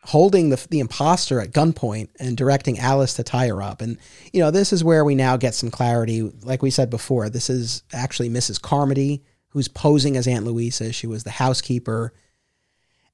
holding 0.04 0.50
the 0.50 0.66
the 0.68 0.80
imposter 0.80 1.40
at 1.40 1.52
gunpoint 1.52 2.08
and 2.18 2.36
directing 2.36 2.78
Alice 2.78 3.14
to 3.14 3.22
tie 3.22 3.48
her 3.48 3.62
up. 3.62 3.80
And 3.80 3.98
you 4.32 4.40
know 4.40 4.50
this 4.50 4.72
is 4.72 4.84
where 4.84 5.04
we 5.04 5.14
now 5.14 5.36
get 5.36 5.54
some 5.54 5.70
clarity. 5.70 6.22
Like 6.22 6.62
we 6.62 6.70
said 6.70 6.90
before, 6.90 7.28
this 7.28 7.48
is 7.48 7.82
actually 7.92 8.28
Mrs. 8.28 8.60
Carmody 8.60 9.24
who's 9.48 9.68
posing 9.68 10.16
as 10.16 10.26
Aunt 10.26 10.44
Louisa. 10.44 10.92
She 10.92 11.06
was 11.06 11.24
the 11.24 11.30
housekeeper, 11.30 12.12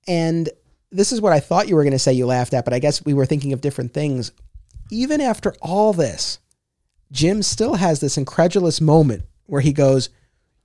and 0.09 0.49
this 0.91 1.13
is 1.13 1.21
what 1.21 1.33
I 1.33 1.41
thought 1.41 1.69
you 1.69 1.77
were 1.77 1.85
going 1.85 1.93
to 1.93 1.99
say 1.99 2.15
you 2.15 2.27
laughed 2.27 2.55
at, 2.55 2.65
but 2.65 2.75
I 2.75 2.79
guess 2.79 3.05
we 3.05 3.15
were 3.15 3.27
thinking 3.27 3.53
of 3.53 3.61
different 3.61 3.93
things. 3.93 4.33
Even 4.91 5.21
after 5.21 5.55
all 5.61 5.93
this, 5.93 6.39
Jim 7.13 7.43
still 7.43 7.75
has 7.75 8.01
this 8.01 8.17
incredulous 8.19 8.81
moment 8.81 9.23
where 9.47 9.61
he 9.61 9.73
goes, 9.73 10.11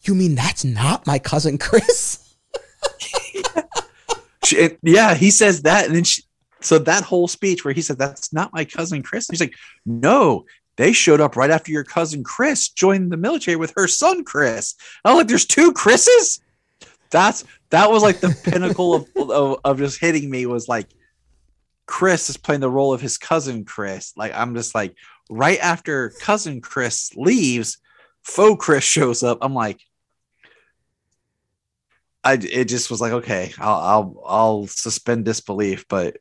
You 0.02 0.14
mean 0.16 0.36
that's 0.36 0.64
not 0.66 1.08
my 1.08 1.20
cousin 1.20 1.58
Chris? 1.58 2.20
She- 4.46 4.58
it- 4.58 4.80
yeah, 4.84 5.14
he 5.16 5.32
says 5.32 5.62
that, 5.62 5.86
and 5.86 5.96
then 5.96 6.04
she, 6.04 6.24
so 6.60 6.78
that 6.80 7.04
whole 7.06 7.28
speech 7.30 7.64
where 7.64 7.74
he 7.74 7.82
said 7.82 7.98
that's 7.98 8.34
not 8.34 8.54
my 8.54 8.66
cousin 8.66 9.02
Chris. 9.02 9.28
He's 9.30 9.40
like, 9.40 9.54
no, 9.86 10.46
they 10.76 10.92
showed 10.92 11.22
up 11.22 11.36
right 11.38 11.50
after 11.50 11.72
your 11.72 11.86
cousin 11.86 12.24
Chris 12.26 12.68
joined 12.70 13.12
the 13.12 13.18
military 13.18 13.56
with 13.56 13.72
her 13.78 13.88
son 13.88 14.24
Chris. 14.26 14.76
I 15.06 15.12
was 15.14 15.20
like, 15.20 15.28
there's 15.28 15.46
two 15.46 15.72
Chris's. 15.72 16.42
That's 17.10 17.46
that 17.70 17.90
was 17.90 18.02
like 18.04 18.20
the 18.20 18.36
pinnacle 18.44 18.96
of, 18.96 19.08
of 19.16 19.60
of 19.64 19.78
just 19.78 20.00
hitting 20.02 20.30
me 20.30 20.46
was 20.46 20.68
like 20.68 20.88
Chris 21.86 22.30
is 22.30 22.38
playing 22.38 22.62
the 22.62 22.70
role 22.70 22.94
of 22.94 23.02
his 23.02 23.18
cousin 23.18 23.64
Chris. 23.66 24.12
Like 24.18 24.34
I'm 24.34 24.56
just 24.56 24.74
like 24.76 24.96
right 25.30 25.60
after 25.60 26.10
cousin 26.22 26.62
Chris 26.62 27.12
leaves, 27.16 27.78
faux 28.24 28.64
Chris 28.64 28.84
shows 28.84 29.24
up. 29.24 29.40
I'm 29.42 29.54
like, 29.54 29.80
I 32.24 32.34
it 32.34 32.66
just 32.66 32.90
was 32.90 33.02
like 33.02 33.12
okay, 33.12 33.52
I'll 33.60 33.80
I'll 33.80 34.24
I'll 34.26 34.68
suspend 34.68 35.26
disbelief, 35.26 35.86
but 35.90 36.18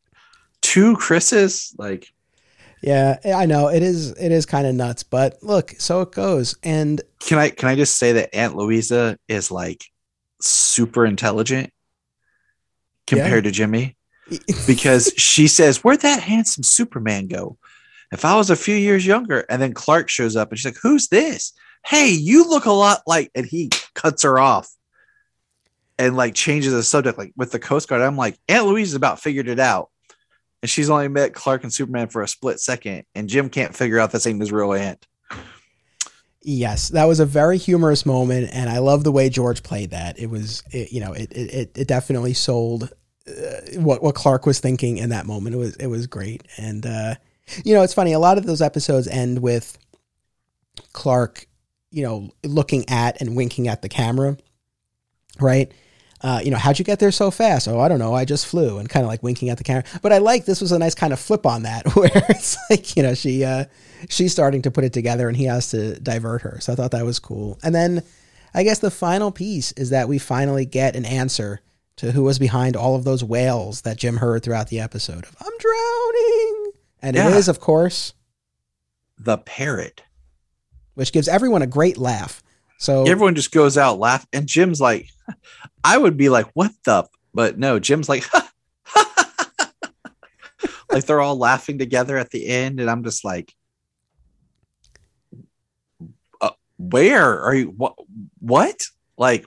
two 0.61 0.97
Chris's 0.97 1.75
like 1.79 2.13
Yeah, 2.83 3.19
I 3.25 3.47
know 3.47 3.69
it 3.69 3.83
is. 3.83 4.11
It 4.13 4.33
is 4.33 4.47
kind 4.47 4.67
of 4.67 4.75
nuts, 4.75 5.03
but 5.03 5.39
look, 5.43 5.75
so 5.79 6.01
it 6.01 6.13
goes. 6.13 6.57
And 6.63 7.01
can 7.21 7.39
I 7.39 7.51
can 7.51 7.69
I 7.69 7.77
just 7.77 7.99
say 7.99 8.13
that 8.13 8.35
Aunt 8.35 8.57
Louisa 8.57 9.17
is 9.29 9.51
like 9.51 9.85
super 10.41 11.07
intelligent 11.07 11.71
compared 13.07 13.45
to 13.45 13.51
Jimmy 13.53 13.97
because 14.67 15.13
she 15.17 15.47
says, 15.47 15.85
"Where'd 15.85 16.01
that 16.01 16.23
handsome 16.23 16.65
Superman 16.65 17.29
go?" 17.29 17.59
If 18.13 18.25
I 18.25 18.37
was 18.37 18.51
a 18.51 18.57
few 18.57 18.77
years 18.77 19.07
younger, 19.07 19.41
and 19.49 19.61
then 19.63 19.73
Clark 19.75 20.09
shows 20.11 20.37
up 20.37 20.51
and 20.51 20.59
she's 20.59 20.67
like, 20.67 20.81
"Who's 20.83 21.09
this?" 21.09 21.53
Hey, 21.85 22.11
you 22.11 22.49
look 22.49 22.67
a 22.67 22.71
lot 22.73 23.03
like, 23.07 23.31
and 23.35 23.47
he 23.47 23.71
cuts 23.95 24.23
her 24.23 24.39
off. 24.39 24.69
and 25.99 26.17
like 26.17 26.35
changes 26.35 26.73
the 26.73 26.83
subject. 26.83 27.19
Like 27.19 27.33
with 27.37 27.53
the 27.53 27.59
Coast 27.59 27.89
Guard, 27.89 28.03
I'm 28.03 28.17
like, 28.17 28.39
Aunt 28.49 28.67
Louise 28.67 28.89
has 28.89 28.95
about 28.95 29.21
figured 29.21 29.49
it 29.49 29.61
out. 29.61 29.91
And 30.63 30.71
she's 30.71 30.91
only 30.91 31.09
met 31.09 31.35
Clark 31.35 31.65
and 31.65 31.73
Superman 31.73 32.09
for 32.09 32.23
a 32.23 32.29
split 32.29 32.61
second. 32.61 33.05
And 33.15 33.29
Jim 33.29 33.49
can't 33.51 33.75
figure 33.75 33.99
out 33.99 34.13
this 34.13 34.27
ain't 34.27 34.41
his 34.41 34.53
real 34.53 34.73
aunt. 34.73 35.07
Yes, 36.45 36.89
that 36.89 37.05
was 37.05 37.21
a 37.21 37.27
very 37.27 37.57
humorous 37.57 38.05
moment, 38.05 38.51
and 38.53 38.69
I 38.69 38.79
love 38.79 39.05
the 39.05 39.13
way 39.13 39.29
George 39.29 39.63
played 39.63 39.91
that. 39.91 40.19
It 40.19 40.29
was, 40.29 40.65
it, 40.73 40.91
you 40.91 40.99
know, 41.01 41.13
it, 41.13 41.31
it 41.33 41.71
it 41.77 41.87
definitely 41.87 42.35
sold 42.35 42.93
uh, 43.29 43.79
what 43.79 44.03
what 44.03 44.17
Clark 44.17 44.45
was 44.45 44.59
thinking 44.59 44.97
in 44.99 45.11
that 45.11 45.25
moment. 45.25 45.55
It 45.55 45.59
was 45.59 45.77
it 45.77 45.87
was 45.87 46.09
great, 46.09 46.43
and 46.59 46.85
uh, 46.85 47.15
you 47.65 47.75
know, 47.75 47.83
it's 47.83 47.95
funny. 47.95 48.13
A 48.13 48.19
lot 48.19 48.39
of 48.39 48.47
those 48.47 48.63
episodes 48.63 49.09
end 49.09 49.41
with 49.41 49.79
Clark, 50.93 51.47
you 51.91 52.03
know, 52.03 52.31
looking 52.45 52.89
at 52.89 53.21
and 53.21 53.37
winking 53.37 53.69
at 53.69 53.83
the 53.83 53.89
camera, 53.89 54.37
right? 55.41 55.73
Uh, 56.23 56.41
you 56.43 56.53
know, 56.53 56.57
how'd 56.57 56.79
you 56.79 56.85
get 56.85 57.01
there 57.01 57.11
so 57.11 57.33
fast? 57.33 57.67
Oh, 57.67 57.81
I 57.81 57.89
don't 57.89 57.99
know. 57.99 58.15
I 58.15 58.25
just 58.25 58.47
flew 58.47 58.79
and 58.79 58.89
kind 58.89 59.05
of 59.05 59.09
like 59.09 59.25
winking 59.25 59.51
at 59.51 59.59
the 59.59 59.65
camera. 59.65 59.83
But 60.03 60.13
I 60.13 60.19
like 60.19 60.45
this 60.45 60.61
was 60.61 60.71
a 60.71 60.79
nice 60.79 60.95
kind 60.95 61.13
of 61.13 61.19
flip 61.19 61.45
on 61.45 61.65
that 61.65 61.85
where 61.97 62.11
it's 62.29 62.57
like, 62.71 62.97
you 62.97 63.03
know, 63.03 63.15
she 63.15 63.45
uh, 63.45 63.65
she's 64.09 64.33
starting 64.33 64.63
to 64.63 64.71
put 64.71 64.85
it 64.85 64.93
together 64.93 65.29
and 65.29 65.37
he 65.37 65.45
has 65.45 65.71
to 65.71 65.99
divert 65.99 66.43
her. 66.43 66.59
So 66.61 66.73
I 66.73 66.77
thought 66.77 66.93
that 66.93 67.05
was 67.05 67.19
cool. 67.19 67.59
And 67.65 67.75
then 67.75 68.03
I 68.55 68.63
guess 68.63 68.79
the 68.79 68.91
final 68.91 69.33
piece 69.33 69.73
is 69.73 69.91
that 69.91 70.09
we 70.09 70.19
finally 70.19 70.65
get 70.65 70.95
an 70.95 71.05
answer 71.05 71.61
to 71.97 72.13
who 72.13 72.23
was 72.23 72.39
behind 72.39 72.77
all 72.77 72.95
of 72.95 73.05
those 73.05 73.25
wails 73.25 73.83
that 73.83 73.97
Jim 73.97 74.19
heard 74.19 74.43
throughout 74.43 74.69
the 74.69 74.81
episode 74.81 75.25
of 75.25 75.37
I'm 75.41 75.59
drowning. 75.59 76.72
And 77.03 77.17
Yeah. 77.17 77.29
it 77.29 77.35
is, 77.37 77.49
of 77.49 77.59
course, 77.61 78.15
The 79.19 79.39
parrot. 79.39 80.03
which 80.95 81.13
gives 81.13 81.27
everyone 81.29 81.63
a 81.63 81.67
great 81.67 81.99
laugh. 81.99 82.43
So 82.79 83.05
Everyone 83.05 83.35
just 83.35 83.53
goes 83.53 83.77
out 83.79 83.99
laugh, 83.99 84.27
and 84.33 84.47
Jim's 84.47 84.81
like, 84.81 85.09
I 85.85 85.99
would 85.99 86.17
be 86.17 86.29
like, 86.29 86.47
what 86.55 86.73
the? 86.85 87.07
But 87.35 87.59
no, 87.59 87.79
Jim's 87.79 88.09
like, 88.09 88.25
like 90.91 91.05
they're 91.07 91.21
all 91.21 91.37
laughing 91.39 91.79
together 91.79 92.17
at 92.19 92.31
the 92.31 92.47
end, 92.49 92.81
and 92.81 92.91
I'm 92.91 93.03
just 93.05 93.25
like, 93.25 93.55
uh, 96.41 96.51
where 96.79 97.41
are 97.41 97.55
you? 97.55 97.67
What? 97.69 97.95
What? 98.41 98.85
Like, 99.17 99.47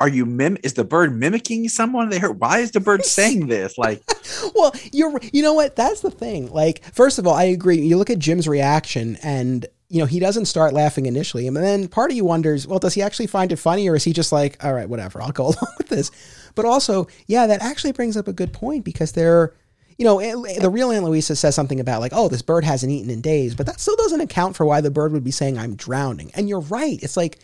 are 0.00 0.08
you 0.08 0.26
mim? 0.26 0.56
Is 0.62 0.74
the 0.74 0.84
bird 0.84 1.14
mimicking 1.14 1.68
someone 1.68 2.08
they 2.08 2.18
heard? 2.18 2.40
Why 2.40 2.58
is 2.58 2.70
the 2.70 2.80
bird 2.80 3.04
saying 3.04 3.46
this? 3.46 3.76
Like, 3.76 4.02
well, 4.54 4.72
you're 4.92 5.20
you 5.32 5.42
know 5.42 5.52
what? 5.52 5.76
That's 5.76 6.00
the 6.00 6.10
thing. 6.10 6.50
Like, 6.50 6.82
first 6.92 7.18
of 7.18 7.26
all, 7.26 7.34
I 7.34 7.44
agree. 7.44 7.80
You 7.80 7.98
look 7.98 8.10
at 8.10 8.18
Jim's 8.18 8.48
reaction 8.48 9.16
and 9.22 9.66
you 9.90 9.98
know, 9.98 10.06
he 10.06 10.20
doesn't 10.20 10.46
start 10.46 10.72
laughing 10.72 11.06
initially. 11.06 11.48
And 11.48 11.56
then 11.56 11.88
part 11.88 12.12
of 12.12 12.16
you 12.16 12.24
wonders, 12.24 12.64
well, 12.64 12.78
does 12.78 12.94
he 12.94 13.02
actually 13.02 13.26
find 13.26 13.50
it 13.50 13.56
funny 13.56 13.88
or 13.88 13.96
is 13.96 14.04
he 14.04 14.12
just 14.12 14.30
like, 14.30 14.64
all 14.64 14.72
right, 14.72 14.88
whatever, 14.88 15.20
I'll 15.20 15.32
go 15.32 15.44
along 15.46 15.74
with 15.78 15.88
this. 15.88 16.12
But 16.54 16.64
also, 16.64 17.08
yeah, 17.26 17.48
that 17.48 17.60
actually 17.60 17.90
brings 17.92 18.16
up 18.16 18.28
a 18.28 18.32
good 18.32 18.52
point 18.52 18.84
because 18.84 19.12
they're 19.12 19.52
you 19.98 20.06
know, 20.06 20.18
the 20.18 20.70
real 20.70 20.90
Aunt 20.90 21.04
Louisa 21.04 21.36
says 21.36 21.54
something 21.54 21.78
about 21.78 22.00
like, 22.00 22.12
oh, 22.14 22.28
this 22.28 22.40
bird 22.40 22.64
hasn't 22.64 22.90
eaten 22.90 23.10
in 23.10 23.20
days, 23.20 23.54
but 23.54 23.66
that 23.66 23.80
still 23.80 23.96
doesn't 23.96 24.22
account 24.22 24.56
for 24.56 24.64
why 24.64 24.80
the 24.80 24.90
bird 24.90 25.12
would 25.12 25.24
be 25.24 25.30
saying 25.30 25.58
I'm 25.58 25.74
drowning. 25.74 26.30
And 26.34 26.48
you're 26.48 26.60
right. 26.60 26.98
It's 27.02 27.18
like, 27.18 27.38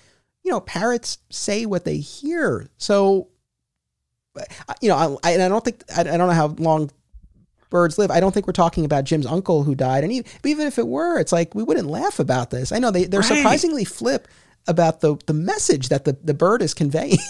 you 0.47 0.53
know, 0.53 0.61
parrots 0.61 1.19
say 1.29 1.67
what 1.67 1.85
they 1.85 1.97
hear. 1.97 2.69
So, 2.79 3.27
uh, 4.39 4.43
you 4.81 4.89
know, 4.89 5.19
I, 5.25 5.33
and 5.33 5.43
I 5.43 5.49
don't 5.49 5.65
think 5.65 5.83
I, 5.95 6.03
I 6.03 6.05
don't 6.05 6.29
know 6.29 6.31
how 6.31 6.47
long 6.59 6.89
birds 7.69 7.99
live. 7.99 8.13
I 8.13 8.21
don't 8.21 8.33
think 8.33 8.47
we're 8.47 8.53
talking 8.53 8.85
about 8.85 9.03
Jim's 9.03 9.27
uncle 9.27 9.65
who 9.65 9.75
died. 9.75 10.05
And 10.05 10.13
even, 10.13 10.31
even 10.45 10.67
if 10.69 10.79
it 10.79 10.87
were, 10.87 11.19
it's 11.19 11.33
like 11.33 11.53
we 11.55 11.65
wouldn't 11.65 11.89
laugh 11.89 12.21
about 12.21 12.51
this. 12.51 12.71
I 12.71 12.79
know 12.79 12.93
they 12.93 13.07
they're 13.07 13.21
Right. 13.23 13.37
surprisingly 13.37 13.85
flip 13.85 14.29
about 14.69 15.01
the 15.01 15.17
the 15.27 15.35
message 15.35 15.89
that 15.89 16.05
the 16.05 16.17
the 16.23 16.33
bird 16.35 16.63
is 16.63 16.75
conveying. 16.75 17.19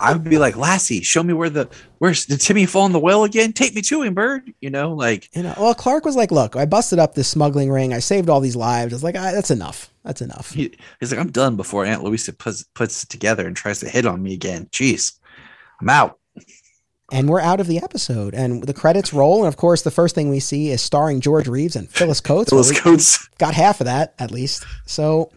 I 0.00 0.14
would 0.14 0.24
be 0.24 0.38
like, 0.38 0.56
Lassie, 0.56 1.02
show 1.02 1.22
me 1.22 1.34
where 1.34 1.50
the 1.50 1.68
where's 1.98 2.24
did 2.24 2.40
Timmy 2.40 2.64
fall 2.64 2.86
in 2.86 2.92
the 2.92 2.98
well 2.98 3.24
again? 3.24 3.52
Take 3.52 3.74
me 3.74 3.82
to 3.82 4.02
him, 4.02 4.14
bird. 4.14 4.52
You 4.60 4.70
know, 4.70 4.94
like 4.94 5.28
you 5.36 5.42
know, 5.42 5.54
well, 5.58 5.74
Clark 5.74 6.06
was 6.06 6.16
like, 6.16 6.30
"Look, 6.30 6.56
I 6.56 6.64
busted 6.64 6.98
up 6.98 7.14
this 7.14 7.28
smuggling 7.28 7.70
ring. 7.70 7.92
I 7.92 7.98
saved 7.98 8.30
all 8.30 8.40
these 8.40 8.56
lives." 8.56 8.94
It's 8.94 9.02
like, 9.02 9.16
I, 9.16 9.32
that's 9.32 9.50
enough. 9.50 9.92
That's 10.02 10.22
enough. 10.22 10.52
he, 10.52 10.74
he's 10.98 11.12
like, 11.12 11.20
I'm 11.20 11.30
done 11.30 11.56
before 11.56 11.84
Aunt 11.84 12.02
Louisa 12.02 12.32
puts 12.32 12.62
puts 12.62 13.04
it 13.04 13.10
together 13.10 13.46
and 13.46 13.54
tries 13.54 13.80
to 13.80 13.88
hit 13.88 14.06
on 14.06 14.22
me 14.22 14.32
again. 14.32 14.66
Jeez, 14.72 15.18
I'm 15.80 15.90
out. 15.90 16.18
And 17.12 17.28
we're 17.28 17.40
out 17.40 17.60
of 17.60 17.66
the 17.66 17.78
episode, 17.78 18.34
and 18.34 18.62
the 18.62 18.72
credits 18.72 19.12
roll. 19.12 19.40
And 19.40 19.48
of 19.48 19.56
course, 19.56 19.82
the 19.82 19.90
first 19.90 20.14
thing 20.14 20.30
we 20.30 20.40
see 20.40 20.70
is 20.70 20.80
starring 20.80 21.20
George 21.20 21.48
Reeves 21.48 21.76
and 21.76 21.90
Phyllis 21.90 22.20
Coates. 22.20 22.52
We 22.52 22.74
coats. 22.76 23.28
got 23.38 23.52
half 23.52 23.80
of 23.80 23.86
that 23.86 24.14
at 24.18 24.30
least. 24.30 24.64
So, 24.86 25.30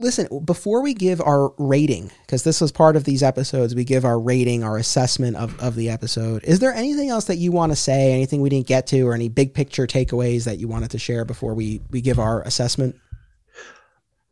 listen, 0.00 0.28
before 0.44 0.82
we 0.82 0.94
give 0.94 1.20
our 1.20 1.52
rating, 1.58 2.10
because 2.22 2.44
this 2.44 2.60
was 2.60 2.70
part 2.70 2.96
of 2.96 3.04
these 3.04 3.22
episodes, 3.22 3.74
we 3.74 3.84
give 3.84 4.04
our 4.04 4.18
rating, 4.18 4.62
our 4.62 4.76
assessment 4.76 5.36
of, 5.36 5.58
of 5.60 5.74
the 5.74 5.90
episode. 5.90 6.44
Is 6.44 6.60
there 6.60 6.72
anything 6.72 7.08
else 7.08 7.24
that 7.24 7.36
you 7.36 7.50
want 7.50 7.72
to 7.72 7.76
say? 7.76 8.12
Anything 8.12 8.40
we 8.40 8.48
didn't 8.48 8.66
get 8.66 8.86
to, 8.88 9.02
or 9.02 9.14
any 9.14 9.28
big 9.28 9.54
picture 9.54 9.86
takeaways 9.86 10.44
that 10.44 10.58
you 10.58 10.68
wanted 10.68 10.90
to 10.92 10.98
share 10.98 11.24
before 11.24 11.54
we 11.54 11.80
we 11.90 12.00
give 12.00 12.18
our 12.18 12.42
assessment? 12.42 12.96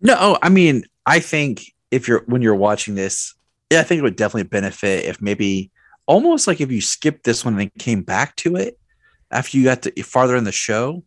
No, 0.00 0.16
oh, 0.18 0.38
I 0.42 0.48
mean, 0.48 0.84
I 1.06 1.20
think 1.20 1.74
if 1.90 2.06
you're 2.06 2.22
when 2.26 2.42
you're 2.42 2.54
watching 2.54 2.94
this, 2.94 3.34
I 3.72 3.82
think 3.82 3.98
it 3.98 4.02
would 4.02 4.16
definitely 4.16 4.44
benefit 4.44 5.04
if 5.04 5.20
maybe 5.20 5.70
almost 6.06 6.46
like 6.46 6.60
if 6.60 6.70
you 6.70 6.80
skipped 6.80 7.24
this 7.24 7.44
one 7.44 7.58
and 7.58 7.74
came 7.74 8.02
back 8.02 8.36
to 8.36 8.56
it 8.56 8.78
after 9.30 9.58
you 9.58 9.64
got 9.64 9.82
to 9.82 10.02
farther 10.02 10.36
in 10.36 10.44
the 10.44 10.52
show, 10.52 11.02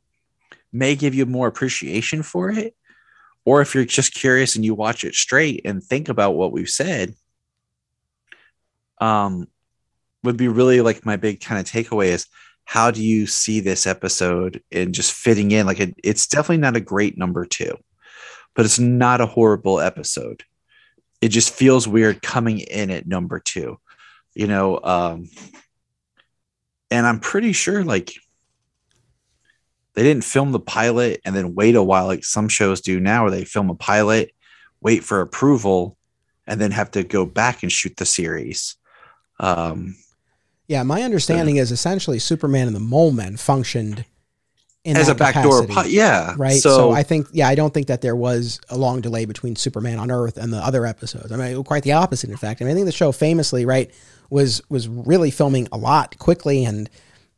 may 0.74 0.96
give 0.96 1.16
you 1.16 1.26
more 1.26 1.48
appreciation 1.48 2.22
for 2.24 2.52
it. 2.52 2.76
Or 3.46 3.62
if 3.62 3.74
you're 3.74 3.86
just 3.86 4.14
curious 4.14 4.56
and 4.56 4.64
you 4.64 4.76
watch 4.76 5.04
it 5.04 5.16
straight 5.16 5.62
and 5.66 5.84
think 5.84 6.10
about 6.10 6.36
what 6.36 6.52
we've 6.52 6.70
said, 6.70 7.16
um, 9.00 9.48
would 10.24 10.38
be 10.38 10.50
really 10.50 10.82
like 10.82 11.06
my 11.06 11.16
big 11.16 11.40
kind 11.40 11.60
of 11.60 11.66
takeaway 11.66 12.08
is 12.08 12.28
how 12.66 12.92
do 12.92 13.04
you 13.04 13.26
see 13.26 13.62
this 13.62 13.88
episode 13.88 14.62
and 14.72 14.94
just 14.94 15.14
fitting 15.14 15.52
in? 15.52 15.66
Like 15.66 15.80
it, 15.80 15.96
it's 16.04 16.28
definitely 16.28 16.58
not 16.58 16.76
a 16.76 16.82
great 16.82 17.18
number 17.18 17.46
two 17.46 17.76
but 18.60 18.66
it's 18.66 18.80
not 18.80 19.22
a 19.22 19.26
horrible 19.26 19.80
episode. 19.80 20.44
It 21.22 21.30
just 21.30 21.54
feels 21.54 21.88
weird 21.88 22.22
coming 22.22 22.60
in 22.60 22.90
at 22.92 23.08
number 23.08 23.40
two, 23.40 23.80
you 24.34 24.48
know. 24.48 24.80
Um, 24.84 25.30
and 26.92 27.08
I'm 27.08 27.22
pretty 27.22 27.54
sure 27.54 27.86
like 27.86 28.14
they 30.00 30.06
didn't 30.06 30.24
film 30.24 30.54
the 30.54 30.62
pilot 30.62 31.20
and 31.26 31.36
then 31.36 31.56
wait 31.56 31.76
a 31.76 31.84
while, 31.84 32.06
like 32.06 32.24
some 32.24 32.48
shows 32.48 32.80
do 32.80 33.02
now, 33.02 33.24
where 33.24 33.32
they 33.32 33.44
film 33.44 33.70
a 33.70 33.76
pilot, 33.76 34.34
wait 34.80 35.04
for 35.04 35.20
approval, 35.20 35.98
and 36.48 36.62
then 36.62 36.72
have 36.72 36.90
to 36.92 37.04
go 37.04 37.26
back 37.26 37.64
and 37.64 37.72
shoot 37.72 37.98
the 37.98 38.06
series. 38.06 38.78
Um, 39.42 39.98
Yeah, 40.68 40.84
my 40.84 41.02
understanding 41.02 41.58
is 41.58 41.70
essentially 41.70 42.18
Superman 42.18 42.68
and 42.68 42.76
the 42.76 42.80
Mole 42.80 43.12
Men 43.12 43.36
functioned 43.36 44.06
in 44.86 44.96
as 44.96 45.10
a 45.10 45.16
backdoor, 45.16 45.68
yeah, 45.86 46.34
right? 46.38 46.62
So, 46.62 46.70
So, 46.70 46.92
I 46.92 47.04
think, 47.04 47.28
yeah, 47.34 47.50
I 47.50 47.56
don't 47.56 47.74
think 47.74 47.88
that 47.88 48.00
there 48.00 48.16
was 48.16 48.62
a 48.70 48.78
long 48.78 49.02
delay 49.02 49.26
between 49.26 49.58
Superman 49.58 50.00
on 50.00 50.10
Earth 50.10 50.38
and 50.38 50.54
the 50.54 50.60
other 50.60 50.86
episodes. 50.86 51.34
I 51.34 51.36
mean, 51.36 51.62
quite 51.66 51.84
the 51.84 51.92
opposite, 51.92 52.30
in 52.30 52.38
fact. 52.38 52.62
I 52.62 52.64
mean, 52.64 52.72
I 52.72 52.76
think 52.76 52.86
the 52.86 52.94
show 52.94 53.12
famously, 53.12 53.66
right, 53.66 53.92
was 54.30 54.62
was 54.70 54.88
really 54.88 55.30
filming 55.30 55.68
a 55.74 55.78
lot 55.78 56.18
quickly, 56.20 56.64
and 56.64 56.90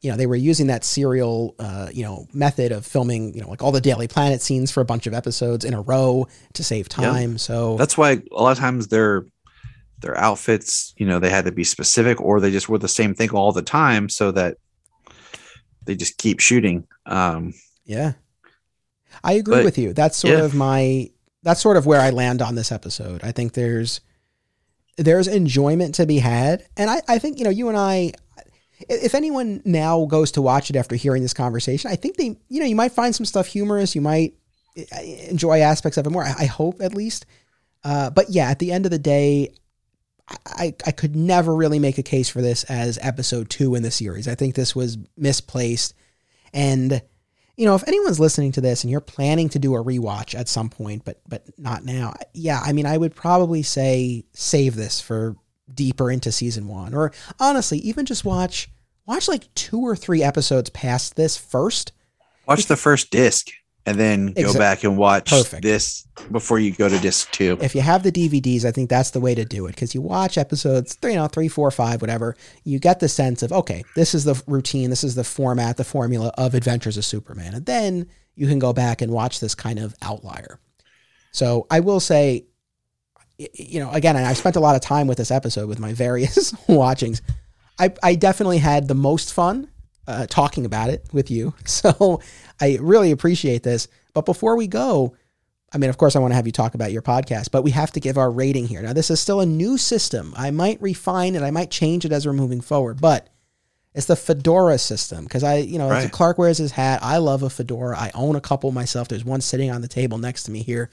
you 0.01 0.09
know 0.11 0.17
they 0.17 0.25
were 0.25 0.35
using 0.35 0.67
that 0.67 0.83
serial, 0.83 1.55
uh, 1.59 1.87
you 1.93 2.03
know, 2.03 2.27
method 2.33 2.71
of 2.71 2.85
filming, 2.85 3.33
you 3.35 3.41
know, 3.41 3.49
like 3.49 3.61
all 3.61 3.71
the 3.71 3.81
Daily 3.81 4.07
Planet 4.07 4.41
scenes 4.41 4.71
for 4.71 4.81
a 4.81 4.85
bunch 4.85 5.05
of 5.07 5.13
episodes 5.13 5.63
in 5.63 5.73
a 5.73 5.81
row 5.81 6.27
to 6.53 6.63
save 6.63 6.89
time. 6.89 7.37
So 7.37 7.77
that's 7.77 7.97
why 7.97 8.21
a 8.31 8.41
lot 8.41 8.51
of 8.51 8.57
times 8.57 8.87
their 8.87 9.25
their 9.99 10.17
outfits 10.17 10.95
you 10.97 11.05
know 11.05 11.19
they 11.19 11.29
had 11.29 11.45
to 11.45 11.51
be 11.51 11.63
specific 11.63 12.19
or 12.19 12.39
they 12.39 12.49
just 12.49 12.67
wore 12.67 12.79
the 12.79 12.87
same 12.87 13.13
thing 13.13 13.29
all 13.29 13.51
the 13.51 13.61
time 13.61 14.09
so 14.09 14.31
that 14.31 14.57
they 15.85 15.95
just 15.95 16.17
keep 16.17 16.39
shooting 16.39 16.87
um 17.05 17.53
Yeah. 17.85 18.13
I 19.23 19.33
agree 19.33 19.57
But- 19.57 19.65
with 19.65 19.77
you. 19.77 19.93
That's 19.93 20.17
sort 20.17 20.39
yeah. 20.39 20.43
of 20.43 20.55
my 20.55 21.11
that's 21.43 21.61
sort 21.61 21.77
of 21.77 21.85
where 21.85 21.99
I 22.01 22.09
land 22.11 22.41
on 22.41 22.55
this 22.55 22.71
episode. 22.71 23.23
I 23.23 23.31
think 23.31 23.53
there's 23.53 24.01
there's 24.97 25.27
enjoyment 25.27 25.95
to 25.95 26.05
be 26.05 26.19
had. 26.19 26.65
And 26.77 26.89
I, 26.89 27.01
I 27.07 27.17
think, 27.19 27.37
you 27.39 27.43
know, 27.43 27.49
you 27.49 27.67
and 27.69 27.77
I 27.77 28.13
if 28.89 29.15
anyone 29.15 29.61
now 29.65 30.05
goes 30.05 30.31
to 30.31 30.41
watch 30.41 30.69
it 30.69 30.75
after 30.75 30.95
hearing 30.95 31.21
this 31.21 31.33
conversation, 31.33 31.91
I 31.91 31.95
think 31.95 32.17
they 32.17 32.37
you 32.49 32.59
know, 32.59 32.65
you 32.65 32.75
might 32.75 32.91
find 32.91 33.15
some 33.15 33.25
stuff 33.25 33.47
humorous, 33.47 33.95
you 33.95 34.01
might 34.01 34.33
eh, 34.77 35.27
enjoy 35.29 35.61
aspects 35.61 35.97
of 35.97 36.05
it 36.05 36.09
more. 36.09 36.23
I, 36.23 36.45
hope 36.45 36.81
at 36.81 36.93
least. 36.93 37.25
Uh, 37.83 38.09
but 38.09 38.29
yeah, 38.29 38.49
at 38.49 38.59
the 38.59 38.71
end 38.71 38.85
of 38.85 38.91
the 38.91 38.99
day, 38.99 39.53
I, 40.45 40.73
I 40.85 40.91
could 40.91 41.15
never 41.15 41.55
really 41.55 41.79
make 41.79 41.97
a 41.97 42.03
case 42.03 42.29
for 42.29 42.41
this 42.41 42.63
as 42.65 42.99
episode 43.01 43.49
two 43.49 43.75
in 43.75 43.83
the 43.83 43.91
series. 43.91 44.27
I 44.27 44.35
think 44.35 44.55
this 44.55 44.75
was 44.75 44.97
misplaced. 45.17 45.93
And, 46.53 47.01
you 47.57 47.65
know, 47.65 47.75
if 47.75 47.87
anyone's 47.87 48.19
listening 48.19 48.51
to 48.53 48.61
this 48.61 48.83
and 48.83 48.91
you're 48.91 49.01
planning 49.01 49.49
to 49.49 49.59
do 49.59 49.75
a 49.75 49.83
rewatch 49.83 50.37
at 50.37 50.47
some 50.47 50.69
point, 50.69 51.03
but 51.05 51.21
but 51.27 51.43
not 51.57 51.83
now, 51.83 52.13
yeah, 52.33 52.61
I 52.63 52.73
mean, 52.73 52.85
I 52.85 52.97
would 52.97 53.15
probably 53.15 53.63
say 53.63 54.25
save 54.33 54.75
this 54.75 55.01
for 55.01 55.35
deeper 55.75 56.11
into 56.11 56.31
season 56.31 56.67
one. 56.67 56.93
Or 56.93 57.11
honestly, 57.39 57.79
even 57.79 58.05
just 58.05 58.25
watch 58.25 58.69
watch 59.05 59.27
like 59.27 59.53
two 59.55 59.79
or 59.79 59.95
three 59.95 60.23
episodes 60.23 60.69
past 60.69 61.15
this 61.15 61.37
first. 61.37 61.91
watch 62.47 62.65
the 62.65 62.77
first 62.77 63.11
disc 63.11 63.47
and 63.85 63.99
then 63.99 64.27
go 64.33 64.53
Exa- 64.53 64.59
back 64.59 64.83
and 64.83 64.95
watch 64.95 65.31
Perfect. 65.31 65.63
this 65.63 66.07
before 66.31 66.59
you 66.59 66.71
go 66.71 66.87
to 66.87 66.99
disc 66.99 67.31
two. 67.31 67.57
if 67.61 67.73
you 67.73 67.81
have 67.81 68.03
the 68.03 68.11
DVDs, 68.11 68.63
I 68.63 68.71
think 68.71 68.89
that's 68.89 69.09
the 69.11 69.19
way 69.19 69.33
to 69.33 69.43
do 69.43 69.65
it 69.65 69.69
because 69.75 69.95
you 69.95 70.01
watch 70.01 70.37
episodes 70.37 70.93
three, 70.95 71.13
you 71.13 71.17
know, 71.17 71.27
three, 71.27 71.47
four, 71.47 71.71
five, 71.71 71.99
whatever. 71.99 72.35
You 72.63 72.77
get 72.79 72.99
the 72.99 73.09
sense 73.09 73.41
of 73.41 73.51
okay, 73.51 73.83
this 73.95 74.13
is 74.13 74.23
the 74.23 74.41
routine, 74.47 74.89
this 74.91 75.03
is 75.03 75.15
the 75.15 75.23
format, 75.23 75.77
the 75.77 75.83
formula 75.83 76.31
of 76.37 76.53
Adventures 76.53 76.97
of 76.97 77.05
Superman, 77.05 77.55
and 77.55 77.65
then 77.65 78.07
you 78.35 78.47
can 78.47 78.59
go 78.59 78.71
back 78.71 79.01
and 79.01 79.11
watch 79.11 79.39
this 79.39 79.55
kind 79.55 79.79
of 79.79 79.95
outlier. 80.01 80.59
So 81.31 81.65
I 81.71 81.79
will 81.79 81.99
say, 81.99 82.45
you 83.53 83.79
know, 83.79 83.91
again, 83.91 84.15
I 84.15 84.33
spent 84.33 84.55
a 84.55 84.59
lot 84.59 84.75
of 84.75 84.81
time 84.81 85.07
with 85.07 85.17
this 85.17 85.31
episode 85.31 85.67
with 85.67 85.79
my 85.79 85.93
various 85.93 86.53
watchings. 86.67 87.21
I, 87.79 87.93
I 88.03 88.15
definitely 88.15 88.59
had 88.59 88.87
the 88.87 88.95
most 88.95 89.33
fun 89.33 89.69
uh, 90.07 90.27
talking 90.27 90.65
about 90.65 90.89
it 90.89 91.05
with 91.13 91.31
you. 91.31 91.53
So 91.65 92.21
I 92.59 92.77
really 92.81 93.11
appreciate 93.11 93.63
this. 93.63 93.87
But 94.13 94.25
before 94.25 94.55
we 94.55 94.67
go, 94.67 95.15
I 95.73 95.77
mean, 95.77 95.89
of 95.89 95.97
course, 95.97 96.15
I 96.15 96.19
want 96.19 96.31
to 96.31 96.35
have 96.35 96.45
you 96.45 96.51
talk 96.51 96.75
about 96.75 96.91
your 96.91 97.01
podcast, 97.01 97.49
but 97.51 97.63
we 97.63 97.71
have 97.71 97.91
to 97.93 97.99
give 97.99 98.17
our 98.17 98.29
rating 98.29 98.67
here. 98.67 98.81
Now, 98.81 98.93
this 98.93 99.09
is 99.09 99.19
still 99.19 99.39
a 99.39 99.45
new 99.45 99.77
system. 99.77 100.33
I 100.35 100.51
might 100.51 100.81
refine 100.81 101.35
it, 101.35 101.43
I 101.43 101.51
might 101.51 101.71
change 101.71 102.05
it 102.05 102.11
as 102.11 102.25
we're 102.25 102.33
moving 102.33 102.61
forward, 102.61 102.99
but 102.99 103.29
it's 103.93 104.05
the 104.05 104.15
fedora 104.15 104.77
system 104.77 105.23
because 105.23 105.43
I, 105.43 105.57
you 105.57 105.77
know, 105.77 105.89
Right. 105.89 106.11
Clark 106.11 106.37
wears 106.37 106.57
his 106.57 106.71
hat. 106.71 106.99
I 107.01 107.17
love 107.17 107.43
a 107.43 107.49
fedora. 107.49 107.97
I 107.97 108.11
own 108.13 108.35
a 108.35 108.41
couple 108.41 108.71
myself. 108.71 109.07
There's 109.07 109.25
one 109.25 109.41
sitting 109.41 109.71
on 109.71 109.81
the 109.81 109.87
table 109.87 110.17
next 110.17 110.43
to 110.43 110.51
me 110.51 110.61
here. 110.61 110.89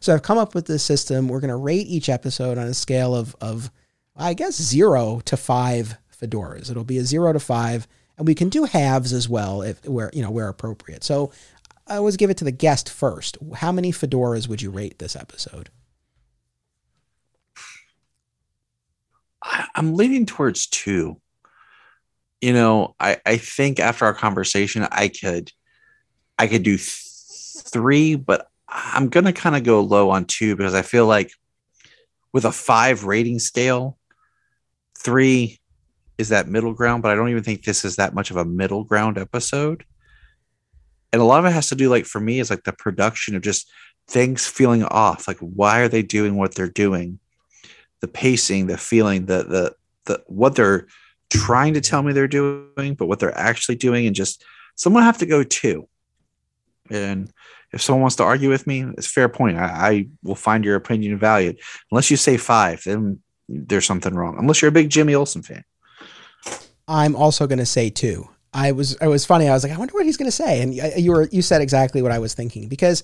So 0.00 0.14
I've 0.14 0.22
come 0.22 0.38
up 0.38 0.54
with 0.54 0.66
this 0.66 0.82
system. 0.82 1.28
We're 1.28 1.40
going 1.40 1.48
to 1.50 1.56
rate 1.56 1.86
each 1.86 2.08
episode 2.08 2.58
on 2.58 2.66
a 2.66 2.74
scale 2.74 3.14
of, 3.14 3.36
of 3.40 3.70
I 4.16 4.34
guess, 4.34 4.60
zero 4.60 5.20
to 5.24 5.36
five 5.36 5.98
fedoras. 6.20 6.70
It'll 6.70 6.84
be 6.84 6.98
a 6.98 7.04
zero 7.04 7.32
to 7.32 7.40
five, 7.40 7.86
and 8.16 8.26
we 8.26 8.34
can 8.34 8.48
do 8.48 8.64
halves 8.64 9.12
as 9.12 9.28
well 9.28 9.62
if 9.62 9.84
where 9.86 10.10
you 10.12 10.22
know 10.22 10.30
where 10.30 10.48
appropriate. 10.48 11.04
So 11.04 11.30
I 11.86 11.96
always 11.96 12.16
give 12.16 12.30
it 12.30 12.36
to 12.38 12.44
the 12.44 12.52
guest 12.52 12.88
first. 12.88 13.38
How 13.56 13.72
many 13.72 13.92
fedoras 13.92 14.48
would 14.48 14.60
you 14.60 14.70
rate 14.70 14.98
this 14.98 15.16
episode? 15.16 15.70
I'm 19.74 19.94
leaning 19.94 20.26
towards 20.26 20.66
two. 20.66 21.20
You 22.40 22.52
know, 22.52 22.94
I, 23.00 23.18
I 23.24 23.36
think 23.36 23.80
after 23.80 24.04
our 24.04 24.14
conversation, 24.14 24.86
I 24.90 25.08
could, 25.08 25.52
I 26.38 26.46
could 26.46 26.62
do 26.62 26.76
th- 26.76 27.04
three, 27.64 28.14
but 28.14 28.50
I'm 28.68 29.08
gonna 29.08 29.32
kind 29.32 29.56
of 29.56 29.64
go 29.64 29.80
low 29.80 30.10
on 30.10 30.24
two 30.24 30.56
because 30.56 30.74
I 30.74 30.82
feel 30.82 31.06
like 31.06 31.32
with 32.32 32.44
a 32.44 32.52
five 32.52 33.04
rating 33.04 33.38
scale, 33.38 33.98
three 34.98 35.60
is 36.18 36.30
that 36.30 36.48
middle 36.48 36.74
ground, 36.74 37.02
but 37.02 37.12
I 37.12 37.14
don't 37.14 37.30
even 37.30 37.44
think 37.44 37.64
this 37.64 37.84
is 37.84 37.96
that 37.96 38.14
much 38.14 38.30
of 38.30 38.36
a 38.36 38.44
middle 38.44 38.84
ground 38.84 39.18
episode. 39.18 39.84
And 41.12 41.22
a 41.22 41.24
lot 41.24 41.38
of 41.38 41.46
it 41.46 41.54
has 41.54 41.68
to 41.70 41.74
do, 41.74 41.88
like 41.88 42.04
for 42.04 42.20
me, 42.20 42.38
is 42.38 42.50
like 42.50 42.64
the 42.64 42.72
production 42.72 43.34
of 43.34 43.42
just 43.42 43.70
things 44.08 44.46
feeling 44.46 44.84
off. 44.84 45.26
Like, 45.26 45.38
why 45.38 45.80
are 45.80 45.88
they 45.88 46.02
doing 46.02 46.36
what 46.36 46.54
they're 46.54 46.68
doing? 46.68 47.18
the 48.00 48.08
pacing, 48.08 48.66
the 48.66 48.78
feeling, 48.78 49.26
the 49.26 49.44
the 49.44 49.74
the 50.06 50.22
what 50.26 50.54
they're 50.54 50.86
trying 51.30 51.74
to 51.74 51.80
tell 51.80 52.02
me 52.02 52.12
they're 52.12 52.28
doing, 52.28 52.94
but 52.94 53.06
what 53.06 53.18
they're 53.18 53.36
actually 53.36 53.76
doing, 53.76 54.06
and 54.06 54.14
just 54.14 54.44
someone 54.76 55.02
have 55.02 55.18
to 55.18 55.26
go 55.26 55.42
too. 55.42 55.88
And 56.90 57.30
if 57.72 57.82
someone 57.82 58.02
wants 58.02 58.16
to 58.16 58.22
argue 58.22 58.48
with 58.48 58.66
me, 58.66 58.84
it's 58.96 59.06
fair 59.06 59.28
point. 59.28 59.58
I, 59.58 59.64
I 59.64 60.06
will 60.22 60.34
find 60.34 60.64
your 60.64 60.76
opinion 60.76 61.18
valued. 61.18 61.58
Unless 61.90 62.10
you 62.10 62.16
say 62.16 62.36
five, 62.36 62.82
then 62.84 63.20
there's 63.48 63.86
something 63.86 64.14
wrong. 64.14 64.36
Unless 64.38 64.62
you're 64.62 64.70
a 64.70 64.72
big 64.72 64.90
Jimmy 64.90 65.14
Olsen 65.14 65.42
fan. 65.42 65.64
I'm 66.86 67.14
also 67.14 67.46
going 67.46 67.58
to 67.58 67.66
say 67.66 67.90
two. 67.90 68.28
I 68.54 68.72
was 68.72 68.94
it 68.94 69.06
was 69.06 69.26
funny. 69.26 69.48
I 69.48 69.52
was 69.52 69.62
like, 69.62 69.72
I 69.72 69.76
wonder 69.76 69.92
what 69.92 70.06
he's 70.06 70.16
going 70.16 70.30
to 70.30 70.36
say, 70.36 70.62
and 70.62 70.74
you 70.74 71.12
were 71.12 71.28
you 71.30 71.42
said 71.42 71.60
exactly 71.60 72.00
what 72.00 72.12
I 72.12 72.18
was 72.18 72.32
thinking 72.32 72.68
because, 72.68 73.02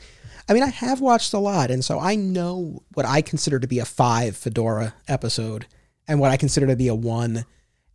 I 0.48 0.54
mean, 0.54 0.62
I 0.62 0.68
have 0.68 1.02
watched 1.02 1.34
a 1.34 1.38
lot, 1.38 1.70
and 1.70 1.84
so 1.84 2.00
I 2.00 2.16
know 2.16 2.82
what 2.94 3.04
I 3.04 3.20
consider 3.20 3.60
to 3.60 3.68
be 3.68 3.78
a 3.78 3.84
five 3.84 4.36
Fedora 4.36 4.94
episode, 5.06 5.66
and 6.08 6.18
what 6.18 6.30
I 6.30 6.38
consider 6.38 6.66
to 6.68 6.76
be 6.76 6.88
a 6.88 6.94
one. 6.94 7.44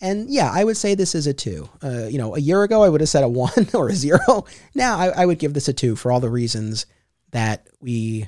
And 0.01 0.29
yeah, 0.29 0.49
I 0.53 0.63
would 0.63 0.77
say 0.77 0.95
this 0.95 1.13
is 1.13 1.27
a 1.27 1.33
two. 1.33 1.69
Uh, 1.83 2.07
you 2.09 2.17
know, 2.17 2.35
a 2.35 2.39
year 2.39 2.63
ago 2.63 2.83
I 2.83 2.89
would 2.89 3.01
have 3.01 3.09
said 3.09 3.23
a 3.23 3.29
one 3.29 3.67
or 3.73 3.89
a 3.89 3.95
zero. 3.95 4.45
Now 4.73 4.97
I, 4.97 5.07
I 5.09 5.25
would 5.25 5.39
give 5.39 5.53
this 5.53 5.67
a 5.67 5.73
two 5.73 5.95
for 5.95 6.11
all 6.11 6.19
the 6.19 6.29
reasons 6.29 6.85
that 7.31 7.67
we 7.79 8.27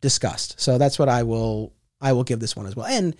discussed. 0.00 0.60
So 0.60 0.78
that's 0.78 0.98
what 0.98 1.08
I 1.08 1.22
will 1.22 1.72
I 2.00 2.12
will 2.12 2.24
give 2.24 2.40
this 2.40 2.54
one 2.54 2.66
as 2.66 2.76
well. 2.76 2.86
And 2.86 3.16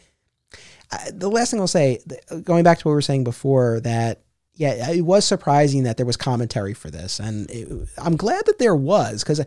uh, 0.92 0.98
the 1.12 1.30
last 1.30 1.50
thing 1.50 1.60
I'll 1.60 1.66
say, 1.66 2.00
going 2.42 2.64
back 2.64 2.78
to 2.78 2.88
what 2.88 2.92
we 2.92 2.96
were 2.96 3.02
saying 3.02 3.24
before, 3.24 3.80
that 3.80 4.20
yeah, 4.56 4.90
it 4.90 5.00
was 5.00 5.24
surprising 5.24 5.82
that 5.82 5.96
there 5.96 6.06
was 6.06 6.16
commentary 6.16 6.74
for 6.74 6.88
this, 6.88 7.18
and 7.18 7.50
it, 7.50 7.88
I'm 7.98 8.16
glad 8.16 8.46
that 8.46 8.60
there 8.60 8.76
was 8.76 9.24
because 9.24 9.44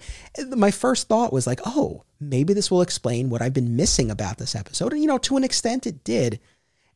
my 0.49 0.69
first 0.69 1.07
thought 1.07 1.31
was 1.31 1.47
like, 1.47 1.61
oh, 1.65 2.03
maybe 2.19 2.53
this 2.53 2.69
will 2.69 2.81
explain 2.81 3.29
what 3.29 3.41
I've 3.41 3.53
been 3.53 3.77
missing 3.77 4.11
about 4.11 4.37
this 4.37 4.53
episode, 4.53 4.91
and 4.91 5.01
you 5.01 5.07
know, 5.07 5.17
to 5.19 5.37
an 5.37 5.45
extent, 5.45 5.87
it 5.87 6.03
did. 6.03 6.41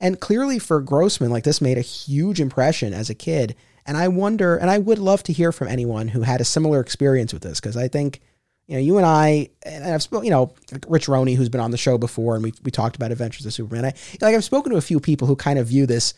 And 0.01 0.19
clearly, 0.19 0.59
for 0.59 0.81
Grossman, 0.81 1.31
like 1.31 1.45
this 1.45 1.61
made 1.61 1.77
a 1.77 1.81
huge 1.81 2.41
impression 2.41 2.93
as 2.93 3.09
a 3.09 3.15
kid. 3.15 3.55
And 3.85 3.95
I 3.95 4.09
wonder, 4.09 4.57
and 4.57 4.69
I 4.69 4.79
would 4.79 4.99
love 4.99 5.23
to 5.23 5.33
hear 5.33 5.51
from 5.51 5.67
anyone 5.67 6.09
who 6.09 6.23
had 6.23 6.41
a 6.41 6.45
similar 6.45 6.81
experience 6.81 7.33
with 7.33 7.43
this 7.43 7.59
because 7.59 7.77
I 7.77 7.87
think 7.87 8.19
you 8.67 8.77
know, 8.77 8.81
you 8.81 8.97
and 8.97 9.05
I, 9.05 9.49
and 9.63 9.83
I've 9.83 10.01
spoken, 10.01 10.25
you 10.25 10.31
know, 10.31 10.53
like 10.71 10.85
Rich 10.87 11.09
Roney, 11.09 11.33
who's 11.33 11.49
been 11.49 11.59
on 11.59 11.71
the 11.71 11.77
show 11.77 11.97
before, 11.97 12.35
and 12.35 12.43
we 12.43 12.53
we 12.63 12.71
talked 12.71 12.95
about 12.95 13.11
Adventures 13.11 13.45
of 13.45 13.53
Superman. 13.53 13.85
I 13.85 13.93
like 14.21 14.33
I've 14.33 14.45
spoken 14.45 14.71
to 14.71 14.77
a 14.77 14.81
few 14.81 14.99
people 14.99 15.27
who 15.27 15.35
kind 15.35 15.59
of 15.59 15.67
view 15.67 15.85
this 15.85 16.13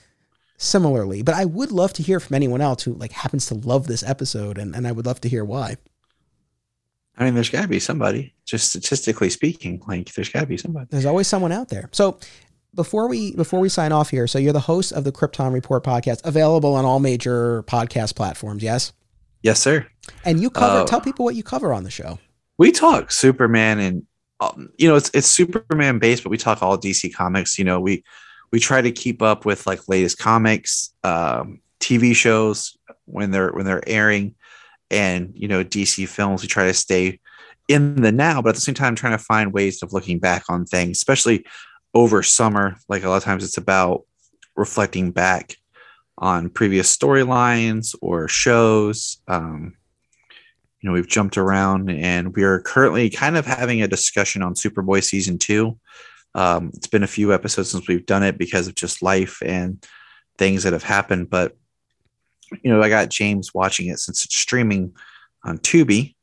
similarly, 0.57 1.23
but 1.23 1.34
I 1.34 1.45
would 1.45 1.72
love 1.72 1.93
to 1.93 2.03
hear 2.03 2.19
from 2.19 2.35
anyone 2.35 2.61
else 2.61 2.84
who 2.84 2.93
like 2.93 3.11
happens 3.11 3.47
to 3.47 3.55
love 3.55 3.88
this 3.88 4.03
episode, 4.03 4.60
and, 4.60 4.76
and 4.76 4.88
I 4.88 4.91
would 4.91 5.05
love 5.05 5.19
to 5.22 5.30
hear 5.30 5.43
why. 5.43 5.77
I 7.18 7.26
mean, 7.26 7.34
there's 7.34 7.49
got 7.49 7.64
to 7.64 7.68
be 7.68 7.80
somebody. 7.80 8.34
Just 8.45 8.69
statistically 8.69 9.31
speaking, 9.31 9.81
like 9.88 10.14
there's 10.14 10.30
got 10.30 10.41
to 10.41 10.45
be 10.45 10.57
somebody. 10.57 10.88
There's 10.91 11.05
always 11.05 11.27
someone 11.27 11.51
out 11.51 11.69
there. 11.69 11.89
So 11.91 12.19
before 12.75 13.07
we 13.07 13.35
before 13.35 13.59
we 13.59 13.69
sign 13.69 13.91
off 13.91 14.09
here, 14.09 14.27
so 14.27 14.39
you're 14.39 14.53
the 14.53 14.59
host 14.61 14.91
of 14.91 15.03
the 15.03 15.11
Krypton 15.11 15.53
Report 15.53 15.83
podcast, 15.83 16.21
available 16.25 16.75
on 16.75 16.85
all 16.85 16.99
major 16.99 17.63
podcast 17.63 18.15
platforms, 18.15 18.63
yes? 18.63 18.93
Yes, 19.41 19.59
sir. 19.59 19.85
And 20.25 20.41
you 20.41 20.49
cover 20.49 20.79
Uh, 20.79 20.85
tell 20.85 21.01
people 21.01 21.25
what 21.25 21.35
you 21.35 21.43
cover 21.43 21.73
on 21.73 21.83
the 21.83 21.91
show. 21.91 22.19
we 22.57 22.71
talk 22.71 23.11
Superman 23.11 23.79
and 23.79 24.03
um, 24.39 24.69
you 24.77 24.87
know 24.87 24.95
it's 24.95 25.11
it's 25.13 25.27
Superman 25.27 25.99
based, 25.99 26.23
but 26.23 26.29
we 26.29 26.37
talk 26.37 26.61
all 26.61 26.77
DC 26.77 27.13
comics. 27.13 27.57
You 27.57 27.65
know, 27.65 27.79
we 27.79 28.03
we 28.51 28.59
try 28.59 28.81
to 28.81 28.91
keep 28.91 29.21
up 29.21 29.45
with 29.45 29.65
like 29.67 29.87
latest 29.87 30.17
comics, 30.19 30.93
um, 31.03 31.59
TV 31.79 32.15
shows 32.15 32.77
when 33.05 33.31
they're 33.31 33.51
when 33.51 33.65
they're 33.65 33.87
airing, 33.87 34.35
and 34.91 35.31
you 35.35 35.47
know 35.47 35.63
DC 35.63 36.07
films. 36.07 36.41
We 36.41 36.47
try 36.47 36.65
to 36.65 36.73
stay 36.73 37.19
in 37.69 38.01
the 38.01 38.11
now, 38.11 38.41
but 38.41 38.49
at 38.49 38.55
the 38.55 38.61
same 38.61 38.75
time 38.75 38.95
trying 38.95 39.17
to 39.17 39.23
find 39.23 39.53
ways 39.53 39.81
of 39.81 39.93
looking 39.93 40.19
back 40.19 40.43
on 40.49 40.65
things, 40.65 40.97
especially 40.97 41.45
over 41.94 42.24
summer. 42.24 42.78
Like 42.90 43.03
a 43.03 43.10
lot 43.10 43.18
of 43.18 43.24
times, 43.24 43.44
it's 43.44 43.57
about 43.57 44.03
reflecting 44.56 45.11
back 45.11 45.57
on 46.18 46.49
previous 46.49 46.95
storylines 46.95 47.95
or 48.02 48.28
shows. 48.28 49.18
Um, 49.28 49.76
you 50.80 50.90
know, 50.90 50.94
we've 50.94 51.07
jumped 51.07 51.38
around 51.38 51.90
and 51.90 52.36
we 52.36 52.44
are 52.44 52.60
currently 52.60 53.10
kind 53.10 53.38
of 53.38 53.45
having 53.45 53.82
a 53.82 53.88
discussion 53.88 54.44
on 54.44 54.53
Superboy 54.53 55.03
season 55.03 55.40
two. 55.40 55.80
Um, 56.36 56.72
it's 56.74 56.88
been 56.88 57.03
a 57.03 57.07
few 57.07 57.34
episodes 57.34 57.72
since 57.72 57.88
we've 57.88 58.06
done 58.06 58.24
it 58.24 58.38
because 58.38 58.68
of 58.68 58.76
just 58.76 59.02
life 59.02 59.41
and 59.45 59.84
things 60.38 60.64
that 60.64 60.74
have 60.74 60.84
happened. 60.84 61.30
But, 61.30 61.56
you 62.64 62.72
know, 62.72 62.82
I 62.82 62.90
got 62.90 63.10
James 63.10 63.53
watching 63.53 63.88
it 63.88 63.99
since 63.99 64.26
it's 64.26 64.36
streaming 64.36 64.94
on 65.44 65.57
Tubi. 65.60 66.15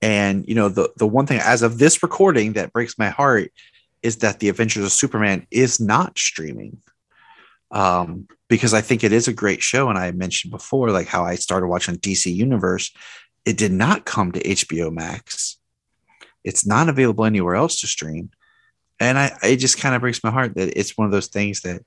And, 0.00 0.48
you 0.48 0.54
know, 0.54 0.68
the, 0.70 0.90
the 0.96 1.06
one 1.06 1.26
thing 1.26 1.40
as 1.40 1.62
of 1.62 1.78
this 1.78 2.02
recording 2.02 2.54
that 2.54 2.72
breaks 2.72 2.98
my 2.98 3.10
heart 3.10 3.52
is 4.02 4.18
that 4.18 4.40
The 4.40 4.48
Adventures 4.48 4.84
of 4.84 4.92
Superman 4.92 5.46
is 5.50 5.80
not 5.80 6.18
streaming. 6.18 6.78
Um, 7.72 8.26
because 8.48 8.74
I 8.74 8.80
think 8.80 9.04
it 9.04 9.12
is 9.12 9.28
a 9.28 9.32
great 9.32 9.62
show. 9.62 9.88
And 9.88 9.98
I 9.98 10.10
mentioned 10.10 10.50
before, 10.50 10.90
like 10.90 11.06
how 11.06 11.24
I 11.24 11.36
started 11.36 11.68
watching 11.68 11.94
DC 11.96 12.34
Universe 12.34 12.90
it 13.44 13.56
did 13.56 13.72
not 13.72 14.04
come 14.04 14.32
to 14.32 14.42
HBO 14.42 14.92
Max. 14.92 15.58
It's 16.44 16.66
not 16.66 16.88
available 16.88 17.24
anywhere 17.24 17.54
else 17.54 17.80
to 17.80 17.86
stream. 17.86 18.30
And 18.98 19.18
I, 19.18 19.36
it 19.42 19.56
just 19.56 19.80
kind 19.80 19.94
of 19.94 20.02
breaks 20.02 20.22
my 20.22 20.30
heart 20.30 20.54
that 20.56 20.78
it's 20.78 20.96
one 20.96 21.06
of 21.06 21.12
those 21.12 21.28
things 21.28 21.62
that 21.62 21.82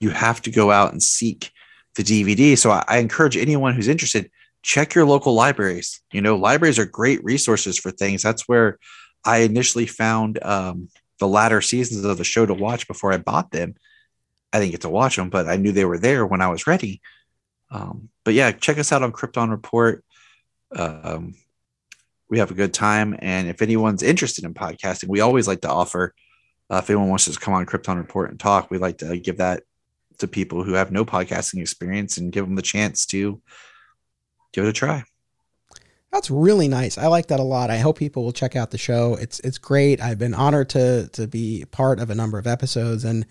you 0.00 0.10
have 0.10 0.42
to 0.42 0.50
go 0.50 0.70
out 0.70 0.92
and 0.92 1.02
seek 1.02 1.50
the 1.94 2.02
DVD. 2.02 2.58
So 2.58 2.70
I, 2.70 2.84
I 2.88 2.98
encourage 2.98 3.36
anyone 3.36 3.74
who's 3.74 3.88
interested, 3.88 4.30
check 4.62 4.94
your 4.94 5.04
local 5.04 5.34
libraries. 5.34 6.00
You 6.12 6.20
know, 6.20 6.36
libraries 6.36 6.78
are 6.78 6.86
great 6.86 7.22
resources 7.22 7.78
for 7.78 7.90
things. 7.92 8.22
That's 8.22 8.48
where 8.48 8.78
I 9.24 9.38
initially 9.38 9.86
found 9.86 10.42
um, 10.42 10.88
the 11.22 11.28
latter 11.28 11.60
seasons 11.60 12.04
of 12.04 12.18
the 12.18 12.24
show 12.24 12.44
to 12.44 12.52
watch 12.52 12.88
before 12.88 13.12
I 13.12 13.18
bought 13.18 13.52
them. 13.52 13.76
I 14.52 14.58
didn't 14.58 14.72
get 14.72 14.80
to 14.80 14.90
watch 14.90 15.14
them, 15.14 15.30
but 15.30 15.48
I 15.48 15.56
knew 15.56 15.70
they 15.70 15.84
were 15.84 15.98
there 15.98 16.26
when 16.26 16.42
I 16.42 16.48
was 16.48 16.66
ready. 16.66 17.00
Um, 17.70 18.08
but 18.24 18.34
yeah, 18.34 18.50
check 18.50 18.76
us 18.76 18.90
out 18.90 19.04
on 19.04 19.12
Krypton 19.12 19.50
Report 19.50 20.04
um, 20.74 21.34
we 22.28 22.38
have 22.38 22.50
a 22.50 22.54
good 22.54 22.72
time. 22.72 23.16
And 23.18 23.48
if 23.48 23.62
anyone's 23.62 24.02
interested 24.02 24.44
in 24.44 24.54
podcasting, 24.54 25.08
we 25.08 25.20
always 25.20 25.46
like 25.46 25.60
to 25.60 25.70
offer. 25.70 26.14
Uh, 26.70 26.78
if 26.78 26.88
anyone 26.88 27.08
wants 27.08 27.26
to 27.26 27.38
come 27.38 27.54
on 27.54 27.66
Krypton 27.66 27.98
Report 27.98 28.30
and 28.30 28.40
talk, 28.40 28.70
we 28.70 28.78
like 28.78 28.98
to 28.98 29.18
give 29.18 29.38
that 29.38 29.62
to 30.18 30.26
people 30.26 30.64
who 30.64 30.72
have 30.72 30.90
no 30.90 31.04
podcasting 31.04 31.60
experience 31.60 32.16
and 32.16 32.32
give 32.32 32.46
them 32.46 32.56
the 32.56 32.62
chance 32.62 33.06
to 33.06 33.40
give 34.52 34.64
it 34.64 34.68
a 34.68 34.72
try. 34.72 35.04
That's 36.12 36.30
really 36.30 36.68
nice. 36.68 36.98
I 36.98 37.06
like 37.06 37.28
that 37.28 37.40
a 37.40 37.44
lot. 37.44 37.70
I 37.70 37.78
hope 37.78 37.98
people 37.98 38.22
will 38.22 38.32
check 38.32 38.54
out 38.54 38.70
the 38.70 38.78
show. 38.78 39.14
It's 39.14 39.40
it's 39.40 39.56
great. 39.56 40.00
I've 40.00 40.18
been 40.18 40.34
honored 40.34 40.68
to 40.70 41.08
to 41.08 41.26
be 41.26 41.64
part 41.70 41.98
of 42.00 42.10
a 42.10 42.14
number 42.14 42.38
of 42.38 42.46
episodes, 42.46 43.04
and 43.04 43.24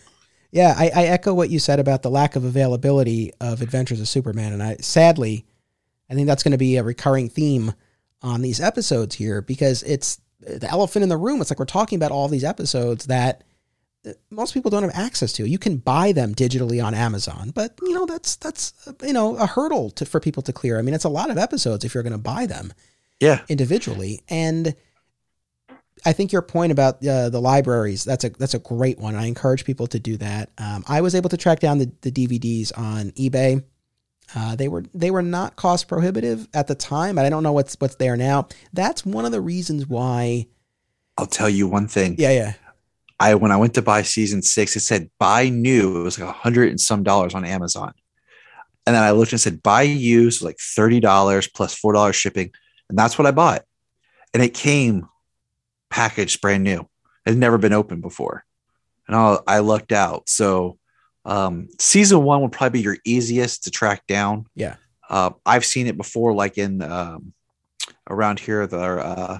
yeah, 0.51 0.73
I, 0.75 0.85
I 0.93 1.03
echo 1.05 1.33
what 1.33 1.51
you 1.51 1.59
said 1.59 1.79
about 1.79 2.01
the 2.01 2.09
lack 2.09 2.35
of 2.35 2.43
availability 2.43 3.33
of 3.39 3.61
Adventures 3.61 4.01
of 4.01 4.07
Superman. 4.07 4.51
And 4.51 4.63
I 4.63 4.77
sadly, 4.77 5.45
I 6.09 6.15
think 6.15 6.27
that's 6.27 6.43
going 6.43 6.53
to 6.53 6.57
be 6.57 6.77
a 6.77 6.83
recurring 6.83 7.29
theme 7.29 7.73
on 8.23 8.41
these 8.41 8.59
episodes 8.59 9.15
here 9.15 9.41
because 9.41 9.83
it's 9.83 10.19
the 10.39 10.69
elephant 10.69 11.03
in 11.03 11.09
the 11.09 11.17
room. 11.17 11.39
It's 11.39 11.51
like 11.51 11.59
we're 11.59 11.65
talking 11.65 11.97
about 11.97 12.11
all 12.11 12.27
these 12.27 12.43
episodes 12.43 13.05
that 13.05 13.43
most 14.29 14.53
people 14.53 14.71
don't 14.71 14.83
have 14.83 14.91
access 14.95 15.33
to. 15.33 15.47
You 15.47 15.59
can 15.59 15.77
buy 15.77 16.11
them 16.11 16.33
digitally 16.33 16.83
on 16.83 16.93
Amazon, 16.93 17.51
but 17.53 17.77
you 17.81 17.93
know 17.93 18.05
that's 18.05 18.35
that's 18.37 18.73
you 19.03 19.13
know 19.13 19.35
a 19.37 19.45
hurdle 19.45 19.91
to, 19.91 20.05
for 20.05 20.19
people 20.19 20.43
to 20.43 20.53
clear. 20.53 20.79
I 20.79 20.81
mean, 20.81 20.93
it's 20.93 21.03
a 21.03 21.09
lot 21.09 21.29
of 21.29 21.37
episodes 21.37 21.85
if 21.85 21.93
you're 21.93 22.03
going 22.03 22.11
to 22.11 22.19
buy 22.19 22.45
them, 22.45 22.73
yeah, 23.19 23.41
individually. 23.47 24.21
And 24.29 24.75
I 26.05 26.13
think 26.13 26.31
your 26.31 26.41
point 26.41 26.71
about 26.71 27.05
uh, 27.05 27.29
the 27.29 27.41
libraries 27.41 28.03
that's 28.03 28.23
a 28.23 28.29
that's 28.29 28.53
a 28.53 28.59
great 28.59 28.97
one. 28.99 29.15
I 29.15 29.25
encourage 29.25 29.65
people 29.65 29.87
to 29.87 29.99
do 29.99 30.17
that. 30.17 30.49
Um, 30.57 30.83
I 30.87 31.01
was 31.01 31.13
able 31.13 31.29
to 31.29 31.37
track 31.37 31.59
down 31.59 31.77
the, 31.77 31.91
the 32.01 32.11
DVDs 32.11 32.75
on 32.77 33.11
eBay. 33.11 33.63
Uh, 34.33 34.55
they 34.55 34.67
were 34.67 34.83
they 34.93 35.11
were 35.11 35.21
not 35.21 35.57
cost 35.57 35.87
prohibitive 35.87 36.47
at 36.53 36.67
the 36.67 36.75
time, 36.75 37.15
but 37.15 37.25
I 37.25 37.29
don't 37.29 37.43
know 37.43 37.53
what's 37.53 37.75
what's 37.79 37.95
there 37.95 38.17
now. 38.17 38.47
That's 38.73 39.05
one 39.05 39.25
of 39.25 39.31
the 39.31 39.41
reasons 39.41 39.85
why. 39.85 40.47
I'll 41.17 41.27
tell 41.27 41.49
you 41.49 41.67
one 41.67 41.87
thing. 41.87 42.15
Yeah, 42.17 42.31
yeah. 42.31 42.53
I 43.21 43.35
when 43.35 43.51
I 43.51 43.57
went 43.57 43.75
to 43.75 43.83
buy 43.83 44.01
season 44.01 44.41
six, 44.41 44.75
it 44.75 44.79
said 44.79 45.11
buy 45.19 45.49
new. 45.49 46.01
It 46.01 46.03
was 46.03 46.17
like 46.17 46.27
a 46.27 46.31
hundred 46.31 46.69
and 46.69 46.81
some 46.81 47.03
dollars 47.03 47.35
on 47.35 47.45
Amazon. 47.45 47.93
And 48.87 48.95
then 48.95 49.03
I 49.03 49.11
looked 49.11 49.31
and 49.31 49.39
said 49.39 49.61
buy 49.61 49.83
used, 49.83 50.39
so 50.39 50.45
like 50.47 50.57
thirty 50.57 50.99
dollars 50.99 51.47
plus 51.47 51.75
four 51.75 51.93
dollars 51.93 52.15
shipping, 52.15 52.51
and 52.89 52.97
that's 52.97 53.19
what 53.19 53.27
I 53.27 53.31
bought. 53.31 53.63
And 54.33 54.41
it 54.41 54.55
came 54.55 55.07
packaged 55.91 56.41
brand 56.41 56.63
new. 56.63 56.79
It 57.25 57.31
had 57.31 57.37
never 57.37 57.59
been 57.59 57.73
opened 57.73 58.01
before, 58.01 58.43
and 59.07 59.15
I, 59.15 59.37
I 59.45 59.59
lucked 59.59 59.91
out. 59.91 60.27
So 60.27 60.79
um, 61.23 61.67
season 61.79 62.23
one 62.23 62.41
will 62.41 62.49
probably 62.49 62.79
be 62.79 62.83
your 62.83 62.97
easiest 63.05 63.65
to 63.65 63.71
track 63.71 64.07
down. 64.07 64.47
Yeah, 64.55 64.77
uh, 65.07 65.29
I've 65.45 65.65
seen 65.65 65.85
it 65.85 65.95
before, 65.95 66.33
like 66.33 66.57
in 66.57 66.81
um, 66.81 67.33
around 68.09 68.39
here. 68.39 68.65
They're 68.65 68.99
uh, 68.99 69.39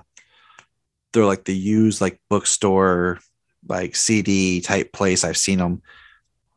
they're 1.13 1.25
like 1.25 1.45
the 1.45 1.57
used 1.57 1.99
like 1.99 2.21
bookstore 2.29 3.19
like 3.67 3.95
CD 3.95 4.61
type 4.61 4.91
place. 4.93 5.23
I've 5.23 5.37
seen 5.37 5.59
them. 5.59 5.81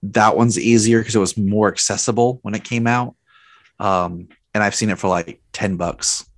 That 0.03 0.37
one's 0.37 0.59
easier 0.59 1.01
because 1.01 1.17
it 1.17 1.21
was 1.21 1.37
more 1.37 1.69
accessible 1.69 2.41
when 2.43 2.55
it 2.55 2.65
came 2.65 2.87
out. 2.87 3.15
Um, 3.79 4.29
and 4.53 4.63
I've 4.63 4.75
seen 4.75 4.91
it 4.91 4.99
for 4.99 5.09
like 5.09 5.41
10 5.53 5.77
bucks 5.77 6.29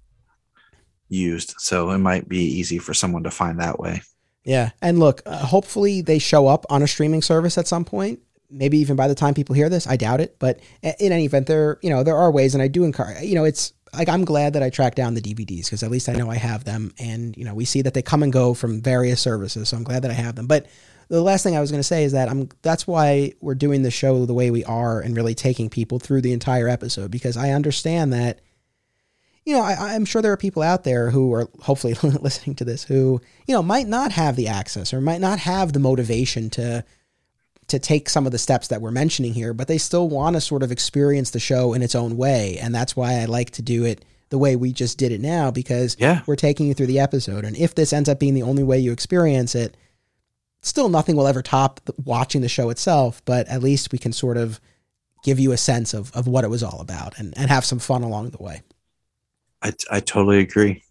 used. 1.08 1.54
So 1.58 1.90
it 1.90 1.98
might 1.98 2.28
be 2.28 2.38
easy 2.38 2.78
for 2.78 2.94
someone 2.94 3.24
to 3.24 3.30
find 3.30 3.60
that 3.60 3.78
way. 3.78 4.02
Yeah. 4.44 4.70
And 4.80 4.98
look, 4.98 5.22
uh, 5.26 5.38
hopefully 5.38 6.02
they 6.02 6.18
show 6.18 6.46
up 6.46 6.64
on 6.70 6.82
a 6.82 6.86
streaming 6.86 7.22
service 7.22 7.58
at 7.58 7.66
some 7.66 7.84
point. 7.84 8.20
Maybe 8.48 8.78
even 8.78 8.94
by 8.94 9.08
the 9.08 9.14
time 9.14 9.34
people 9.34 9.56
hear 9.56 9.68
this, 9.68 9.88
I 9.88 9.96
doubt 9.96 10.20
it. 10.20 10.36
But 10.38 10.60
in 10.82 11.12
any 11.12 11.24
event, 11.24 11.48
there, 11.48 11.78
you 11.82 11.90
know, 11.90 12.04
there 12.04 12.16
are 12.16 12.30
ways, 12.30 12.54
and 12.54 12.62
I 12.62 12.68
do 12.68 12.84
encourage, 12.84 13.22
you 13.24 13.34
know, 13.34 13.42
it's 13.42 13.72
like 13.96 14.08
I'm 14.08 14.24
glad 14.24 14.52
that 14.52 14.62
I 14.62 14.70
tracked 14.70 14.96
down 14.96 15.14
the 15.14 15.20
DVDs 15.20 15.64
because 15.64 15.82
at 15.82 15.90
least 15.90 16.08
I 16.08 16.12
know 16.12 16.30
I 16.30 16.36
have 16.36 16.64
them, 16.64 16.92
and 16.98 17.36
you 17.36 17.44
know 17.44 17.54
we 17.54 17.64
see 17.64 17.82
that 17.82 17.94
they 17.94 18.02
come 18.02 18.22
and 18.22 18.32
go 18.32 18.54
from 18.54 18.80
various 18.80 19.20
services. 19.20 19.68
So 19.68 19.76
I'm 19.76 19.84
glad 19.84 20.02
that 20.02 20.10
I 20.10 20.14
have 20.14 20.34
them. 20.34 20.46
But 20.46 20.66
the 21.08 21.22
last 21.22 21.42
thing 21.42 21.56
I 21.56 21.60
was 21.60 21.70
going 21.70 21.80
to 21.80 21.84
say 21.84 22.04
is 22.04 22.12
that 22.12 22.28
I'm 22.28 22.48
that's 22.62 22.86
why 22.86 23.32
we're 23.40 23.54
doing 23.54 23.82
the 23.82 23.90
show 23.90 24.26
the 24.26 24.34
way 24.34 24.50
we 24.50 24.64
are 24.64 25.00
and 25.00 25.16
really 25.16 25.34
taking 25.34 25.70
people 25.70 25.98
through 25.98 26.20
the 26.22 26.32
entire 26.32 26.68
episode 26.68 27.10
because 27.10 27.36
I 27.36 27.50
understand 27.50 28.12
that. 28.12 28.40
You 29.44 29.54
know, 29.54 29.62
I, 29.62 29.94
I'm 29.94 30.04
sure 30.04 30.22
there 30.22 30.32
are 30.32 30.36
people 30.36 30.64
out 30.64 30.82
there 30.82 31.10
who 31.10 31.32
are 31.32 31.48
hopefully 31.60 31.94
listening 32.02 32.56
to 32.56 32.64
this 32.64 32.82
who, 32.82 33.20
you 33.46 33.54
know, 33.54 33.62
might 33.62 33.86
not 33.86 34.10
have 34.10 34.34
the 34.34 34.48
access 34.48 34.92
or 34.92 35.00
might 35.00 35.20
not 35.20 35.38
have 35.38 35.72
the 35.72 35.78
motivation 35.78 36.50
to 36.50 36.84
to 37.68 37.78
take 37.78 38.08
some 38.08 38.26
of 38.26 38.32
the 38.32 38.38
steps 38.38 38.68
that 38.68 38.80
we're 38.80 38.90
mentioning 38.90 39.34
here, 39.34 39.52
but 39.52 39.68
they 39.68 39.78
still 39.78 40.08
want 40.08 40.36
to 40.36 40.40
sort 40.40 40.62
of 40.62 40.70
experience 40.70 41.30
the 41.30 41.40
show 41.40 41.72
in 41.72 41.82
its 41.82 41.94
own 41.94 42.16
way. 42.16 42.58
And 42.58 42.74
that's 42.74 42.94
why 42.94 43.14
I 43.14 43.24
like 43.24 43.50
to 43.52 43.62
do 43.62 43.84
it 43.84 44.04
the 44.28 44.38
way 44.38 44.56
we 44.56 44.72
just 44.72 44.98
did 44.98 45.12
it 45.12 45.20
now 45.20 45.50
because 45.50 45.96
yeah. 45.98 46.22
we're 46.26 46.36
taking 46.36 46.66
you 46.66 46.74
through 46.74 46.86
the 46.86 47.00
episode. 47.00 47.44
And 47.44 47.56
if 47.56 47.74
this 47.74 47.92
ends 47.92 48.08
up 48.08 48.20
being 48.20 48.34
the 48.34 48.42
only 48.42 48.62
way 48.62 48.78
you 48.78 48.92
experience 48.92 49.54
it, 49.54 49.76
still 50.62 50.88
nothing 50.88 51.16
will 51.16 51.26
ever 51.26 51.42
top 51.42 51.80
watching 52.04 52.40
the 52.40 52.48
show 52.48 52.70
itself, 52.70 53.22
but 53.24 53.46
at 53.48 53.62
least 53.62 53.92
we 53.92 53.98
can 53.98 54.12
sort 54.12 54.36
of 54.36 54.60
give 55.24 55.40
you 55.40 55.52
a 55.52 55.56
sense 55.56 55.94
of, 55.94 56.14
of 56.14 56.28
what 56.28 56.44
it 56.44 56.50
was 56.50 56.62
all 56.62 56.80
about 56.80 57.18
and, 57.18 57.36
and 57.36 57.50
have 57.50 57.64
some 57.64 57.78
fun 57.78 58.02
along 58.02 58.30
the 58.30 58.42
way. 58.42 58.62
I, 59.62 59.72
I 59.90 60.00
totally 60.00 60.38
agree. 60.38 60.82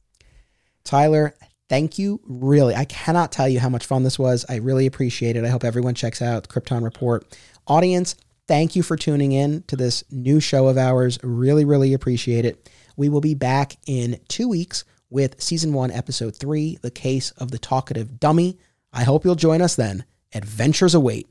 Tyler, 0.83 1.33
thank 1.69 1.97
you. 1.97 2.19
Really, 2.25 2.75
I 2.75 2.85
cannot 2.85 3.31
tell 3.31 3.47
you 3.47 3.59
how 3.59 3.69
much 3.69 3.85
fun 3.85 4.03
this 4.03 4.19
was. 4.19 4.45
I 4.49 4.55
really 4.57 4.85
appreciate 4.85 5.35
it. 5.35 5.45
I 5.45 5.49
hope 5.49 5.63
everyone 5.63 5.95
checks 5.95 6.21
out 6.21 6.47
Krypton 6.49 6.83
Report. 6.83 7.25
Audience, 7.67 8.15
thank 8.47 8.75
you 8.75 8.83
for 8.83 8.95
tuning 8.95 9.31
in 9.31 9.63
to 9.63 9.75
this 9.75 10.03
new 10.11 10.39
show 10.39 10.67
of 10.67 10.77
ours. 10.77 11.19
Really, 11.23 11.65
really 11.65 11.93
appreciate 11.93 12.45
it. 12.45 12.69
We 12.97 13.09
will 13.09 13.21
be 13.21 13.35
back 13.35 13.77
in 13.87 14.19
two 14.27 14.47
weeks 14.47 14.83
with 15.09 15.41
season 15.41 15.73
one, 15.73 15.91
episode 15.91 16.35
three, 16.35 16.77
The 16.81 16.91
Case 16.91 17.31
of 17.31 17.51
the 17.51 17.57
Talkative 17.57 18.19
Dummy. 18.19 18.57
I 18.93 19.03
hope 19.03 19.25
you'll 19.25 19.35
join 19.35 19.61
us 19.61 19.75
then. 19.75 20.05
Adventures 20.33 20.95
await. 20.95 21.27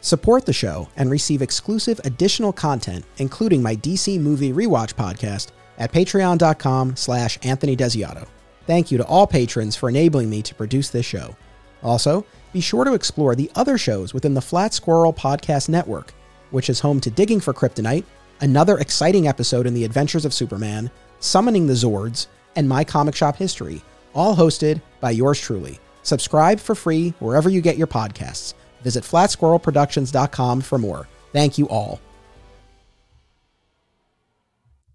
Support 0.00 0.46
the 0.46 0.52
show 0.52 0.88
and 0.96 1.10
receive 1.10 1.42
exclusive 1.42 2.00
additional 2.04 2.52
content, 2.52 3.04
including 3.18 3.62
my 3.62 3.74
DC 3.74 4.20
movie 4.20 4.52
rewatch 4.52 4.94
podcast 4.94 5.48
at 5.78 5.92
patreon.com 5.92 6.94
slash 6.96 7.38
Anthony 7.42 7.76
Desiato. 7.76 8.28
Thank 8.66 8.90
you 8.90 8.98
to 8.98 9.06
all 9.06 9.26
patrons 9.26 9.76
for 9.76 9.88
enabling 9.88 10.28
me 10.28 10.42
to 10.42 10.54
produce 10.54 10.90
this 10.90 11.06
show. 11.06 11.36
Also, 11.82 12.26
be 12.52 12.60
sure 12.60 12.84
to 12.84 12.94
explore 12.94 13.34
the 13.34 13.50
other 13.54 13.78
shows 13.78 14.12
within 14.12 14.34
the 14.34 14.40
Flat 14.40 14.74
Squirrel 14.74 15.12
Podcast 15.12 15.68
Network, 15.68 16.14
which 16.50 16.70
is 16.70 16.80
home 16.80 17.00
to 17.00 17.10
Digging 17.10 17.40
for 17.40 17.52
Kryptonite, 17.52 18.04
another 18.40 18.78
exciting 18.78 19.28
episode 19.28 19.66
in 19.66 19.74
the 19.74 19.84
adventures 19.84 20.24
of 20.24 20.34
Superman, 20.34 20.90
Summoning 21.20 21.66
the 21.66 21.74
Zords, 21.74 22.26
and 22.56 22.68
My 22.68 22.82
Comic 22.82 23.14
Shop 23.14 23.36
History, 23.36 23.82
all 24.14 24.34
hosted 24.34 24.80
by 25.00 25.10
yours 25.10 25.40
truly. 25.40 25.78
Subscribe 26.02 26.58
for 26.58 26.74
free 26.74 27.10
wherever 27.18 27.50
you 27.50 27.60
get 27.60 27.76
your 27.76 27.86
podcasts. 27.86 28.54
Visit 28.82 29.04
flatsquirrelproductions.com 29.04 30.60
for 30.60 30.78
more. 30.78 31.08
Thank 31.32 31.58
you 31.58 31.68
all. 31.68 32.00